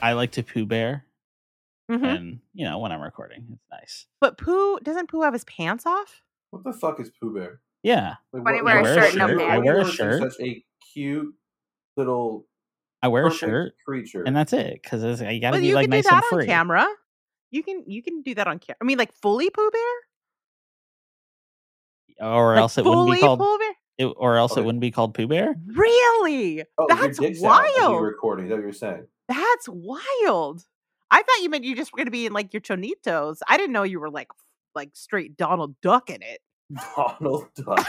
I 0.02 0.14
like 0.14 0.32
to 0.34 0.44
poo 0.44 0.65
bear, 0.65 1.06
Mhm. 1.90 2.03
and 2.15 2.40
you 2.53 2.65
know 2.65 2.80
when 2.80 2.91
I'm 2.91 3.02
recording, 3.02 3.48
it's 3.53 3.65
nice. 3.72 4.06
But 4.22 4.38
Pooh 4.38 4.80
doesn't 4.82 5.10
Pooh 5.10 5.24
have 5.24 5.34
his 5.34 5.44
pants 5.45 5.86
off? 5.86 6.22
What 6.52 6.64
the 6.64 6.74
fuck 6.74 6.99
is 6.99 7.10
Pooh 7.22 7.34
Bear? 7.34 7.61
Yeah, 7.84 8.15
Like, 8.34 8.44
When 8.44 8.56
he 8.56 8.61
what- 8.61 8.84
wears 8.84 8.84
what- 8.84 8.98
a 8.98 9.02
what- 9.02 9.11
shirt, 9.11 9.22
what- 9.22 9.38
no 9.38 9.44
what. 9.44 9.52
I 9.52 9.57
wear 9.60 9.78
a 9.80 9.86
shirt. 9.86 10.32
Such 10.32 10.41
a 10.45 10.64
cute 10.94 11.34
little 11.95 12.48
I 13.02 13.07
wear 13.07 13.28
a 13.28 13.32
shirt, 13.32 13.76
creature. 13.86 14.24
and 14.26 14.36
that's 14.36 14.52
it. 14.53 14.82
Because 14.82 15.22
you 15.22 15.40
got 15.40 15.52
to 15.52 15.56
Well, 15.56 15.61
be 15.61 15.68
you 15.68 15.76
like 15.76 15.84
can 15.84 15.90
nice 15.91 16.03
do 16.06 16.10
that 16.10 16.15
and 16.15 16.24
on 16.24 16.30
free. 16.40 16.45
camera. 16.45 16.88
You 17.52 17.64
can 17.64 17.84
you 17.90 18.02
can 18.03 18.22
do 18.24 18.36
that 18.36 18.48
on 18.48 18.60
camera. 18.60 18.78
I 18.82 18.86
mean, 18.86 18.98
like 18.98 19.14
fully 19.14 19.49
Pooh 19.49 19.72
Bear, 19.72 19.94
or 22.30 22.53
like 22.53 22.60
else 22.61 22.78
it 22.78 22.86
wouldn't 22.86 23.11
be 23.11 23.19
called. 23.19 23.40
Pooh 23.40 23.57
Bear. 23.60 23.76
It, 23.99 24.06
or 24.06 24.38
else 24.38 24.52
Okay. 24.53 24.61
it 24.61 24.65
wouldn't 24.65 24.82
be 24.82 24.91
called 24.91 25.14
Pooh 25.15 25.28
Bear. 25.28 25.56
Really? 25.68 26.64
oh, 26.78 26.88
your 26.90 26.98
That's 26.98 27.18
dick's 27.19 27.44
out 27.44 27.64
you're 27.78 27.90
wild. 27.90 28.03
recording. 28.03 28.45
Is 28.45 28.49
that 28.49 28.56
what 28.56 28.64
you're 28.64 28.74
saying? 28.74 29.07
That's 29.28 29.68
wild. 29.68 30.66
I 31.10 31.18
thought 31.22 31.41
you 31.41 31.49
meant 31.49 31.64
you 31.64 31.76
just 31.76 31.91
were 31.94 31.98
gonna 31.98 32.12
be 32.12 32.26
in 32.26 32.34
like 32.34 32.54
your 32.54 32.62
chonitos. 32.62 33.40
I 33.48 33.58
didn't 33.58 33.74
know 33.74 33.84
you 33.84 33.99
were 33.99 34.10
like 34.10 34.30
like 34.76 34.90
straight 34.94 35.38
Donald 35.38 35.76
Duck 35.82 36.10
in 36.10 36.22
it. 36.22 36.40
Donald 36.95 37.48
Duck. 37.56 37.88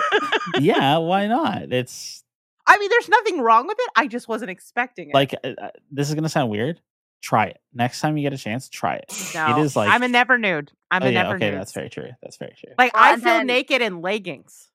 yeah, 0.60 0.98
why 0.98 1.26
not? 1.26 1.72
It's 1.72 2.24
I 2.66 2.78
mean, 2.78 2.88
there's 2.90 3.08
nothing 3.08 3.40
wrong 3.40 3.66
with 3.66 3.76
it. 3.80 3.90
I 3.96 4.06
just 4.06 4.28
wasn't 4.28 4.50
expecting 4.50 5.10
it. 5.10 5.14
like 5.14 5.34
uh, 5.44 5.48
uh, 5.60 5.70
this 5.90 6.08
is 6.08 6.14
gonna 6.14 6.28
sound 6.28 6.50
weird. 6.50 6.80
Try 7.22 7.46
it 7.46 7.60
next 7.72 8.00
time 8.00 8.16
you 8.16 8.22
get 8.24 8.32
a 8.32 8.38
chance. 8.38 8.68
Try 8.68 8.96
it. 8.96 9.32
no, 9.34 9.56
it 9.56 9.64
is 9.64 9.76
like 9.76 9.90
I'm 9.90 10.02
a 10.02 10.08
never 10.08 10.38
nude. 10.38 10.72
I'm 10.90 11.02
oh, 11.02 11.06
a 11.06 11.10
yeah, 11.10 11.22
never 11.22 11.36
okay, 11.36 11.50
nude. 11.50 11.60
that's 11.60 11.72
very 11.72 11.88
true. 11.88 12.10
That's 12.20 12.36
very 12.36 12.54
true. 12.58 12.72
Like 12.78 12.94
Well, 12.94 13.02
I 13.04 13.14
feel 13.14 13.24
then- 13.24 13.46
naked 13.46 13.80
in 13.82 14.00
leggings. 14.00 14.68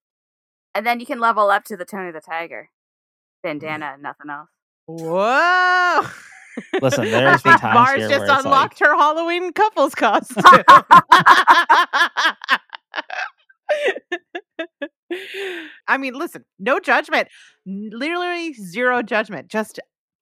And 0.74 0.86
then 0.86 1.00
you 1.00 1.08
can 1.08 1.20
level 1.20 1.50
up 1.50 1.64
to 1.66 1.76
the 1.76 1.86
Tony 1.86 2.12
the 2.12 2.22
Tiger 2.22 2.70
bandana 3.42 3.94
and 3.96 4.04
nothing 4.04 4.30
else. 4.30 4.50
Whoa! 4.88 6.02
Listen, 6.82 7.06
there's 7.12 7.42
been 7.44 7.58
times 7.58 7.90
Marrs 7.90 7.98
here 7.98 8.10
just 8.10 8.28
where 8.28 8.40
unlocked 8.40 8.80
her 8.80 8.96
Halloween 8.96 9.54
couples 9.54 9.94
costume. 9.94 10.44
I 15.88 15.98
mean, 15.98 16.14
listen, 16.14 16.46
no 16.60 16.80
judgment. 16.80 17.28
Literally 17.66 18.54
zero 18.54 19.02
judgment. 19.04 19.50
Just 19.50 19.80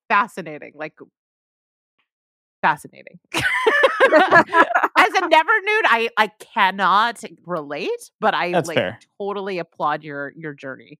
fascinating. 0.09 0.71
Like 0.75 0.93
fascinating. 2.61 3.19
As 3.33 5.13
a 5.13 5.27
never 5.27 5.53
nude, 5.61 5.85
I 5.85 6.09
I 6.17 6.27
cannot 6.53 7.21
relate, 7.45 8.11
but 8.19 8.33
I 8.33 8.51
That's 8.51 8.67
like 8.67 8.77
fair. 8.77 8.99
totally 9.21 9.59
applaud 9.59 10.03
your 10.03 10.33
your 10.35 10.53
journey. 10.53 10.99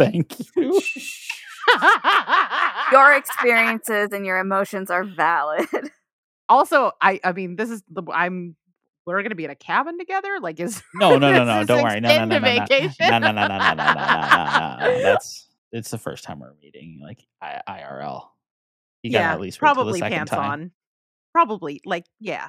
Thank 0.00 0.36
you. 0.56 0.80
Your 2.92 3.12
experiences 3.14 4.08
and 4.12 4.24
your 4.26 4.38
emotions 4.38 4.90
are 4.90 5.04
valid. 5.04 5.68
also, 6.48 6.92
I 7.00 7.20
I 7.22 7.32
mean, 7.32 7.56
this 7.56 7.70
is 7.70 7.82
the 7.88 8.02
I'm 8.12 8.56
we're 9.06 9.22
gonna 9.22 9.34
be 9.34 9.44
in 9.44 9.50
a 9.50 9.56
cabin 9.56 9.98
together. 9.98 10.38
Like, 10.40 10.58
is 10.60 10.82
No, 10.94 11.18
no, 11.18 11.32
no, 11.32 11.44
no. 11.44 11.64
Don't 11.64 11.82
worry. 11.82 12.00
No, 12.00 12.08
no, 12.08 12.24
no, 12.24 12.38
no, 12.38 12.38
no. 12.38 12.60
vacation? 12.66 13.10
No, 13.10 13.18
no, 13.18 13.32
no, 13.32 13.46
no, 13.46 13.58
no, 13.58 13.74
no, 13.74 13.74
no, 13.74 13.94
no, 13.94 13.94
no, 13.94 14.76
no. 14.80 15.02
That's 15.02 15.48
it's 15.72 15.90
the 15.90 15.98
first 15.98 16.24
time 16.24 16.40
we're 16.40 16.54
meeting, 16.62 17.00
like 17.02 17.26
I, 17.40 17.60
IRL. 17.68 18.28
You 19.02 19.12
gotta 19.12 19.24
yeah, 19.24 19.32
at 19.32 19.40
least 19.40 19.60
wait 19.60 19.68
the 19.68 19.74
probably 19.74 20.00
pants 20.00 20.30
time. 20.30 20.50
on. 20.50 20.70
Probably 21.32 21.80
like 21.84 22.06
yeah, 22.18 22.48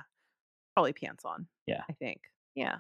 probably 0.74 0.94
pants 0.94 1.24
on. 1.26 1.48
Yeah. 1.68 1.84
I 1.90 1.94
think 1.94 2.22
yeah. 2.56 2.78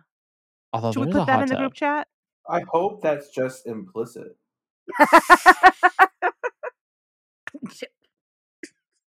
Although 0.73 0.93
Should 0.93 1.06
we 1.06 1.11
put 1.11 1.26
that 1.27 1.34
hot 1.34 1.43
in 1.43 1.49
the 1.49 1.56
tub. 1.56 1.61
group 1.61 1.73
chat? 1.73 2.07
I 2.49 2.64
hope 2.69 3.02
that's 3.02 3.30
just 3.30 3.68
implicit. 3.68 4.35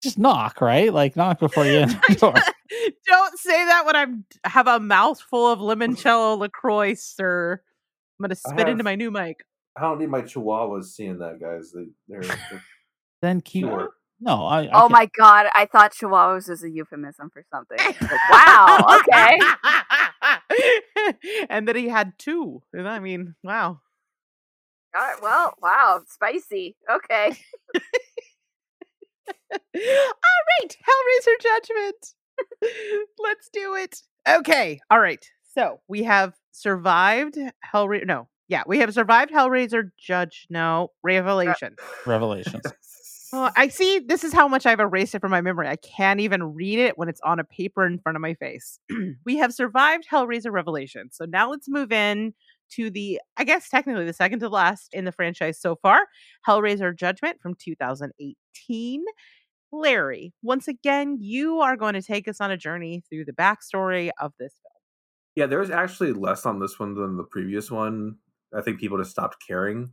Just 0.01 0.17
knock, 0.17 0.61
right? 0.61 0.93
Like 0.93 1.15
knock 1.17 1.39
before 1.39 1.65
you 1.65 1.79
enter 1.79 1.99
the 2.07 2.15
door. 2.15 2.33
Don't 3.07 3.37
say 3.39 3.65
that 3.65 3.85
when 3.85 3.95
I'm 3.95 4.25
have 4.45 4.67
a 4.67 4.79
mouthful 4.79 5.51
of 5.51 5.59
limoncello 5.59 6.37
Lacroix, 6.37 6.93
sir. 6.95 7.61
I'm 8.17 8.23
gonna 8.23 8.35
I 8.45 8.49
spit 8.51 8.69
into 8.69 8.83
my 8.83 8.95
new 8.95 9.11
mic. 9.11 9.43
I 9.77 9.81
don't 9.81 9.99
need 9.99 10.09
my 10.09 10.21
chihuahuas 10.21 10.85
seeing 10.85 11.19
that, 11.19 11.39
guys. 11.39 11.71
They, 11.71 11.85
they're, 12.07 12.21
they're 12.21 12.63
Then 13.21 13.41
keep. 13.41 13.65
pure. 13.65 13.91
No, 14.21 14.45
I. 14.45 14.63
I 14.63 14.69
oh 14.73 14.81
can- 14.87 14.91
my 14.91 15.09
god, 15.17 15.47
I 15.53 15.65
thought 15.65 15.93
chihuahuas 15.93 16.49
was 16.49 16.63
a 16.63 16.69
euphemism 16.69 17.29
for 17.31 17.43
something. 17.51 17.77
Like, 17.79 18.01
wow, 18.31 18.99
okay. 18.99 19.39
and 21.49 21.67
then 21.67 21.75
he 21.75 21.89
had 21.89 22.13
two. 22.17 22.61
And 22.73 22.87
I 22.87 22.99
mean, 22.99 23.35
wow. 23.43 23.81
God, 24.93 25.15
well, 25.21 25.53
wow, 25.61 26.01
spicy. 26.07 26.75
Okay. 26.89 27.37
All 29.75 30.41
right, 30.61 30.77
Hellraiser 30.87 31.41
judgment. 31.41 32.13
Let's 33.19 33.49
do 33.51 33.75
it. 33.75 34.01
Okay. 34.27 34.79
All 34.89 34.99
right. 34.99 35.23
So 35.53 35.79
we 35.87 36.03
have 36.03 36.33
survived 36.51 37.37
Hellraiser. 37.73 38.05
No, 38.05 38.27
yeah, 38.49 38.63
we 38.65 38.79
have 38.79 38.93
survived 38.93 39.31
Hellraiser 39.31 39.91
Judge. 39.97 40.47
No, 40.49 40.89
Revelation. 41.03 41.75
Revelations. 42.05 42.63
Oh, 43.31 43.51
I 43.55 43.67
see. 43.67 43.99
This 43.99 44.23
is 44.23 44.33
how 44.33 44.47
much 44.47 44.65
I've 44.65 44.79
erased 44.79 45.13
it 45.13 45.21
from 45.21 45.29
my 45.29 45.41
memory. 45.41 45.67
I 45.67 45.75
can't 45.75 46.19
even 46.19 46.55
read 46.55 46.79
it 46.79 46.97
when 46.97 47.09
it's 47.09 47.21
on 47.21 47.39
a 47.39 47.43
paper 47.43 47.85
in 47.85 47.99
front 47.99 48.15
of 48.15 48.23
my 48.23 48.33
face. 48.33 48.79
we 49.23 49.37
have 49.37 49.53
survived 49.53 50.07
Hellraiser 50.11 50.51
Revelation. 50.51 51.09
So 51.11 51.25
now 51.25 51.51
let's 51.51 51.69
move 51.69 51.91
in 51.91 52.33
to 52.75 52.89
the, 52.89 53.19
I 53.37 53.43
guess 53.43 53.69
technically 53.69 54.05
the 54.05 54.13
second 54.13 54.39
to 54.39 54.49
last 54.49 54.89
in 54.93 55.05
the 55.05 55.11
franchise 55.11 55.59
so 55.59 55.75
far, 55.75 55.99
Hellraiser 56.47 56.95
Judgment 56.95 57.39
from 57.41 57.55
2018. 57.55 59.03
Larry, 59.71 60.33
once 60.41 60.67
again, 60.67 61.17
you 61.19 61.59
are 61.59 61.77
going 61.77 61.93
to 61.93 62.01
take 62.01 62.27
us 62.27 62.41
on 62.41 62.51
a 62.51 62.57
journey 62.57 63.03
through 63.09 63.25
the 63.25 63.33
backstory 63.33 64.09
of 64.19 64.33
this 64.39 64.53
film. 64.63 64.81
Yeah, 65.35 65.45
there 65.45 65.59
was 65.59 65.69
actually 65.69 66.13
less 66.13 66.45
on 66.45 66.59
this 66.59 66.79
one 66.79 66.95
than 66.95 67.17
the 67.17 67.23
previous 67.23 67.69
one. 67.69 68.15
I 68.55 68.61
think 68.61 68.79
people 68.79 68.97
just 68.97 69.11
stopped 69.11 69.37
caring. 69.47 69.91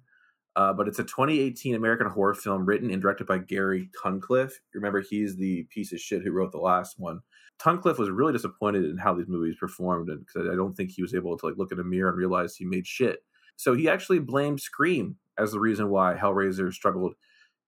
Uh, 0.56 0.72
but 0.72 0.88
it's 0.88 0.98
a 0.98 1.04
2018 1.04 1.74
American 1.74 2.08
horror 2.08 2.34
film 2.34 2.64
written 2.64 2.90
and 2.90 3.02
directed 3.02 3.26
by 3.26 3.36
Gary 3.36 3.90
Tunnicliffe. 4.02 4.52
Remember, 4.74 5.02
he's 5.02 5.36
the 5.36 5.66
piece 5.68 5.92
of 5.92 6.00
shit 6.00 6.22
who 6.22 6.32
wrote 6.32 6.50
the 6.50 6.58
last 6.58 6.94
one. 6.98 7.20
Tunnicliffe 7.58 7.98
was 7.98 8.10
really 8.10 8.32
disappointed 8.32 8.84
in 8.84 8.98
how 8.98 9.14
these 9.14 9.28
movies 9.28 9.56
performed, 9.58 10.08
and 10.10 10.20
because 10.26 10.48
I 10.48 10.54
don't 10.54 10.74
think 10.76 10.90
he 10.90 11.02
was 11.02 11.14
able 11.14 11.36
to 11.36 11.46
like 11.46 11.56
look 11.56 11.72
in 11.72 11.80
a 11.80 11.84
mirror 11.84 12.08
and 12.10 12.18
realize 12.18 12.56
he 12.56 12.64
made 12.64 12.86
shit. 12.86 13.20
So 13.56 13.74
he 13.74 13.88
actually 13.88 14.18
blamed 14.18 14.60
Scream 14.60 15.16
as 15.38 15.52
the 15.52 15.60
reason 15.60 15.88
why 15.88 16.14
Hellraiser 16.14 16.72
struggled 16.72 17.14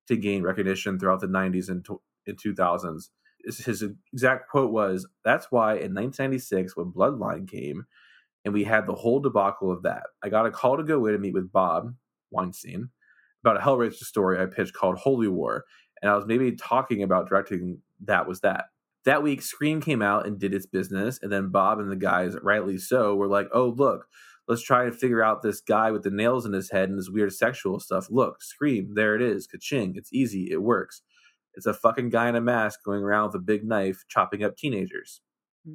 to 0.07 0.17
gain 0.17 0.43
recognition 0.43 0.99
throughout 0.99 1.21
the 1.21 1.27
90s 1.27 1.69
and, 1.69 1.87
and 2.27 2.37
2000s. 2.39 3.11
His- 3.45 3.65
His 3.65 3.85
exact 4.13 4.49
quote 4.51 4.73
was, 4.73 5.07
"That's 5.25 5.51
why 5.51 5.75
in 5.75 5.95
1996, 5.95 6.77
when 6.77 6.93
Bloodline 6.93 7.49
came, 7.49 7.87
and 8.45 8.53
we 8.55 8.65
had 8.65 8.87
the 8.87 8.95
whole 8.95 9.21
debacle 9.21 9.71
of 9.73 9.83
that, 9.85 10.05
I 10.23 10.29
got 10.29 10.47
a 10.47 10.51
call 10.51 10.77
to 10.77 10.83
go 10.85 11.07
in 11.07 11.15
and 11.15 11.23
meet 11.23 11.35
with 11.35 11.53
Bob 11.53 11.95
Weinstein 12.31 12.91
about 13.43 13.57
a 13.57 13.61
Hellraiser 13.61 14.05
story 14.05 14.41
I 14.41 14.47
pitched 14.47 14.75
called 14.75 14.99
Holy 14.99 15.29
War, 15.29 15.65
and 16.03 16.11
I 16.11 16.17
was 16.17 16.27
maybe 16.27 16.53
talking 16.57 17.03
about 17.03 17.29
directing 17.29 17.81
that 18.01 18.27
was 18.27 18.41
that." 18.41 18.67
That 19.09 19.23
week, 19.23 19.41
Scream 19.41 19.81
came 19.81 20.03
out 20.03 20.27
and 20.27 20.39
did 20.39 20.53
its 20.53 20.67
business, 20.67 21.19
and 21.23 21.33
then 21.33 21.49
Bob 21.49 21.79
and 21.81 21.91
the 21.91 21.97
guys, 21.97 22.37
rightly 22.43 22.77
so, 22.77 23.15
were 23.17 23.27
like, 23.27 23.49
"Oh, 23.55 23.69
look." 23.71 24.07
Let's 24.47 24.63
try 24.63 24.85
and 24.85 24.95
figure 24.95 25.23
out 25.23 25.43
this 25.43 25.61
guy 25.61 25.91
with 25.91 26.03
the 26.03 26.11
nails 26.11 26.47
in 26.47 26.53
his 26.55 26.71
head 26.71 26.89
and 26.89 26.99
this 26.99 27.11
weird 27.11 27.33
sexual 27.35 27.81
stuff. 27.81 28.07
Look, 28.11 28.43
Scream, 28.43 28.95
there 28.95 29.15
it 29.15 29.21
is. 29.21 29.47
Ka-ching. 29.47 29.93
It's 29.97 30.11
easy. 30.13 30.49
It 30.51 30.63
works. 30.63 31.03
It's 31.55 31.67
a 31.67 31.75
fucking 31.75 32.09
guy 32.09 32.29
in 32.31 32.35
a 32.35 32.41
mask 32.41 32.83
going 32.83 33.03
around 33.03 33.27
with 33.27 33.35
a 33.37 33.45
big 33.45 33.63
knife 33.65 34.05
chopping 34.09 34.43
up 34.45 34.57
teenagers. 34.57 35.21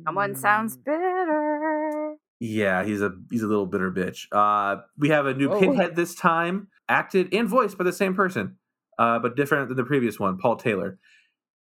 Someone 0.05 0.33
sounds 0.35 0.77
Mm. 0.77 0.83
bitter. 0.85 2.15
Yeah, 2.39 2.83
he's 2.83 3.01
a 3.01 3.11
he's 3.31 3.43
a 3.43 3.47
little 3.47 3.67
bitter 3.67 3.91
bitch. 3.91 4.25
Uh, 4.31 4.81
we 4.97 5.09
have 5.09 5.27
a 5.27 5.33
new 5.35 5.49
Whoa. 5.49 5.59
Pinhead 5.59 5.95
this 5.95 6.15
time, 6.15 6.67
acted 6.89 7.31
and 7.33 7.47
voiced 7.47 7.77
by 7.77 7.83
the 7.83 7.93
same 7.93 8.15
person, 8.15 8.57
uh, 8.97 9.19
but 9.19 9.35
different 9.35 9.67
than 9.69 9.77
the 9.77 9.83
previous 9.83 10.19
one, 10.19 10.37
Paul 10.39 10.55
Taylor. 10.55 10.97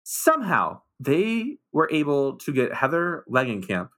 Somehow 0.03 0.81
they 0.99 1.57
were 1.71 1.89
able 1.91 2.37
to 2.39 2.53
get 2.53 2.73
Heather 2.73 3.25
Langenkamp 3.29 3.89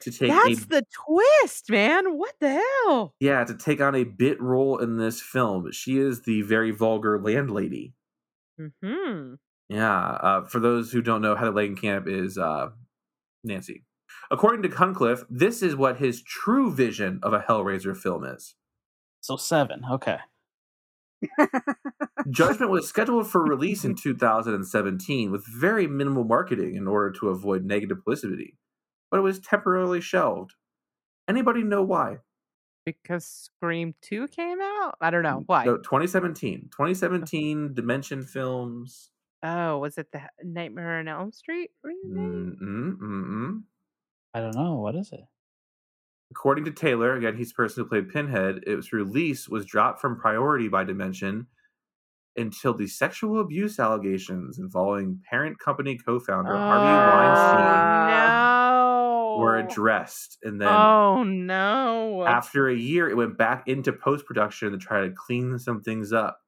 to 0.00 0.10
take 0.10 0.30
That's 0.30 0.62
a 0.62 0.68
the 0.68 0.86
twist, 1.06 1.70
man. 1.70 2.18
What 2.18 2.34
the 2.40 2.62
hell? 2.84 3.14
yeah 3.20 3.44
to 3.44 3.54
take 3.54 3.80
on 3.80 3.94
a 3.94 4.04
bit 4.04 4.40
role 4.40 4.78
in 4.78 4.96
this 4.96 5.20
film. 5.20 5.70
She 5.72 5.98
is 5.98 6.22
the 6.22 6.42
very 6.42 6.70
vulgar 6.70 7.20
landlady. 7.20 7.94
Hmm. 8.82 9.34
Yeah. 9.68 10.00
Uh, 10.00 10.44
for 10.46 10.60
those 10.60 10.92
who 10.92 11.02
don't 11.02 11.22
know, 11.22 11.36
Heather 11.36 11.52
Langenkamp 11.52 12.08
is 12.08 12.38
uh, 12.38 12.70
Nancy. 13.44 13.84
According 14.30 14.62
to 14.62 14.68
Tunnicliffe, 14.68 15.24
this 15.30 15.62
is 15.62 15.74
what 15.76 15.98
his 15.98 16.22
true 16.22 16.72
vision 16.72 17.20
of 17.22 17.32
a 17.32 17.40
Hellraiser 17.40 17.96
film 17.96 18.24
is. 18.24 18.54
So 19.20 19.36
seven. 19.36 19.82
Okay. 19.90 20.18
Judgment 22.30 22.70
was 22.70 22.88
scheduled 22.88 23.30
for 23.30 23.42
release 23.42 23.84
in 23.84 23.94
2017 24.02 25.30
with 25.30 25.46
very 25.46 25.86
minimal 25.86 26.24
marketing 26.24 26.74
in 26.74 26.86
order 26.86 27.10
to 27.12 27.28
avoid 27.28 27.64
negative 27.64 27.98
publicity, 27.98 28.56
but 29.10 29.18
it 29.18 29.22
was 29.22 29.38
temporarily 29.38 30.00
shelved. 30.00 30.54
Anybody 31.28 31.62
know 31.62 31.82
why? 31.82 32.18
Because 32.84 33.26
Scream 33.26 33.94
2 34.02 34.28
came 34.28 34.60
out? 34.60 34.94
I 35.00 35.10
don't 35.10 35.22
know. 35.22 35.42
Why? 35.46 35.64
No, 35.64 35.76
2017. 35.76 36.70
2017 36.72 37.74
Dimension 37.74 38.22
Films. 38.22 39.10
Oh, 39.42 39.78
was 39.78 39.98
it 39.98 40.10
the 40.10 40.22
Nightmare 40.42 40.98
on 40.98 41.06
Elm 41.06 41.30
Street 41.30 41.70
remake? 41.84 42.58
Mm-mm, 42.58 42.96
mm-mm. 42.96 43.62
I 44.34 44.40
don't 44.40 44.54
know. 44.54 44.76
What 44.76 44.96
is 44.96 45.10
it? 45.12 45.20
According 46.30 46.64
to 46.64 46.70
Taylor, 46.72 47.14
again, 47.14 47.36
he's 47.36 47.50
the 47.50 47.54
person 47.54 47.82
who 47.82 47.88
played 47.88 48.08
Pinhead, 48.10 48.64
its 48.66 48.92
release 48.92 49.48
was 49.48 49.64
dropped 49.64 50.00
from 50.00 50.18
priority 50.18 50.68
by 50.68 50.84
Dimension 50.84 51.46
until 52.38 52.72
the 52.74 52.86
sexual 52.86 53.40
abuse 53.40 53.78
allegations 53.78 54.58
involving 54.58 55.20
parent 55.28 55.58
company 55.58 55.98
co-founder 55.98 56.56
Harvey 56.56 57.16
Weinstein 57.16 57.66
oh, 58.30 59.36
no. 59.36 59.42
were 59.42 59.58
addressed. 59.58 60.38
And 60.42 60.60
then 60.60 60.68
Oh 60.68 61.24
no. 61.24 62.24
after 62.26 62.68
a 62.68 62.76
year, 62.76 63.08
it 63.10 63.16
went 63.16 63.36
back 63.36 63.68
into 63.68 63.92
post-production 63.92 64.72
to 64.72 64.78
try 64.78 65.02
to 65.02 65.10
clean 65.10 65.58
some 65.58 65.82
things 65.82 66.12
up. 66.12 66.40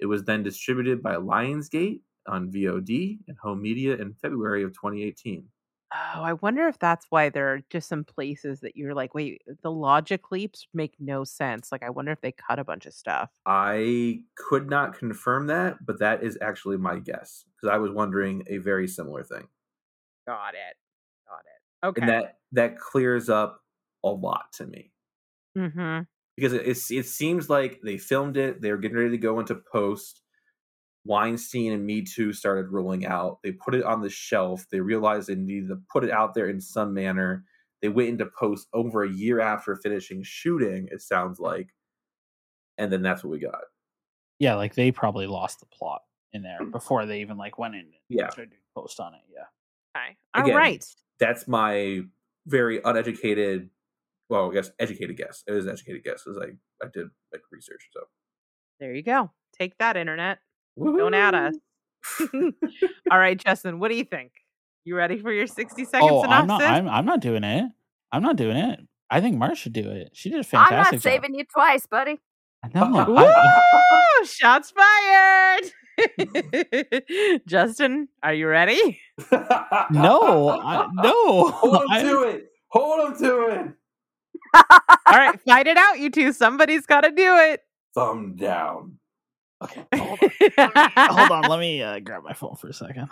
It 0.00 0.06
was 0.06 0.24
then 0.24 0.42
distributed 0.42 1.02
by 1.02 1.14
Lionsgate 1.16 2.00
on 2.26 2.50
VOD 2.50 3.18
and 3.28 3.36
home 3.42 3.62
media 3.62 3.96
in 3.96 4.14
February 4.14 4.62
of 4.62 4.72
2018. 4.72 5.46
Oh, 5.94 6.22
I 6.22 6.34
wonder 6.34 6.68
if 6.68 6.78
that's 6.78 7.06
why 7.10 7.28
there 7.28 7.52
are 7.52 7.60
just 7.68 7.88
some 7.88 8.04
places 8.04 8.60
that 8.60 8.76
you're 8.76 8.94
like, 8.94 9.14
wait, 9.14 9.42
the 9.62 9.70
logic 9.70 10.30
leaps 10.30 10.66
make 10.72 10.94
no 10.98 11.24
sense. 11.24 11.70
Like, 11.70 11.82
I 11.82 11.90
wonder 11.90 12.12
if 12.12 12.20
they 12.20 12.32
cut 12.32 12.58
a 12.58 12.64
bunch 12.64 12.86
of 12.86 12.94
stuff. 12.94 13.30
I 13.44 14.20
could 14.36 14.70
not 14.70 14.96
confirm 14.96 15.48
that, 15.48 15.84
but 15.84 15.98
that 15.98 16.22
is 16.22 16.38
actually 16.40 16.78
my 16.78 16.98
guess 16.98 17.44
because 17.54 17.74
I 17.74 17.78
was 17.78 17.90
wondering 17.90 18.44
a 18.48 18.58
very 18.58 18.88
similar 18.88 19.22
thing. 19.22 19.48
Got 20.26 20.54
it. 20.54 20.76
Got 21.28 21.40
it. 21.44 21.86
Okay. 21.86 22.00
And 22.00 22.10
that 22.10 22.38
that 22.52 22.78
clears 22.78 23.28
up 23.28 23.60
a 24.04 24.08
lot 24.08 24.52
to 24.54 24.66
me 24.66 24.92
mm-hmm. 25.56 26.00
because 26.36 26.52
it 26.52 26.66
it's, 26.66 26.90
it 26.90 27.06
seems 27.06 27.50
like 27.50 27.80
they 27.82 27.98
filmed 27.98 28.36
it, 28.36 28.62
they 28.62 28.70
were 28.70 28.78
getting 28.78 28.96
ready 28.96 29.10
to 29.10 29.18
go 29.18 29.40
into 29.40 29.56
post. 29.56 30.21
Weinstein 31.04 31.72
and 31.72 31.84
Me 31.84 32.02
Too 32.02 32.32
started 32.32 32.70
rolling 32.70 33.06
out. 33.06 33.38
They 33.42 33.52
put 33.52 33.74
it 33.74 33.84
on 33.84 34.02
the 34.02 34.08
shelf. 34.10 34.66
They 34.70 34.80
realized 34.80 35.28
they 35.28 35.34
needed 35.34 35.68
to 35.68 35.80
put 35.92 36.04
it 36.04 36.10
out 36.10 36.34
there 36.34 36.48
in 36.48 36.60
some 36.60 36.94
manner. 36.94 37.44
They 37.80 37.88
went 37.88 38.10
into 38.10 38.26
post 38.26 38.68
over 38.72 39.02
a 39.02 39.10
year 39.10 39.40
after 39.40 39.74
finishing 39.76 40.22
shooting. 40.22 40.88
It 40.92 41.02
sounds 41.02 41.40
like, 41.40 41.70
and 42.78 42.92
then 42.92 43.02
that's 43.02 43.24
what 43.24 43.30
we 43.30 43.40
got. 43.40 43.62
Yeah, 44.38 44.54
like 44.54 44.74
they 44.74 44.92
probably 44.92 45.26
lost 45.26 45.60
the 45.60 45.66
plot 45.66 46.02
in 46.32 46.42
there 46.42 46.58
mm. 46.60 46.70
before 46.70 47.06
they 47.06 47.20
even 47.20 47.36
like 47.36 47.58
went 47.58 47.74
in 47.74 47.80
and 47.80 47.92
Yeah. 48.08 48.30
started 48.30 48.50
doing 48.50 48.62
post 48.76 49.00
on 49.00 49.14
it. 49.14 49.20
Yeah. 49.32 50.00
Okay. 50.00 50.16
All 50.34 50.44
Again, 50.44 50.56
right. 50.56 50.84
That's 51.18 51.46
my 51.48 52.02
very 52.46 52.80
uneducated, 52.84 53.70
well, 54.28 54.50
I 54.50 54.54
guess 54.54 54.70
educated 54.78 55.16
guess. 55.16 55.42
It 55.46 55.54
is 55.54 55.66
an 55.66 55.72
educated 55.72 56.04
guess 56.04 56.22
because 56.24 56.38
I 56.38 56.84
I 56.84 56.88
did 56.92 57.08
like 57.32 57.42
research. 57.50 57.88
So 57.92 58.02
There 58.80 58.94
you 58.94 59.02
go. 59.02 59.32
Take 59.52 59.76
that, 59.78 59.96
internet. 59.96 60.38
Don't 60.78 61.14
add 61.14 61.34
us. 61.34 61.54
All 63.10 63.18
right, 63.18 63.36
Justin, 63.36 63.78
what 63.78 63.88
do 63.88 63.96
you 63.96 64.04
think? 64.04 64.32
You 64.84 64.96
ready 64.96 65.18
for 65.18 65.32
your 65.32 65.46
60 65.46 65.84
second 65.84 66.08
oh, 66.10 66.22
synopsis? 66.22 66.42
I'm 66.42 66.46
not. 66.46 66.62
I'm, 66.62 66.88
I'm 66.88 67.06
not 67.06 67.20
doing 67.20 67.44
it. 67.44 67.70
I'm 68.10 68.22
not 68.22 68.36
doing 68.36 68.56
it. 68.56 68.80
I 69.10 69.20
think 69.20 69.36
Marrs 69.36 69.56
should 69.56 69.72
do 69.74 69.90
it. 69.90 70.10
She 70.12 70.30
did 70.30 70.36
a 70.36 70.38
I'm 70.38 70.44
fantastic 70.44 70.96
not 70.96 71.02
saving 71.02 71.34
you 71.34 71.44
twice, 71.44 71.86
buddy. 71.86 72.18
job. 72.72 72.90
No, 72.90 73.16
uh, 73.16 73.26
I- 73.26 74.18
Woo! 74.20 74.26
Shots 74.26 74.72
fired. 74.72 75.70
Justin, 77.46 78.08
are 78.22 78.34
you 78.34 78.48
ready? 78.48 79.00
no, 79.90 80.48
I, 80.48 80.88
no. 80.94 81.48
Hold 81.50 81.82
him 81.82 81.90
I- 81.90 82.02
to 82.02 82.22
it. 82.22 82.48
Hold 82.68 83.10
him 83.10 83.18
to 83.18 83.46
it. 83.48 83.66
All 84.54 85.18
right, 85.18 85.38
fight 85.42 85.66
it 85.66 85.76
out, 85.76 85.98
you 85.98 86.10
two. 86.10 86.32
Somebody's 86.32 86.86
got 86.86 87.02
to 87.02 87.10
do 87.10 87.36
it. 87.36 87.60
Thumb 87.94 88.34
down. 88.36 88.98
Okay, 89.62 89.84
hold 89.94 90.18
on. 90.22 90.90
hold 90.96 91.30
on. 91.30 91.42
Let 91.50 91.60
me 91.60 91.82
uh, 91.82 91.98
grab 92.00 92.22
my 92.22 92.32
phone 92.32 92.56
for 92.56 92.68
a 92.68 92.72
second. 92.72 93.08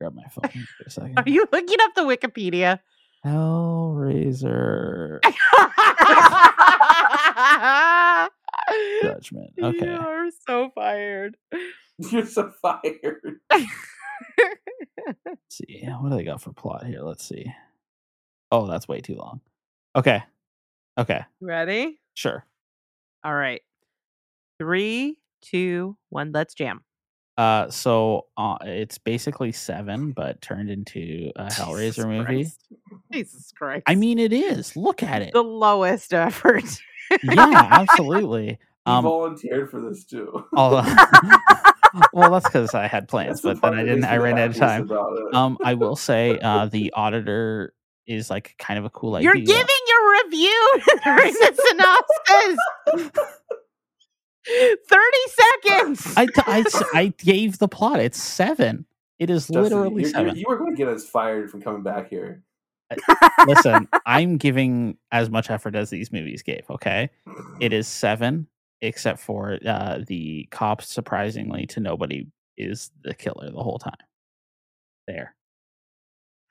Grab 0.00 0.14
my 0.14 0.24
phone 0.24 0.50
for 0.78 0.84
a 0.86 0.90
second. 0.90 1.18
Are 1.18 1.28
you 1.28 1.46
looking 1.52 1.78
up 1.82 1.94
the 1.94 2.02
Wikipedia? 2.02 2.80
Hellraiser 3.24 5.20
Judgment. 9.02 9.50
Okay. 9.60 9.86
You 9.86 9.92
are 9.92 10.28
so 10.46 10.70
fired. 10.74 11.36
You're 11.98 12.26
so 12.26 12.52
fired. 12.62 13.40
Let's 13.50 15.38
see. 15.50 15.84
What 16.00 16.10
do 16.10 16.16
they 16.16 16.24
got 16.24 16.42
for 16.42 16.52
plot 16.52 16.86
here? 16.86 17.00
Let's 17.02 17.26
see. 17.26 17.52
Oh, 18.52 18.66
that's 18.66 18.86
way 18.86 19.00
too 19.00 19.16
long. 19.16 19.40
Okay. 19.94 20.22
Okay. 20.98 21.24
Ready? 21.40 21.98
Sure. 22.14 22.44
All 23.24 23.34
right. 23.34 23.62
Three, 24.58 25.18
two, 25.42 25.96
one. 26.10 26.32
Let's 26.32 26.54
jam. 26.54 26.82
Uh, 27.36 27.68
so 27.68 28.26
uh, 28.38 28.56
it's 28.62 28.96
basically 28.96 29.52
seven, 29.52 30.12
but 30.12 30.40
turned 30.40 30.70
into 30.70 31.30
a 31.36 31.44
Jesus 31.50 31.58
Hellraiser 31.58 32.08
movie. 32.08 32.24
Christ. 32.44 32.66
Jesus 33.12 33.52
Christ. 33.56 33.82
I 33.86 33.94
mean, 33.94 34.18
it 34.18 34.32
is. 34.32 34.74
Look 34.74 35.02
at 35.02 35.20
it. 35.20 35.34
the 35.34 35.42
lowest 35.44 36.14
effort. 36.14 36.64
yeah, 37.22 37.68
absolutely. 37.70 38.58
He 38.86 38.92
Um, 38.92 39.02
volunteered 39.02 39.68
for 39.68 39.80
this 39.80 40.04
too. 40.04 40.44
although- 40.56 40.82
well, 42.12 42.30
that's 42.30 42.46
because 42.46 42.72
I 42.72 42.86
had 42.86 43.08
plans, 43.08 43.42
That's 43.42 43.58
the 43.58 43.60
but 43.60 43.70
then 43.72 43.80
I 43.80 43.82
didn't. 43.82 44.04
I 44.04 44.16
ran 44.18 44.38
out 44.38 44.50
of 44.50 44.56
time. 44.56 44.88
Um, 45.34 45.58
I 45.64 45.74
will 45.74 45.96
say, 45.96 46.38
uh, 46.38 46.66
the 46.66 46.92
auditor 46.92 47.74
is 48.06 48.30
like 48.30 48.54
kind 48.60 48.78
of 48.78 48.84
a 48.84 48.90
cool 48.90 49.16
idea. 49.16 49.24
You're 49.34 49.44
giving 49.44 49.82
your 49.88 50.12
review 50.24 50.80
during 51.04 51.32
the 51.32 52.56
synopsis. 52.94 53.10
30 54.88 55.16
seconds. 55.28 56.14
I 56.16 56.26
I 56.94 57.12
gave 57.18 57.58
the 57.58 57.68
plot. 57.68 58.00
It's 58.00 58.22
seven. 58.22 58.86
It 59.18 59.30
is 59.30 59.48
Justin, 59.48 59.62
literally 59.62 60.02
you're- 60.02 60.12
you're- 60.24 60.38
You 60.38 60.44
were 60.48 60.58
going 60.58 60.72
to 60.72 60.76
get 60.76 60.88
us 60.88 61.08
fired 61.08 61.50
from 61.50 61.62
coming 61.62 61.82
back 61.82 62.08
here. 62.08 62.42
Listen, 63.46 63.88
I'm 64.04 64.36
giving 64.36 64.96
as 65.10 65.28
much 65.30 65.50
effort 65.50 65.74
as 65.74 65.90
these 65.90 66.12
movies 66.12 66.42
gave. 66.42 66.62
Okay, 66.70 67.10
it 67.60 67.72
is 67.72 67.88
seven, 67.88 68.46
except 68.80 69.18
for 69.18 69.58
uh, 69.66 69.98
the 70.06 70.46
cop. 70.52 70.82
Surprisingly, 70.82 71.66
to 71.66 71.80
nobody 71.80 72.28
is 72.56 72.92
the 73.02 73.12
killer 73.14 73.50
the 73.50 73.62
whole 73.62 73.78
time. 73.80 73.96
There. 75.08 75.34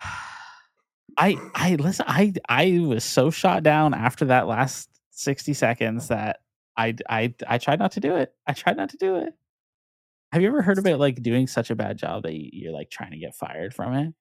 I 1.18 1.38
I 1.54 1.76
listen. 1.76 2.06
I 2.10 2.34
I 2.50 2.80
was 2.80 3.06
so 3.06 3.30
shot 3.30 3.64
down 3.64 3.94
after 3.94 4.26
that 4.26 4.48
last 4.48 4.90
sixty 5.12 5.54
seconds 5.54 6.10
that 6.10 6.42
I 6.78 6.96
I 7.10 7.34
I 7.48 7.58
tried 7.58 7.80
not 7.80 7.92
to 7.94 8.00
do 8.00 8.16
it. 8.16 8.34
I 8.48 8.54
tried 8.54 8.78
not 8.78 8.90
to 8.90 8.98
do 8.98 9.16
it. 9.16 9.34
Have 10.32 10.42
you 10.42 10.48
ever 10.50 10.62
heard 10.62 10.78
about 10.78 11.00
like 11.00 11.22
doing 11.22 11.48
such 11.48 11.70
a 11.70 11.76
bad 11.76 11.98
job 11.98 12.24
that 12.24 12.34
you- 12.34 12.50
you're 12.52 12.74
like 12.74 12.90
trying 12.90 13.12
to 13.12 13.18
get 13.18 13.36
fired 13.36 13.74
from 13.74 13.94
it? 13.94 14.14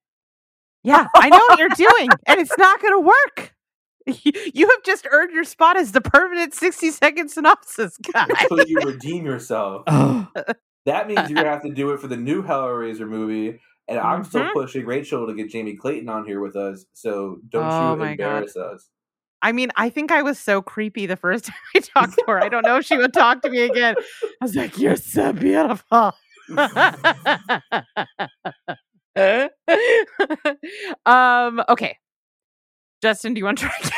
yeah, 0.85 1.09
I 1.17 1.29
know 1.31 1.41
what 1.49 1.59
you're 1.59 1.69
doing, 1.71 2.11
and 2.27 2.41
it's 2.41 2.57
not 2.59 2.81
going 2.81 2.95
to 2.95 3.01
work. 3.01 3.55
You 4.55 4.69
have 4.69 4.83
just 4.85 5.07
earned 5.11 5.33
your 5.33 5.45
spot 5.45 5.79
as 5.79 5.93
the 5.93 6.01
permanent 6.03 6.53
60 6.53 6.91
second 6.91 7.31
synopsis 7.31 7.97
guy. 7.97 8.27
Until 8.51 8.67
you 8.69 8.79
redeem 8.85 9.25
yourself. 9.25 9.85
That 10.87 11.09
means 11.09 11.31
you're 11.31 11.37
going 11.39 11.47
to 11.47 11.51
have 11.51 11.63
to 11.63 11.73
do 11.73 11.93
it 11.93 12.01
for 12.01 12.09
the 12.09 12.17
new 12.19 12.43
Hellraiser 12.43 13.09
movie. 13.09 13.59
And 13.89 13.99
I'm 13.99 14.23
still 14.23 14.43
Mhm. 14.43 14.53
pushing 14.53 14.85
Rachel 14.85 15.27
to 15.27 15.33
get 15.33 15.49
Jamie 15.49 15.77
Clayton 15.77 16.11
on 16.11 16.27
here 16.27 16.41
with 16.41 16.55
us. 16.57 16.85
So 16.93 17.39
don't 17.49 17.65
Oh 17.73 17.93
you 17.93 17.97
my 17.97 18.15
God. 18.17 18.45
embarrass 18.45 18.57
us. 18.57 18.91
I 19.45 19.53
mean, 19.53 19.71
I 19.77 19.91
think 19.91 20.11
I 20.11 20.23
was 20.23 20.39
so 20.39 20.63
creepy 20.63 21.05
the 21.05 21.17
first 21.17 21.45
time 21.49 21.55
I 21.77 21.81
talked 21.81 22.15
to 22.15 22.25
her. 22.29 22.43
I 22.43 22.49
don't 22.49 22.65
know 22.65 22.79
if 22.79 22.87
she 22.87 22.97
would 22.97 23.13
talk 23.13 23.43
to 23.43 23.51
me 23.51 23.61
again. 23.61 23.95
I 23.99 24.45
was 24.45 24.57
like, 24.57 24.79
You're 24.79 24.97
so 24.97 25.35
beautiful. 25.35 26.15
um, 31.07 31.63
okay. 31.69 31.99
Justin, 33.03 33.35
do 33.35 33.39
you 33.39 33.45
want 33.45 33.59
to 33.59 33.67
try 33.67 33.75
again? 33.81 33.93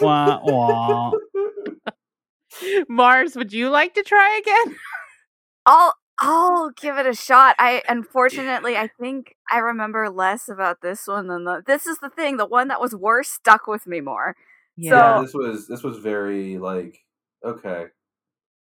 wah, 0.00 0.40
wah. 0.44 1.12
Marrs, 2.88 3.36
would 3.36 3.52
you 3.52 3.70
like 3.70 3.94
to 3.94 4.04
try 4.04 4.40
again? 4.40 4.76
I'll 5.66 5.94
I'll 6.18 6.70
give 6.70 6.96
it 6.96 7.06
a 7.06 7.14
shot. 7.14 7.56
I 7.58 7.82
unfortunately 7.88 8.76
I 8.76 8.88
think 9.00 9.34
I 9.50 9.58
remember 9.58 10.08
less 10.10 10.48
about 10.48 10.80
this 10.82 11.06
one 11.06 11.28
than 11.28 11.44
the 11.44 11.62
this 11.66 11.86
is 11.86 11.98
the 11.98 12.08
thing, 12.10 12.36
the 12.38 12.46
one 12.46 12.68
that 12.68 12.80
was 12.80 12.94
worse 12.94 13.28
stuck 13.28 13.66
with 13.66 13.86
me 13.86 14.00
more. 14.00 14.34
yeah, 14.76 15.18
So- 15.18 15.22
this 15.22 15.34
was 15.34 15.68
this 15.68 15.82
was 15.82 15.98
very 15.98 16.58
like 16.58 16.98
okay. 17.44 17.86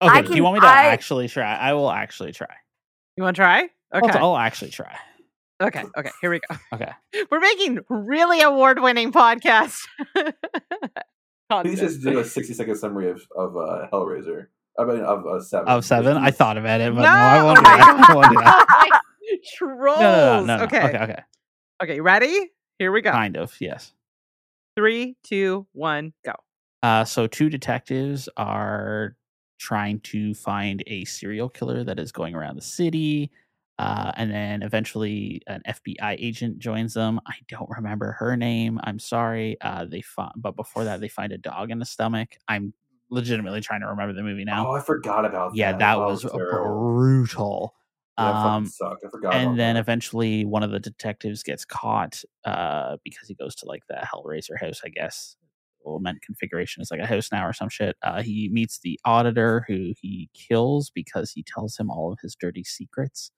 Okay, 0.04 0.18
I 0.18 0.22
do 0.22 0.36
you 0.36 0.44
want 0.44 0.56
me 0.56 0.60
to 0.62 0.66
I- 0.66 0.86
actually 0.88 1.28
try? 1.28 1.56
I 1.56 1.74
will 1.74 1.92
actually 1.92 2.32
try. 2.32 2.56
You 3.18 3.24
want 3.24 3.36
to 3.36 3.42
try? 3.42 3.70
I'll- 3.94 4.04
Okay. 4.06 4.18
I'll, 4.18 4.38
actually 4.38 4.72
try. 4.72 4.98
Okay. 5.62 5.84
Okay. 5.98 6.10
Here 6.22 6.32
we 6.32 6.40
go. 6.50 6.56
Okay. 6.74 6.92
We're 7.30 7.40
making 7.42 7.80
really 7.90 8.42
award-winning 8.42 9.12
podcast. 9.12 9.78
Please 10.16 10.34
content. 11.50 11.78
just 11.78 12.02
do 12.02 12.18
a 12.20 12.24
60 12.26 12.54
second 12.54 12.76
summary 12.78 13.10
of, 13.12 13.22
of 13.36 13.58
uh, 13.58 13.88
Hellraiser. 13.92 14.48
I 14.80 14.86
mean, 14.86 15.02
of 15.02 15.26
uh, 15.26 15.42
seven. 15.42 15.68
Of 15.68 15.86
seven, 15.86 16.18
I 16.18 16.32
thought 16.32 16.58
about 16.58 16.82
it, 16.82 16.94
but 16.96 17.02
no, 17.02 17.08
No! 17.08 17.10
I 17.12 17.44
won't 17.44 17.58
do 17.58 17.64
that. 17.64 18.06
I 18.10 18.16
won't 18.16 18.30
do 18.30 18.36
that. 18.40 19.02
Trolls. 19.56 20.00
No, 20.00 20.12
no, 20.12 20.40
no, 20.40 20.46
no, 20.46 20.58
no. 20.58 20.64
Okay. 20.64 20.84
Okay, 20.84 20.98
okay. 20.98 21.20
Okay. 21.84 22.00
Ready? 22.00 22.52
Here 22.80 22.92
we 22.92 23.02
go. 23.02 23.12
Kind 23.12 23.38
of, 23.38 23.56
yes. 23.60 23.94
Three, 24.76 25.16
two, 25.24 25.68
one, 25.74 26.14
go. 26.26 26.34
Uh, 26.84 27.06
so 27.06 27.28
two 27.28 27.50
detectives 27.50 28.28
are 28.38 29.16
trying 29.60 30.00
to 30.00 30.34
find 30.34 30.84
a 30.88 31.06
serial 31.06 31.50
killer 31.50 31.84
that 31.84 32.00
is 32.00 32.12
going 32.12 32.34
around 32.34 32.56
the 32.56 32.62
city. 32.62 33.30
Uh, 33.78 34.12
and 34.16 34.32
then 34.32 34.64
eventually 34.64 35.42
an 35.48 35.62
FBI 35.68 36.16
agent 36.20 36.60
joins 36.60 36.94
them. 36.94 37.20
I 37.28 37.34
don't 37.48 37.70
remember 37.70 38.12
her 38.14 38.36
name. 38.38 38.80
I'm 38.84 39.00
sorry. 39.00 39.58
Uh, 39.62 39.86
they 39.86 40.02
find, 40.02 40.32
but 40.36 40.56
before 40.56 40.84
that, 40.86 41.02
they 41.02 41.08
find 41.08 41.32
a 41.32 41.38
dog 41.38 41.72
in 41.72 41.80
the 41.80 41.86
stomach. 41.86 42.38
I'm 42.48 42.74
legitimately 43.12 43.62
trying 43.62 43.82
to 43.82 43.88
remember 43.88 44.14
the 44.14 44.24
movie 44.24 44.46
now. 44.46 44.68
Oh, 44.70 44.72
I 44.76 44.82
forgot 44.82 45.26
about 45.26 45.52
that. 45.52 45.58
yeah, 45.58 45.72
that. 45.74 45.80
that 45.80 45.98
Oh, 45.98 46.08
was 46.10 46.22
terrible. 46.24 46.94
brutal. 46.96 47.76
Yeah, 48.18 48.26
that 48.32 48.36
Um, 48.36 48.66
sucked. 48.66 49.04
I 49.06 49.10
forgot. 49.10 49.30
about 49.30 49.42
and 49.42 49.60
then 49.60 49.76
that. 49.76 49.82
eventually 49.82 50.46
one 50.46 50.64
of 50.64 50.72
the 50.72 50.80
detectives 50.80 51.44
gets 51.44 51.66
caught 51.66 52.24
uh, 52.46 52.98
because 53.04 53.28
he 53.28 53.36
goes 53.36 53.56
to 53.56 53.66
like 53.66 53.84
the 53.88 53.96
Hellraiser 53.96 54.60
house, 54.60 54.82
I 54.86 54.90
guess. 54.90 55.36
Well, 55.84 56.00
meant 56.00 56.22
configuration 56.22 56.82
is 56.82 56.92
like 56.92 57.00
a 57.00 57.08
house 57.08 57.32
now 57.32 57.46
or 57.48 57.54
some 57.54 57.70
shit. 57.70 57.96
Uh, 58.04 58.22
he 58.22 58.50
meets 58.52 58.80
the 58.80 59.00
auditor 59.06 59.66
who 59.68 59.94
he 60.00 60.30
kills 60.34 60.92
because 60.94 61.32
he 61.32 61.44
tells 61.44 61.76
him 61.78 61.90
all 61.90 62.12
of 62.12 62.20
his 62.22 62.36
dirty 62.36 62.64
secrets. 62.64 63.32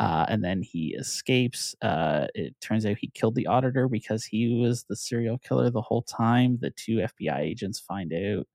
Uh, 0.00 0.26
and 0.28 0.42
then 0.44 0.62
he 0.62 0.94
escapes. 0.98 1.74
Uh, 1.82 2.26
it 2.34 2.54
turns 2.60 2.84
out 2.86 2.96
he 2.98 3.10
killed 3.14 3.34
the 3.36 3.46
auditor 3.46 3.88
because 3.88 4.24
he 4.24 4.56
was 4.60 4.84
the 4.88 4.96
serial 4.96 5.38
killer 5.38 5.70
the 5.70 5.80
whole 5.82 6.02
time. 6.02 6.58
The 6.60 6.70
two 6.70 6.96
FBI 6.98 7.38
agents 7.38 7.78
find 7.80 8.12
out. 8.12 8.46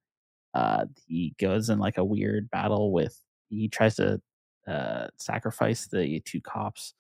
Uh, 0.53 0.85
he 1.07 1.33
goes 1.39 1.69
in 1.69 1.79
like 1.79 1.97
a 1.97 2.03
weird 2.05 2.49
battle 2.51 2.91
with. 2.91 3.19
He 3.49 3.67
tries 3.67 3.95
to 3.95 4.21
uh, 4.67 5.07
sacrifice 5.17 5.87
the 5.87 6.19
two 6.21 6.41
cops, 6.41 6.93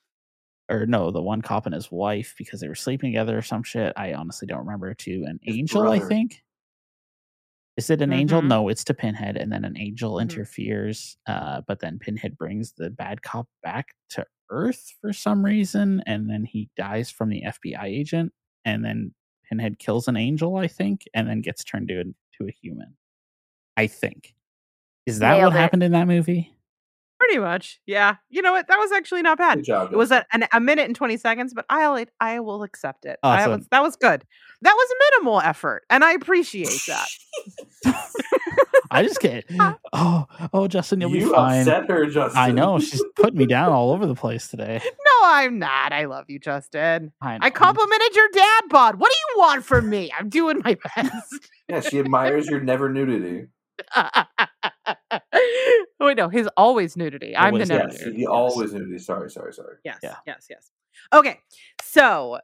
or 0.69 0.85
no, 0.85 1.11
the 1.11 1.21
one 1.21 1.41
cop 1.41 1.65
and 1.65 1.75
his 1.75 1.91
wife 1.91 2.35
because 2.37 2.59
they 2.61 2.67
were 2.67 2.75
sleeping 2.75 3.11
together 3.11 3.37
or 3.37 3.41
some 3.41 3.63
shit. 3.63 3.93
I 3.95 4.13
honestly 4.13 4.47
don't 4.47 4.65
remember. 4.65 4.93
To 4.93 5.23
an 5.27 5.39
His 5.41 5.57
angel, 5.57 5.89
I 5.89 5.99
think. 5.99 6.43
Is 7.75 7.89
it 7.89 8.01
an 8.03 8.13
angel? 8.13 8.41
Mhm. 8.41 8.47
No, 8.49 8.69
it's 8.69 8.83
to 8.85 8.93
Pinhead, 8.93 9.35
and 9.35 9.51
then 9.51 9.65
an 9.65 9.75
angel 9.77 10.13
Mhm. 10.15 10.21
interferes. 10.23 11.17
Uh, 11.25 11.61
but 11.67 11.79
then 11.79 11.97
Pinhead 11.97 12.37
brings 12.37 12.73
the 12.73 12.89
bad 12.91 13.23
cop 13.23 13.47
back 13.63 13.95
to 14.09 14.25
Earth 14.49 14.93
for 15.01 15.11
some 15.11 15.43
reason, 15.43 16.01
and 16.05 16.29
then 16.29 16.45
he 16.45 16.69
dies 16.77 17.09
from 17.09 17.29
the 17.29 17.43
FBI 17.43 17.85
agent, 17.87 18.31
and 18.63 18.85
then 18.85 19.15
Pinhead 19.49 19.79
kills 19.79 20.07
an 20.07 20.15
angel, 20.17 20.55
I 20.57 20.67
think, 20.67 21.05
and 21.15 21.27
then 21.27 21.41
gets 21.41 21.63
turned 21.63 21.89
into 21.89 22.13
a 22.47 22.51
human. 22.51 22.95
I 23.77 23.87
think. 23.87 24.33
Is 25.05 25.19
that 25.19 25.37
Nailed 25.37 25.53
what 25.53 25.57
it. 25.57 25.59
happened 25.61 25.83
in 25.83 25.91
that 25.93 26.07
movie? 26.07 26.49
Pretty 27.19 27.39
much. 27.39 27.79
Yeah. 27.85 28.15
You 28.29 28.41
know 28.41 28.51
what? 28.51 28.67
That 28.67 28.77
was 28.79 28.91
actually 28.91 29.21
not 29.21 29.37
bad. 29.37 29.55
Good 29.59 29.65
job. 29.65 29.93
It 29.93 29.95
was 29.95 30.11
a, 30.11 30.25
an, 30.33 30.45
a 30.51 30.59
minute 30.59 30.85
and 30.87 30.95
20 30.95 31.15
seconds, 31.17 31.53
but 31.53 31.65
I'll 31.69 32.03
I 32.19 32.39
will 32.41 32.63
accept 32.63 33.05
it. 33.05 33.17
I 33.23 33.41
Awesome. 33.43 33.51
was, 33.59 33.67
that 33.71 33.81
was 33.81 33.95
good. 33.95 34.23
That 34.61 34.73
was 34.73 34.87
minimal 35.11 35.39
effort, 35.41 35.83
and 35.89 36.03
I 36.03 36.13
appreciate 36.13 36.81
that. 36.87 37.07
I 38.91 39.03
just 39.03 39.19
can't. 39.19 39.45
Oh, 39.95 40.25
oh, 40.53 40.67
Justin, 40.67 41.01
you'll 41.01 41.11
you 41.11 41.27
be 41.27 41.31
fine. 41.31 41.59
upset 41.61 41.87
her, 41.89 42.07
Justin. 42.07 42.41
I 42.41 42.49
know 42.51 42.79
she's 42.79 43.03
putting 43.15 43.37
me 43.37 43.45
down 43.45 43.71
all 43.71 43.91
over 43.91 44.05
the 44.07 44.15
place 44.15 44.47
today. 44.47 44.81
No, 45.05 45.29
I'm 45.29 45.59
not. 45.59 45.93
I 45.93 46.05
love 46.05 46.25
you, 46.29 46.39
Justin. 46.39 47.13
I, 47.21 47.37
I 47.41 47.49
complimented 47.49 48.13
your 48.15 48.27
dad 48.33 48.63
bod. 48.69 48.95
What 48.95 49.11
do 49.11 49.17
you 49.35 49.39
want 49.39 49.63
from 49.63 49.89
me? 49.89 50.11
I'm 50.17 50.27
doing 50.29 50.61
my 50.65 50.75
best. 50.95 51.49
Yeah, 51.69 51.79
she 51.79 51.99
admires 51.99 52.47
your 52.47 52.59
never 52.59 52.89
nudity. 52.89 53.47
Oh 53.95 54.23
wait, 55.99 56.17
no, 56.17 56.29
his 56.29 56.47
always 56.57 56.97
nudity. 56.97 57.35
I'm 57.35 57.57
the 57.57 57.65
never 57.65 57.89
Yes, 57.89 57.99
nudity. 57.99 58.17
he 58.17 58.27
always 58.27 58.73
nudity. 58.73 58.99
Sorry, 58.99 59.29
sorry, 59.29 59.53
sorry. 59.53 59.75
Yes, 59.83 59.99
Yeah. 60.03 60.15
yes, 60.27 60.47
yes. 60.49 60.71
Okay, 61.13 61.39
so 61.81 62.39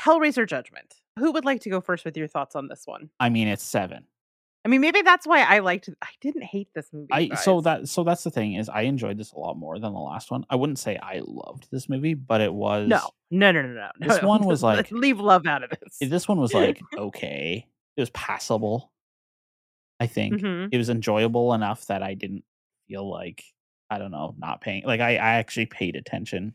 Hellraiser 0.00 0.46
Judgment. 0.46 0.94
Who 1.18 1.32
would 1.32 1.44
like 1.44 1.60
to 1.62 1.70
go 1.70 1.80
first 1.80 2.04
with 2.04 2.16
your 2.16 2.26
thoughts 2.28 2.56
on 2.56 2.68
this 2.68 2.82
one? 2.86 3.10
I 3.20 3.28
mean, 3.28 3.48
it's 3.48 3.62
seven. 3.62 4.04
I 4.64 4.68
mean, 4.68 4.80
maybe 4.80 5.02
that's 5.02 5.26
why 5.26 5.40
I 5.42 5.58
liked. 5.58 5.90
I 6.00 6.06
didn't 6.20 6.44
hate 6.44 6.68
this 6.74 6.88
movie. 6.92 7.08
I 7.10 7.34
so 7.34 7.60
that 7.62 7.88
so 7.88 8.04
that's 8.04 8.22
the 8.22 8.30
thing 8.30 8.54
is 8.54 8.68
I 8.68 8.82
enjoyed 8.82 9.18
this 9.18 9.32
a 9.32 9.38
lot 9.38 9.58
more 9.58 9.78
than 9.78 9.92
the 9.92 9.98
last 9.98 10.30
one. 10.30 10.44
I 10.48 10.54
wouldn't 10.56 10.78
say 10.78 10.96
I 10.96 11.20
loved 11.24 11.66
this 11.72 11.88
movie, 11.88 12.14
but 12.14 12.40
it 12.40 12.54
was 12.54 12.88
no, 12.88 13.00
no, 13.30 13.50
no, 13.50 13.62
no, 13.62 13.74
no. 13.74 13.88
This 13.98 14.22
no. 14.22 14.28
one 14.28 14.44
was 14.44 14.62
like- 14.62 14.90
leave 14.92 15.18
love 15.18 15.46
out 15.46 15.64
of 15.64 15.70
this. 15.70 16.08
This 16.08 16.28
one 16.28 16.38
was 16.38 16.54
like 16.54 16.80
okay. 16.96 17.66
It 17.96 18.00
was 18.00 18.10
passable. 18.10 18.92
I 20.02 20.06
think 20.08 20.40
Mhm. 20.40 20.68
it 20.72 20.78
was 20.78 20.88
enjoyable 20.90 21.54
enough 21.54 21.86
that 21.86 22.02
I 22.02 22.14
didn't 22.14 22.44
feel 22.88 23.08
like 23.08 23.44
I 23.90 23.98
don't 23.98 24.10
know 24.10 24.34
not 24.38 24.60
paying. 24.60 24.84
Like 24.84 25.00
I 25.00 25.12
I 25.12 25.34
actually 25.34 25.66
paid 25.66 25.96
attention. 25.96 26.54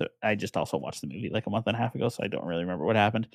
So 0.00 0.08
I 0.22 0.34
just 0.34 0.56
also 0.56 0.76
watched 0.76 1.00
the 1.00 1.06
movie 1.06 1.30
like 1.30 1.46
a 1.46 1.50
month 1.50 1.66
and 1.68 1.76
a 1.76 1.78
half 1.78 1.94
ago, 1.94 2.08
so 2.08 2.22
I 2.24 2.28
don't 2.28 2.44
really 2.44 2.62
remember 2.64 2.84
what 2.84 2.96
happened. 2.96 3.28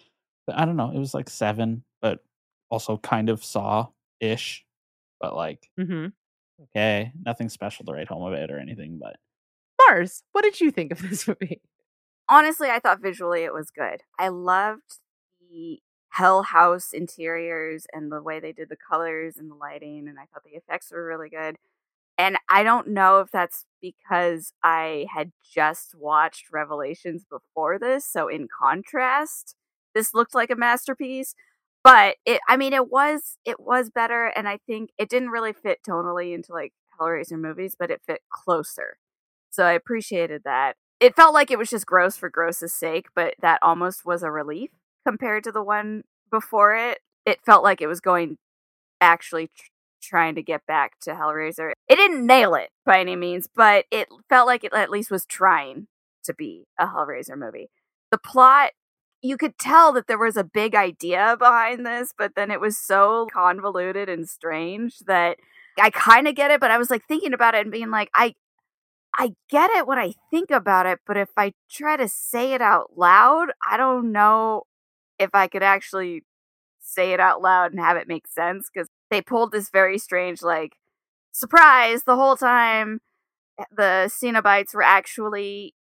But 0.46 0.58
I 0.60 0.66
don't 0.66 0.76
know. 0.78 0.92
It 0.92 1.00
was 1.00 1.14
like 1.14 1.30
seven, 1.30 1.84
but 2.02 2.24
also 2.70 2.98
kind 2.98 3.30
of 3.30 3.44
saw 3.44 3.88
ish. 4.20 4.66
But 5.20 5.36
like 5.36 5.70
Mhm. 5.80 6.14
okay, 6.62 7.12
nothing 7.26 7.50
special 7.50 7.86
to 7.86 7.94
write 7.94 8.08
home 8.10 8.24
about 8.32 8.52
or 8.52 8.60
anything. 8.60 9.00
But 9.00 9.18
Marrs, 9.82 10.22
what 10.34 10.44
did 10.44 10.60
you 10.62 10.72
think 10.72 10.92
of 10.92 11.00
this 11.10 11.28
movie? 11.28 11.62
honestly, 12.30 12.70
I 12.70 12.80
thought 12.80 13.02
visually 13.02 13.44
it 13.44 13.54
was 13.54 13.72
good. 13.72 14.04
I 14.20 14.28
loved 14.28 15.00
the 15.40 15.80
Hell 16.10 16.44
House 16.44 16.94
interiors 16.94 17.86
and 17.94 18.12
the 18.12 18.22
way 18.22 18.40
they 18.40 18.52
did 18.52 18.70
the 18.70 18.78
colors 18.78 19.38
and 19.38 19.52
the 19.52 19.56
lighting, 19.56 20.08
and 20.08 20.20
I 20.20 20.26
thought 20.34 20.44
the 20.44 20.58
effects 20.58 20.92
were 20.92 21.06
really 21.06 21.30
good. 21.30 21.58
And 22.18 22.38
I 22.50 22.64
don't 22.64 22.90
know 22.90 23.20
if 23.20 23.32
that's 23.32 23.66
because 23.82 24.54
I 24.64 25.08
had 25.14 25.32
just 25.54 25.96
watched 25.96 26.52
Revelations 26.52 27.26
before 27.30 27.78
this, 27.80 28.06
so 28.06 28.28
in 28.28 28.48
contrast, 28.48 29.56
this 29.96 30.14
looked 30.14 30.36
like 30.36 30.50
a 30.52 30.56
masterpiece. 30.56 31.36
But 31.84 32.18
it, 32.26 32.42
I 32.50 32.58
mean, 32.58 32.74
it 32.74 32.90
was 32.92 33.38
it 33.46 33.60
was 33.60 33.90
better, 33.92 34.28
and 34.28 34.48
I 34.48 34.58
think 34.68 34.92
it 34.98 35.10
didn't 35.10 35.30
really 35.30 35.54
fit 35.54 35.80
tonally 35.88 36.34
into 36.34 36.54
like 36.54 36.74
Hellraiser 37.00 37.40
movies, 37.40 37.76
but 37.78 37.92
it 37.92 38.02
fit 38.06 38.22
closer. 38.32 38.98
So 39.52 39.64
I 39.66 39.74
appreciated 39.74 40.44
that 40.46 40.76
it 41.00 41.16
felt 41.16 41.34
like 41.34 41.52
it 41.52 41.60
was 41.60 41.70
just 41.70 41.86
gross 41.86 42.18
for 42.18 42.30
gross's 42.30 42.74
sake, 42.74 43.08
but 43.16 43.36
that 43.42 43.60
almost 43.62 44.06
was 44.06 44.24
a 44.24 44.32
relief 44.32 44.72
compared 45.08 45.42
to 45.46 45.54
the 45.54 45.64
one 45.64 46.04
before 46.30 46.76
it. 46.76 47.00
It 47.26 47.40
felt 47.46 47.64
like 47.64 47.82
it 47.82 47.88
was 47.88 48.02
going 48.02 48.38
actually 49.00 49.48
tr- 49.48 49.70
trying 50.02 50.36
to 50.36 50.44
get 50.44 50.66
back 50.66 51.00
to 51.02 51.12
Hellraiser. 51.12 51.72
It 51.88 51.96
didn't 51.96 52.26
nail 52.26 52.56
it 52.56 52.72
by 52.86 53.00
any 53.00 53.16
means, 53.16 53.48
but 53.54 53.86
it 53.90 54.10
felt 54.28 54.48
like 54.48 54.66
it 54.66 54.74
at 54.74 54.90
least 54.90 55.10
was 55.10 55.26
trying 55.26 55.88
to 56.26 56.34
be 56.34 56.66
a 56.78 56.88
Hellraiser 56.88 57.38
movie. 57.38 57.70
The 58.12 58.18
plot, 58.18 58.72
you 59.22 59.38
could 59.38 59.58
tell 59.58 59.94
that 59.94 60.08
there 60.08 60.18
was 60.18 60.36
a 60.36 60.44
big 60.44 60.76
idea 60.76 61.38
behind 61.40 61.86
this, 61.86 62.14
but 62.18 62.34
then 62.36 62.52
it 62.52 62.60
was 62.60 62.78
so 62.78 63.28
convoluted 63.32 64.10
and 64.10 64.28
strange 64.28 65.00
that 65.08 65.38
I 65.80 65.90
kind 65.90 66.28
of 66.28 66.36
get 66.36 66.52
it, 66.52 66.60
but 66.60 66.72
I 66.72 66.78
was 66.78 66.90
like 66.90 67.06
thinking 67.08 67.34
about 67.34 67.56
it 67.56 67.62
and 67.62 67.72
being 67.72 67.92
like, 67.92 68.10
I 68.14 68.34
I 69.18 69.34
get 69.50 69.72
it 69.72 69.88
when 69.88 69.98
I 69.98 70.14
think 70.30 70.52
about 70.52 70.86
it, 70.86 71.00
but 71.08 71.18
if 71.18 71.30
I 71.38 71.54
try 71.72 71.98
to 71.98 72.08
say 72.08 72.54
it 72.54 72.62
out 72.62 72.92
loud, 72.98 73.48
I 73.70 73.78
don't 73.78 74.12
know 74.12 74.64
if 75.20 75.30
I 75.34 75.48
could 75.48 75.64
actually 75.64 76.24
say 76.82 77.14
it 77.14 77.20
out 77.22 77.42
loud 77.42 77.72
and 77.72 77.82
have 77.82 77.98
it 77.98 78.08
make 78.08 78.28
sense 78.28 78.70
because 78.74 78.90
they 79.12 79.22
pulled 79.22 79.52
this 79.52 79.70
very 79.72 79.98
strange, 80.00 80.42
like, 80.44 80.74
surprise 81.34 82.04
the 82.06 82.16
whole 82.18 82.38
time 82.38 83.02
eh, 83.60 83.66
the 83.76 84.06
Cenobites 84.12 84.74
were 84.76 84.84
actually 84.84 85.74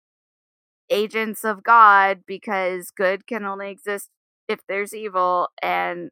agents 0.90 1.44
of 1.44 1.62
God 1.64 2.20
because 2.26 2.90
good 2.90 3.26
can 3.26 3.44
only 3.44 3.70
exist 3.70 4.10
if 4.48 4.60
there's 4.68 4.94
evil, 4.94 5.48
and 5.62 6.10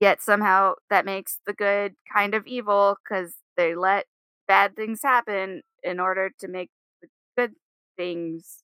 yet 0.00 0.22
somehow 0.22 0.74
that 0.90 1.04
makes 1.06 1.40
the 1.46 1.54
good 1.54 1.94
kind 2.12 2.34
of 2.34 2.46
evil 2.46 2.96
because 3.04 3.36
they 3.56 3.74
let 3.76 4.06
bad 4.48 4.76
things 4.76 5.02
happen 5.02 5.62
in 5.84 6.00
order 6.00 6.30
to 6.40 6.48
make 6.48 6.70
the 7.02 7.08
good 7.36 7.54
things 7.98 8.62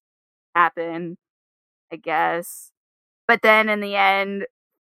happen, 0.57 1.19
I 1.93 1.97
guess. 1.97 2.73
But 3.29 3.43
then 3.43 3.69
in 3.69 3.81
the 3.81 3.97
end, 3.97 4.47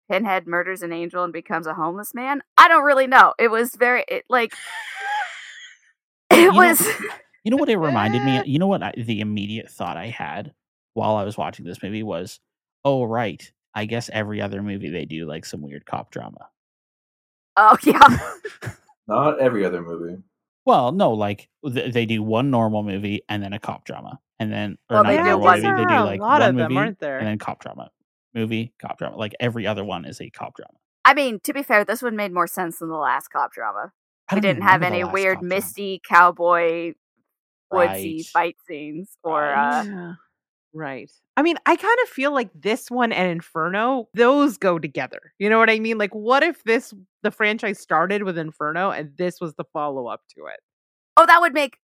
Pinhead 0.10 0.48
murders 0.48 0.82
an 0.82 0.92
angel 0.94 1.24
and 1.24 1.32
becomes 1.34 1.68
a 1.68 1.74
homeless 1.74 2.14
man. 2.14 2.42
I 2.58 2.68
don't 2.68 2.84
really 2.86 3.08
know. 3.08 3.34
It 3.38 3.50
was 3.50 3.76
very 3.76 4.04
it, 4.08 4.24
like 4.30 4.54
it 6.32 6.38
You 6.40 6.52
know- 6.52 6.58
was. 6.58 6.88
You 7.46 7.52
know 7.52 7.58
what 7.58 7.70
it 7.70 7.78
reminded 7.78 8.24
me? 8.26 8.42
You 8.46 8.60
know 8.60 8.68
what 8.68 8.84
I, 8.84 8.94
the 8.98 9.22
immediate 9.22 9.72
thought 9.72 9.96
I 9.96 10.08
had 10.08 10.54
while 10.94 11.16
I 11.16 11.24
was 11.24 11.38
watching 11.38 11.66
this 11.66 11.82
movie 11.82 12.04
was, 12.04 12.40
oh 12.84 13.06
right, 13.06 13.42
I 13.74 13.86
guess 13.86 14.10
every 14.12 14.42
other 14.42 14.62
movie 14.62 14.90
they 14.90 15.06
do 15.06 15.26
like 15.26 15.46
some 15.46 15.62
weird 15.62 15.86
cop 15.86 16.12
drama. 16.12 16.50
oh 17.56 17.78
yeah, 17.86 18.20
Not 19.08 19.40
every 19.40 19.64
other 19.66 19.82
movie. 19.82 20.22
Well, 20.66 20.92
no, 20.92 21.12
like 21.14 21.48
th- 21.66 21.94
they 21.94 22.06
do 22.06 22.22
one 22.22 22.52
normal 22.52 22.84
movie 22.84 23.22
and 23.30 23.42
then 23.42 23.54
a 23.54 23.60
cop 23.60 23.86
drama, 23.86 24.20
and 24.38 24.52
then 24.52 24.78
or 24.90 24.96
Well, 24.96 25.04
not 25.06 25.10
they 25.10 25.16
a 25.16 25.24
do 25.24 25.30
normal 25.30 25.48
movie, 25.48 25.62
they 25.62 25.86
do 25.86 26.00
like 26.04 26.20
a 26.20 26.24
lot 26.24 26.42
one 26.42 26.50
of 26.50 26.56
them, 26.58 26.68
movie 26.74 26.78
aren't 26.78 27.00
there? 27.00 27.18
and 27.20 27.26
then 27.28 27.40
cop 27.40 27.62
drama, 27.62 27.90
movie, 28.34 28.74
cop 28.80 28.98
drama. 28.98 29.18
Like 29.18 29.36
every 29.40 29.66
other 29.68 29.84
one 29.84 30.06
is 30.06 30.20
a 30.22 30.30
cop 30.30 30.56
drama. 30.56 30.74
I 31.06 31.14
mean, 31.14 31.40
to 31.44 31.54
be 31.54 31.64
fair, 31.64 31.84
this 31.86 32.02
one 32.02 32.16
made 32.16 32.34
more 32.34 32.48
sense 32.48 32.80
than 32.80 32.90
the 32.90 32.96
last 32.98 33.30
cop 33.30 33.52
drama. 33.54 33.92
I 34.30 34.36
We 34.36 34.42
didn't 34.42 34.62
have 34.64 34.84
any 34.84 35.04
weird 35.04 35.38
cop 35.38 35.42
drama. 35.44 35.56
misty 35.56 36.02
cowboy 36.08 36.94
woodsy 37.72 38.18
Right. 38.18 38.26
fight 38.32 38.56
scenes 38.68 39.18
or 39.24 39.42
Right. 39.42 39.88
uh 39.88 40.14
Right. 40.72 41.10
I 41.36 41.42
mean, 41.42 41.58
I 41.66 41.76
kind 41.76 41.98
of 42.04 42.10
feel 42.10 42.32
like 42.32 42.52
this 42.54 42.92
one 42.92 43.12
and 43.12 43.28
Inferno, 43.32 44.08
those 44.14 44.58
go 44.58 44.78
together. 44.78 45.34
You 45.40 45.50
know 45.50 45.58
what 45.58 45.70
I 45.70 45.80
mean? 45.80 45.98
Like, 45.98 46.14
what 46.14 46.44
if 46.44 46.64
this 46.64 46.94
the 47.24 47.32
franchise 47.32 47.80
started 47.80 48.22
with 48.24 48.38
Inferno 48.38 48.92
and 48.92 49.12
this 49.18 49.42
was 49.42 49.56
the 49.56 49.64
follow 49.74 50.08
up 50.08 50.22
to 50.38 50.46
it? 50.46 50.60
oh, 51.18 51.26
that 51.26 51.42
would 51.42 51.54
make 51.54 51.78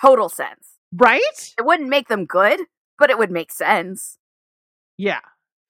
total 0.00 0.28
sense. 0.28 0.74
Right? 0.94 1.54
It 1.58 1.64
wouldn't 1.64 1.88
make 1.88 2.08
them 2.08 2.24
good, 2.26 2.60
but 2.98 3.08
it 3.10 3.18
would 3.18 3.30
make 3.30 3.50
sense. 3.50 4.18
Yeah. 4.98 5.20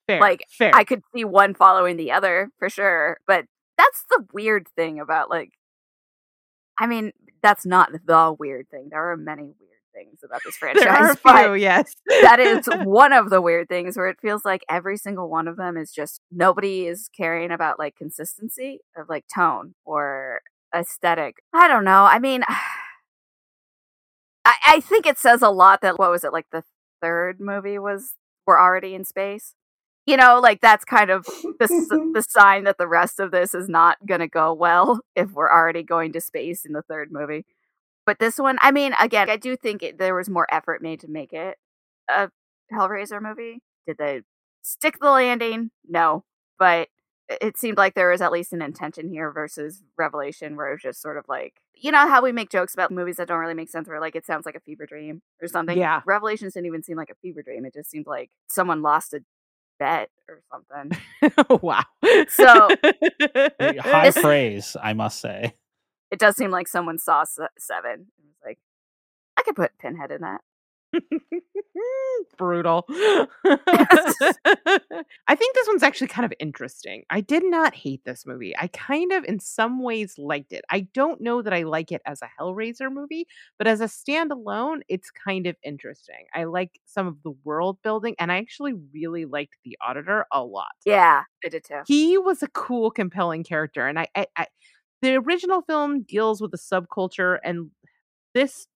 Fair. 0.07 0.21
Like, 0.21 0.47
fair. 0.51 0.71
I 0.75 0.85
could 0.85 1.03
see 1.15 1.25
one 1.25 1.55
following 1.55 1.97
the 1.97 2.13
other 2.13 2.51
for 2.59 2.69
sure. 2.69 3.19
But 3.27 3.47
that's 3.77 4.05
the 4.11 4.25
weird 4.33 4.69
thing 4.77 5.01
about 5.01 5.31
like 5.31 5.51
I 6.79 6.87
mean, 6.87 7.13
that's 7.43 7.65
not 7.65 7.91
the 8.05 8.37
weird 8.39 8.69
thing. 8.71 8.89
There 8.91 9.11
are 9.11 9.17
many 9.17 9.45
weird 9.45 9.77
things 9.95 10.21
about 10.25 10.43
this 10.45 10.57
franchise. 10.59 10.85
there 10.85 10.93
are 10.93 11.17
few, 11.17 11.55
yes. 11.55 11.95
that 12.07 12.39
is 12.39 12.67
one 12.85 13.13
of 13.13 13.31
the 13.31 13.41
weird 13.41 13.69
things 13.69 13.97
where 13.97 14.09
it 14.09 14.19
feels 14.21 14.45
like 14.45 14.63
every 14.69 14.97
single 14.97 15.31
one 15.31 15.49
of 15.49 15.57
them 15.57 15.77
is 15.77 15.91
just 15.91 16.21
nobody 16.31 16.87
is 16.87 17.09
caring 17.17 17.51
about 17.51 17.79
like 17.79 17.97
consistency 17.97 18.81
of 18.97 19.09
like 19.09 19.25
tone 19.35 19.75
or 19.85 20.41
aesthetic. 20.75 21.37
I 21.55 21.69
don't 21.69 21.85
know. 21.85 22.05
I 22.05 22.19
mean, 22.19 22.43
I, 24.45 24.55
I 24.67 24.81
think 24.81 25.07
it 25.07 25.19
says 25.19 25.43
a 25.43 25.51
lot 25.51 25.81
that 25.81 25.99
what 25.99 26.11
was 26.11 26.25
it 26.25 26.33
like 26.33 26.47
the 26.53 26.63
third 27.01 27.41
movie 27.41 27.79
was 27.79 28.15
we're 28.47 28.61
already 28.61 28.95
in 28.95 29.05
space. 29.05 29.55
You 30.07 30.17
know, 30.17 30.39
like 30.41 30.61
that's 30.61 30.85
kind 30.85 31.11
of 31.11 31.25
the 31.59 32.11
the 32.15 32.23
sign 32.29 32.65
that 32.65 32.79
the 32.79 32.87
rest 32.89 33.19
of 33.21 33.33
this 33.33 33.55
is 33.55 33.69
not 33.69 33.99
going 34.07 34.21
to 34.21 34.29
go 34.29 34.53
well 34.53 35.01
if 35.17 35.33
we're 35.33 35.51
already 35.51 35.83
going 35.83 36.13
to 36.13 36.21
space 36.21 36.65
in 36.65 36.73
the 36.73 36.83
third 36.83 37.11
movie. 37.11 37.45
But 38.07 38.21
this 38.21 38.39
one, 38.39 38.57
I 38.61 38.71
mean, 38.71 38.95
again, 39.01 39.29
I 39.29 39.37
do 39.37 39.57
think 39.57 39.83
it, 39.83 39.99
there 39.99 40.15
was 40.15 40.31
more 40.31 40.47
effort 40.49 40.81
made 40.81 41.01
to 41.01 41.09
make 41.09 41.33
it 41.33 41.57
a 42.09 42.31
Hellraiser 42.73 43.21
movie. 43.21 43.63
Did 43.87 43.99
they 43.99 44.23
stick 44.63 44.99
the 45.01 45.11
landing? 45.11 45.71
No, 45.89 46.25
but 46.57 46.89
it- 47.29 47.57
seemed 47.59 47.77
like 47.79 47.95
there 47.95 48.11
was 48.11 48.21
at 48.23 48.31
least 48.31 48.53
an 48.53 48.63
intention 48.63 49.09
here 49.09 49.33
versus 49.33 49.83
Revelation, 49.99 50.55
where 50.55 50.69
it 50.69 50.75
was 50.75 50.83
just 50.83 51.03
sort 51.03 51.17
of 51.17 51.25
like, 51.29 51.55
you 51.75 51.91
know, 51.91 52.07
how 52.09 52.23
we 52.23 52.31
make 52.31 52.49
jokes 52.51 52.75
about 52.75 52.93
movies 52.93 53.17
that 53.17 53.27
don't 53.27 53.41
really 53.41 53.55
make 53.55 53.69
sense, 53.71 53.89
where 53.89 54.01
like 54.01 54.15
it 54.15 54.25
sounds 54.25 54.47
like 54.47 54.55
a 54.55 54.61
fever 54.61 54.87
dream 54.87 55.23
or 55.43 55.49
something. 55.49 55.77
Yeah. 55.77 56.03
Revelations 56.07 56.55
didn't 56.55 56.67
even 56.67 56.85
seem 56.85 56.97
like 56.97 57.11
a 57.11 57.17
fever 57.21 57.43
dream. 57.43 57.65
It 57.65 57.75
just 57.75 57.91
seemed 57.91 58.07
like 58.07 58.31
someone 58.49 58.83
lost 58.83 59.15
a 59.15 59.21
bet 59.79 60.11
or 60.29 60.43
something. 60.51 60.99
wow. 61.63 61.85
So- 62.29 62.69
High 63.83 64.11
praise, 64.11 64.77
I 64.83 64.93
must 64.93 65.21
say. 65.21 65.55
It 66.11 66.19
does 66.19 66.37
seem 66.37 66.51
like 66.51 66.69
someone 66.69 66.99
saw 66.99 67.25
Seven 67.25 67.93
and 67.93 68.07
was 68.29 68.37
like, 68.45 68.59
I 69.37 69.43
could 69.43 69.57
put 69.57 69.77
Pinhead 69.79 70.11
in 70.11 70.21
that. 70.23 70.41
brutal. 72.39 72.85
I 72.89 73.27
think 75.35 75.55
this 75.55 75.69
one's 75.69 75.83
actually 75.83 76.09
kind 76.09 76.25
of 76.25 76.33
interesting. 76.39 77.05
I 77.11 77.21
did 77.21 77.45
not 77.45 77.75
hate 77.75 78.03
this 78.05 78.25
movie. 78.27 78.55
I 78.57 78.69
kind 78.69 79.13
of, 79.13 79.25
in 79.25 79.41
some 79.41 79.83
ways, 79.83 80.15
liked 80.19 80.53
it. 80.53 80.65
I 80.71 80.89
don't 80.95 81.21
know 81.21 81.43
that 81.43 81.53
I 81.53 81.63
like 81.63 81.93
it 81.93 82.03
as 82.07 82.21
a 82.23 82.29
Hellraiser 82.41 82.93
movie, 82.93 83.27
but 83.59 83.67
as 83.67 83.81
a 83.81 83.87
standalone, 83.87 84.81
it's 84.89 85.11
kind 85.11 85.47
of 85.47 85.57
interesting. 85.63 86.27
I 86.35 86.45
like 86.45 86.81
some 86.87 87.07
of 87.07 87.23
the 87.23 87.33
world 87.45 87.79
building, 87.83 88.15
and 88.19 88.31
I 88.31 88.39
actually 88.39 88.75
really 88.93 89.25
liked 89.25 89.55
the 89.65 89.77
Auditor 89.87 90.27
a 90.33 90.43
lot. 90.43 90.73
Yeah, 90.85 91.23
I 91.45 91.49
did 91.49 91.65
too. 91.65 91.81
He 91.87 92.19
was 92.19 92.43
a 92.43 92.49
cool, 92.49 92.91
compelling 92.91 93.45
character, 93.45 93.87
and 93.87 93.99
I, 93.99 94.09
I, 94.15 94.27
I 94.37 94.47
the 95.03 95.17
original 95.17 95.63
film 95.63 96.03
deals 96.03 96.41
with 96.41 96.51
the 96.51 96.59
subculture, 96.59 97.39
and 97.45 97.71
this 98.35 98.67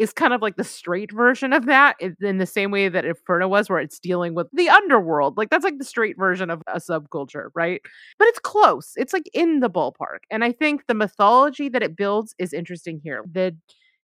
is 0.00 0.14
kind 0.14 0.32
of 0.32 0.40
like 0.40 0.56
the 0.56 0.64
straight 0.64 1.12
version 1.12 1.52
of 1.52 1.66
that 1.66 1.94
in 2.20 2.38
the 2.38 2.46
same 2.46 2.70
way 2.70 2.88
that 2.88 3.04
Inferno 3.04 3.46
was, 3.46 3.68
where 3.68 3.78
it's 3.78 3.98
dealing 3.98 4.34
with 4.34 4.46
the 4.50 4.70
underworld. 4.70 5.36
Like 5.36 5.50
that's 5.50 5.62
like 5.62 5.76
the 5.76 5.84
straight 5.84 6.16
version 6.18 6.48
of 6.48 6.62
a 6.66 6.80
subculture, 6.80 7.50
right? 7.54 7.82
But 8.18 8.28
it's 8.28 8.38
close. 8.38 8.94
It's 8.96 9.12
like 9.12 9.28
in 9.34 9.60
the 9.60 9.68
ballpark. 9.68 10.20
And 10.30 10.42
I 10.42 10.52
think 10.52 10.86
the 10.86 10.94
mythology 10.94 11.68
that 11.68 11.82
it 11.82 11.96
builds 11.96 12.34
is 12.38 12.54
interesting 12.54 12.98
here. 13.04 13.22
The 13.30 13.54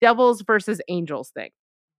devils 0.01 0.43
versus 0.43 0.81
angels 0.89 1.31
thing. 1.31 1.51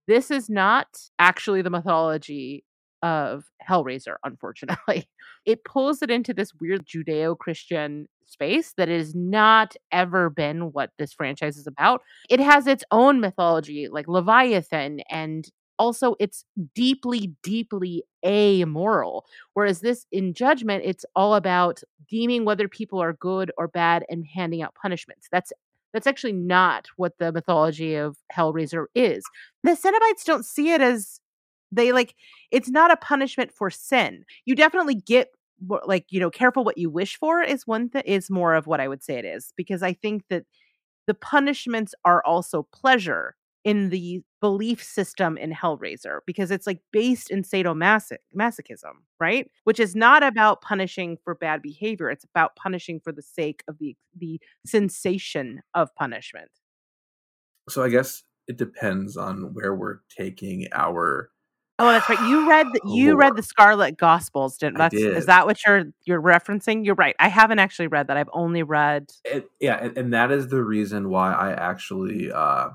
This 0.06 0.32
is 0.32 0.50
not 0.50 0.88
actually 1.18 1.62
the 1.62 1.70
mythology 1.70 2.66
of 3.04 3.46
Hellraiser, 3.68 4.16
unfortunately. 4.24 5.10
It 5.46 5.64
pulls 5.64 6.02
it 6.02 6.12
into 6.12 6.34
this 6.34 6.52
weird 6.60 6.86
Judeo 6.86 7.38
Christian 7.38 8.10
space 8.26 8.74
that 8.76 8.90
has 8.90 9.16
not 9.16 9.78
ever 9.94 10.30
been 10.30 10.74
what 10.74 10.92
this 10.98 11.14
franchise 11.14 11.56
is 11.56 11.68
about. 11.68 12.02
It 12.30 12.42
has 12.42 12.68
its 12.68 12.84
own 12.92 13.22
mythology 13.22 13.88
like 13.90 14.10
leviathan 14.10 15.00
and 15.10 15.50
also 15.80 16.16
it's 16.20 16.44
deeply 16.76 17.34
deeply 17.44 18.04
amoral 18.26 19.26
whereas 19.54 19.80
this 19.80 20.06
in 20.12 20.34
judgment 20.34 20.84
it's 20.84 21.06
all 21.16 21.36
about 21.36 21.82
deeming 22.10 22.44
whether 22.44 22.68
people 22.68 23.00
are 23.02 23.14
good 23.14 23.52
or 23.58 23.68
bad 23.68 24.04
and 24.10 24.26
handing 24.26 24.62
out 24.62 24.76
punishments. 24.76 25.28
That's 25.32 25.54
that's 25.94 26.08
actually 26.08 26.34
not 26.34 26.88
what 26.98 27.14
the 27.18 27.32
mythology 27.32 27.96
of 27.96 28.18
hellraiser 28.36 28.86
is. 28.94 29.24
The 29.64 29.72
cenobites 29.72 30.26
don't 30.26 30.46
see 30.46 30.72
it 30.72 30.82
as 30.82 31.20
they 31.72 31.92
like 31.92 32.16
it's 32.52 32.70
not 32.70 32.92
a 32.92 32.98
punishment 32.98 33.52
for 33.52 33.70
sin 33.70 34.24
you 34.46 34.56
definitely 34.56 34.96
get 34.96 35.30
like 35.86 36.06
you 36.10 36.20
know 36.20 36.30
careful 36.30 36.64
what 36.64 36.78
you 36.78 36.90
wish 36.90 37.18
for 37.18 37.42
is 37.42 37.66
one 37.66 37.90
thing 37.90 38.04
is 38.06 38.30
more 38.30 38.54
of 38.54 38.68
what 38.68 38.80
i 38.80 38.88
would 38.88 39.04
say 39.04 39.18
it 39.18 39.26
is 39.26 39.54
because 39.58 39.82
i 39.82 39.94
think 39.94 40.24
that 40.30 40.44
the 41.08 41.14
punishments 41.14 41.96
are 42.06 42.24
also 42.26 42.68
pleasure 42.74 43.36
in 43.68 43.90
the 43.90 44.22
belief 44.40 44.82
system 44.82 45.38
in 45.38 45.52
Hellraiser 45.52 46.20
because 46.26 46.52
it's 46.52 46.66
like 46.66 46.80
based 46.94 47.30
in 47.30 47.44
sadomasochism, 47.44 48.94
right? 49.20 49.52
Which 49.66 49.78
is 49.78 49.94
not 49.94 50.24
about 50.24 50.62
punishing 50.62 51.18
for 51.22 51.36
bad 51.36 51.62
behavior. 51.62 52.10
It's 52.10 52.24
about 52.24 52.56
punishing 52.56 53.02
for 53.04 53.12
the 53.12 53.22
sake 53.22 53.64
of 53.68 53.78
the 53.78 53.98
the 54.16 54.40
sensation 54.66 55.62
of 55.74 55.94
punishment. 55.96 56.50
So 57.68 57.84
I 57.84 57.90
guess 57.90 58.24
it 58.48 58.58
depends 58.58 59.18
on 59.18 59.54
where 59.54 59.76
we're 59.76 60.00
taking 60.18 60.68
our. 60.72 61.30
Oh, 61.80 61.86
that's 61.92 62.10
right. 62.10 62.20
You 62.28 62.50
read 62.50 62.66
the, 62.74 62.82
you 62.88 63.16
read 63.16 63.36
the 63.36 63.44
Scarlet 63.44 63.98
Gospels, 63.98 64.58
didn't? 64.58 64.78
That's 64.80 64.96
is 64.96 65.28
that 65.28 65.46
what 65.46 65.60
you're 65.66 65.84
you're 66.06 66.22
referencing? 66.22 66.84
You're 66.86 66.96
right. 66.96 67.16
I 67.20 67.28
haven't 67.28 67.60
actually 67.60 67.88
read 67.88 68.08
that. 68.08 68.18
I've 68.18 68.30
only 68.34 68.64
read. 68.64 69.12
It, 69.26 69.50
yeah, 69.60 69.76
and, 69.76 69.96
and 69.98 70.14
that 70.14 70.32
is 70.32 70.48
the 70.48 70.64
reason 70.64 71.10
why 71.10 71.34
I 71.34 71.52
actually. 71.52 72.32
uh 72.32 72.70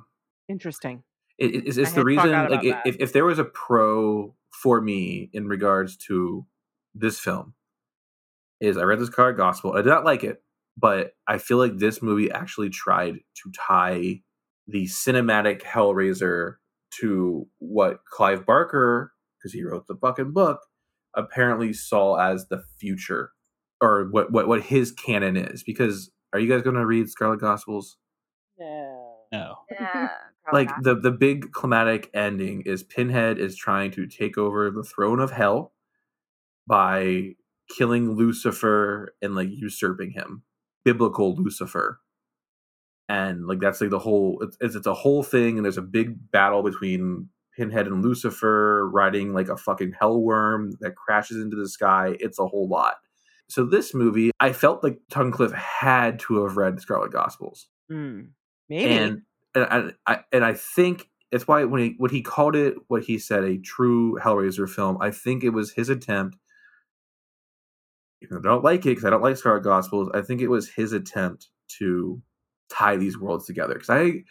Interesting. 0.48 1.02
it, 1.38 1.54
it- 1.54 1.66
it's, 1.66 1.76
it's 1.78 1.92
the 1.92 2.04
reason 2.04 2.30
like 2.50 2.60
if, 2.84 2.96
if 3.00 3.12
there 3.12 3.24
was 3.24 3.38
a 3.38 3.44
pro 3.44 4.34
for 4.52 4.80
me 4.80 5.30
in 5.32 5.48
regards 5.48 5.96
to 5.96 6.46
this 6.94 7.18
film 7.18 7.54
is 8.60 8.76
i 8.76 8.82
read 8.82 8.98
this 9.00 9.08
card 9.08 9.36
gospel 9.36 9.72
i 9.72 9.76
did 9.80 9.88
not 9.88 10.04
like 10.04 10.22
it 10.22 10.42
but 10.76 11.14
i 11.26 11.38
feel 11.38 11.56
like 11.56 11.78
this 11.78 12.02
movie 12.02 12.30
actually 12.30 12.68
tried 12.68 13.14
to 13.34 13.50
tie 13.56 14.20
the 14.68 14.84
cinematic 14.84 15.62
hellraiser 15.62 16.56
to 17.00 17.46
what 17.60 18.00
clive 18.10 18.46
barker 18.46 19.12
because 19.38 19.52
he 19.52 19.64
wrote 19.64 19.86
the 19.88 19.96
fucking 19.96 20.32
book 20.32 20.60
apparently 21.16 21.72
saw 21.72 22.16
as 22.16 22.48
the 22.48 22.62
future 22.78 23.32
or 23.82 24.08
what 24.10 24.32
what, 24.32 24.48
what 24.48 24.62
his 24.64 24.92
canon 24.92 25.36
is 25.36 25.62
because 25.64 26.10
are 26.32 26.40
you 26.40 26.48
guys 26.48 26.62
going 26.62 26.76
to 26.76 26.86
read 26.86 27.08
scarlet 27.10 27.40
gospels 27.40 27.96
No. 28.58 29.16
No. 29.32 29.56
Yeah, 29.70 30.10
probably 30.44 30.66
like 30.66 30.68
not. 30.68 30.84
the 30.84 30.96
the 30.96 31.12
big 31.12 31.52
climatic 31.52 32.10
ending 32.14 32.62
is 32.66 32.84
Pinhead 32.84 33.38
is 33.38 33.56
trying 33.56 33.92
to 33.92 34.06
take 34.06 34.38
over 34.38 34.70
the 34.70 34.84
throne 34.84 35.20
of 35.20 35.32
hell 35.32 35.72
by 36.68 37.34
killing 37.76 38.12
Lucifer 38.16 39.14
and 39.22 39.36
like 39.36 39.50
usurping 39.50 40.12
him, 40.12 40.44
biblical 40.84 41.36
Lucifer, 41.36 42.00
and 43.08 43.46
like 43.46 43.60
that's 43.60 43.80
like 43.80 43.90
the 43.90 43.98
whole 43.98 44.38
it's 44.60 44.76
it's, 44.76 44.86
a 44.86 44.94
whole 44.94 45.22
thing, 45.22 45.56
and 45.56 45.64
there's 45.64 45.78
a 45.78 45.82
big 45.82 46.30
battle 46.30 46.62
between 46.62 47.28
Pinhead 47.56 47.86
and 47.86 48.02
Lucifer 48.02 48.88
riding 48.90 49.34
like 49.34 49.48
a 49.48 49.56
fucking 49.56 49.92
hell 49.98 50.20
worm 50.20 50.72
that 50.80 50.96
crashes 50.96 51.38
into 51.38 51.56
the 51.56 51.68
sky. 51.68 52.16
It's 52.20 52.38
a 52.38 52.46
whole 52.46 52.68
lot. 52.68 52.94
So 53.48 53.66
this 53.66 53.92
movie, 53.92 54.30
I 54.40 54.52
felt 54.52 54.82
like 54.82 54.98
Tunnicliffe 55.10 55.52
had 55.52 56.18
to 56.20 56.42
have 56.42 56.56
read 56.56 56.80
Scarlet 56.80 57.12
Gospels 57.12 57.68
Hmm. 57.92 58.20
Maybe. 58.68 58.90
and 58.90 59.22
and 59.54 59.64
I, 59.64 59.92
I 60.06 60.20
and 60.32 60.44
I 60.44 60.54
think 60.54 61.08
it's 61.30 61.46
why 61.46 61.64
when 61.64 61.82
he 61.82 61.94
when 61.98 62.10
he 62.10 62.22
called 62.22 62.56
it 62.56 62.74
what 62.88 63.02
he 63.02 63.18
said 63.18 63.44
a 63.44 63.58
true 63.58 64.18
Hellraiser 64.18 64.68
film, 64.68 64.96
I 65.00 65.10
think 65.10 65.44
it 65.44 65.50
was 65.50 65.72
his 65.72 65.90
attempt. 65.90 66.38
Even 68.22 68.40
though 68.40 68.48
I 68.48 68.52
don't 68.54 68.64
like 68.64 68.80
it 68.80 68.90
because 68.90 69.04
I 69.04 69.10
don't 69.10 69.22
like 69.22 69.36
Scarlet 69.36 69.64
Gospels, 69.64 70.10
I 70.14 70.22
think 70.22 70.40
it 70.40 70.48
was 70.48 70.70
his 70.70 70.92
attempt 70.92 71.48
to 71.78 72.22
tie 72.72 72.96
these 72.96 73.18
worlds 73.18 73.46
together. 73.46 73.74
Because 73.74 73.90
I 73.90 74.22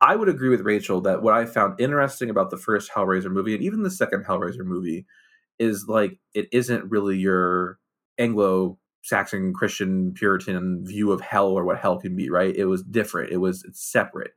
I 0.00 0.16
would 0.16 0.28
agree 0.28 0.48
with 0.48 0.60
Rachel 0.60 1.00
that 1.02 1.22
what 1.22 1.34
I 1.34 1.46
found 1.46 1.80
interesting 1.80 2.28
about 2.28 2.50
the 2.50 2.56
first 2.56 2.90
Hellraiser 2.90 3.30
movie 3.30 3.54
and 3.54 3.62
even 3.62 3.82
the 3.82 3.90
second 3.90 4.24
Hellraiser 4.24 4.64
movie 4.64 5.06
is 5.58 5.86
like 5.88 6.18
it 6.34 6.48
isn't 6.52 6.90
really 6.90 7.16
your 7.16 7.78
Anglo 8.18 8.78
Saxon 9.02 9.52
Christian 9.52 10.12
Puritan 10.14 10.84
view 10.84 11.12
of 11.12 11.20
hell 11.20 11.48
or 11.48 11.64
what 11.64 11.78
hell 11.78 11.98
can 12.00 12.16
be, 12.16 12.30
right? 12.30 12.54
It 12.54 12.66
was 12.66 12.82
different. 12.82 13.32
It 13.32 13.36
was 13.38 13.64
it's 13.64 13.80
separate. 13.80 14.32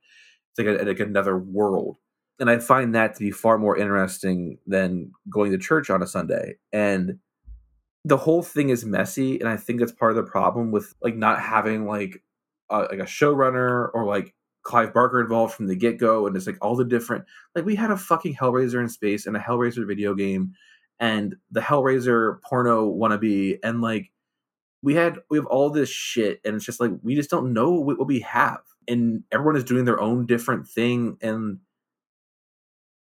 It's 0.51 0.65
like, 0.65 0.79
a, 0.79 0.83
like 0.83 0.99
another 0.99 1.37
world. 1.37 1.97
And 2.39 2.49
I 2.49 2.59
find 2.59 2.93
that 2.93 3.15
to 3.15 3.19
be 3.19 3.31
far 3.31 3.57
more 3.57 3.77
interesting 3.77 4.59
than 4.67 5.11
going 5.29 5.51
to 5.51 5.57
church 5.57 5.89
on 5.89 6.03
a 6.03 6.07
Sunday. 6.07 6.55
And 6.71 7.19
the 8.05 8.17
whole 8.17 8.43
thing 8.43 8.69
is 8.69 8.85
messy, 8.85 9.39
and 9.39 9.49
I 9.49 9.57
think 9.57 9.79
that's 9.79 9.91
part 9.91 10.11
of 10.11 10.17
the 10.17 10.31
problem 10.31 10.71
with 10.71 10.93
like 11.01 11.15
not 11.15 11.41
having 11.41 11.85
like 11.85 12.23
a, 12.69 12.79
like 12.79 12.99
a 12.99 13.03
showrunner 13.03 13.89
or 13.93 14.05
like 14.05 14.33
Clive 14.63 14.93
Barker 14.93 15.21
involved 15.21 15.53
from 15.53 15.67
the 15.67 15.75
get 15.75 15.97
go, 15.97 16.27
and 16.27 16.35
it's 16.35 16.47
like 16.47 16.57
all 16.61 16.75
the 16.75 16.85
different 16.85 17.25
like 17.55 17.65
we 17.65 17.75
had 17.75 17.91
a 17.91 17.97
fucking 17.97 18.35
Hellraiser 18.35 18.81
in 18.81 18.89
space 18.89 19.25
and 19.25 19.37
a 19.37 19.39
Hellraiser 19.39 19.87
video 19.87 20.13
game, 20.13 20.53
and 20.99 21.35
the 21.51 21.61
Hellraiser 21.61 22.41
porno 22.41 22.91
wannabe, 22.91 23.59
and 23.63 23.81
like 23.81 24.11
we 24.81 24.95
had 24.95 25.19
we 25.29 25.37
have 25.37 25.45
all 25.47 25.69
this 25.69 25.89
shit, 25.89 26.41
and 26.43 26.55
it's 26.55 26.65
just 26.65 26.79
like 26.81 26.91
we 27.01 27.15
just 27.15 27.29
don't 27.29 27.53
know 27.53 27.71
what, 27.71 27.97
what 27.97 28.07
we 28.07 28.19
have, 28.21 28.59
and 28.87 29.23
everyone 29.31 29.55
is 29.55 29.63
doing 29.63 29.85
their 29.85 30.01
own 30.01 30.25
different 30.25 30.67
thing, 30.67 31.17
and 31.21 31.59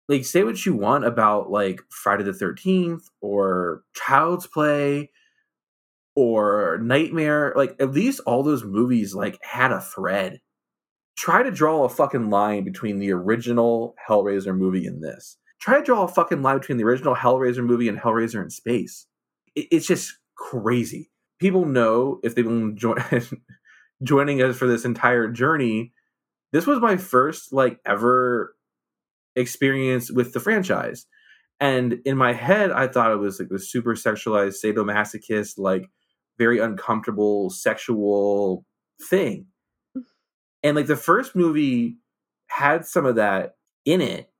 like 0.08 0.24
say 0.24 0.42
what 0.42 0.66
you 0.66 0.74
want 0.74 1.04
about 1.06 1.50
like 1.50 1.80
Friday 1.90 2.24
the 2.24 2.32
13th 2.32 3.04
or 3.20 3.82
Child's 3.94 4.46
Play 4.46 5.10
or 6.16 6.78
Nightmare, 6.82 7.52
like 7.56 7.76
at 7.80 7.92
least 7.92 8.20
all 8.26 8.42
those 8.42 8.64
movies 8.64 9.14
like 9.14 9.38
had 9.42 9.72
a 9.72 9.80
thread. 9.80 10.40
Try 11.16 11.42
to 11.42 11.50
draw 11.50 11.84
a 11.84 11.88
fucking 11.88 12.30
line 12.30 12.64
between 12.64 12.98
the 12.98 13.12
original 13.12 13.94
Hellraiser 14.08 14.56
movie 14.56 14.86
and 14.86 15.02
this. 15.02 15.38
Try 15.60 15.78
to 15.78 15.84
draw 15.84 16.02
a 16.02 16.08
fucking 16.08 16.42
line 16.42 16.58
between 16.58 16.78
the 16.78 16.84
original 16.84 17.14
Hellraiser 17.14 17.64
movie 17.64 17.88
and 17.88 17.98
Hellraiser 17.98 18.42
in 18.42 18.50
space. 18.50 19.06
It, 19.54 19.68
it's 19.70 19.86
just 19.86 20.12
crazy. 20.36 21.10
People 21.38 21.64
know 21.64 22.20
if 22.22 22.34
they've 22.34 22.44
been 22.44 22.76
join- 22.76 23.02
joining 24.02 24.42
us 24.42 24.56
for 24.56 24.66
this 24.66 24.84
entire 24.84 25.28
journey. 25.28 25.92
This 26.52 26.66
was 26.66 26.80
my 26.80 26.96
first 26.96 27.52
like 27.52 27.78
ever 27.86 28.54
experience 29.36 30.10
with 30.10 30.32
the 30.32 30.40
franchise. 30.40 31.06
And 31.60 32.00
in 32.04 32.16
my 32.16 32.32
head, 32.32 32.70
I 32.70 32.88
thought 32.88 33.12
it 33.12 33.18
was 33.18 33.38
like 33.38 33.48
the 33.48 33.58
super 33.58 33.94
sexualized 33.94 34.62
sadomasochist, 34.62 35.54
like 35.58 35.88
very 36.38 36.58
uncomfortable 36.58 37.50
sexual 37.50 38.64
thing. 39.08 39.46
And 40.62 40.76
like 40.76 40.86
the 40.86 40.96
first 40.96 41.36
movie 41.36 41.98
had 42.48 42.86
some 42.86 43.06
of 43.06 43.16
that 43.16 43.56
in 43.84 44.00
it, 44.00 44.30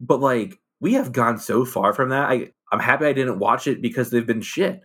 but 0.00 0.20
like 0.20 0.58
we 0.80 0.94
have 0.94 1.12
gone 1.12 1.38
so 1.38 1.64
far 1.64 1.92
from 1.92 2.10
that. 2.10 2.28
I 2.28 2.50
I'm 2.72 2.80
happy 2.80 3.06
I 3.06 3.12
didn't 3.12 3.38
watch 3.38 3.66
it 3.66 3.82
because 3.82 4.10
they've 4.10 4.26
been 4.26 4.40
shit, 4.40 4.80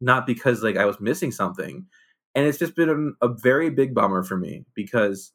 not 0.00 0.26
because 0.26 0.62
like 0.62 0.76
I 0.76 0.84
was 0.84 1.00
missing 1.00 1.32
something. 1.32 1.86
And 2.34 2.46
it's 2.46 2.58
just 2.58 2.76
been 2.76 3.16
a, 3.22 3.26
a 3.26 3.34
very 3.34 3.70
big 3.70 3.94
bummer 3.94 4.22
for 4.22 4.36
me 4.36 4.64
because 4.74 5.32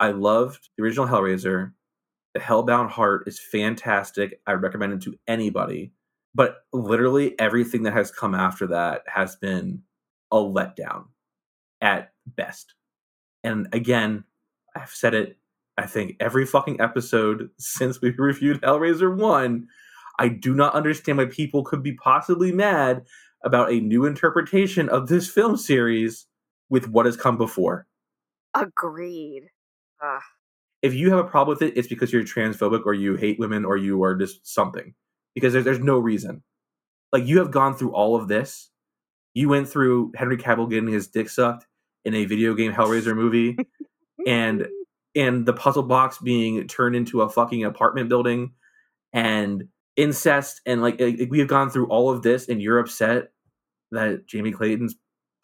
I 0.00 0.10
loved 0.12 0.70
the 0.76 0.84
original 0.84 1.06
Hellraiser. 1.06 1.72
The 2.34 2.40
Hellbound 2.40 2.90
Heart 2.90 3.28
is 3.28 3.38
fantastic. 3.38 4.40
I 4.46 4.52
recommend 4.52 4.94
it 4.94 5.02
to 5.02 5.14
anybody. 5.28 5.92
But 6.34 6.58
literally 6.72 7.38
everything 7.38 7.82
that 7.82 7.92
has 7.92 8.10
come 8.10 8.34
after 8.34 8.66
that 8.68 9.02
has 9.06 9.36
been 9.36 9.82
a 10.30 10.36
letdown 10.36 11.06
at 11.80 12.12
best. 12.26 12.74
And 13.44 13.68
again, 13.72 14.24
I've 14.74 14.90
said 14.90 15.14
it, 15.14 15.36
I 15.76 15.86
think, 15.86 16.16
every 16.20 16.46
fucking 16.46 16.80
episode 16.80 17.50
since 17.58 18.00
we 18.00 18.10
reviewed 18.18 18.62
Hellraiser 18.62 19.14
1. 19.14 19.66
I 20.18 20.28
do 20.28 20.54
not 20.54 20.74
understand 20.74 21.18
why 21.18 21.26
people 21.26 21.64
could 21.64 21.82
be 21.82 21.94
possibly 21.94 22.52
mad 22.52 23.04
about 23.44 23.72
a 23.72 23.80
new 23.80 24.04
interpretation 24.04 24.88
of 24.88 25.08
this 25.08 25.28
film 25.28 25.56
series 25.56 26.26
with 26.70 26.88
what 26.88 27.06
has 27.06 27.16
come 27.16 27.36
before. 27.36 27.86
Agreed. 28.54 29.44
Ugh. 30.02 30.22
If 30.82 30.94
you 30.94 31.10
have 31.10 31.18
a 31.18 31.28
problem 31.28 31.56
with 31.56 31.62
it, 31.62 31.76
it's 31.76 31.88
because 31.88 32.12
you're 32.12 32.24
transphobic 32.24 32.84
or 32.84 32.94
you 32.94 33.16
hate 33.16 33.38
women 33.38 33.64
or 33.64 33.76
you 33.76 34.02
are 34.02 34.14
just 34.14 34.46
something. 34.46 34.94
Because 35.34 35.52
there's, 35.52 35.64
there's 35.64 35.78
no 35.78 35.98
reason. 35.98 36.42
Like, 37.12 37.26
you 37.26 37.38
have 37.38 37.50
gone 37.50 37.74
through 37.74 37.92
all 37.92 38.16
of 38.16 38.28
this. 38.28 38.70
You 39.34 39.48
went 39.48 39.68
through 39.68 40.12
Henry 40.14 40.36
Cavill 40.36 40.68
getting 40.68 40.88
his 40.92 41.08
dick 41.08 41.28
sucked 41.28 41.66
in 42.04 42.14
a 42.14 42.24
video 42.24 42.54
game 42.54 42.72
Hellraiser 42.72 43.14
movie 43.14 43.56
and 44.26 44.66
and 45.14 45.46
the 45.46 45.52
puzzle 45.52 45.82
box 45.82 46.18
being 46.18 46.66
turned 46.68 46.96
into 46.96 47.22
a 47.22 47.28
fucking 47.28 47.64
apartment 47.64 48.08
building 48.08 48.52
and 49.12 49.68
incest 49.96 50.60
and 50.64 50.80
like, 50.80 51.00
like 51.00 51.28
we 51.30 51.38
have 51.38 51.48
gone 51.48 51.70
through 51.70 51.86
all 51.88 52.10
of 52.10 52.22
this 52.22 52.48
and 52.48 52.62
you're 52.62 52.78
upset 52.78 53.30
that 53.90 54.26
Jamie 54.26 54.52
Clayton's 54.52 54.94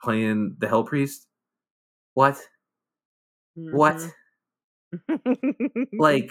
playing 0.02 0.56
the 0.59 0.69
Hell 0.69 0.85
Priest? 0.85 1.27
What? 2.15 2.39
What? 3.55 3.97
Mm-hmm. 3.97 4.12
Like 5.98 6.31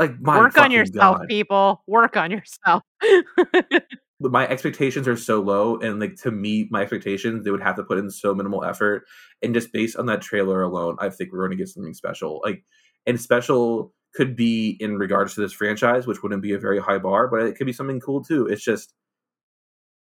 like 0.00 0.18
my 0.20 0.38
work 0.38 0.56
on 0.56 0.70
yourself, 0.70 1.18
God. 1.18 1.28
people. 1.28 1.84
Work 1.86 2.16
on 2.16 2.30
yourself. 2.30 2.82
My 4.22 4.48
expectations 4.48 5.06
are 5.06 5.16
so 5.16 5.40
low 5.40 5.78
and 5.78 5.98
like 5.98 6.16
to 6.16 6.30
meet 6.30 6.70
my 6.70 6.82
expectations 6.82 7.42
they 7.42 7.50
would 7.50 7.62
have 7.62 7.76
to 7.76 7.82
put 7.82 7.96
in 7.96 8.10
so 8.10 8.34
minimal 8.34 8.62
effort 8.62 9.04
and 9.42 9.54
just 9.54 9.72
based 9.72 9.96
on 9.96 10.04
that 10.06 10.20
trailer 10.20 10.60
alone 10.60 10.98
i 11.00 11.08
think 11.08 11.32
we're 11.32 11.38
going 11.38 11.52
to 11.52 11.56
get 11.56 11.68
something 11.68 11.94
special 11.94 12.38
like 12.44 12.62
and 13.06 13.18
special 13.18 13.94
could 14.14 14.36
be 14.36 14.76
in 14.78 14.98
regards 14.98 15.34
to 15.34 15.40
this 15.40 15.54
franchise 15.54 16.06
which 16.06 16.22
wouldn't 16.22 16.42
be 16.42 16.52
a 16.52 16.58
very 16.58 16.78
high 16.78 16.98
bar 16.98 17.28
but 17.28 17.40
it 17.44 17.56
could 17.56 17.66
be 17.66 17.72
something 17.72 17.98
cool 17.98 18.22
too 18.22 18.46
it's 18.46 18.62
just 18.62 18.92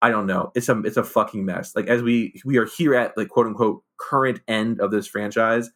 i 0.02 0.11
don't 0.11 0.27
know 0.27 0.52
it's 0.55 0.69
a 0.69 0.78
it's 0.81 0.98
a 0.98 1.02
fucking 1.02 1.47
mess 1.47 1.74
like 1.74 1.86
as 1.86 2.02
we 2.02 2.39
we 2.44 2.59
are 2.59 2.66
here 2.66 2.94
at 2.94 3.16
like 3.16 3.31
quote 3.31 3.47
unquote 3.47 3.82
current 3.98 4.39
end 4.48 4.82
of 4.82 4.90
this 4.90 5.06
franchise 5.06 5.70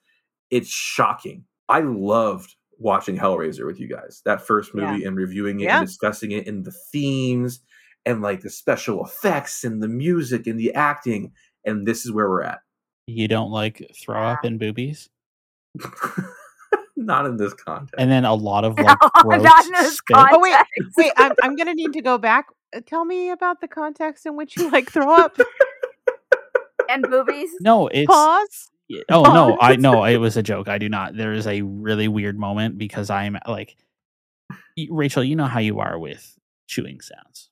it's 0.51 0.69
shocking 0.69 1.45
i 1.71 1.81
loved 1.81 2.57
watching 2.79 3.17
hellraiser 3.19 3.67
with 3.67 3.81
you 3.81 3.89
guys 3.89 4.23
that 4.25 4.41
first 4.41 4.75
movie 4.75 5.05
and 5.05 5.17
reviewing 5.17 5.61
it 5.61 5.65
Yeah. 5.65 5.79
and 5.79 5.87
discussing 5.87 6.31
it 6.33 6.47
and 6.47 6.65
the 6.65 6.73
themes 6.93 7.61
and 8.07 8.23
like 8.23 8.41
the 8.43 8.51
special 8.51 9.05
effects 9.05 9.65
and 9.65 9.83
the 9.83 9.89
music 9.89 10.47
and 10.47 10.59
the 10.61 10.73
acting 10.75 11.33
and 11.65 11.87
this 11.87 12.05
is 12.07 12.13
where 12.13 12.29
we're 12.29 12.43
at 12.43 12.61
You 13.09 13.27
don't 13.29 13.51
like 13.51 13.85
throw 14.01 14.23
up 14.25 14.45
and 14.45 14.59
boobies, 14.61 15.09
not 16.97 17.27
in 17.27 17.37
this 17.37 17.55
context 17.55 17.95
and 17.99 18.11
then 18.11 18.25
a 18.25 18.35
lot 18.35 18.65
of 18.65 18.79
like 18.79 18.97
No, 19.25 19.37
not 19.37 19.67
in 19.67 19.73
this 19.73 19.97
spit. 19.97 20.17
Oh 20.17 20.39
wait, 20.41 20.55
wait. 20.97 21.13
I'm 21.17 21.33
I'm 21.43 21.57
gonna 21.57 21.75
need 21.75 21.93
to 21.95 22.03
go 22.03 22.19
back. 22.19 22.47
Uh, 22.75 22.81
Tell 22.85 23.05
me 23.05 23.31
about 23.31 23.61
the 23.61 23.69
context 23.69 24.27
in 24.27 24.37
which 24.37 24.57
you 24.57 24.71
like 24.71 24.91
throw 24.91 25.11
up. 25.13 25.37
and 26.89 27.03
boobies. 27.09 27.51
No, 27.61 27.89
it's 27.89 28.07
Pause. 28.07 28.71
Yeah, 28.89 29.03
Oh 29.11 29.23
no, 29.35 29.59
I 29.61 29.75
Pause. 29.75 29.83
no, 29.83 30.05
it 30.05 30.17
was 30.17 30.37
a 30.37 30.43
joke. 30.43 30.69
I 30.69 30.79
do 30.79 30.89
not. 30.89 31.17
There 31.17 31.33
is 31.33 31.47
a 31.47 31.63
really 31.63 32.09
weird 32.09 32.39
moment 32.39 32.79
because 32.79 33.11
I'm 33.11 33.39
like, 33.47 33.77
Rachel, 34.91 35.23
you 35.25 35.37
know 35.37 35.47
how 35.47 35.61
you 35.61 35.81
are 35.81 35.99
with 35.99 36.37
chewing 36.67 37.01
sounds, 37.01 37.51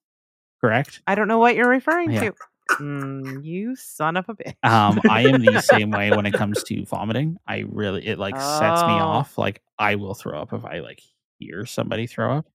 correct? 0.60 1.00
I 1.06 1.14
don't 1.14 1.28
know 1.28 1.38
what 1.38 1.54
you're 1.56 1.68
referring 1.68 2.12
Yeah. 2.12 2.20
to. 2.30 2.34
Mm, 2.80 3.44
you 3.44 3.76
son 3.76 4.16
of 4.16 4.28
a 4.28 4.34
bitch. 4.34 4.54
Um, 4.68 5.00
I 5.08 5.22
am 5.22 5.44
the 5.44 5.60
same 5.60 5.90
way 5.92 6.10
when 6.10 6.26
it 6.26 6.32
comes 6.34 6.62
to 6.64 6.84
vomiting. 6.84 7.36
I 7.46 7.64
really, 7.68 8.04
it 8.06 8.18
like 8.18 8.34
sets 8.34 8.82
me 8.82 8.94
Oh. 8.94 9.06
off. 9.06 9.38
Like 9.38 9.62
I 9.78 9.94
will 9.94 10.14
throw 10.14 10.40
up 10.40 10.52
if 10.52 10.64
I 10.64 10.80
like 10.80 11.00
hear 11.38 11.64
somebody 11.66 12.06
throw 12.08 12.38
up. 12.38 12.46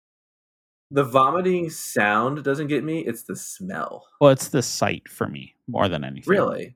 the 0.89 1.03
vomiting 1.05 1.69
sound 1.69 2.43
doesn't 2.43 2.67
get 2.67 2.83
me 2.83 2.99
it's 3.05 3.23
the 3.23 3.35
smell 3.35 4.07
Well, 4.19 4.31
it's 4.31 4.49
the 4.49 4.61
sight 4.61 5.07
for 5.07 5.27
me 5.27 5.55
more 5.67 5.87
than 5.87 6.03
anything. 6.03 6.29
really 6.29 6.75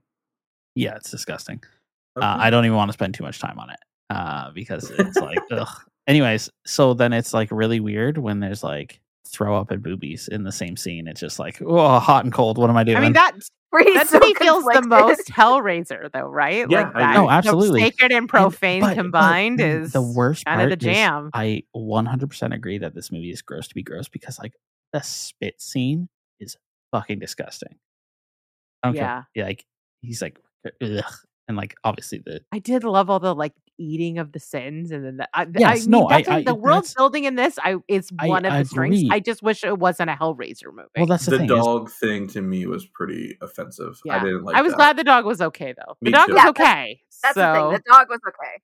Yeah, 0.75 0.95
it's 0.95 1.11
disgusting. 1.11 1.61
Okay. 2.17 2.25
Uh, 2.25 2.37
I 2.37 2.49
don't 2.49 2.65
even 2.65 2.77
want 2.77 2.89
to 2.89 2.93
spend 2.93 3.13
too 3.13 3.23
much 3.23 3.39
time 3.39 3.59
on 3.59 3.69
it 3.69 3.79
uh, 4.09 4.51
because 4.51 4.89
it's 4.91 5.17
like, 5.17 5.39
ugh. 5.51 5.67
Anyways, 6.07 6.49
so 6.65 6.93
then 6.93 7.13
it's 7.13 7.33
like 7.33 7.49
really 7.51 7.79
weird 7.79 8.17
when 8.17 8.39
there's 8.39 8.63
like 8.63 8.99
throw 9.27 9.57
up 9.57 9.71
and 9.71 9.81
boobies 9.83 10.27
in 10.27 10.43
the 10.43 10.51
same 10.51 10.77
scene. 10.77 11.07
It's 11.07 11.19
just 11.19 11.39
like, 11.39 11.61
oh, 11.61 11.99
hot 11.99 12.23
and 12.23 12.33
cold. 12.33 12.57
What 12.57 12.69
am 12.69 12.77
I 12.77 12.83
doing? 12.83 12.97
I 12.97 13.01
mean 13.01 13.13
that 13.13 13.33
Bree's 13.71 13.93
that 13.95 14.07
so 14.09 14.19
to 14.19 14.25
me 14.25 14.33
feels 14.35 14.63
the 14.63 14.71
conflicted. 14.73 14.89
most 15.07 15.27
Hellraiser 15.29 16.11
though, 16.13 16.27
right? 16.27 16.65
Yeah, 16.69 16.83
like 16.83 16.93
that. 16.93 17.01
agree. 17.01 17.13
No, 17.15 17.29
absolutely. 17.29 17.81
The 17.81 17.85
sacred 17.87 18.11
and 18.13 18.29
profane 18.29 18.81
but- 18.81 18.89
but 18.89 18.95
combined 18.95 19.59
the- 19.59 19.65
is 19.65 19.91
the 19.93 20.01
worst 20.01 20.45
kind 20.45 20.61
of 20.61 20.69
part 20.69 20.79
the 20.79 20.89
is 20.89 20.95
jam. 20.95 21.31
I 21.33 21.63
100% 21.75 22.53
agree 22.53 22.77
that 22.77 22.93
this 22.93 23.11
movie 23.11 23.31
is 23.31 23.41
gross 23.41 23.67
to 23.67 23.75
be 23.75 23.83
gross 23.83 24.07
because 24.07 24.37
like 24.39 24.53
the 24.93 25.01
spit 25.01 25.59
scene 25.59 26.07
is 26.39 26.55
fucking 26.91 27.19
disgusting. 27.19 27.75
I 28.83 28.87
don't. 28.89 28.95
Yeah, 28.95 29.23
like 29.45 29.65
he's 30.01 30.21
like, 30.21 30.39
ugh. 30.81 31.03
And 31.47 31.57
like 31.57 31.75
obviously 31.83 32.19
the 32.25 32.41
I 32.51 32.59
did 32.59 32.83
love 32.83 33.09
all 33.09 33.19
the 33.19 33.33
like 33.35 33.53
eating 33.77 34.19
of 34.19 34.31
the 34.31 34.39
sins 34.39 34.91
and 34.91 35.03
then 35.05 35.17
the, 35.17 35.27
I, 35.33 35.45
Yes, 35.57 35.85
I 35.85 35.89
no, 35.89 36.01
mean, 36.03 36.11
I- 36.13 36.17
definitely 36.21 36.41
I- 36.47 36.51
the 36.51 36.55
world 36.55 36.77
that's- 36.77 36.93
building 36.93 37.25
in 37.25 37.35
this 37.35 37.59
I 37.61 37.75
is 37.89 38.09
I 38.19 38.27
one 38.29 38.45
of 38.45 38.53
the 38.53 38.63
strengths. 38.65 38.99
agree. 39.01 39.09
I 39.11 39.19
just 39.19 39.43
wish 39.43 39.63
it 39.65 39.77
wasn't 39.77 40.09
a 40.09 40.13
Hellraiser 40.13 40.73
movie. 40.73 40.87
well, 40.95 41.05
that's 41.07 41.25
the, 41.25 41.31
the 41.31 41.37
thing. 41.39 41.45
is- 41.51 41.65
dog 41.65 41.91
thing 41.91 42.27
to 42.29 42.41
me 42.41 42.65
was 42.67 42.85
pretty 42.85 43.37
offensive 43.41 43.99
i 44.09 44.19
didn't 44.19 44.43
like 44.45 44.55
I 44.55 44.61
was 44.61 44.71
that. 44.71 44.77
glad 44.77 44.97
the 44.97 45.03
dog 45.03 45.25
was 45.25 45.41
okay 45.41 45.73
though. 45.77 45.95
The 46.01 46.05
Me 46.05 46.11
dog 46.11 46.27
too. 46.27 46.33
was 46.35 46.43
Yeah, 46.43 46.49
okay. 46.51 47.01
That's 47.21 47.35
so 47.35 47.41
the 47.41 47.53
thing. 47.59 47.71
The 47.85 47.91
dog 47.91 48.09
was 48.09 48.19
okay. 48.27 48.61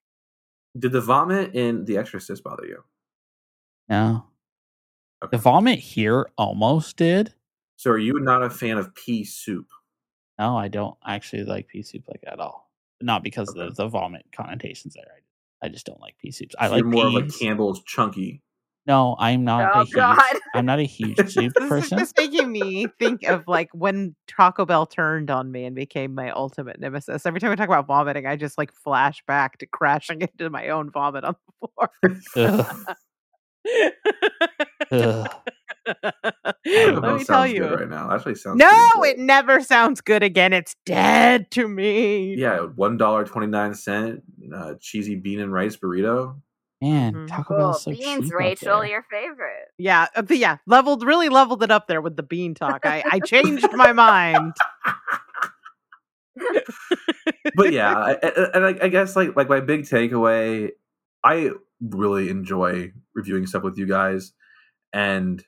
did 0.80 0.92
the 0.94 1.02
vomit 1.02 1.56
in 1.56 1.84
the 1.86 1.98
exorcist 1.98 2.44
bother 2.44 2.66
you 2.66 2.84
no, 3.90 4.26
Okay. 5.24 5.36
the 5.38 5.42
vomit 5.42 5.80
here 5.80 6.30
almost 6.38 6.96
did. 6.96 7.34
so 7.76 7.92
are 7.92 7.98
you 7.98 8.18
not 8.22 8.42
a 8.44 8.50
fan 8.50 8.78
of 8.78 8.96
pea 8.96 9.26
soup 9.26 9.68
No, 10.40 10.58
I 10.58 10.70
don't 10.70 10.96
actually 11.06 11.44
like 11.44 11.68
pea 11.68 11.84
soup 11.84 12.04
like 12.08 12.24
at 12.26 12.40
all. 12.40 12.71
Not 13.04 13.24
because 13.24 13.50
of 13.50 13.56
the, 13.56 13.72
the 13.72 13.88
vomit 13.88 14.26
connotations 14.36 14.94
there. 14.96 15.06
I, 15.62 15.66
I 15.66 15.70
just 15.70 15.86
don't 15.86 16.00
like 16.02 16.18
pea 16.18 16.32
soups. 16.32 16.56
I 16.60 16.68
like 16.68 16.80
you're 16.80 16.88
more 16.88 17.06
of 17.08 17.16
a 17.16 17.28
campbell's 17.28 17.82
chunky 17.84 18.42
No, 18.88 19.16
I'm 19.20 19.44
not 19.44 19.72
Oh, 19.76 19.82
a 19.82 19.84
huge. 19.86 19.96
God. 19.96 20.20
I'm 20.56 20.66
not 20.66 20.80
a 20.80 20.84
huge 20.84 21.18
soup 21.32 21.54
person. 21.54 21.54
this 21.54 21.64
is 21.64 21.70
person. 21.70 22.00
just 22.00 22.18
making 22.18 22.52
me 22.52 22.88
think 23.00 23.24
of 23.24 23.48
like 23.48 23.70
when 23.74 24.16
Taco 24.28 24.66
Bell 24.66 24.86
turned 24.86 25.30
on 25.30 25.52
me 25.52 25.66
and 25.66 25.76
became 25.76 26.16
my 26.16 26.32
ultimate 26.32 26.80
nemesis. 26.80 27.26
Every 27.26 27.40
time 27.40 27.52
we 27.52 27.56
talk 27.56 27.68
about 27.70 27.86
vomiting, 27.88 28.26
I 28.26 28.36
just 28.36 28.58
like 28.58 28.74
flash 28.74 29.24
back 29.28 29.60
to 29.60 29.66
crashing 29.68 30.22
into 30.22 30.50
my 30.50 30.70
own 30.70 30.90
vomit 30.90 31.24
on 31.24 31.36
the 31.62 31.68
floor. 31.68 31.90
Ugh, 32.36 32.96
ugh. 34.92 35.28
Taco 35.88 37.02
Let 37.02 37.18
me 37.18 37.24
tell 37.24 37.48
you. 37.48 37.60
good 37.62 37.80
right 37.82 37.90
now 37.90 38.12
actually 38.14 38.36
sounds 38.36 38.60
No, 38.60 38.70
pretty 39.00 39.12
it 39.12 39.20
never 39.20 39.62
sounds 39.62 40.02
good 40.02 40.24
again. 40.24 40.54
It's 40.54 40.76
dead 40.86 41.50
to 41.52 41.68
me. 41.68 42.36
yeah 42.36 42.60
one 42.60 42.98
dollar 42.98 43.24
29 43.26 43.74
cent 43.76 44.22
uh, 44.54 44.76
cheesy 44.80 45.16
bean 45.16 45.40
and 45.40 45.52
rice 45.52 45.76
burrito 45.78 46.36
Man, 46.84 47.14
Mhm. 47.14 47.28
Taco 47.28 47.58
Bell's 47.58 47.84
so 47.84 47.92
beans, 47.92 48.26
cheap 48.26 48.34
Rachel, 48.36 48.84
your 48.84 49.04
favorite. 49.12 49.68
Yeah, 49.78 50.08
uh, 50.16 50.24
but 50.24 50.38
yeah, 50.38 50.58
leveled 50.66 51.04
really 51.04 51.30
leveled 51.30 51.62
it 51.62 51.70
up 51.70 51.86
there 51.88 52.02
with 52.02 52.16
the 52.16 52.24
bean 52.24 52.56
talk. 52.56 52.88
I, 52.88 53.04
I 53.12 53.20
changed 53.20 53.68
my 53.74 53.94
mind. 53.94 54.54
but 57.56 57.72
yeah, 57.72 57.94
I, 57.96 58.12
I- 58.24 58.50
and 58.56 58.66
I, 58.66 58.86
I 58.86 58.88
guess 58.90 59.16
like 59.16 59.36
like 59.36 59.50
my 59.50 59.60
big 59.60 59.82
takeaway, 59.82 60.72
I 61.24 61.52
really 61.80 62.30
enjoy 62.30 62.94
reviewing 63.14 63.46
stuff 63.46 63.62
with 63.64 63.78
you 63.78 63.86
guys, 63.86 64.34
and 64.94 65.44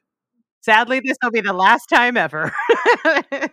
Sadly, 0.64 1.02
this 1.02 1.18
will 1.22 1.31
be 1.31 1.41
the 1.41 1.53
last 1.53 1.88
time 1.88 2.15
ever. 2.18 2.52
I'm, 3.06 3.49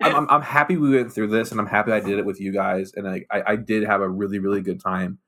I'm, 0.00 0.26
I'm 0.30 0.42
happy 0.42 0.76
we 0.76 0.96
went 0.96 1.12
through 1.12 1.28
this, 1.28 1.50
and 1.50 1.60
I'm 1.60 1.66
happy 1.66 1.92
I 1.92 2.00
did 2.00 2.18
it 2.18 2.24
with 2.24 2.40
you 2.40 2.52
guys, 2.52 2.92
and 2.94 3.06
I, 3.08 3.24
I 3.30 3.42
I 3.52 3.56
did 3.56 3.84
have 3.84 4.00
a 4.00 4.08
really 4.08 4.38
really 4.38 4.62
good 4.62 4.80
time 4.80 5.18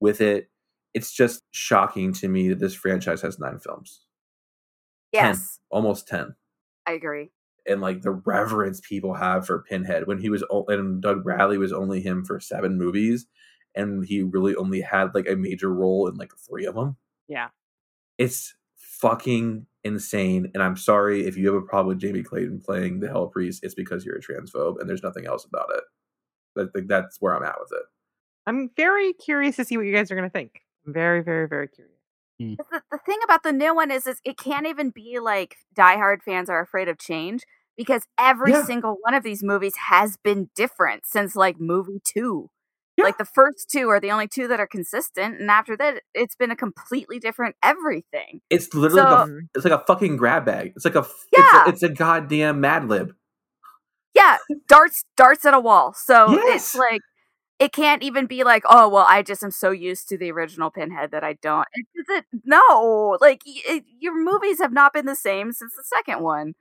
with 0.00 0.20
it. 0.20 0.50
It's 0.94 1.12
just 1.12 1.42
shocking 1.52 2.12
to 2.14 2.28
me 2.28 2.48
that 2.50 2.58
this 2.58 2.74
franchise 2.74 3.22
has 3.22 3.38
nine 3.38 3.58
films, 3.58 4.02
Yes, 5.12 5.58
almost 5.70 6.06
ten. 6.08 6.34
I 6.86 6.92
agree. 6.92 7.30
and 7.66 7.80
like 7.80 8.02
the 8.02 8.10
reverence 8.10 8.80
people 8.86 9.14
have 9.14 9.46
for 9.46 9.64
Pinhead 9.68 10.06
when 10.06 10.18
he 10.18 10.28
was 10.28 10.44
and 10.68 11.00
Doug 11.00 11.22
Bradley 11.24 11.56
was 11.58 11.72
only 11.72 12.02
him 12.02 12.24
for 12.24 12.40
seven 12.40 12.76
movies, 12.76 13.26
and 13.74 14.04
he 14.04 14.22
really 14.22 14.54
only 14.56 14.82
had 14.82 15.14
like 15.14 15.28
a 15.28 15.36
major 15.36 15.72
role 15.72 16.08
in 16.08 16.16
like 16.16 16.32
three 16.36 16.66
of 16.66 16.74
them. 16.74 16.96
Yeah. 17.28 17.48
It's 18.18 18.54
fucking 18.76 19.66
insane. 19.84 20.50
And 20.54 20.62
I'm 20.62 20.76
sorry 20.76 21.26
if 21.26 21.36
you 21.36 21.46
have 21.52 21.62
a 21.62 21.66
problem 21.66 21.88
with 21.88 22.00
Jamie 22.00 22.22
Clayton 22.22 22.60
playing 22.64 23.00
the 23.00 23.08
Hell 23.08 23.28
Priest, 23.28 23.60
it's 23.62 23.74
because 23.74 24.04
you're 24.04 24.16
a 24.16 24.20
transphobe 24.20 24.80
and 24.80 24.88
there's 24.88 25.02
nothing 25.02 25.26
else 25.26 25.44
about 25.44 25.66
it. 25.74 25.84
I 26.60 26.64
think 26.74 26.88
that's 26.88 27.16
where 27.20 27.34
I'm 27.36 27.42
at 27.44 27.56
with 27.58 27.70
it. 27.72 27.84
I'm 28.46 28.70
very 28.76 29.12
curious 29.12 29.56
to 29.56 29.64
see 29.64 29.76
what 29.76 29.86
you 29.86 29.94
guys 29.94 30.10
are 30.10 30.16
going 30.16 30.28
to 30.28 30.32
think. 30.32 30.60
I'm 30.86 30.92
very, 30.92 31.22
very, 31.22 31.48
very 31.48 31.68
curious. 31.68 31.96
Hmm. 32.40 32.54
The, 32.58 32.82
the 32.90 32.98
thing 33.06 33.18
about 33.24 33.42
the 33.42 33.52
new 33.52 33.74
one 33.74 33.90
is, 33.90 34.06
is 34.06 34.20
it 34.24 34.36
can't 34.36 34.66
even 34.66 34.90
be 34.90 35.18
like 35.20 35.56
diehard 35.76 36.22
fans 36.22 36.50
are 36.50 36.60
afraid 36.60 36.88
of 36.88 36.98
change 36.98 37.42
because 37.76 38.06
every 38.18 38.52
Yeah. 38.52 38.64
single 38.64 38.98
one 39.02 39.14
of 39.14 39.22
these 39.22 39.42
movies 39.42 39.74
has 39.88 40.16
been 40.16 40.50
different 40.54 41.06
since 41.06 41.36
like 41.36 41.60
movie 41.60 42.00
two. 42.04 42.50
Yeah. 43.02 43.06
Like 43.06 43.18
the 43.18 43.24
first 43.24 43.70
two 43.70 43.88
are 43.88 44.00
the 44.00 44.10
only 44.10 44.28
two 44.28 44.48
that 44.48 44.58
are 44.60 44.66
consistent, 44.66 45.40
and 45.40 45.50
after 45.50 45.76
that, 45.76 46.02
it's 46.14 46.34
been 46.36 46.50
a 46.50 46.56
completely 46.56 47.18
different 47.18 47.56
everything. 47.62 48.40
It's 48.50 48.72
literally 48.74 49.02
like 49.02 49.26
So- 49.28 49.32
a, 49.34 49.38
it's 49.54 49.64
like 49.64 49.80
a 49.80 49.84
fucking 49.86 50.16
grab 50.16 50.44
bag. 50.44 50.72
It's 50.76 50.84
like 50.84 50.94
a 50.94 51.06
Yeah. 51.36 51.64
it's, 51.68 51.68
a, 51.68 51.68
it's 51.70 51.82
a 51.82 51.88
goddamn 51.90 52.60
Mad 52.60 52.88
Lib. 52.88 53.14
Yeah, 54.14 54.38
darts 54.68 55.04
darts 55.16 55.44
at 55.44 55.54
a 55.54 55.60
wall. 55.60 55.94
So 55.94 56.30
Yes. 56.32 56.56
it's 56.56 56.74
like 56.74 57.00
it 57.58 57.72
can't 57.72 58.02
even 58.02 58.26
be 58.26 58.44
like, 58.44 58.62
oh 58.68 58.88
well, 58.88 59.06
I 59.08 59.22
just 59.22 59.42
am 59.42 59.50
so 59.52 59.70
used 59.70 60.08
to 60.08 60.18
the 60.18 60.30
original 60.32 60.70
Pinhead 60.70 61.10
that 61.12 61.22
I 61.24 61.34
don't. 61.34 61.66
It, 61.74 61.86
it, 62.08 62.24
no, 62.44 63.16
like 63.20 63.42
it, 63.46 63.84
your 64.00 64.14
movies 64.22 64.58
have 64.60 64.72
not 64.72 64.92
been 64.92 65.06
the 65.06 65.16
same 65.16 65.52
since 65.52 65.72
the 65.76 65.84
second 65.84 66.22
one. 66.22 66.54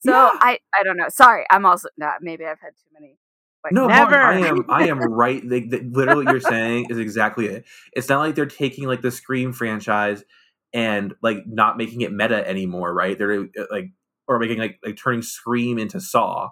So 0.00 0.10
Yeah. 0.12 0.30
I 0.40 0.58
I 0.78 0.82
don't 0.84 0.96
know. 0.96 1.08
Sorry, 1.08 1.44
I'm 1.50 1.64
also 1.64 1.88
not. 1.96 2.16
Maybe 2.22 2.44
I've 2.44 2.60
had 2.60 2.72
too 2.76 2.88
many. 2.92 3.16
Like, 3.64 3.72
No, 3.72 3.86
Never. 3.86 4.16
I 4.16 4.38
am. 4.38 4.64
I 4.68 4.88
am 4.88 4.98
right. 5.00 5.46
They, 5.46 5.60
they- 5.60 5.80
literally, 5.80 6.24
what 6.24 6.32
you're 6.32 6.40
saying 6.40 6.86
is 6.90 6.98
exactly 6.98 7.46
it. 7.46 7.64
It's 7.92 8.08
not 8.08 8.20
like 8.20 8.34
they're 8.34 8.46
taking 8.46 8.86
like 8.86 9.02
the 9.02 9.10
Scream 9.10 9.52
franchise 9.52 10.22
and 10.72 11.14
like 11.22 11.38
not 11.46 11.76
making 11.76 12.02
it 12.02 12.12
meta 12.12 12.46
anymore, 12.48 12.92
right? 12.94 13.18
They're 13.18 13.42
uh, 13.42 13.64
like 13.70 13.90
or 14.28 14.38
making 14.38 14.58
like 14.58 14.78
like 14.84 14.96
turning 14.96 15.22
Scream 15.22 15.78
into 15.78 16.00
Saw. 16.00 16.50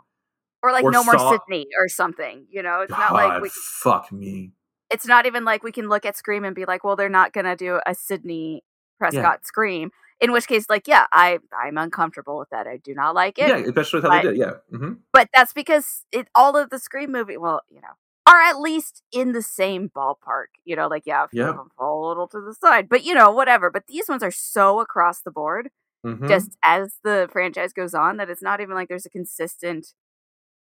or 0.63 0.73
like 0.73 0.85
or 0.85 0.91
no 0.91 1.05
more 1.05 1.19
Saw- 1.19 1.33
Sydney 1.33 1.67
or 1.79 1.89
something. 1.89 2.47
You 2.51 2.63
know, 2.63 2.81
it's 2.81 2.91
not 2.91 3.13
like 3.13 3.43
we, 3.43 3.51
fuck 3.51 4.11
me. 4.11 4.53
it's 4.91 5.07
not 5.07 5.27
even 5.27 5.45
like 5.45 5.63
we 5.63 5.73
can 5.73 5.89
look 5.89 6.05
at 6.07 6.17
Scream 6.17 6.45
and 6.45 6.55
be 6.57 6.65
like, 6.65 6.83
well, 6.83 6.97
they're 6.97 7.09
not 7.09 7.33
gonna 7.33 7.55
do 7.57 7.79
a 7.87 7.95
Sydney 7.95 8.65
Prescott 8.99 9.45
Scream. 9.47 9.91
In 10.21 10.33
which 10.33 10.47
case, 10.47 10.67
like, 10.71 10.89
yeah, 10.89 11.07
I 11.13 11.39
I'm 11.53 11.77
uncomfortable 11.77 12.39
with 12.39 12.49
that. 12.51 12.67
I 12.67 12.79
do 12.79 12.95
not 12.95 13.15
like 13.15 13.39
it. 13.39 13.49
Yeah, 13.49 13.57
especially 13.59 13.99
with 13.99 14.05
how 14.05 14.11
but- 14.11 14.23
they 14.23 14.29
did. 14.31 14.39
Yeah, 14.39 14.53
hmm 14.71 14.93
but 15.13 15.29
that's 15.33 15.53
because 15.55 16.05
it 16.13 16.29
all 16.35 16.57
of 16.57 16.69
the 16.71 16.79
Scream 16.79 17.11
movie, 17.13 17.37
well, 17.39 17.63
you 17.71 17.81
know, 17.81 17.95
are 18.27 18.41
at 18.43 18.59
least 18.61 19.03
in 19.13 19.33
the 19.33 19.41
same 19.43 19.89
ballpark. 19.95 20.47
You 20.65 20.77
know, 20.77 20.89
like 20.89 21.05
yeah, 21.07 21.25
a 21.25 21.29
few 21.29 21.41
Yeah. 21.41 21.53
them 21.53 21.71
fall 21.77 22.07
a 22.07 22.09
little 22.09 22.29
to 22.29 22.41
the 22.41 22.55
side, 22.55 22.89
but 22.89 23.05
you 23.05 23.15
know, 23.15 23.31
whatever. 23.31 23.71
But 23.71 23.87
these 23.87 24.09
ones 24.09 24.23
are 24.23 24.31
so 24.31 24.81
across 24.81 25.21
the 25.21 25.31
board, 25.31 25.71
hmm 26.05 26.27
just 26.29 26.57
as 26.63 26.95
the 27.05 27.29
franchise 27.33 27.73
goes 27.73 27.95
on, 27.95 28.17
that 28.17 28.29
it's 28.31 28.43
not 28.43 28.61
even 28.61 28.75
like 28.75 28.89
there's 28.89 29.07
a 29.07 29.11
consistent 29.11 29.89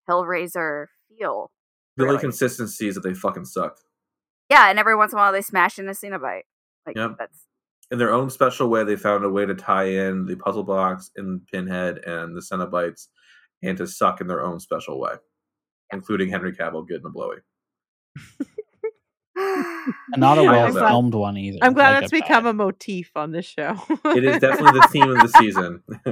Hellraiser 0.08 0.86
feel. 1.08 1.50
the 1.96 2.02
only 2.04 2.14
really. 2.14 2.20
consistency 2.22 2.88
is 2.88 2.94
that 2.96 3.02
they 3.02 3.14
fucking 3.14 3.44
suck 3.44 3.78
Yeah, 4.50 4.68
and 4.68 4.78
every 4.78 4.94
once 4.96 5.12
in 5.12 5.18
a 5.18 5.22
while 5.22 5.32
they 5.32 5.42
smash 5.42 5.78
in 5.78 5.88
a 5.88 5.92
Cenobite. 5.92 6.42
Like 6.86 6.96
Yep. 6.96 7.16
that's 7.18 7.46
in 7.94 7.98
their 7.98 8.12
own 8.12 8.28
special 8.28 8.68
way. 8.68 8.84
They 8.84 8.96
found 8.96 9.24
a 9.24 9.30
way 9.30 9.46
to 9.46 9.54
tie 9.54 9.84
in 9.84 10.26
the 10.26 10.36
puzzle 10.36 10.64
box 10.64 11.10
and 11.16 11.46
Pinhead 11.46 11.98
and 11.98 12.36
the 12.36 12.40
Cenobites, 12.40 13.06
and 13.62 13.78
to 13.78 13.86
suck 13.86 14.20
in 14.20 14.26
their 14.26 14.42
own 14.42 14.60
special 14.60 15.00
way, 15.00 15.12
including 15.92 16.28
Henry 16.28 16.52
Cavill 16.52 16.86
getting 16.86 17.06
a 17.06 17.10
blowy. 17.10 17.36
And 19.36 19.92
not 20.16 20.38
a 20.38 20.42
I'm 20.42 20.46
well 20.46 20.72
glad- 20.72 20.88
filmed 20.88 21.14
one 21.14 21.36
either. 21.36 21.58
I'm 21.62 21.72
glad 21.72 21.90
like 21.92 22.00
that's 22.02 22.10
become 22.10 22.44
bad- 22.44 22.50
a 22.50 22.54
motif 22.54 23.10
on 23.16 23.32
this 23.32 23.46
show. 23.46 23.76
It 24.06 24.24
is 24.24 24.38
definitely 24.38 24.80
the 24.80 24.88
theme 24.90 25.10
of 25.10 25.18
the 25.18 25.28
season: 25.38 25.82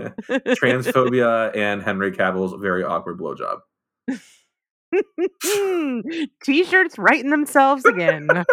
transphobia 0.56 1.54
and 1.56 1.82
Henry 1.82 2.12
Cavill's 2.12 2.60
very 2.60 2.82
awkward 2.84 3.18
blowjob. 3.18 3.58
T-shirts 6.44 6.98
writing 6.98 7.30
themselves 7.30 7.84
again. 7.84 8.28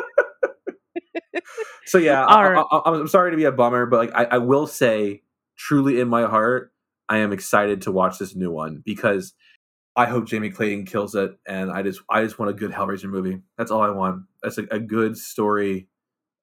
So 1.85 1.97
yeah, 1.97 2.23
I, 2.25 2.49
right. 2.49 2.65
I, 2.71 2.81
I'm 2.85 3.07
sorry 3.07 3.31
to 3.31 3.37
be 3.37 3.45
a 3.45 3.51
bummer, 3.51 3.85
but 3.85 3.97
like 3.97 4.11
I, 4.13 4.35
I 4.35 4.37
will 4.37 4.67
say, 4.67 5.23
truly 5.57 5.99
in 5.99 6.07
my 6.07 6.23
heart, 6.23 6.71
I 7.07 7.17
am 7.17 7.33
excited 7.33 7.81
to 7.83 7.91
watch 7.91 8.19
this 8.19 8.35
new 8.35 8.51
one 8.51 8.81
because 8.85 9.33
I 9.95 10.05
hope 10.05 10.27
Jamie 10.27 10.51
Clayton 10.51 10.85
kills 10.85 11.15
it, 11.15 11.31
and 11.47 11.71
I 11.71 11.81
just 11.81 12.01
I 12.09 12.23
just 12.23 12.37
want 12.37 12.51
a 12.51 12.53
good 12.53 12.71
Hellraiser 12.71 13.09
movie. 13.09 13.41
That's 13.57 13.71
all 13.71 13.81
I 13.81 13.89
want. 13.89 14.23
That's 14.43 14.57
a, 14.57 14.63
a 14.71 14.79
good 14.79 15.17
story 15.17 15.87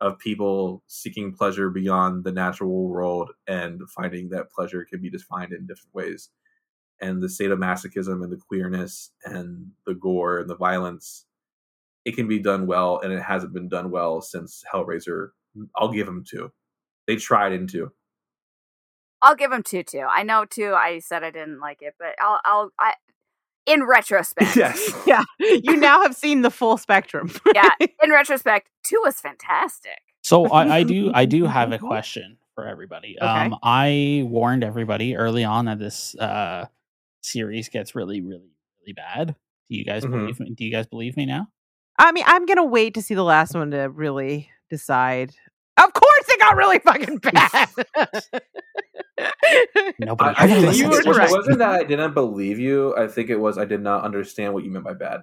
of 0.00 0.18
people 0.18 0.82
seeking 0.86 1.32
pleasure 1.32 1.70
beyond 1.70 2.24
the 2.24 2.32
natural 2.32 2.88
world 2.88 3.30
and 3.46 3.80
finding 3.94 4.28
that 4.30 4.50
pleasure 4.50 4.84
can 4.84 5.00
be 5.00 5.10
defined 5.10 5.52
in 5.52 5.66
different 5.66 5.94
ways. 5.94 6.30
And 7.00 7.22
the 7.22 7.28
sadomasochism 7.28 8.22
and 8.22 8.32
the 8.32 8.36
queerness 8.48 9.10
and 9.24 9.72
the 9.86 9.94
gore 9.94 10.38
and 10.38 10.50
the 10.50 10.56
violence, 10.56 11.25
it 12.06 12.14
can 12.16 12.26
be 12.28 12.38
done 12.38 12.66
well, 12.66 13.00
and 13.02 13.12
it 13.12 13.20
hasn't 13.20 13.52
been 13.52 13.68
done 13.68 13.90
well 13.90 14.22
since 14.22 14.64
Hellraiser. 14.72 15.30
I'll 15.76 15.92
give 15.92 16.06
them 16.06 16.24
two. 16.26 16.50
They 17.06 17.16
tried 17.16 17.52
in 17.52 17.66
two. 17.66 17.90
I'll 19.22 19.34
give 19.34 19.50
them 19.50 19.62
two 19.62 19.82
too. 19.82 20.06
I 20.08 20.22
know 20.22 20.44
two. 20.44 20.72
I 20.74 21.00
said 21.00 21.24
I 21.24 21.30
didn't 21.30 21.58
like 21.60 21.82
it, 21.82 21.94
but 21.98 22.14
I'll 22.20 22.40
I'll 22.44 22.70
I 22.78 22.94
in 23.66 23.84
retrospect. 23.88 24.54
Yes. 24.56 24.92
yeah, 25.06 25.22
you 25.40 25.76
now 25.76 26.02
have 26.02 26.14
seen 26.14 26.42
the 26.42 26.50
full 26.50 26.78
spectrum. 26.78 27.30
Yeah, 27.54 27.70
in 28.02 28.10
retrospect, 28.10 28.68
two 28.84 29.00
was 29.04 29.20
fantastic. 29.20 29.98
So 30.22 30.46
I, 30.46 30.78
I 30.78 30.82
do 30.82 31.10
I 31.14 31.24
do 31.24 31.44
have 31.46 31.72
a 31.72 31.78
question 31.78 32.38
for 32.54 32.66
everybody. 32.66 33.16
Okay. 33.20 33.26
Um, 33.26 33.56
I 33.62 34.22
warned 34.26 34.62
everybody 34.64 35.16
early 35.16 35.44
on 35.44 35.64
that 35.66 35.78
this 35.78 36.14
uh, 36.16 36.66
series 37.22 37.68
gets 37.68 37.94
really, 37.94 38.20
really, 38.20 38.52
really 38.80 38.92
bad. 38.94 39.34
Do 39.70 39.76
you 39.76 39.84
guys 39.84 40.04
Mhm. 40.04 40.10
believe 40.12 40.40
me? 40.40 40.50
Do 40.50 40.64
you 40.64 40.70
guys 40.72 40.86
believe 40.86 41.16
me 41.16 41.26
now? 41.26 41.48
I 41.98 42.12
mean, 42.12 42.24
I'm 42.26 42.46
gonna 42.46 42.64
wait 42.64 42.94
to 42.94 43.02
see 43.02 43.14
the 43.14 43.24
last 43.24 43.54
one 43.54 43.70
to 43.70 43.88
really 43.88 44.50
decide. 44.70 45.34
Of 45.78 45.92
course, 45.92 46.24
it 46.28 46.40
got 46.40 46.56
really 46.56 46.78
fucking 46.78 47.18
bad. 47.18 47.68
Nobody 49.98 50.36
I, 50.36 50.44
I 50.44 50.48
ever 50.48 50.72
think 50.72 50.76
you 50.76 50.84
it, 50.84 50.88
were 50.88 50.96
listens 50.96 51.16
to 51.16 51.22
it 51.22 51.30
wasn't 51.30 51.58
that 51.58 51.70
I 51.70 51.84
didn't 51.84 52.14
believe 52.14 52.58
you. 52.58 52.96
I 52.96 53.08
think 53.08 53.30
it 53.30 53.36
was 53.36 53.58
I 53.58 53.64
did 53.64 53.80
not 53.82 54.04
understand 54.04 54.54
what 54.54 54.64
you 54.64 54.70
meant 54.70 54.84
by 54.84 54.94
bad. 54.94 55.22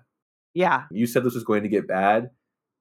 yeah, 0.54 0.84
You 0.92 1.06
said 1.06 1.24
this 1.24 1.36
was 1.36 1.44
going 1.44 1.64
to 1.64 1.70
get 1.70 1.88
bad, 1.88 2.30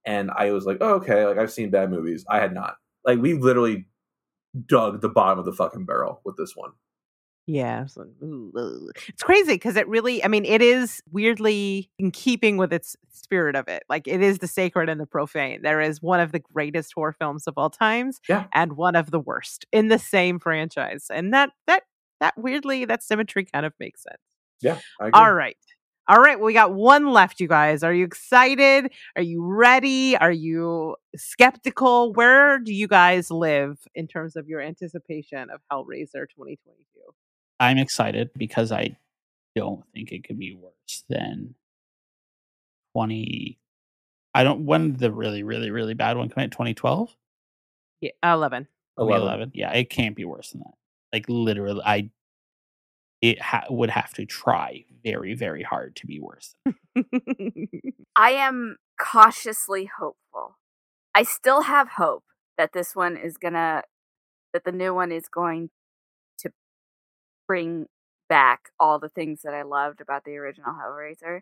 and 0.06 0.30
I 0.30 0.52
was 0.52 0.64
like, 0.64 0.78
"Oh, 0.80 0.94
okay." 0.94 1.26
Like 1.26 1.38
I've 1.38 1.52
seen 1.52 1.70
bad 1.70 1.90
movies. 1.90 2.24
I 2.28 2.40
had 2.40 2.52
not. 2.54 2.76
Like 3.04 3.18
we 3.18 3.34
literally 3.34 3.86
dug 4.66 5.00
the 5.00 5.08
bottom 5.08 5.38
of 5.38 5.44
the 5.44 5.52
fucking 5.52 5.86
barrel 5.86 6.20
with 6.24 6.36
this 6.36 6.52
one. 6.54 6.72
Yeah. 7.46 7.82
It's, 7.82 7.96
like, 7.96 8.08
ooh, 8.22 8.52
ugh. 8.56 8.92
It's 9.08 9.22
crazy 9.22 9.54
because 9.54 9.76
it 9.76 9.88
really. 9.88 10.22
I 10.24 10.28
mean, 10.28 10.44
it 10.44 10.62
is 10.62 11.02
weirdly 11.10 11.90
in 11.98 12.10
keeping 12.10 12.56
with 12.56 12.72
its 12.72 12.96
spirit 13.10 13.56
of 13.56 13.68
it. 13.68 13.82
Like 13.88 14.06
it 14.06 14.22
is 14.22 14.38
the 14.38 14.46
sacred 14.46 14.88
and 14.88 15.00
the 15.00 15.06
profane. 15.06 15.62
There 15.62 15.80
is 15.80 16.00
one 16.02 16.20
of 16.20 16.32
the 16.32 16.38
greatest 16.38 16.92
horror 16.94 17.12
films 17.12 17.46
of 17.46 17.54
all 17.56 17.70
times, 17.70 18.20
Yeah. 18.28 18.44
and 18.54 18.74
one 18.74 18.94
of 18.96 19.10
the 19.10 19.20
worst 19.20 19.66
in 19.72 19.88
the 19.88 19.98
same 19.98 20.38
franchise, 20.38 21.06
and 21.10 21.32
that 21.34 21.50
that 21.66 21.82
that 22.20 22.34
weirdly 22.36 22.84
that 22.84 23.02
symmetry 23.02 23.44
kind 23.44 23.66
of 23.66 23.72
makes 23.80 24.02
sense. 24.02 24.18
Yeah. 24.60 24.78
All 25.12 25.32
right. 25.34 25.56
All 26.08 26.18
right, 26.18 26.36
well, 26.36 26.46
we 26.46 26.52
got 26.52 26.74
one 26.74 27.06
left, 27.12 27.38
you 27.40 27.46
guys. 27.46 27.84
Are 27.84 27.94
you 27.94 28.04
excited? 28.04 28.92
Are 29.14 29.22
you 29.22 29.40
ready? 29.44 30.16
Are 30.16 30.32
you 30.32 30.96
skeptical? 31.16 32.12
Where 32.12 32.58
do 32.58 32.74
you 32.74 32.88
guys 32.88 33.30
live 33.30 33.78
in 33.94 34.08
terms 34.08 34.34
of 34.34 34.48
your 34.48 34.60
anticipation 34.60 35.48
of 35.48 35.60
Hellraiser 35.72 36.26
2022? 36.28 36.84
I'm 37.62 37.78
excited 37.78 38.30
because 38.36 38.72
I 38.72 38.96
don't 39.54 39.84
think 39.94 40.10
it 40.10 40.24
could 40.24 40.36
be 40.36 40.56
worse 40.60 41.04
than 41.08 41.54
20. 42.94 43.56
I 44.34 44.42
don't. 44.42 44.66
When 44.66 44.94
the 44.96 45.12
really, 45.12 45.44
really, 45.44 45.70
really 45.70 45.94
bad 45.94 46.16
one 46.16 46.28
come 46.28 46.42
out? 46.42 46.50
2012, 46.50 47.16
Yeah, 48.00 48.10
11. 48.24 48.66
11. 48.98 49.20
2011. 49.20 49.52
Yeah, 49.54 49.72
it 49.72 49.90
can't 49.90 50.16
be 50.16 50.24
worse 50.24 50.50
than 50.50 50.60
that. 50.60 50.74
Like 51.12 51.26
literally, 51.28 51.82
I. 51.84 52.10
It 53.20 53.40
ha- 53.40 53.66
would 53.70 53.90
have 53.90 54.12
to 54.14 54.26
try 54.26 54.84
very, 55.04 55.34
very 55.34 55.62
hard 55.62 55.94
to 55.96 56.06
be 56.08 56.18
worse. 56.18 56.56
I 58.16 58.30
am 58.32 58.78
cautiously 59.00 59.88
hopeful. 59.96 60.58
I 61.14 61.22
still 61.22 61.62
have 61.62 61.90
hope 61.90 62.24
that 62.58 62.72
this 62.72 62.96
one 62.96 63.16
is 63.16 63.36
gonna, 63.36 63.84
that 64.52 64.64
the 64.64 64.72
new 64.72 64.92
one 64.92 65.12
is 65.12 65.28
going 65.28 65.68
to 65.68 65.74
bring 67.52 67.86
back 68.28 68.70
all 68.80 68.98
the 68.98 69.08
things 69.10 69.42
that 69.42 69.54
I 69.54 69.62
loved 69.62 70.00
about 70.00 70.24
the 70.24 70.36
original 70.36 70.72
Hellraiser 70.72 71.40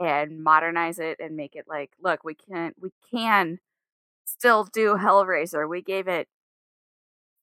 and 0.00 0.42
modernize 0.44 0.98
it 0.98 1.18
and 1.20 1.36
make 1.36 1.56
it 1.56 1.66
like, 1.68 1.90
look, 2.02 2.24
we 2.24 2.34
can, 2.34 2.72
we 2.80 2.90
can 3.12 3.58
still 4.26 4.64
do 4.64 4.96
Hellraiser. 4.96 5.68
We 5.68 5.82
gave 5.82 6.08
it 6.08 6.28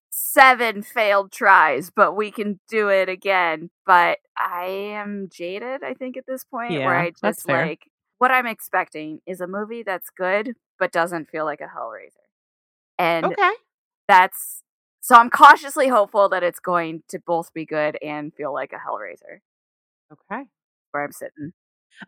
seven 0.09 0.81
failed 0.81 1.31
tries, 1.31 1.89
but 1.89 2.13
we 2.15 2.31
can 2.31 2.59
do 2.69 2.89
it 2.89 3.09
again. 3.09 3.69
But 3.85 4.19
I 4.37 4.65
am 4.65 5.29
jaded, 5.31 5.83
I 5.83 5.93
think, 5.93 6.17
at 6.17 6.25
this 6.27 6.43
point, 6.43 6.83
where 6.83 6.97
I 6.97 7.11
just 7.11 7.47
like 7.47 7.89
what 8.19 8.31
I'm 8.31 8.47
expecting 8.47 9.19
is 9.27 9.41
a 9.41 9.47
movie 9.47 9.83
that's 9.83 10.09
good, 10.09 10.53
but 10.79 10.91
doesn't 10.91 11.29
feel 11.29 11.45
like 11.45 11.61
a 11.61 11.65
Hellraiser. 11.65 12.25
And 12.99 13.35
Okay. 13.35 13.51
that's 14.07 14.63
so 15.07 15.15
I'm 15.15 15.29
cautiously 15.29 15.87
hopeful 15.87 16.27
that 16.29 16.43
it's 16.43 16.59
going 16.59 17.01
to 17.07 17.19
both 17.25 17.53
be 17.53 17.65
good 17.65 17.97
and 18.03 18.33
feel 18.33 18.53
like 18.53 18.73
a 18.73 18.75
Hellraiser 18.75 19.39
Okay. 20.11 20.43
where 20.91 21.03
I'm 21.05 21.13
sitting. 21.13 21.53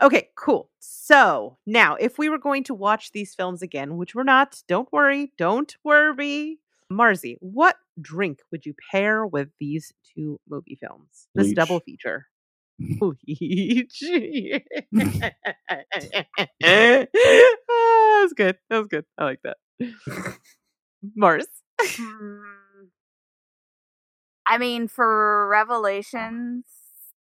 Okay, 0.02 0.28
cool. 0.38 0.70
So 0.80 1.58
now, 1.66 1.96
if 1.96 2.18
we 2.18 2.28
were 2.28 2.38
going 2.38 2.66
to 2.66 2.74
watch 2.74 3.14
these 3.14 3.34
films 3.34 3.62
again, 3.62 3.96
which 3.96 4.16
we're 4.16 4.24
not, 4.24 4.62
don't 4.68 4.92
worry, 4.92 5.32
don't 5.38 5.74
worry. 5.86 6.60
Marzi, 6.92 7.38
what 7.40 7.78
drink 8.02 8.40
would 8.52 8.66
you 8.66 8.74
pair 8.92 9.26
with 9.26 9.48
these 9.62 9.94
two 10.14 10.38
movie 10.50 10.78
films? 10.82 11.30
This 11.36 11.54
double 11.54 11.80
feature. 11.80 12.28
Bleach. 12.80 14.04
Ah, 16.62 17.06
that 17.14 18.22
was 18.24 18.34
good. 18.34 18.58
That 18.70 18.78
was 18.80 18.88
good. 18.88 19.06
I 19.18 19.24
like 19.24 19.40
that. 19.44 19.58
Marrs. 21.18 21.46
I 24.50 24.58
mean, 24.58 24.88
for 24.88 25.48
Revelations, 25.48 26.66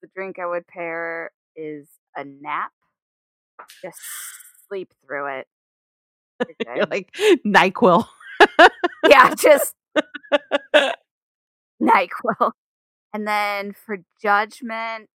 the 0.00 0.08
drink 0.14 0.38
I 0.38 0.46
would 0.46 0.66
pair 0.68 1.32
is 1.56 1.88
a 2.16 2.24
nap. 2.24 2.70
Just 3.82 3.98
sleep 4.68 4.92
through 5.04 5.38
it. 5.40 5.46
You're 6.64 6.86
like 6.90 7.12
NyQuil. 7.44 8.06
yeah, 9.08 9.34
just 9.34 9.74
NyQuil. 11.82 12.52
And 13.12 13.26
then 13.26 13.72
for 13.72 13.98
Judgment, 14.22 15.08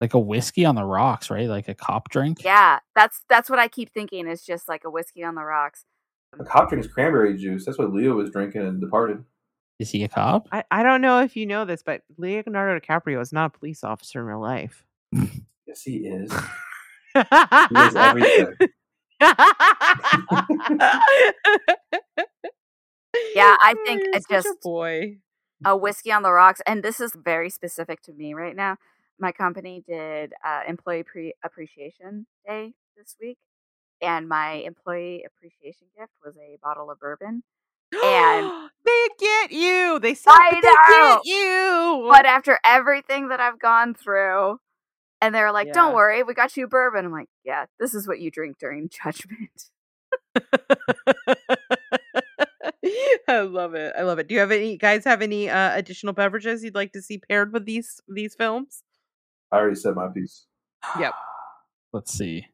Like 0.00 0.14
a 0.14 0.18
whiskey 0.18 0.64
on 0.64 0.74
the 0.74 0.84
rocks, 0.84 1.30
right? 1.30 1.48
Like 1.48 1.68
a 1.68 1.74
cop 1.74 2.08
drink. 2.08 2.42
yeah, 2.42 2.78
that's 2.94 3.20
that's 3.28 3.48
what 3.50 3.58
I 3.58 3.68
keep 3.68 3.90
thinking 3.92 4.26
is 4.26 4.42
just 4.42 4.68
like 4.68 4.84
a 4.84 4.90
whiskey 4.90 5.22
on 5.22 5.34
the 5.34 5.44
rocks. 5.44 5.84
A 6.38 6.44
cop 6.44 6.68
drinks 6.70 6.86
cranberry 6.88 7.36
juice. 7.36 7.64
That's 7.64 7.78
what 7.78 7.92
Leo 7.92 8.14
was 8.14 8.30
drinking 8.30 8.62
in 8.66 8.80
Departed. 8.80 9.24
Is 9.78 9.90
he 9.90 10.04
a 10.04 10.08
cop? 10.08 10.48
I, 10.52 10.64
I 10.70 10.82
don't 10.82 11.02
know 11.02 11.20
if 11.20 11.36
you 11.36 11.44
know 11.46 11.64
this, 11.64 11.82
but 11.82 12.02
Leonardo 12.16 12.80
DiCaprio 12.80 13.20
is 13.20 13.32
not 13.32 13.54
a 13.54 13.58
police 13.58 13.84
officer 13.84 14.20
in 14.20 14.26
real 14.26 14.40
life. 14.40 14.84
Yes, 15.68 15.82
he 15.82 15.96
is. 16.06 16.32
he 17.12 17.20
He 17.20 17.96
everything. 17.98 18.54
Yeah, 23.34 23.56
I 23.60 23.74
think 23.84 24.02
You're 24.04 24.14
it 24.16 24.22
such 24.22 24.30
a 24.30 24.42
just- 24.42 24.60
boy. 24.62 25.18
a 25.64 25.76
whiskey 25.76 26.12
on 26.12 26.22
the 26.22 26.30
rocks 26.32 26.60
and 26.66 26.82
this 26.82 27.00
is 27.00 27.12
very 27.16 27.48
specific 27.50 28.00
to 28.02 28.12
me 28.12 28.34
right 28.34 28.54
now 28.54 28.76
my 29.18 29.32
company 29.32 29.82
did 29.88 30.34
uh, 30.44 30.60
employee 30.68 31.02
pre- 31.02 31.32
appreciation 31.42 32.26
day 32.46 32.74
this 32.96 33.16
week 33.20 33.38
and 34.02 34.28
my 34.28 34.52
employee 34.52 35.24
appreciation 35.26 35.86
gift 35.98 36.12
was 36.22 36.36
a 36.36 36.58
bottle 36.62 36.90
of 36.90 37.00
bourbon 37.00 37.42
And- 38.04 38.70
they 38.84 39.08
get 39.18 39.50
you. 39.52 39.98
They 40.00 40.14
said 40.14 40.30
I 40.30 40.50
they 40.52 40.60
know. 40.60 41.20
get 41.22 41.26
you. 41.26 42.08
but 42.10 42.24
after 42.26 42.58
everything 42.64 43.28
that 43.30 43.40
i've 43.40 43.58
gone 43.58 43.94
through 43.94 44.60
and 45.20 45.34
they're 45.34 45.50
like 45.52 45.66
Yeah. 45.68 45.72
don't 45.72 45.94
worry 45.94 46.22
we 46.22 46.34
got 46.34 46.56
you 46.56 46.68
bourbon 46.68 47.04
i'm 47.04 47.10
like 47.12 47.28
yeah 47.44 47.64
this 47.80 47.94
is 47.94 48.06
what 48.06 48.20
you 48.20 48.30
drink 48.30 48.58
during 48.58 48.88
judgment 49.04 49.50
I 53.28 53.40
love 53.40 53.74
it. 53.74 53.92
I 53.98 54.02
love 54.02 54.18
it. 54.20 54.28
Do 54.28 54.34
you 54.34 54.40
have 54.40 54.52
any 54.52 54.76
guys 54.76 55.04
have 55.04 55.20
any 55.22 55.50
uh, 55.50 55.76
additional 55.76 56.12
beverages 56.12 56.62
you'd 56.62 56.74
like 56.76 56.92
to 56.92 57.02
see 57.02 57.18
paired 57.18 57.52
with 57.52 57.64
these 57.66 58.00
these 58.08 58.34
films? 58.34 58.82
I 59.50 59.56
already 59.56 59.74
said 59.76 59.94
my 59.96 60.08
piece. 60.08 60.46
Yep. 60.98 61.12
Let's 61.92 62.12
see. 62.12 62.46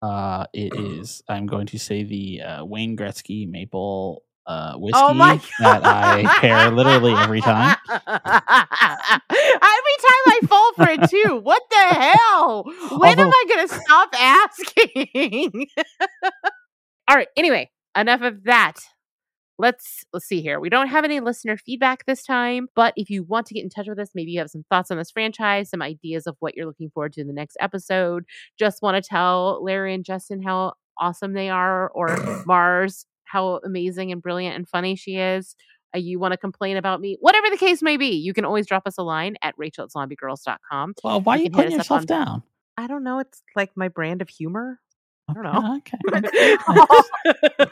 Uh, 0.00 0.46
it 0.54 0.74
is. 0.78 1.22
I'm 1.28 1.46
going 1.46 1.66
to 1.66 1.78
say 1.78 2.02
the 2.04 2.40
uh, 2.42 2.64
Wayne 2.64 2.96
Gretzky 2.96 3.48
maple 3.48 4.22
uh, 4.46 4.74
whiskey 4.76 5.00
Oh 5.02 5.12
my 5.12 5.40
that 5.60 5.84
I 5.84 6.22
pair 6.40 6.70
literally 6.70 7.12
every 7.14 7.40
time. 7.40 7.76
every 7.88 8.00
time 9.28 10.24
I 10.28 10.40
fall 10.46 10.72
for 10.74 10.88
it 10.88 11.10
too. 11.10 11.40
What 11.42 11.62
the 11.70 11.76
hell? 11.76 12.64
When 12.98 13.18
am 13.18 13.28
I 13.28 13.44
going 13.48 13.68
to 13.68 13.74
stop 13.74 14.10
asking? 14.18 15.66
All 17.08 17.16
right. 17.16 17.28
Anyway, 17.36 17.70
enough 17.96 18.22
of 18.22 18.44
that. 18.44 18.74
Let's 19.58 20.04
let's 20.12 20.26
see 20.26 20.42
here. 20.42 20.60
We 20.60 20.68
don't 20.68 20.88
have 20.88 21.04
any 21.04 21.18
listener 21.20 21.56
feedback 21.56 22.04
this 22.04 22.22
time, 22.22 22.68
but 22.76 22.92
if 22.96 23.08
you 23.08 23.22
want 23.22 23.46
to 23.46 23.54
get 23.54 23.64
in 23.64 23.70
touch 23.70 23.86
with 23.88 23.98
us, 23.98 24.10
maybe 24.14 24.32
you 24.32 24.38
have 24.38 24.50
some 24.50 24.66
thoughts 24.68 24.90
on 24.90 24.98
this 24.98 25.10
franchise, 25.10 25.70
some 25.70 25.80
ideas 25.80 26.26
of 26.26 26.36
what 26.40 26.54
you're 26.54 26.66
looking 26.66 26.90
forward 26.90 27.14
to 27.14 27.22
in 27.22 27.26
the 27.26 27.32
next 27.32 27.56
episode. 27.58 28.24
Just 28.58 28.82
want 28.82 29.02
to 29.02 29.08
tell 29.08 29.64
Larry 29.64 29.94
and 29.94 30.04
Justin 30.04 30.42
how 30.42 30.74
awesome 30.98 31.32
they 31.32 31.48
are, 31.48 31.88
or 31.88 32.08
Marrs 32.46 33.06
how 33.26 33.60
amazing 33.64 34.10
and 34.12 34.22
brilliant 34.22 34.56
and 34.56 34.68
funny 34.68 34.96
she 34.96 35.16
is. 35.16 35.54
Uh, 35.94 35.98
you 35.98 36.18
want 36.18 36.32
to 36.32 36.36
complain 36.38 36.76
about 36.76 37.00
me, 37.00 37.16
whatever 37.20 37.48
the 37.50 37.56
case 37.56 37.80
may 37.82 37.96
be, 37.96 38.08
you 38.08 38.32
can 38.34 38.44
always 38.44 38.66
drop 38.66 38.82
us 38.86 38.98
a 38.98 39.02
line 39.02 39.36
at 39.42 39.54
rachel 39.56 39.84
at 39.84 39.90
zombiegrrlz.com. 39.90 40.94
Well, 41.04 41.20
why 41.20 41.34
are 41.34 41.38
You 41.38 41.44
you 41.44 41.50
putting 41.50 41.72
yourself 41.72 42.00
on- 42.00 42.06
down? 42.06 42.42
I 42.76 42.86
don't 42.88 43.04
know. 43.04 43.20
It's 43.20 43.42
like 43.54 43.70
my 43.76 43.88
brand 43.88 44.20
of 44.22 44.28
humor. 44.28 44.80
I 45.28 45.32
don't 45.32 45.44
know. 45.44 45.76
Okay. 45.78 45.98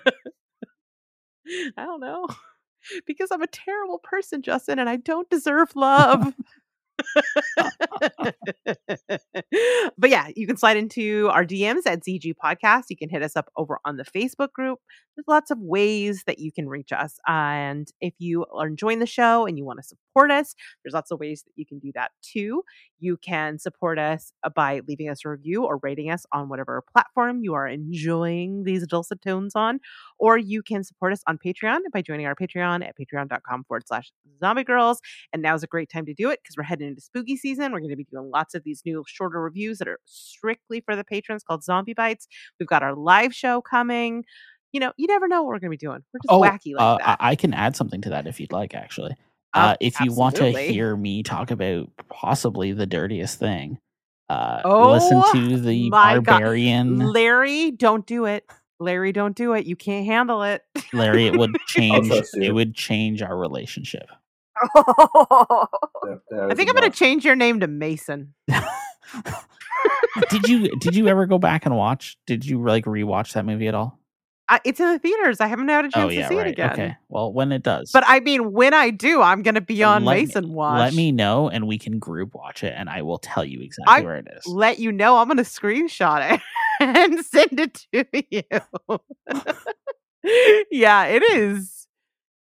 I 1.77 1.85
don't 1.85 2.01
know. 2.01 2.27
Because 3.07 3.31
I'm 3.31 3.43
a 3.43 3.47
terrible 3.47 3.99
person, 3.99 4.43
Justin, 4.43 4.79
and 4.79 4.89
I 4.91 4.97
don't 4.97 5.29
deserve 5.31 5.75
love. 5.75 6.35
But 9.99 10.11
yeah, 10.11 10.29
you 10.35 10.47
can 10.47 10.57
slide 10.57 10.77
into 10.77 11.29
our 11.33 11.45
DMs 11.45 11.87
at 11.87 12.01
ZG 12.01 12.35
Podcast. 12.43 12.85
You 12.91 12.97
can 12.97 13.09
hit 13.09 13.23
us 13.23 13.37
up 13.37 13.51
over 13.57 13.79
on 13.85 13.97
the 13.97 14.05
Facebook 14.05 14.53
group. 14.53 14.79
There's 15.17 15.27
lots 15.29 15.51
of 15.51 15.59
ways 15.61 16.25
that 16.27 16.39
you 16.39 16.51
can 16.51 16.69
reach 16.69 16.93
us. 16.93 17.19
And 17.27 17.89
if 18.01 18.15
you 18.19 18.47
are 18.53 18.67
enjoying 18.67 18.99
the 18.99 19.07
show 19.07 19.47
and 19.47 19.57
you 19.57 19.65
want 19.65 19.79
to 19.79 19.85
support 19.85 20.31
us, 20.31 20.55
there's 20.83 20.95
lots 20.95 21.11
of 21.11 21.21
ways 21.21 21.45
that 21.45 21.53
you 21.55 21.65
can 21.65 21.79
do 21.79 21.93
that 21.95 22.11
too. 22.23 22.63
You 22.99 23.17
can 23.17 23.59
support 23.59 23.99
us 23.99 24.33
by 24.55 24.81
leaving 24.89 25.09
us 25.09 25.21
a 25.25 25.29
review 25.29 25.65
or 25.65 25.79
rating 25.83 26.11
us 26.11 26.27
on 26.33 26.49
whatever 26.49 26.83
platform 26.93 27.43
you 27.43 27.55
are 27.55 27.69
enjoying 27.69 28.65
these 28.65 28.87
dulcet 28.87 29.23
tones 29.23 29.55
on. 29.55 29.79
Or 30.19 30.37
you 30.37 30.63
can 30.63 30.83
support 30.83 31.13
us 31.13 31.23
on 31.27 31.39
Patreon 31.39 31.81
by 31.93 32.03
joining 32.03 32.27
our 32.27 32.35
Patreon 32.35 32.85
at 32.85 32.97
patreon.com 32.99 33.65
forward 33.65 33.85
slash 33.87 34.11
zombie 34.41 34.65
girls. 34.65 35.01
And 35.33 35.43
now's 35.43 35.63
a 35.63 35.69
great 35.69 35.91
time 35.91 36.07
to 36.07 36.15
do 36.15 36.31
it 36.31 36.41
because 36.43 36.57
we're 36.57 36.65
heading 36.65 36.84
into 36.85 37.01
spooky 37.01 37.37
season. 37.37 37.73
We're 37.73 37.81
going 37.81 37.91
to 37.91 37.97
be 37.97 38.07
doing 38.11 38.31
lots 38.31 38.55
of 38.55 38.63
these 38.65 38.83
new 38.85 39.05
shorter 39.07 39.41
reviews 39.41 39.79
that 39.79 39.89
are 39.89 39.99
strictly 40.05 40.81
for 40.81 40.95
the 40.97 41.05
patrons 41.05 41.43
called 41.43 41.65
Zombie 41.65 41.95
Bites. 41.95 42.27
We've 42.61 42.69
got 42.69 42.83
our 42.83 42.95
live 42.95 43.35
show 43.35 43.61
coming. 43.61 44.25
You 44.73 44.81
know, 44.81 44.93
you 44.97 45.07
never 45.07 45.29
know 45.29 45.43
what 45.43 45.49
we're 45.49 45.59
going 45.61 45.71
to 45.71 45.77
be 45.77 45.77
doing. 45.77 46.03
We're 46.13 46.21
just 46.21 46.29
oh, 46.31 46.41
wacky 46.41 46.75
like 46.75 46.83
uh, 46.83 46.99
that. 47.07 47.17
I 47.21 47.37
can 47.37 47.55
add 47.55 47.77
something 47.77 48.01
to 48.03 48.11
that 48.11 48.27
if 48.27 48.41
you'd 48.41 48.53
like, 48.53 48.75
actually. 48.75 49.13
Uh, 49.55 49.59
Uh, 49.59 49.77
if 49.81 50.01
you 50.01 50.13
want 50.13 50.37
to 50.37 50.51
hear 50.51 50.97
me 50.97 51.23
talk 51.23 51.51
about 51.53 51.89
possibly 52.09 52.73
the 52.73 52.87
dirtiest 52.87 53.39
thing, 53.39 53.79
uh, 54.29 54.63
Oh 54.65 54.91
listen 54.93 55.23
to 55.33 55.61
the 55.61 55.91
my 55.91 56.15
God. 56.15 56.25
barbarian 56.25 56.99
Larry, 56.99 57.71
don't 57.71 58.05
do 58.05 58.25
it. 58.25 58.45
Larry, 58.81 59.13
don't 59.13 59.37
do 59.37 59.53
it. 59.53 59.67
You 59.67 59.77
can't 59.77 60.05
handle 60.07 60.43
it. 60.43 60.63
Larry. 60.93 61.27
It 61.29 61.39
would 61.39 61.55
change. 61.69 62.11
it 62.35 62.53
would 62.53 62.75
change 62.75 63.23
our 63.23 63.37
relationship. 63.37 64.09
That- 66.05 66.21
that 66.31 66.49
I 66.51 66.55
think 66.55 66.69
I'm 66.69 66.77
going 66.77 66.91
to 66.91 66.97
change 66.97 67.25
your 67.25 67.37
name 67.37 67.61
to 67.61 67.67
Mason. 67.67 68.35
did 70.31 70.49
you 70.49 70.69
did 70.79 70.95
you 70.95 71.09
ever 71.09 71.27
go 71.27 71.39
back 71.39 71.65
and 71.67 71.77
watch? 71.77 72.19
Did 72.27 72.45
you 72.45 72.63
like 72.63 72.85
rewatch 72.85 73.33
that 73.33 73.45
movie 73.47 73.69
at 73.69 73.75
all? 73.75 73.99
I, 74.49 74.61
it's 74.65 74.79
in 74.79 74.93
the 74.93 74.99
theaters. 74.99 75.41
I 75.41 75.47
haven't 75.47 75.69
had 75.69 75.87
a 75.87 75.89
oh, 75.89 75.91
chance 75.91 76.05
oh 76.05 76.09
yeah, 76.11 76.23
to 76.23 76.29
see 76.29 76.37
right. 76.37 76.47
it 76.49 76.51
again. 76.51 76.73
Okay. 76.73 76.97
Well, 77.09 77.33
when 77.33 77.51
it 77.51 77.63
does, 77.63 77.91
But 77.93 78.05
I 78.07 78.21
mean, 78.21 78.53
when 78.53 78.75
I 78.75 78.91
do, 78.91 79.23
I'm 79.23 79.43
going 79.43 79.55
to 79.55 79.63
be 79.63 79.83
on 79.83 80.05
let 80.05 80.17
Mason 80.19 80.53
Watch. 80.53 80.81
let 80.81 80.93
me 80.95 81.13
know 81.13 81.49
and 81.49 81.67
we 81.67 81.79
can 81.79 81.99
group 81.99 82.35
watch 82.35 82.63
it, 82.63 82.75
and 82.77 82.91
I 82.91 83.01
will 83.03 83.19
tell 83.19 83.45
you 83.45 83.63
exactly 83.63 83.95
I- 83.95 84.01
where 84.03 84.17
it 84.17 84.29
is. 84.37 84.47
let 84.47 84.79
you 84.79 84.93
know. 84.93 85.17
I'm 85.17 85.29
going 85.29 85.39
to 85.39 85.45
screenshot 85.45 86.35
it 86.35 86.41
and 86.81 87.25
send 87.25 87.59
it 87.59 87.87
to 87.93 88.05
you. 88.31 88.43
yeah, 90.71 91.05
it 91.07 91.23
is. 91.23 91.74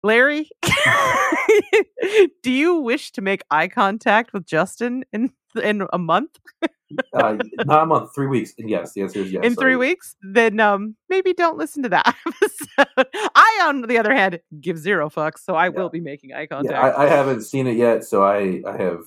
Larry, 0.02 0.48
do 2.42 2.50
you 2.50 2.76
wish 2.76 3.12
to 3.12 3.20
make 3.20 3.42
eye 3.50 3.68
contact 3.68 4.32
with 4.32 4.46
Justin 4.46 5.04
in 5.12 5.32
in 5.62 5.86
a 5.92 5.98
month? 5.98 6.38
Uh, 7.12 7.36
not 7.66 7.82
a 7.82 7.86
month, 7.86 8.14
three 8.14 8.26
weeks. 8.26 8.54
And 8.58 8.70
yes, 8.70 8.94
the 8.94 9.02
answer 9.02 9.18
is 9.18 9.30
yes. 9.30 9.44
in 9.44 9.54
three 9.54 9.74
sorry. 9.74 9.76
weeks, 9.76 10.16
then 10.22 10.58
um 10.58 10.96
maybe 11.10 11.34
don't 11.34 11.58
listen 11.58 11.82
to 11.82 11.90
that 11.90 12.16
episode. 12.26 13.06
I, 13.34 13.64
on 13.66 13.82
the 13.82 13.98
other 13.98 14.14
hand, 14.14 14.40
give 14.58 14.78
zero 14.78 15.10
fucks, 15.10 15.40
so 15.44 15.54
I 15.54 15.68
will 15.68 15.90
be 15.90 16.00
making 16.00 16.32
eye 16.32 16.46
contact. 16.46 16.72
Yeah, 16.72 16.80
I, 16.80 17.04
I 17.04 17.08
haven't 17.08 17.42
seen 17.42 17.66
it 17.66 17.76
yet, 17.76 18.04
so 18.04 18.24
I, 18.24 18.62
I 18.66 18.78
have. 18.78 19.00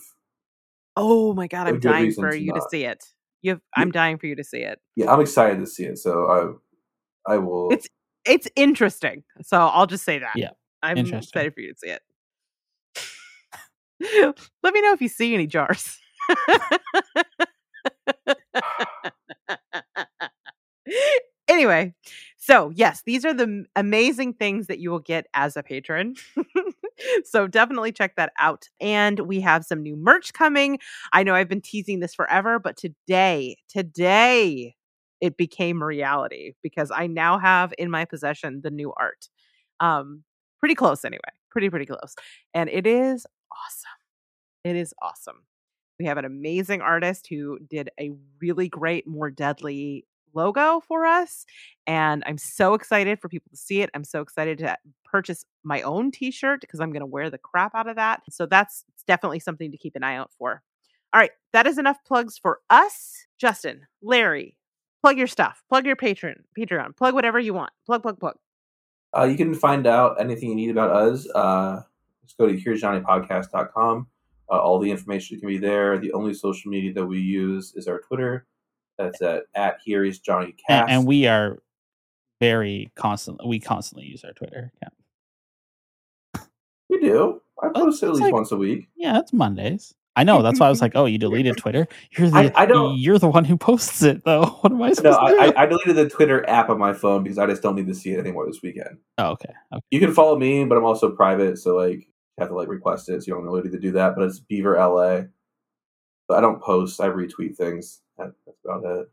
oh 0.95 1.33
my 1.33 1.47
god, 1.47 1.67
I'm 1.67 1.79
dying 1.79 2.13
for 2.13 2.29
to 2.29 2.39
you 2.39 2.53
to 2.53 2.61
see 2.69 2.83
it. 2.83 3.03
You, 3.41 3.53
have, 3.53 3.61
I'm 3.75 3.89
dying 3.89 4.19
for 4.19 4.27
you 4.27 4.35
to 4.35 4.43
see 4.43 4.59
it. 4.59 4.79
Yeah, 4.95 5.11
I'm 5.11 5.19
excited 5.19 5.59
to 5.59 5.65
see 5.65 5.85
it. 5.85 5.97
So 5.97 6.59
I, 7.27 7.33
I 7.33 7.37
will. 7.37 7.71
It's 7.71 7.87
it's 8.25 8.47
interesting. 8.55 9.23
So 9.41 9.57
I'll 9.57 9.87
just 9.87 10.05
say 10.05 10.19
that. 10.19 10.33
Yeah, 10.35 10.51
I'm 10.83 11.13
excited 11.13 11.53
for 11.53 11.61
you 11.61 11.73
to 11.73 11.79
see 11.79 11.89
it. 11.89 12.01
Let 14.63 14.73
me 14.73 14.81
know 14.81 14.93
if 14.93 15.01
you 15.01 15.07
see 15.07 15.33
any 15.33 15.47
jars. 15.47 15.97
anyway, 21.47 21.93
so 22.37 22.71
yes, 22.73 23.03
these 23.05 23.25
are 23.25 23.33
the 23.33 23.65
amazing 23.75 24.33
things 24.33 24.67
that 24.67 24.79
you 24.79 24.89
will 24.89 24.99
get 24.99 25.27
as 25.33 25.55
a 25.55 25.63
patron. 25.63 26.15
so 27.23 27.47
definitely 27.47 27.91
check 27.91 28.15
that 28.15 28.31
out. 28.39 28.67
And 28.79 29.19
we 29.21 29.41
have 29.41 29.65
some 29.65 29.81
new 29.81 29.95
merch 29.95 30.33
coming. 30.33 30.79
I 31.13 31.23
know 31.23 31.35
I've 31.35 31.49
been 31.49 31.61
teasing 31.61 31.99
this 31.99 32.15
forever, 32.15 32.59
but 32.59 32.77
today, 32.77 33.57
today, 33.69 34.75
it 35.19 35.37
became 35.37 35.83
reality 35.83 36.53
because 36.63 36.91
I 36.93 37.05
now 37.05 37.37
have 37.37 37.73
in 37.77 37.91
my 37.91 38.05
possession 38.05 38.61
the 38.63 38.71
new 38.71 38.91
art. 38.97 39.29
Um, 39.79 40.23
pretty 40.61 40.75
close 40.75 41.03
anyway. 41.03 41.19
Pretty, 41.49 41.69
pretty 41.69 41.85
close. 41.85 42.15
And 42.53 42.69
it 42.69 42.87
is 42.87 43.27
awesome. 43.51 43.91
It 44.63 44.77
is 44.77 44.93
awesome. 45.01 45.43
We 45.99 46.05
have 46.05 46.17
an 46.17 46.25
amazing 46.25 46.81
artist 46.81 47.27
who 47.29 47.59
did 47.69 47.89
a 47.99 48.11
really 48.39 48.69
great, 48.69 49.05
more 49.05 49.29
deadly 49.29 50.05
logo 50.33 50.81
for 50.87 51.05
us. 51.05 51.45
And 51.85 52.23
I'm 52.25 52.37
so 52.37 52.73
excited 52.73 53.19
for 53.19 53.27
people 53.27 53.49
to 53.51 53.57
see 53.57 53.81
it. 53.81 53.89
I'm 53.93 54.03
so 54.03 54.21
excited 54.21 54.59
to 54.59 54.77
purchase 55.03 55.45
my 55.63 55.81
own 55.81 56.11
t 56.11 56.31
shirt 56.31 56.61
because 56.61 56.79
I'm 56.79 56.91
going 56.91 57.01
to 57.01 57.05
wear 57.05 57.29
the 57.29 57.37
crap 57.37 57.75
out 57.75 57.89
of 57.89 57.97
that. 57.97 58.21
So 58.29 58.45
that's 58.45 58.85
definitely 59.07 59.39
something 59.39 59.71
to 59.71 59.77
keep 59.77 59.95
an 59.95 60.03
eye 60.03 60.15
out 60.15 60.31
for. 60.37 60.61
All 61.13 61.19
right, 61.19 61.31
that 61.51 61.67
is 61.67 61.77
enough 61.77 61.97
plugs 62.07 62.37
for 62.37 62.59
us. 62.69 63.25
Justin, 63.37 63.81
Larry, 64.01 64.57
plug 65.01 65.17
your 65.17 65.27
stuff, 65.27 65.61
plug 65.67 65.85
your 65.85 65.97
patron, 65.97 66.45
Patreon, 66.57 66.95
plug 66.95 67.13
whatever 67.13 67.39
you 67.39 67.53
want. 67.53 67.71
Plug, 67.85 68.01
plug, 68.01 68.19
plug. 68.19 68.35
Uh, 69.17 69.23
you 69.23 69.35
can 69.37 69.53
find 69.53 69.87
out 69.87 70.19
anything 70.19 70.49
you 70.49 70.55
need 70.55 70.69
about 70.71 70.91
us. 70.91 71.27
Uh, 71.35 71.81
just 72.23 72.37
go 72.37 72.47
to 72.47 72.53
here'sjohnnypodcast.com. 72.57 74.07
Uh, 74.49 74.53
all 74.57 74.79
the 74.79 74.89
information 74.91 75.39
can 75.39 75.47
be 75.47 75.57
there. 75.57 75.97
The 75.97 76.13
only 76.13 76.33
social 76.33 76.71
media 76.71 76.93
that 76.93 77.05
we 77.05 77.19
use 77.19 77.73
is 77.75 77.87
our 77.87 77.99
Twitter. 77.99 78.45
That's 78.97 79.21
at, 79.21 79.43
at 79.55 79.77
here 79.83 80.03
is 80.05 80.19
Johnny 80.19 80.47
And, 80.47 80.57
Cast. 80.67 80.89
and 80.91 81.07
we 81.07 81.25
are 81.27 81.59
very 82.39 82.91
constantly, 82.95 83.47
We 83.47 83.59
constantly 83.59 84.05
use 84.07 84.23
our 84.23 84.33
Twitter 84.33 84.71
account. 84.75 86.49
we 86.89 86.99
do. 86.99 87.41
I 87.61 87.67
Oh, 87.67 87.71
post 87.85 88.03
it 88.03 88.07
at 88.07 88.11
least 88.13 88.21
like- 88.23 88.33
once 88.33 88.51
a 88.51 88.57
week. 88.57 88.89
Yeah, 88.95 89.19
it's 89.19 89.31
Mondays. 89.33 89.93
I 90.15 90.23
know. 90.25 90.41
That's 90.41 90.59
why 90.59 90.65
I 90.67 90.69
was 90.69 90.81
like, 90.81 90.91
"Oh, 90.95 91.05
you 91.05 91.17
deleted 91.17 91.57
Twitter? 91.57 91.87
You're 92.17 92.29
the 92.29 92.37
I- 92.55 92.63
I 92.63 92.65
don't- 92.65 92.97
you're 92.97 93.17
the 93.19 93.29
one 93.29 93.45
who 93.45 93.55
posts 93.57 94.01
it, 94.03 94.23
though. 94.25 94.45
What 94.61 94.71
am 94.73 94.81
I 94.81 94.89
No, 94.89 94.93
supposed 94.93 95.19
to 95.19 95.27
do?" 95.27 95.39
I, 95.39 95.45
I, 95.47 95.63
I 95.63 95.65
deleted 95.65 95.95
the 95.95 96.09
Twitter 96.09 96.47
app 96.49 96.69
on 96.69 96.77
my 96.79 96.93
phone 96.93 97.23
because 97.23 97.37
I 97.37 97.45
just 97.47 97.61
don't 97.61 97.75
need 97.75 97.87
to 97.87 97.95
see 97.95 98.11
it 98.11 98.19
anymore 98.19 98.45
this 98.47 98.61
weekend. 98.61 98.97
oh, 99.17 99.29
okay. 99.31 99.53
okay. 99.73 99.81
You 99.91 99.99
can 99.99 100.13
follow 100.13 100.37
me, 100.37 100.65
but 100.65 100.77
I'm 100.77 100.85
also 100.85 101.11
private, 101.11 101.57
so 101.57 101.75
like 101.77 101.99
you 101.99 102.05
have 102.39 102.49
to 102.49 102.55
like 102.55 102.67
request 102.67 103.09
it, 103.09 103.21
so 103.23 103.27
you 103.27 103.33
don't 103.35 103.43
really 103.45 103.61
need 103.61 103.71
to 103.71 103.79
do 103.79 103.91
that. 103.93 104.15
But 104.15 104.25
it's 104.25 104.39
Beaver 104.39 104.75
LA. 104.77 105.21
But 106.27 106.37
I 106.37 106.41
don't 106.41 106.61
post. 106.61 106.99
I 107.01 107.07
retweet 107.07 107.55
things. 107.57 108.01
That, 108.17 108.31
that's 108.45 108.57
about 108.65 108.83
it. 108.85 109.07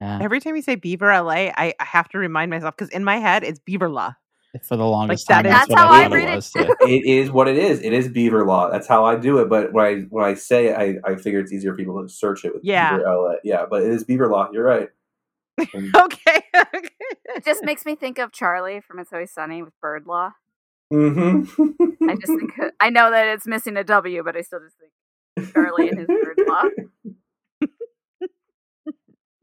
Yeah. 0.00 0.18
Every 0.22 0.40
time 0.40 0.56
you 0.56 0.62
say 0.62 0.74
Beaver 0.76 1.06
LA, 1.22 1.50
I, 1.56 1.74
I 1.78 1.84
have 1.84 2.08
to 2.10 2.18
remind 2.18 2.50
myself 2.50 2.74
because 2.76 2.88
in 2.90 3.04
my 3.04 3.16
head 3.18 3.44
it's 3.44 3.58
Beaver 3.58 3.88
La. 3.90 4.14
For 4.68 4.76
the 4.76 4.84
longest 4.84 5.28
that 5.28 5.42
time, 5.42 5.46
is- 5.46 5.52
that's, 5.52 5.68
That's 5.68 5.80
what 5.80 5.88
how 5.88 5.92
I 5.94 6.04
I 6.04 6.08
read 6.08 6.28
it 6.28 6.32
it 6.32 6.36
was. 6.36 6.50
too. 6.50 6.74
it 6.80 7.04
is 7.06 7.30
what 7.30 7.46
it 7.46 7.56
is. 7.56 7.80
It 7.82 7.92
is 7.92 8.08
Beaver 8.08 8.44
Law. 8.44 8.68
That's 8.70 8.88
how 8.88 9.04
I 9.04 9.14
do 9.16 9.38
it. 9.38 9.48
But 9.48 9.72
when 9.72 9.84
I 9.86 10.00
when 10.10 10.24
I 10.24 10.34
say 10.34 10.66
it, 10.68 10.76
I, 10.76 10.96
I 11.08 11.14
figure 11.16 11.38
it's 11.40 11.52
easier 11.52 11.72
for 11.72 11.76
people 11.76 12.02
to 12.02 12.08
search 12.08 12.44
it 12.44 12.52
with 12.54 12.64
Yeah. 12.64 12.96
Beaver 12.96 13.08
LA. 13.14 13.34
Yeah, 13.44 13.66
but 13.70 13.82
it 13.82 13.90
is 13.90 14.02
Beaver 14.04 14.26
Law. 14.28 14.48
You're 14.52 14.64
right. 14.64 14.88
And- 15.74 15.94
Okay. 15.96 16.42
It 17.36 17.44
just 17.44 17.62
makes 17.62 17.86
me 17.86 17.94
think 17.94 18.18
of 18.18 18.32
Charlie 18.32 18.80
from 18.80 18.98
It's 18.98 19.12
Always 19.12 19.32
Sunny 19.32 19.62
with 19.62 19.72
Bird 19.80 20.04
Law. 20.06 20.32
Mhm. 20.92 21.46
I 22.08 22.14
just 22.16 22.26
think 22.26 22.52
I 22.80 22.90
know 22.90 23.08
that 23.12 23.28
it's 23.28 23.46
missing 23.46 23.76
a 23.76 23.84
W, 23.84 24.24
but 24.24 24.36
I 24.36 24.40
still 24.40 24.58
just 24.58 24.76
think 24.78 25.52
Charlie 25.52 25.90
and 25.90 25.98
his 26.00 26.08
Bird 26.08 26.38
Law. 26.48 26.64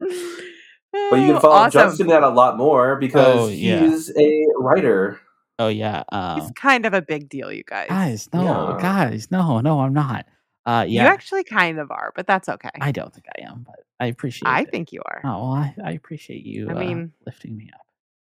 But 0.92 1.16
you 1.20 1.32
can 1.32 1.40
follow 1.40 1.54
awesome. 1.54 1.80
Justin 1.90 2.06
that 2.08 2.22
a 2.22 2.28
lot 2.28 2.56
more 2.56 2.96
because 2.96 3.36
Oh, 3.38 3.48
yeah. 3.48 3.80
he's 3.80 4.10
a 4.16 4.46
writer. 4.56 5.20
Oh 5.58 5.68
yeah. 5.68 6.04
Um, 6.12 6.40
He's 6.40 6.50
kind 6.52 6.86
of 6.86 6.94
a 6.94 7.02
big 7.02 7.28
deal, 7.28 7.52
you 7.52 7.64
guys. 7.64 7.88
guys, 7.88 8.28
no, 8.32 8.42
Yeah. 8.76 8.78
guys, 8.80 9.30
no, 9.30 9.60
no, 9.60 9.80
I'm 9.80 9.92
not. 9.92 10.26
Uh, 10.66 10.84
You 10.88 11.00
actually 11.00 11.44
kind 11.44 11.78
of 11.78 11.90
are, 11.90 12.12
but 12.14 12.26
that's 12.26 12.48
okay. 12.48 12.70
I 12.80 12.92
don't 12.92 13.12
think 13.12 13.26
I 13.38 13.42
am, 13.42 13.64
but 13.66 13.80
I 14.00 14.06
appreciate. 14.06 14.46
You. 14.48 14.54
I 14.54 14.60
it. 14.60 14.70
think 14.70 14.92
you 14.92 15.00
are. 15.04 15.20
Oh, 15.24 15.28
well, 15.28 15.52
I, 15.52 15.74
I 15.84 15.90
appreciate 15.92 16.44
you. 16.44 16.68
I 16.70 16.72
uh, 16.74 16.78
mean- 16.78 17.12
lifting 17.26 17.56
me 17.56 17.70
up. 17.74 17.80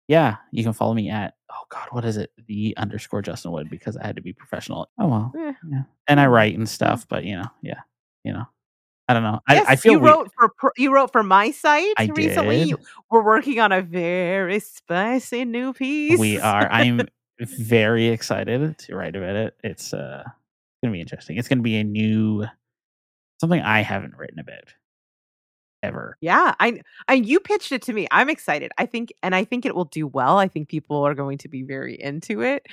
Yeah, 0.09 0.35
you 0.51 0.63
can 0.65 0.73
follow 0.73 0.93
me 0.93 1.09
at 1.09 1.35
oh 1.49 1.63
god, 1.69 1.87
what 1.91 2.03
is 2.03 2.17
it? 2.17 2.31
The 2.47 2.75
underscore 2.75 3.21
Justin 3.21 3.51
Wood 3.51 3.69
because 3.69 3.95
I 3.95 4.05
had 4.05 4.17
to 4.17 4.21
be 4.21 4.33
professional. 4.33 4.89
Oh 4.99 5.07
well, 5.07 5.31
Eh. 5.37 5.53
yeah, 5.71 5.83
and 6.09 6.19
I 6.19 6.27
write 6.27 6.57
and 6.57 6.67
stuff, 6.67 7.07
but 7.07 7.23
you 7.23 7.37
know, 7.37 7.47
yeah, 7.61 7.79
you 8.25 8.33
know, 8.33 8.43
I 9.07 9.13
don't 9.13 9.23
know. 9.23 9.39
Yes, 9.49 9.67
I, 9.67 9.73
I 9.73 9.75
feel 9.75 9.93
you 9.93 9.99
wrote 9.99 10.29
for 10.37 10.49
pro- 10.57 10.71
you 10.77 10.93
wrote 10.93 11.11
for 11.11 11.23
my 11.23 11.51
site 11.51 11.93
I 11.97 12.09
recently. 12.15 12.65
did. 12.65 12.79
We're 13.11 13.23
working 13.23 13.59
on 13.59 13.71
a 13.71 13.81
very 13.81 14.59
spicy 14.59 15.45
new 15.45 15.73
piece. 15.73 16.19
we 16.19 16.39
are. 16.39 16.71
I'm 16.71 17.01
very 17.39 18.07
excited 18.07 18.77
to 18.77 18.95
write 18.95 19.15
about 19.15 19.35
it. 19.35 19.55
It's 19.63 19.93
uh 19.93 20.23
gonna 20.81 20.93
be 20.93 21.01
interesting. 21.01 21.37
It's 21.37 21.47
gonna 21.47 21.61
be 21.61 21.77
a 21.77 21.83
new 21.83 22.45
something 23.41 23.61
I 23.61 23.81
haven't 23.81 24.15
written 24.17 24.39
about 24.39 24.73
ever. 25.83 26.17
Yeah, 26.21 26.55
I 26.59 26.81
and 27.07 27.25
you 27.25 27.39
pitched 27.39 27.71
it 27.73 27.81
to 27.83 27.93
me. 27.93 28.07
I'm 28.09 28.29
excited. 28.29 28.71
I 28.77 28.85
think 28.85 29.13
and 29.21 29.35
I 29.35 29.43
think 29.43 29.65
it 29.65 29.75
will 29.75 29.85
do 29.85 30.07
well. 30.07 30.37
I 30.37 30.47
think 30.47 30.69
people 30.69 31.05
are 31.05 31.13
going 31.13 31.37
to 31.39 31.49
be 31.49 31.61
very 31.61 32.01
into 32.01 32.41
it. 32.41 32.65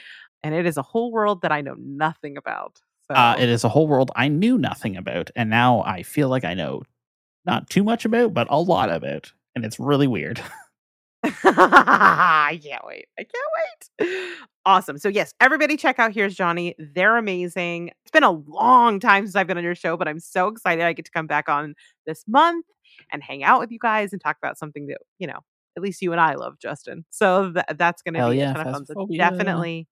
And 0.42 0.54
it 0.54 0.64
is 0.64 0.78
a 0.78 0.82
whole 0.82 1.12
world 1.12 1.42
that 1.42 1.52
I 1.52 1.60
know 1.60 1.74
nothing 1.76 2.38
about. 2.38 2.80
So 3.10 3.16
Uh, 3.16 3.34
it 3.38 3.48
is 3.48 3.64
a 3.64 3.68
whole 3.68 3.88
world 3.88 4.12
I 4.14 4.28
knew 4.28 4.56
nothing 4.56 4.96
about, 4.96 5.30
and 5.34 5.50
now 5.50 5.82
I 5.82 6.04
feel 6.04 6.28
like 6.28 6.44
I 6.44 6.54
know 6.54 6.82
not 7.44 7.68
too 7.68 7.82
much 7.82 8.04
about, 8.04 8.32
but 8.34 8.46
a 8.50 8.60
lot 8.60 8.90
about, 8.90 9.32
and 9.56 9.64
it's 9.64 9.80
really 9.80 10.06
weird. 10.06 10.40
I 11.24 12.58
can't 12.62 12.86
wait. 12.86 13.06
I 13.18 13.24
can't 13.24 14.08
wait. 14.08 14.28
Awesome. 14.64 14.96
So 14.96 15.08
yes, 15.08 15.34
everybody 15.40 15.76
check 15.76 15.98
out 15.98 16.12
Here's 16.14 16.34
Johnny. 16.34 16.74
They're 16.78 17.16
amazing. 17.16 17.90
It's 18.04 18.10
been 18.10 18.22
a 18.22 18.30
long 18.30 19.00
time 19.00 19.26
since 19.26 19.36
I've 19.36 19.46
been 19.46 19.58
on 19.58 19.64
your 19.64 19.74
show, 19.74 19.96
but 19.96 20.08
I'm 20.08 20.20
so 20.20 20.48
excited 20.48 20.84
I 20.84 20.92
get 20.92 21.04
to 21.06 21.10
come 21.10 21.26
back 21.26 21.48
on 21.48 21.74
this 22.06 22.24
month 22.26 22.64
and 23.12 23.22
hang 23.22 23.42
out 23.42 23.60
with 23.60 23.70
you 23.70 23.78
guys 23.78 24.12
and 24.12 24.20
talk 24.20 24.36
about 24.42 24.56
something 24.56 24.86
that, 24.86 24.98
you 25.18 25.26
know, 25.26 25.40
at 25.76 25.82
least 25.82 26.00
you 26.00 26.12
and 26.12 26.20
I 26.20 26.34
love, 26.34 26.58
Justin. 26.58 27.04
So 27.10 27.52
th- 27.52 27.66
that's 27.76 28.02
going 28.02 28.14
to 28.14 28.30
be 28.30 28.36
yeah, 28.38 28.52
a 28.52 28.54
ton 28.54 28.66
of 28.66 28.74
fun. 28.74 28.86
So 28.86 29.06
definitely 29.14 29.88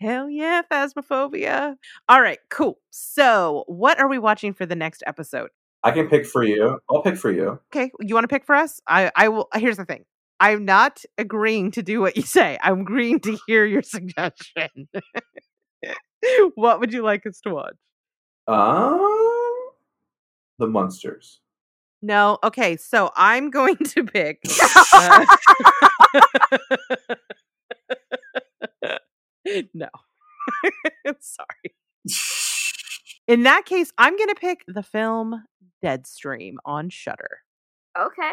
Hell 0.00 0.30
yeah, 0.30 0.62
Phasmophobia. 0.70 1.74
All 2.08 2.22
right, 2.22 2.38
cool. 2.50 2.78
So, 2.90 3.64
what 3.66 3.98
are 3.98 4.08
we 4.08 4.18
watching 4.18 4.54
for 4.54 4.64
the 4.64 4.76
next 4.76 5.02
episode? 5.06 5.50
I 5.82 5.90
can 5.90 6.08
pick 6.08 6.26
for 6.26 6.44
you. 6.44 6.78
I'll 6.90 7.02
pick 7.02 7.16
for 7.16 7.32
you. 7.32 7.60
Okay, 7.74 7.90
you 8.00 8.14
want 8.14 8.24
to 8.24 8.28
pick 8.28 8.44
for 8.44 8.54
us? 8.54 8.80
I 8.86 9.10
I 9.16 9.28
will. 9.28 9.48
Here's 9.54 9.76
the 9.76 9.84
thing. 9.84 10.04
I'm 10.40 10.64
not 10.64 11.02
agreeing 11.16 11.72
to 11.72 11.82
do 11.82 12.00
what 12.00 12.16
you 12.16 12.22
say. 12.22 12.58
I'm 12.62 12.80
agreeing 12.80 13.20
to 13.20 13.36
hear 13.46 13.64
your 13.64 13.82
suggestion. 13.82 14.68
what 16.54 16.80
would 16.80 16.92
you 16.92 17.02
like 17.02 17.26
us 17.26 17.40
to 17.40 17.50
watch? 17.50 17.74
Um, 18.46 19.70
the 20.58 20.68
monsters. 20.68 21.40
No. 22.02 22.38
Okay, 22.44 22.76
so 22.76 23.10
I'm 23.16 23.50
going 23.50 23.76
to 23.84 24.04
pick. 24.04 24.40
uh, 24.94 25.26
no. 29.74 29.88
Sorry. 31.20 31.74
In 33.26 33.42
that 33.42 33.66
case, 33.66 33.92
I'm 33.98 34.16
going 34.16 34.28
to 34.28 34.34
pick 34.34 34.64
the 34.66 34.82
film 34.82 35.44
Deadstream 35.84 36.54
on 36.64 36.88
Shudder. 36.88 37.40
Okay. 37.98 38.30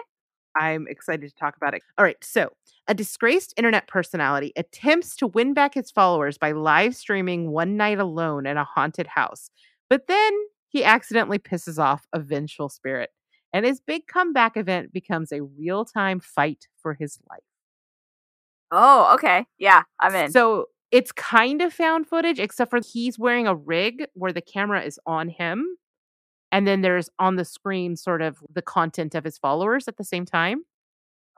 I'm 0.58 0.88
excited 0.88 1.30
to 1.30 1.36
talk 1.36 1.58
about 1.58 1.74
it. 1.74 1.82
All 1.98 2.06
right. 2.06 2.18
So, 2.24 2.54
a 2.88 2.94
disgraced 2.94 3.54
internet 3.58 3.88
personality 3.88 4.54
attempts 4.56 5.16
to 5.18 5.28
win 5.28 5.54
back 5.54 5.74
his 5.74 5.92
followers 5.92 6.38
by 6.38 6.52
live 6.52 6.96
streaming 6.96 7.52
one 7.52 7.76
night 7.76 8.00
alone 8.00 8.46
in 8.46 8.58
a 8.58 8.64
haunted 8.64 9.08
house. 9.08 9.50
But 9.90 10.08
then 10.08 10.34
he 10.70 10.84
accidentally 10.84 11.40
pisses 11.40 11.78
off 11.78 12.08
a 12.14 12.20
vengeful 12.20 12.70
spirit, 12.70 13.10
and 13.52 13.66
his 13.66 13.82
big 13.82 14.08
comeback 14.08 14.56
event 14.56 14.94
becomes 14.94 15.32
a 15.32 15.44
real 15.44 15.84
time 15.84 16.20
fight 16.20 16.68
for 16.78 16.94
his 16.94 17.20
life. 17.30 17.44
Oh, 18.72 19.14
okay. 19.16 19.46
Yeah, 19.58 19.84
I'm 20.00 20.16
in. 20.16 20.32
So, 20.32 20.68
it's 20.92 21.12
kind 21.12 21.62
of 21.62 21.74
found 21.74 22.08
footage, 22.08 22.40
except 22.40 22.70
for 22.70 22.80
he's 22.80 23.20
wearing 23.20 23.48
a 23.48 23.56
rig 23.56 24.06
where 24.14 24.34
the 24.34 24.42
camera 24.42 24.82
is 24.84 25.00
on 25.06 25.30
him. 25.30 25.78
And 26.52 26.68
then 26.68 26.82
there's 26.82 27.10
on 27.20 27.36
the 27.36 27.46
screen 27.46 27.96
sort 27.98 28.22
of 28.22 28.38
the 28.54 28.62
content 28.62 29.16
of 29.16 29.24
his 29.24 29.38
followers 29.38 29.88
at 29.88 29.98
the 29.98 30.04
same 30.04 30.26
time. 30.26 30.64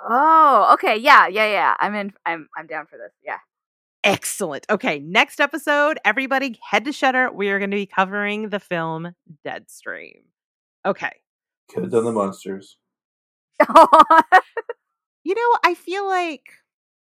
oh, 0.08 0.70
okay. 0.74 0.96
Yeah, 0.98 1.28
yeah, 1.28 1.48
yeah. 1.52 1.76
I'm 1.80 1.96
in. 1.96 2.14
I'm 2.26 2.48
I'm 2.58 2.68
down 2.68 2.86
for 2.88 2.98
this. 2.98 3.14
Yeah. 3.26 3.38
Excellent. 4.04 4.66
Okay, 4.70 5.00
next 5.00 5.40
episode, 5.42 5.98
everybody 6.06 6.58
head 6.70 6.86
to 6.86 6.92
Shudder. 6.94 7.32
We 7.32 7.50
are 7.50 7.60
going 7.60 7.72
to 7.72 7.78
be 7.78 7.88
covering 7.88 8.50
the 8.50 8.60
film 8.60 9.14
Deadstream. 9.46 10.22
Okay. 10.86 11.12
Could 11.72 11.84
have 11.84 11.92
done 11.92 12.06
the 12.06 12.12
monsters. 12.12 12.78
You 15.24 15.36
know, 15.36 15.58
I 15.66 15.74
feel 15.74 16.08
like 16.08 16.44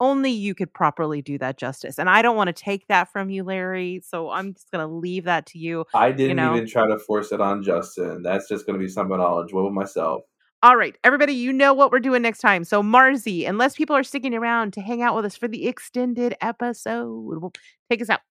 only 0.04 0.32
you 0.32 0.54
could 0.54 0.74
properly 0.74 1.22
do 1.22 1.38
that 1.38 1.58
justice. 1.58 1.98
And 1.98 2.10
I 2.10 2.22
don't 2.22 2.36
want 2.36 2.48
to 2.48 2.54
take 2.54 2.88
that 2.88 3.10
from 3.10 3.30
you, 3.30 3.44
Larry. 3.44 4.02
So 4.06 4.30
I'm 4.30 4.54
just 4.54 4.70
going 4.70 4.86
to 4.86 4.94
leave 4.94 5.24
that 5.24 5.46
to 5.48 5.58
you. 5.58 5.86
I 5.94 6.12
didn't 6.12 6.36
know? 6.36 6.56
even 6.56 6.68
try 6.68 6.86
to 6.88 7.00
force 7.00 7.32
it 7.32 7.40
on 7.40 7.64
Justin. 7.64 8.22
That's 8.22 8.50
just 8.50 8.66
going 8.66 8.78
to 8.78 8.86
be 8.86 8.92
something 8.92 9.18
I'll 9.20 9.40
enjoy 9.40 9.64
with 9.64 9.74
myself. 9.74 10.24
All 10.62 10.78
right, 10.78 10.96
everybody, 11.04 11.34
you 11.34 11.52
know 11.52 11.74
what 11.74 11.92
we're 11.92 12.00
doing 12.00 12.22
next 12.22 12.40
time. 12.40 12.64
So, 12.64 12.82
Marzi, 12.82 13.48
unless 13.48 13.76
people 13.76 13.98
are 13.98 14.04
sticking 14.04 14.34
around 14.34 14.72
to 14.74 14.82
hang 14.82 15.02
out 15.02 15.14
with 15.14 15.26
us 15.26 15.36
for 15.36 15.50
the 15.50 15.68
extended 15.68 16.36
episode, 16.40 17.42
will 17.42 17.52
take 17.90 18.02
us 18.02 18.10
out. 18.10 18.22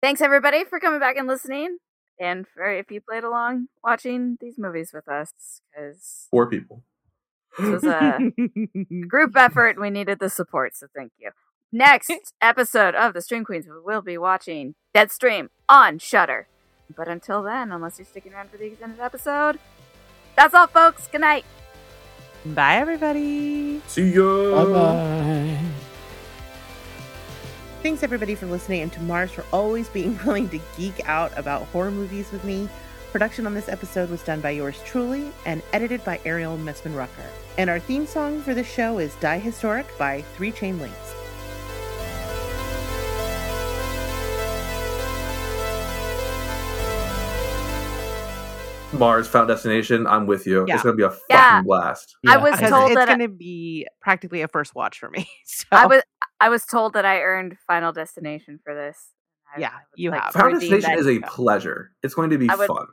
Thanks 0.00 0.20
everybody 0.20 0.64
for 0.64 0.78
coming 0.78 1.00
back 1.00 1.16
and 1.16 1.26
listening, 1.26 1.78
and 2.20 2.46
for 2.46 2.70
if 2.70 2.92
you 2.92 3.00
played 3.00 3.24
along 3.24 3.66
watching 3.82 4.38
these 4.40 4.58
movies 4.58 4.92
with 4.94 5.08
us, 5.08 5.32
because 5.72 6.28
Four 6.30 6.48
people. 6.48 6.84
This 7.58 7.82
was 7.82 7.84
a 7.84 8.18
group 9.08 9.36
effort. 9.36 9.80
We 9.80 9.90
needed 9.90 10.18
the 10.20 10.30
support, 10.30 10.76
so 10.76 10.86
thank 10.94 11.12
you. 11.18 11.30
Next 11.72 12.10
episode 12.40 12.94
of 12.94 13.14
the 13.14 13.20
Stream 13.20 13.44
Queens, 13.44 13.66
we 13.66 13.80
will 13.84 14.02
be 14.02 14.16
watching 14.16 14.74
Deadstream 14.94 15.48
on 15.68 15.98
Shudder. 15.98 16.48
But 16.96 17.08
until 17.08 17.42
then, 17.42 17.72
unless 17.72 17.98
you're 17.98 18.06
sticking 18.06 18.32
around 18.32 18.50
for 18.50 18.56
the 18.56 18.66
extended 18.66 19.00
episode, 19.00 19.58
that's 20.36 20.54
all, 20.54 20.66
folks. 20.66 21.08
Good 21.08 21.20
night. 21.20 21.44
Bye, 22.46 22.76
everybody. 22.76 23.82
See 23.86 24.14
ya. 24.14 24.64
Bye 24.64 24.72
bye. 24.72 25.58
Thanks, 27.82 28.02
everybody, 28.02 28.34
for 28.34 28.46
listening, 28.46 28.82
and 28.82 28.92
to 28.92 29.00
Marrs 29.00 29.30
for 29.30 29.44
always 29.52 29.88
being 29.88 30.18
willing 30.26 30.48
to 30.48 30.60
geek 30.76 31.06
out 31.08 31.36
about 31.36 31.62
horror 31.66 31.90
movies 31.90 32.30
with 32.32 32.44
me. 32.44 32.68
Production 33.12 33.46
on 33.46 33.54
this 33.54 33.68
episode 33.68 34.10
was 34.10 34.22
done 34.22 34.40
by 34.40 34.50
yours 34.50 34.80
truly 34.84 35.32
and 35.46 35.62
edited 35.72 36.04
by 36.04 36.20
Ariel 36.24 36.58
Messman 36.58 36.94
Rucker. 36.94 37.24
And 37.56 37.70
our 37.70 37.80
theme 37.80 38.06
song 38.06 38.42
for 38.42 38.54
the 38.54 38.62
show 38.64 38.98
is 38.98 39.14
Die 39.16 39.38
Historic 39.38 39.86
by 39.98 40.22
Three 40.36 40.52
Chain 40.52 40.78
Links. 40.78 41.14
Mars 48.94 49.28
Found 49.28 49.48
Destination. 49.48 50.06
I'm 50.06 50.26
with 50.26 50.46
you. 50.46 50.64
Yeah. 50.66 50.74
It's 50.74 50.82
going 50.82 50.94
to 50.94 50.96
be 50.96 51.02
a 51.04 51.10
fucking 51.10 51.24
Yeah. 51.30 51.62
blast. 51.62 52.16
I 52.26 52.38
was 52.38 52.52
Because 52.52 52.70
told 52.70 52.90
it's 52.90 52.94
that 52.98 53.06
going 53.06 53.18
to 53.20 53.28
be 53.28 53.86
practically 54.00 54.40
a 54.40 54.48
first 54.48 54.74
watch 54.74 54.98
for 54.98 55.10
me. 55.10 55.28
So 55.44 55.66
I 55.72 55.86
was 55.86 56.02
I 56.40 56.48
was 56.48 56.64
told 56.64 56.94
that 56.94 57.04
I 57.04 57.20
earned 57.20 57.56
Final 57.66 57.92
Destination 57.92 58.58
for 58.64 58.74
this. 58.74 58.96
I- 59.54 59.60
Yeah, 59.60 59.68
I 59.68 59.80
you 59.96 60.10
like 60.10 60.22
have. 60.22 60.32
Final 60.32 60.52
Destination 60.58 60.92
is 60.92 61.06
a 61.06 61.20
pleasure. 61.20 61.90
It's 62.02 62.14
going 62.14 62.30
to 62.30 62.38
be 62.38 62.48
I 62.48 62.54
would- 62.54 62.66
fun. 62.68 62.86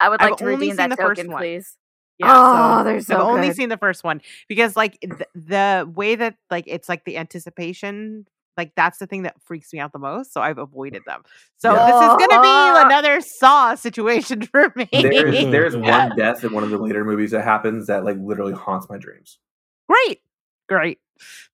I 0.00 0.08
would 0.08 0.20
I've 0.22 0.30
like 0.30 0.38
to 0.38 0.44
only 0.44 0.56
redeem 0.56 0.70
seen 0.70 0.76
that 0.76 0.90
the 0.90 0.96
first 0.96 1.18
token, 1.20 1.32
one. 1.32 1.40
please. 1.42 1.76
Yeah, 2.18 2.32
Oh, 2.80 2.84
they're 2.84 3.00
so 3.00 3.16
I've 3.16 3.22
only 3.22 3.52
seen 3.52 3.68
the 3.70 3.76
first 3.76 4.04
one 4.04 4.20
because 4.48 4.76
like 4.76 4.98
th- 5.00 5.28
the 5.34 5.90
way 5.96 6.14
that 6.14 6.36
like 6.50 6.64
it's 6.68 6.88
like 6.88 7.04
the 7.04 7.16
anticipation 7.18 8.26
like 8.56 8.70
that's 8.76 8.98
the 8.98 9.08
thing 9.08 9.22
that 9.24 9.34
freaks 9.42 9.72
me 9.72 9.80
out 9.80 9.92
the 9.92 9.98
most 9.98 10.32
so 10.32 10.40
i've 10.40 10.58
avoided 10.58 11.02
them 11.06 11.22
so 11.56 11.74
Yeah. 11.74 11.86
this 11.86 11.94
is 12.02 12.08
gonna 12.10 12.40
be 12.40 12.48
Ah. 12.48 12.86
another 12.86 13.20
saw 13.20 13.74
situation 13.74 14.42
for 14.46 14.72
me 14.76 14.88
There's, 14.92 15.44
there's 15.50 15.74
Yeah. 15.74 16.06
one 16.06 16.16
death 16.16 16.44
in 16.44 16.52
one 16.52 16.62
of 16.62 16.70
the 16.70 16.78
later 16.78 17.04
movies 17.04 17.32
that 17.32 17.42
happens 17.42 17.88
that 17.88 18.04
like 18.04 18.16
literally 18.20 18.52
haunts 18.52 18.88
my 18.88 18.96
dreams. 18.96 19.40
great 19.88 20.20
great 20.68 21.00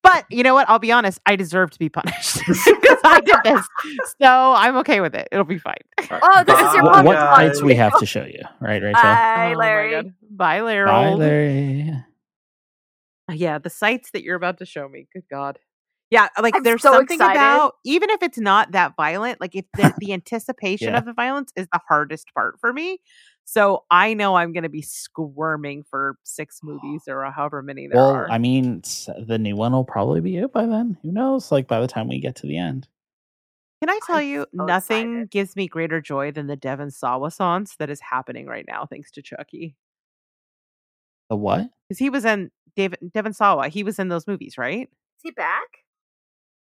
but 0.03 0.25
you 0.29 0.43
know 0.43 0.53
what 0.53 0.69
i'll 0.69 0.79
be 0.79 0.91
honest 0.91 1.19
i 1.25 1.35
deserve 1.35 1.71
to 1.71 1.79
be 1.79 1.89
punished 1.89 2.39
because 2.47 2.99
i 3.05 3.21
did 3.21 3.37
this 3.43 3.67
so 4.21 4.53
i'm 4.57 4.77
okay 4.77 5.01
with 5.01 5.15
it 5.15 5.27
it'll 5.31 5.45
be 5.45 5.59
fine 5.59 5.75
Oh, 6.21 6.43
this 6.47 6.59
is 6.61 6.73
your 6.73 6.83
Bye, 6.83 7.03
What, 7.03 7.05
what 7.05 7.17
fights 7.35 7.61
we 7.63 7.75
have 7.75 7.95
to 7.97 8.05
show 8.05 8.25
you, 8.25 8.41
right, 8.61 8.81
Rachel? 8.83 9.19
Bye, 9.35 9.53
Oh 9.53 9.59
Larry. 9.59 9.91
God. 9.91 10.13
bye 10.31 10.61
larry 10.61 10.85
Bye, 10.85 11.15
Larry. 11.15 11.91
yeah 13.31 13.59
the 13.59 13.69
sights 13.69 14.11
that 14.13 14.23
you're 14.23 14.35
about 14.35 14.59
to 14.59 14.65
show 14.65 14.87
me 14.89 15.07
good 15.13 15.23
god 15.31 15.59
yeah 16.11 16.29
like 16.41 16.55
I'm 16.55 16.63
there's 16.63 16.81
so 16.81 16.91
something 16.91 17.21
excited. 17.21 17.35
about 17.35 17.73
even 17.85 18.09
if 18.11 18.23
it's 18.23 18.39
not 18.39 18.71
that 18.73 18.93
violent 18.97 19.41
like 19.41 19.55
if 19.55 19.65
the, 19.75 19.93
the 19.97 20.13
anticipation 20.13 20.93
Yeah. 20.93 20.99
of 20.99 21.05
the 21.05 21.13
violence 21.13 21.51
is 21.55 21.67
the 21.71 21.79
hardest 21.87 22.27
part 22.35 22.55
for 22.61 22.73
me 22.73 22.99
so 23.53 23.83
i 23.91 24.13
know 24.13 24.35
i'm 24.35 24.53
going 24.53 24.63
to 24.63 24.69
be 24.69 24.81
squirming 24.81 25.83
for 25.83 26.17
six 26.23 26.59
movies 26.63 27.03
or 27.07 27.23
however 27.31 27.61
many 27.61 27.87
there 27.87 27.97
Well, 27.97 28.11
are 28.15 28.31
I 28.31 28.37
mean, 28.37 28.81
the 29.27 29.37
new 29.37 29.55
one 29.55 29.73
will 29.73 29.83
probably 29.83 30.21
be 30.21 30.37
it 30.37 30.53
by 30.53 30.65
then. 30.65 30.97
Who 31.01 31.11
knows? 31.11 31.51
Like 31.51 31.67
by 31.67 31.81
the 31.81 31.87
time 31.87 32.07
we 32.07 32.19
get 32.19 32.35
to 32.37 32.47
the 32.47 32.57
end. 32.57 32.87
can 33.81 33.89
i 33.89 33.99
tell 34.07 34.17
I'm 34.17 34.27
you 34.27 34.45
so 34.55 34.65
nothing 34.65 35.11
excited. 35.13 35.31
gives 35.31 35.55
me 35.55 35.67
greater 35.67 35.99
joy 36.01 36.31
than 36.31 36.47
the 36.47 36.55
devon 36.55 36.91
sawa 36.91 37.29
songs 37.31 37.75
that 37.79 37.89
is 37.89 37.99
happening 37.99 38.45
right 38.45 38.65
now 38.67 38.85
thanks 38.85 39.11
to 39.11 39.21
chucky 39.21 39.75
The 41.29 41.35
what? 41.35 41.69
because 41.89 41.99
he 41.99 42.09
was 42.09 42.25
in 42.25 42.51
David, 42.75 42.99
devon 43.13 43.33
sawa 43.33 43.67
he 43.67 43.83
was 43.83 43.99
in 43.99 44.07
those 44.07 44.27
movies 44.27 44.57
right 44.57 44.87
Is 44.89 45.21
he 45.23 45.31
back? 45.31 45.67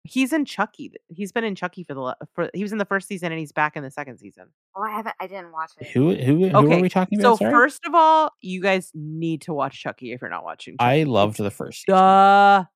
He's 0.05 0.33
in 0.33 0.45
chucky 0.45 0.93
he's 1.09 1.31
been 1.31 1.45
in 1.45 1.55
chucky 1.55 1.85
for 1.85 1.95
the 1.95 2.01
la- 2.01 2.15
for 2.35 2.51
he 2.55 2.63
was 2.63 2.73
in 2.73 2.79
the 2.79 2.85
first 2.85 3.07
season 3.07 3.31
and 3.31 3.39
he's 3.39 3.53
back 3.53 3.77
in 3.77 3.83
the 3.85 3.91
second 3.91 4.19
season 4.19 4.47
Oh, 4.75 4.83
I 4.83 4.91
haven't. 4.91 5.15
I 5.21 5.27
didn't 5.27 5.53
watch 5.53 5.71
it. 5.79 5.89
Who 5.89 6.15
who 6.15 6.49
who 6.49 6.57
Okay, 6.57 6.79
are 6.79 6.83
we 6.83 6.89
talking 6.89 7.21
So 7.21 7.29
about? 7.35 7.39
Sorry? 7.41 7.53
first 7.53 7.85
of 7.87 7.95
all, 7.95 8.33
you 8.41 8.61
guys 8.63 8.91
need 8.95 9.43
to 9.43 9.53
watch 9.53 9.81
Chucky 9.81 10.13
if 10.13 10.21
you're 10.23 10.31
not 10.31 10.45
watching. 10.45 10.79
Chucky. 10.79 11.01
I 11.01 11.03
loved 11.05 11.37
the 11.37 11.51
first 11.51 11.85
season. 11.85 11.95
the 11.99 12.69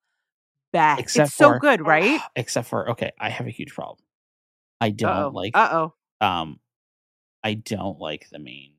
best. 0.74 1.00
Except 1.00 1.28
it's 1.28 1.36
so 1.36 1.58
good, 1.58 1.80
right? 1.86 2.20
Except 2.36 2.68
for 2.68 2.90
okay, 2.90 3.12
I 3.18 3.30
have 3.30 3.46
a 3.46 3.50
huge 3.50 3.72
problem. 3.74 3.98
I 4.80 4.90
don't 4.90 5.10
Uh-oh. 5.10 5.28
like 5.32 5.56
Uh 5.56 5.68
oh. 6.20 6.26
um 6.26 6.60
I 7.42 7.54
don't 7.54 7.98
like 7.98 8.28
the 8.30 8.38
main 8.38 8.72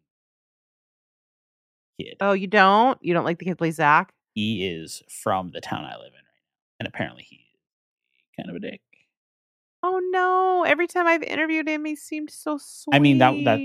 kid. 1.99 2.17
Oh, 2.21 2.33
you 2.33 2.47
don't? 2.47 2.97
You 3.01 3.13
don't 3.15 3.25
like 3.25 3.39
the 3.39 3.45
kid 3.45 3.57
play 3.57 3.71
Zach? 3.71 4.13
He 4.35 4.67
is 4.67 5.01
from 5.09 5.49
the 5.51 5.61
town 5.61 5.83
I 5.85 5.95
live 5.97 6.07
in 6.07 6.13
right 6.13 6.23
now. 6.23 6.79
And 6.81 6.87
apparently 6.87 7.23
he's 7.27 7.39
kind 8.37 8.49
of 8.49 8.55
a 8.55 8.59
dick. 8.59 8.81
Oh 9.83 9.99
no! 10.11 10.63
Every 10.63 10.87
time 10.87 11.07
I've 11.07 11.23
interviewed 11.23 11.67
him, 11.67 11.85
he 11.85 11.95
seemed 11.95 12.29
so 12.31 12.57
sweet. 12.57 12.95
I 12.95 12.99
mean, 12.99 13.17
that- 13.19 13.43
that- 13.45 13.59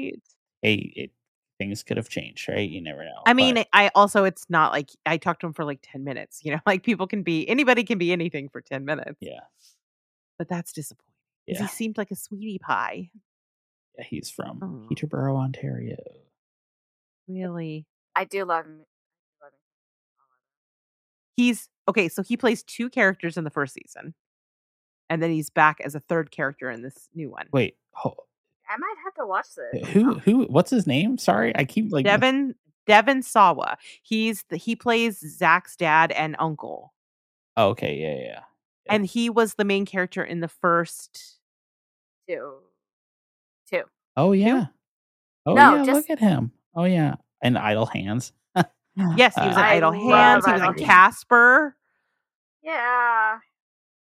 Hey, 0.63 0.93
it 0.95 1.11
things 1.59 1.83
could 1.83 1.97
have 1.97 2.09
changed, 2.09 2.49
right? 2.49 2.69
You 2.69 2.81
never 2.81 3.05
know. 3.05 3.23
I 3.27 3.33
mean, 3.35 3.55
but- 3.55 3.69
I 3.73 3.91
also 3.95 4.25
it's 4.25 4.49
not 4.51 4.73
like 4.73 4.91
I 5.07 5.17
talked 5.17 5.41
to 5.41 5.47
him 5.47 5.53
for 5.53 5.65
like 5.65 5.81
ten 5.83 6.05
minutes. 6.05 6.45
You 6.45 6.53
know, 6.53 6.61
like 6.67 6.83
people 6.83 7.07
can 7.07 7.23
be 7.23 7.49
anybody 7.49 7.85
can 7.85 7.99
be 7.99 8.13
anything 8.13 8.49
for 8.49 8.61
ten 8.61 8.85
minutes. 8.85 9.17
yeah. 9.21 9.41
But 10.39 10.49
that's 10.49 10.73
disappointing. 10.73 11.09
Yeah. 11.47 11.63
He 11.63 11.67
seemed 11.69 11.99
like 11.99 12.11
a 12.11 12.17
sweetie 12.17 12.59
pie. 12.59 13.11
yeah, 13.99 14.05
he's 14.05 14.31
from 14.31 14.61
Oh. 14.63 14.89
Peterborough, 14.89 15.37
Ontario. 15.37 15.97
Really. 17.29 17.87
I 18.17 18.25
do 18.25 18.45
love 18.45 18.65
him. 18.67 18.85
He's 21.37 21.69
okay. 21.89 22.09
So 22.09 22.23
he 22.23 22.37
plays 22.37 22.63
two 22.63 22.91
characters 22.91 23.37
in 23.37 23.45
the 23.45 23.51
first 23.51 23.75
season, 23.75 24.15
and 25.13 25.23
then 25.23 25.31
he's 25.31 25.51
back 25.51 25.81
as 25.85 25.95
a 25.95 26.01
third 26.01 26.31
character 26.31 26.71
in 26.71 26.83
this 26.83 27.09
new 27.15 27.31
one. 27.31 27.47
Wait, 27.53 27.77
ho- 27.93 28.17
I 28.69 28.77
might 28.79 28.95
have 29.05 29.15
to 29.15 29.27
watch 29.27 29.47
this. 29.57 29.89
who 29.91 30.15
who 30.21 30.45
what's 30.45 30.71
his 30.71 30.87
name? 30.87 31.19
Sorry, 31.19 31.53
I 31.57 31.65
keep 31.65 31.93
like 31.93 32.05
Devon 32.05 32.55
Devon 32.87 33.23
Sawa. 33.23 33.77
He's 34.03 34.45
the, 34.49 34.57
he 34.57 34.75
plays 34.77 35.19
Zach's 35.21 35.77
dad 35.77 36.11
and 36.13 36.35
uncle, 36.39 36.93
Oh, 37.57 37.69
okay, 37.71 37.95
yeah, 37.97 38.15
yeah, 38.15 38.41
yeah. 38.87 38.95
and 38.95 39.05
he 39.07 39.29
was 39.31 39.55
the 39.55 39.65
main 39.65 39.85
character 39.87 40.25
in 40.25 40.41
the 40.41 40.49
first. 40.49 41.39
Two. 42.29 42.55
Two. 43.71 43.83
Oh 44.17 44.33
yeah. 44.33 44.67
Oh 45.45 45.55
No, 45.55 45.77
yeah, 45.77 45.85
just- 45.85 45.97
look 45.97 46.11
at 46.11 46.19
him. 46.21 46.53
Oh 46.75 46.85
yeah. 46.85 47.17
And 47.43 47.59
idle 47.59 47.87
hands. 47.87 48.33
Yes, 49.17 49.35
he 49.35 49.41
was 49.41 49.57
in 49.57 49.63
Uh, 49.63 49.67
Idle 49.67 49.93
Hands. 49.93 50.45
He 50.45 50.53
was 50.53 50.61
in 50.61 50.75
Casper. 50.75 51.75
Yeah. 52.63 53.39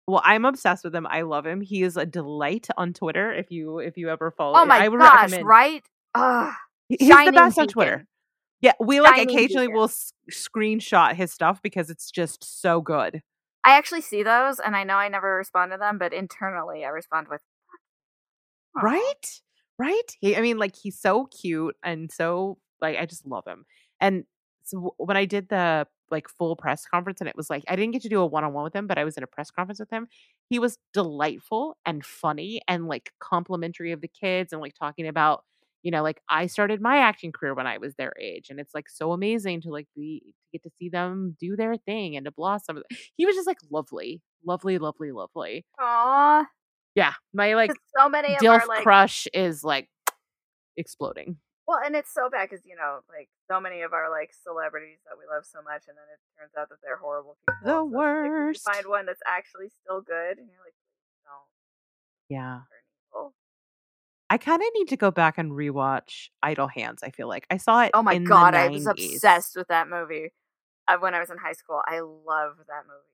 Well, 0.07 0.21
I'm 0.23 0.45
obsessed 0.45 0.83
with 0.83 0.93
him. 0.95 1.07
I 1.07 1.21
love 1.23 1.45
him. 1.45 1.61
He 1.61 1.81
is 1.83 1.97
a 1.97 2.05
delight 2.05 2.67
on 2.77 2.93
Twitter. 2.93 3.33
If 3.33 3.49
you 3.51 3.79
if 3.79 3.97
you 3.97 4.09
ever 4.09 4.29
follow, 4.31 4.59
Oh 4.59 4.65
my 4.65 4.83
I 4.85 4.87
would 4.87 4.99
gosh! 4.99 5.21
recommend. 5.23 5.47
Right? 5.47 5.83
Ugh. 6.13 6.53
He's 6.89 7.07
Shining 7.07 7.25
the 7.27 7.31
best 7.31 7.57
on 7.57 7.63
beacon. 7.65 7.73
Twitter. 7.73 8.07
Yeah, 8.61 8.73
we 8.79 9.01
like 9.01 9.15
Shining 9.15 9.29
occasionally 9.35 9.67
beacon. 9.67 9.77
will 9.77 9.85
s- 9.85 10.13
screenshot 10.31 11.13
his 11.15 11.31
stuff 11.31 11.61
because 11.63 11.89
it's 11.89 12.11
just 12.11 12.61
so 12.61 12.81
good. 12.81 13.21
I 13.63 13.71
actually 13.77 14.01
see 14.01 14.21
those, 14.21 14.59
and 14.59 14.75
I 14.75 14.83
know 14.83 14.93
I 14.95 15.07
never 15.07 15.35
respond 15.35 15.71
to 15.71 15.77
them, 15.79 15.97
but 15.97 16.13
internally 16.13 16.85
I 16.85 16.89
respond 16.89 17.27
with, 17.29 17.41
right 18.75 19.41
right 19.79 20.15
he, 20.19 20.35
i 20.35 20.41
mean 20.41 20.57
like 20.57 20.75
he's 20.75 20.99
so 20.99 21.25
cute 21.27 21.75
and 21.83 22.11
so 22.11 22.57
like 22.81 22.97
i 22.97 23.05
just 23.05 23.25
love 23.25 23.45
him 23.47 23.65
and 24.01 24.25
so 24.63 24.93
when 24.97 25.15
i 25.17 25.23
did 25.25 25.47
the 25.49 25.87
like 26.11 26.27
full 26.29 26.55
press 26.55 26.85
conference 26.85 27.21
and 27.21 27.29
it 27.29 27.35
was 27.35 27.49
like 27.49 27.63
i 27.67 27.75
didn't 27.75 27.93
get 27.93 28.01
to 28.01 28.09
do 28.09 28.21
a 28.21 28.25
one-on-one 28.25 28.63
with 28.63 28.75
him 28.75 28.87
but 28.87 28.97
i 28.97 29.03
was 29.03 29.17
in 29.17 29.23
a 29.23 29.27
press 29.27 29.51
conference 29.51 29.79
with 29.79 29.89
him 29.89 30.07
he 30.49 30.59
was 30.59 30.77
delightful 30.93 31.77
and 31.85 32.05
funny 32.05 32.61
and 32.67 32.87
like 32.87 33.11
complimentary 33.19 33.91
of 33.91 34.01
the 34.01 34.07
kids 34.07 34.53
and 34.53 34.61
like 34.61 34.73
talking 34.73 35.07
about 35.07 35.43
you 35.83 35.91
know 35.91 36.03
like 36.03 36.21
i 36.29 36.47
started 36.47 36.81
my 36.81 36.97
acting 36.97 37.31
career 37.31 37.53
when 37.53 37.67
i 37.67 37.77
was 37.77 37.95
their 37.95 38.13
age 38.19 38.47
and 38.49 38.59
it's 38.59 38.73
like 38.73 38.89
so 38.89 39.11
amazing 39.11 39.61
to 39.61 39.69
like 39.69 39.87
be 39.95 40.21
to 40.25 40.33
get 40.51 40.63
to 40.63 40.69
see 40.79 40.89
them 40.89 41.35
do 41.39 41.55
their 41.55 41.75
thing 41.77 42.15
and 42.15 42.25
to 42.25 42.31
blossom 42.31 42.81
he 43.15 43.25
was 43.25 43.35
just 43.35 43.47
like 43.47 43.57
lovely 43.71 44.21
lovely 44.45 44.77
lovely 44.77 45.11
lovely 45.11 45.65
Aw. 45.79 46.45
yeah 46.95 47.13
my 47.33 47.53
like 47.53 47.71
so 47.97 48.09
many 48.09 48.35
of 48.35 48.41
dilf 48.41 48.61
our 48.61 48.67
like 48.67 48.83
crush 48.83 49.27
is 49.33 49.63
like 49.63 49.89
exploding. 50.77 51.37
Well, 51.67 51.79
and 51.83 51.95
it's 51.95 52.13
so 52.13 52.29
bad 52.29 52.49
because 52.49 52.65
you 52.65 52.75
know, 52.75 53.01
like 53.09 53.29
so 53.49 53.59
many 53.59 53.81
of 53.81 53.93
our 53.93 54.09
like 54.09 54.31
celebrities 54.33 54.99
that 55.09 55.17
we 55.17 55.25
love 55.25 55.45
so 55.45 55.61
much, 55.65 55.83
and 55.87 55.97
then 55.97 56.05
it 56.13 56.21
turns 56.37 56.53
out 56.57 56.69
that 56.69 56.77
they're 56.83 56.97
horrible 56.97 57.37
people. 57.41 57.57
The 57.63 57.69
So 57.69 57.85
it's 57.85 57.93
like, 57.93 57.93
you 57.93 57.97
worst. 57.97 58.63
find 58.63 58.85
one 58.87 59.05
that's 59.05 59.25
actually 59.25 59.69
still 59.81 60.01
good, 60.01 60.37
and 60.37 60.47
you're 60.47 60.61
like, 60.61 60.77
don't 61.25 61.49
Yeah. 62.29 62.61
I 64.29 64.37
kind 64.37 64.61
of 64.61 64.67
need 64.73 64.87
to 64.89 64.97
go 64.97 65.11
back 65.11 65.37
and 65.37 65.51
rewatch 65.51 66.29
Idle 66.41 66.67
Hands. 66.67 66.99
I 67.03 67.11
feel 67.11 67.27
like 67.27 67.45
I 67.51 67.57
saw 67.57 67.83
it. 67.83 67.91
Oh 67.93 68.01
my 68.01 68.17
god, 68.17 68.55
I 68.55 68.69
was 68.69 68.87
obsessed 68.87 69.55
with 69.55 69.67
that 69.67 69.87
movie 69.87 70.31
uh, 70.87 70.97
when 70.97 71.13
I 71.13 71.19
was 71.19 71.29
in 71.29 71.37
high 71.37 71.53
school. 71.53 71.81
I 71.85 71.99
love 71.99 72.57
that 72.67 72.83
movie. 72.87 73.13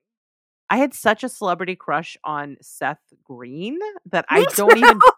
I 0.70 0.78
had 0.78 0.94
such 0.94 1.22
a 1.22 1.28
celebrity 1.28 1.76
crush 1.76 2.16
on 2.24 2.56
Seth 2.62 3.02
Green 3.22 3.78
that 4.10 4.24
Me 4.32 4.40
I 4.40 4.44
don't 4.56 4.76
too. 4.76 4.84
even. 4.84 5.00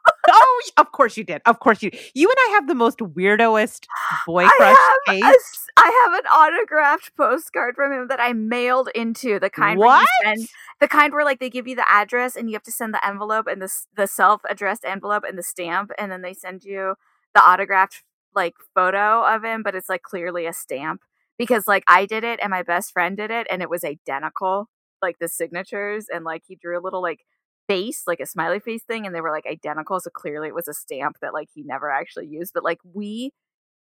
Oh, 0.47 0.63
of 0.77 0.93
course 0.93 1.17
you 1.17 1.25
did. 1.25 1.43
Of 1.47 1.61
course 1.61 1.83
you. 1.83 1.91
You 2.15 2.29
and 2.29 2.37
I 2.39 2.53
have 2.55 2.67
the 2.69 2.75
most 2.75 2.99
weirdoest 2.99 3.87
boy 4.27 4.45
I 4.45 4.49
crush 4.57 4.77
have, 4.77 5.17
a 5.17 5.35
I 5.77 6.05
have 6.05 6.15
an 6.15 6.27
autographed 6.27 7.17
postcard 7.17 7.75
from 7.75 7.93
him 7.93 8.09
that 8.09 8.21
I 8.21 8.33
mailed 8.33 8.91
into 8.95 9.41
the 9.41 9.51
kind 9.51 9.79
where 9.79 9.89
What? 9.89 10.01
you 10.25 10.35
send 10.35 10.49
the 10.81 10.89
kind 10.89 11.13
where 11.13 11.25
like 11.25 11.41
they 11.41 11.51
give 11.51 11.67
you 11.67 11.77
the 11.77 11.91
address 11.91 12.37
and 12.37 12.49
you 12.49 12.55
have 12.55 12.63
to 12.65 12.73
send 12.73 12.95
the 12.95 13.07
envelope 13.07 13.47
and 13.47 13.61
the 13.63 13.73
the 13.97 14.07
self 14.07 14.43
addressed 14.49 14.85
envelope 14.85 15.25
and 15.27 15.39
the 15.39 15.43
stamp 15.43 15.91
and 15.99 16.13
then 16.13 16.23
they 16.23 16.35
send 16.35 16.65
you 16.65 16.95
the 17.35 17.41
autographed 17.43 18.03
like 18.35 18.55
photo 18.75 19.23
of 19.25 19.45
him, 19.45 19.63
but 19.63 19.75
it's 19.75 19.89
like 19.89 20.03
clearly 20.03 20.47
a 20.47 20.53
stamp 20.53 21.01
because 21.39 21.67
like 21.67 21.85
I 21.89 22.07
did 22.07 22.25
it 22.25 22.41
and 22.43 22.51
my 22.51 22.63
best 22.63 22.93
friend 22.93 23.17
did 23.17 23.31
it 23.31 23.47
and 23.51 23.63
it 23.63 23.71
was 23.71 23.85
identical, 23.85 24.69
like 25.03 25.19
the 25.21 25.29
signatures 25.29 26.07
and 26.13 26.25
like 26.25 26.43
he 26.47 26.57
drew 26.57 26.79
a 26.79 26.83
little 26.83 27.03
like 27.03 27.21
face, 27.69 28.05
like 28.07 28.21
a 28.21 28.27
smiley 28.27 28.61
face 28.61 28.83
thing, 28.83 29.07
and 29.07 29.15
they 29.15 29.21
were 29.21 29.31
like 29.31 29.47
identical. 29.47 30.01
So 30.01 30.11
clearly 30.11 30.49
it 30.49 30.55
was 30.55 30.69
a 30.69 30.75
stamp 30.75 31.17
that 31.21 31.33
like 31.33 31.49
he 31.55 31.63
never 31.63 31.91
actually 31.91 32.27
used, 32.27 32.53
but 32.55 32.65
like 32.65 32.79
we 32.93 33.33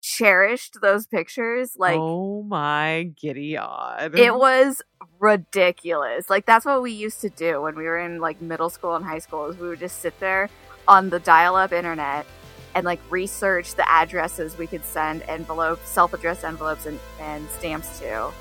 cherished 0.05 0.79
those 0.83 1.07
pictures 1.07 1.77
like 1.79 1.97
oh 1.97 2.43
my 2.43 3.09
giddy 3.21 3.57
odd! 3.57 4.19
it 4.19 4.35
was 4.35 4.83
ridiculous. 5.21 6.29
Like 6.29 6.47
that's 6.47 6.67
what 6.67 6.83
we 6.83 6.93
used 6.93 7.21
to 7.21 7.31
do 7.31 7.63
when 7.63 7.77
we 7.77 7.85
were 7.85 7.99
in 7.99 8.21
like 8.21 8.41
middle 8.41 8.71
school 8.71 8.97
and 8.97 9.05
high 9.05 9.21
school 9.21 9.47
is 9.49 9.57
we 9.57 9.69
would 9.69 9.81
just 9.81 10.01
sit 10.01 10.19
there 10.21 10.51
on 10.89 11.11
the 11.11 11.21
dial-up 11.21 11.73
internet 11.73 12.27
and 12.75 12.85
like 12.85 13.01
research 13.11 13.75
the 13.75 13.89
addresses 13.89 14.57
we 14.59 14.67
could 14.67 14.85
send 14.85 15.23
envelopes, 15.23 15.89
self-addressed 15.89 16.45
envelopes 16.45 16.87
and, 16.87 16.99
and 17.21 17.49
stamps 17.51 17.99
to 18.01 18.33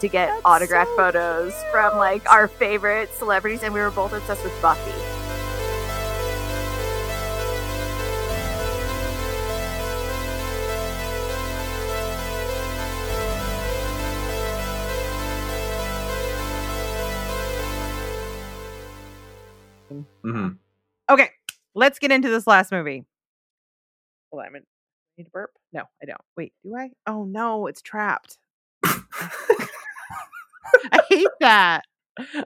to 0.00 0.08
get 0.08 0.28
That's 0.28 0.42
autographed 0.44 0.90
so 0.90 0.96
photos 0.96 1.54
from 1.70 1.96
like 1.96 2.30
our 2.30 2.48
favorite 2.48 3.12
celebrities 3.14 3.62
and 3.62 3.74
we 3.74 3.80
were 3.80 3.90
both 3.90 4.12
obsessed 4.12 4.44
with 4.44 4.62
Buffy. 4.62 4.92
hmm 20.22 20.48
Okay, 21.10 21.30
let's 21.74 21.98
get 21.98 22.12
into 22.12 22.28
this 22.28 22.46
last 22.46 22.70
movie. 22.70 23.04
Hold 24.30 24.40
on, 24.42 24.46
I'm 24.46 24.52
gonna 24.52 24.64
need 25.16 25.24
to 25.24 25.30
burp. 25.30 25.50
No, 25.72 25.84
I 26.02 26.06
don't. 26.06 26.20
Wait, 26.36 26.52
do 26.62 26.76
I? 26.76 26.90
Oh 27.06 27.24
no, 27.24 27.66
it's 27.66 27.80
trapped. 27.80 28.38
I 30.92 31.00
hate 31.08 31.26
that. 31.40 31.82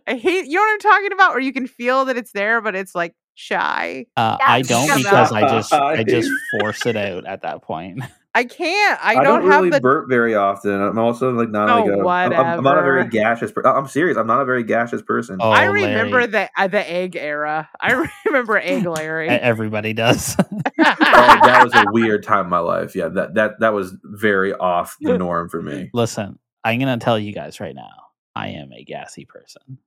I 0.07 0.15
hate. 0.17 0.47
You 0.47 0.57
know 0.57 0.61
what 0.63 0.73
I'm 0.73 0.79
talking 0.81 1.13
about? 1.13 1.31
Where 1.31 1.41
you 1.41 1.53
can 1.53 1.67
feel 1.67 2.05
that 2.07 2.17
it's 2.17 2.33
there, 2.33 2.61
but 2.61 2.75
it's 2.75 2.95
like 2.95 3.15
shy. 3.35 4.07
Uh, 4.17 4.37
I 4.45 4.63
don't 4.63 4.97
because. 4.97 5.33
I 5.33 5.41
just 5.49 5.73
I 5.73 6.03
just 6.05 6.31
force 6.61 6.85
it 6.87 6.97
out 6.97 7.27
at 7.27 7.43
that 7.43 7.63
point. 7.63 8.03
I 8.35 8.45
can't. 8.45 8.99
I, 9.05 9.11
I, 9.11 9.15
don't, 9.17 9.25
don't, 9.25 9.51
have 9.51 9.59
really 9.61 9.71
the. 9.71 9.81
burp 9.83 10.09
very 10.09 10.35
often. 10.35 10.73
I'm 10.73 10.99
also 10.99 11.33
like 11.33 11.51
not 11.51 11.69
Oh, 11.69 11.85
like 11.85 12.31
a. 12.31 12.33
I'm- 12.33 12.33
I'm, 12.33 12.59
I'm 12.59 12.65
not 12.65 12.79
a 12.79 12.83
very 12.83 13.05
whatever. 13.05 13.11
gaseous. 13.11 13.53
Per- 13.53 13.61
I'm 13.63 13.87
serious. 13.87 14.17
I'm 14.17 14.27
not 14.27 14.41
a 14.41 14.47
very 14.47 14.63
gaseous 14.65 15.03
person. 15.03 15.37
Oh, 15.39 15.51
I 15.51 15.65
remember 15.65 16.21
Larry, 16.21 16.27
the 16.29 16.51
uh, 16.57 16.67
the 16.69 16.91
egg 16.91 17.15
era. 17.15 17.69
I 17.79 18.09
remember 18.25 18.57
egg 18.57 18.87
Larry. 18.87 19.29
everybody 19.29 19.93
does. 19.93 20.35
Oh, 20.39 20.45
that 20.79 21.61
was 21.63 21.75
a 21.75 21.85
weird 21.93 22.23
time 22.23 22.47
in 22.47 22.51
my 22.51 22.59
life. 22.61 22.97
Yeah, 22.97 23.09
that 23.09 23.35
that 23.35 23.61
that 23.61 23.75
was 23.75 23.95
very 24.03 24.55
off 24.55 24.97
the 25.01 25.19
norm 25.19 25.51
for 25.51 25.61
me. 25.61 25.91
Listen, 25.93 26.39
I'm 26.65 26.79
gonna 26.79 26.97
tell 26.97 27.19
you 27.19 27.35
guys 27.35 27.61
right 27.61 27.75
now. 27.75 28.02
I 28.35 28.49
am 28.49 28.73
a 28.73 28.85
gassy 28.85 29.25
person. 29.25 29.79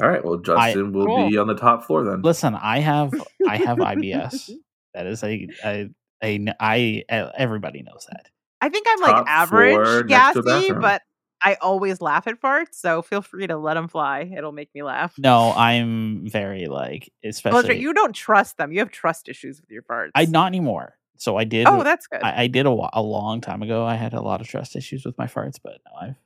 All 0.00 0.08
right, 0.08 0.24
well, 0.24 0.38
Justin 0.38 0.92
will 0.92 1.06
Cool. 1.06 1.28
be 1.30 1.36
on 1.36 1.46
the 1.46 1.54
top 1.54 1.84
floor 1.84 2.04
then. 2.04 2.22
Listen, 2.22 2.54
I 2.54 2.80
have 2.80 3.12
I 3.46 3.56
have 3.58 3.78
IBS. 3.78 4.50
That 4.94 5.06
is 5.06 5.24
a 5.24 5.48
a, 5.64 5.88
a 6.22 6.46
I 6.60 7.04
everybody 7.08 7.82
knows 7.82 8.06
that. 8.10 8.26
I 8.60 8.68
think 8.68 8.86
I'm 8.90 9.00
like 9.00 9.24
Top 9.24 9.48
floor 9.48 9.82
average 9.82 10.10
next 10.10 10.34
to 10.34 10.40
a 10.40 10.42
gassy, 10.42 10.72
but 10.72 11.02
I 11.42 11.54
always 11.62 12.02
laugh 12.02 12.26
at 12.26 12.40
farts. 12.40 12.74
So 12.74 13.00
feel 13.00 13.22
free 13.22 13.46
to 13.46 13.56
let 13.56 13.74
them 13.74 13.88
fly. 13.88 14.30
It'll 14.36 14.52
make 14.52 14.68
me 14.74 14.82
laugh. 14.82 15.14
No, 15.18 15.52
I'm 15.56 16.28
very 16.28 16.66
like 16.66 17.10
especially 17.24 17.56
that's 17.56 17.68
right. 17.70 17.78
You 17.80 17.94
don't 17.94 18.12
trust 18.12 18.58
them. 18.58 18.70
You 18.70 18.80
have 18.80 18.90
trust 18.90 19.30
issues 19.30 19.62
with 19.62 19.70
your 19.70 19.82
farts. 19.82 20.10
I 20.14 20.26
not 20.26 20.48
anymore. 20.48 20.98
So 21.16 21.36
I 21.36 21.44
did. 21.44 21.66
Oh, 21.68 21.82
that's 21.82 22.06
good. 22.06 22.22
I, 22.22 22.42
I 22.42 22.46
did 22.48 22.66
a, 22.66 22.88
a 22.92 23.02
long 23.02 23.40
time 23.40 23.62
ago. 23.62 23.84
I 23.84 23.94
had 23.94 24.12
a 24.12 24.20
lot 24.20 24.40
of 24.40 24.48
trust 24.48 24.76
issues 24.76 25.04
with 25.06 25.16
my 25.16 25.26
farts, 25.26 25.58
but 25.62 25.78
now 25.86 26.08
I've. 26.08 26.16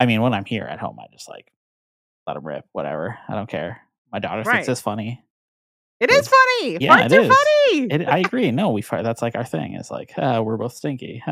I 0.00 0.06
mean, 0.06 0.20
when 0.22 0.34
I'm 0.34 0.44
here 0.44 0.64
at 0.64 0.78
home, 0.80 0.98
I 1.00 1.06
just 1.12 1.28
like 1.28 1.50
let 2.26 2.34
them 2.34 2.46
rip. 2.46 2.64
Whatever, 2.72 3.18
I 3.28 3.34
don't 3.34 3.48
care. 3.48 3.80
My 4.12 4.18
daughter 4.18 4.42
Right. 4.42 4.56
thinks 4.56 4.68
it's 4.68 4.80
funny. 4.80 5.22
it 6.00 6.10
is 6.10 6.28
funny. 6.28 6.78
yeah, 6.80 6.96
farts 7.02 7.06
it 7.06 7.18
are 7.18 7.20
is. 7.22 7.28
funny. 7.28 7.86
It, 7.92 8.08
I 8.08 8.18
agree. 8.18 8.50
No, 8.50 8.70
we 8.70 8.82
fart. 8.82 9.04
That's 9.04 9.22
like 9.22 9.34
our 9.36 9.44
thing. 9.44 9.74
It's 9.74 9.90
like 9.90 10.12
ah, 10.18 10.40
we're 10.40 10.56
both 10.56 10.74
stinky. 10.74 11.22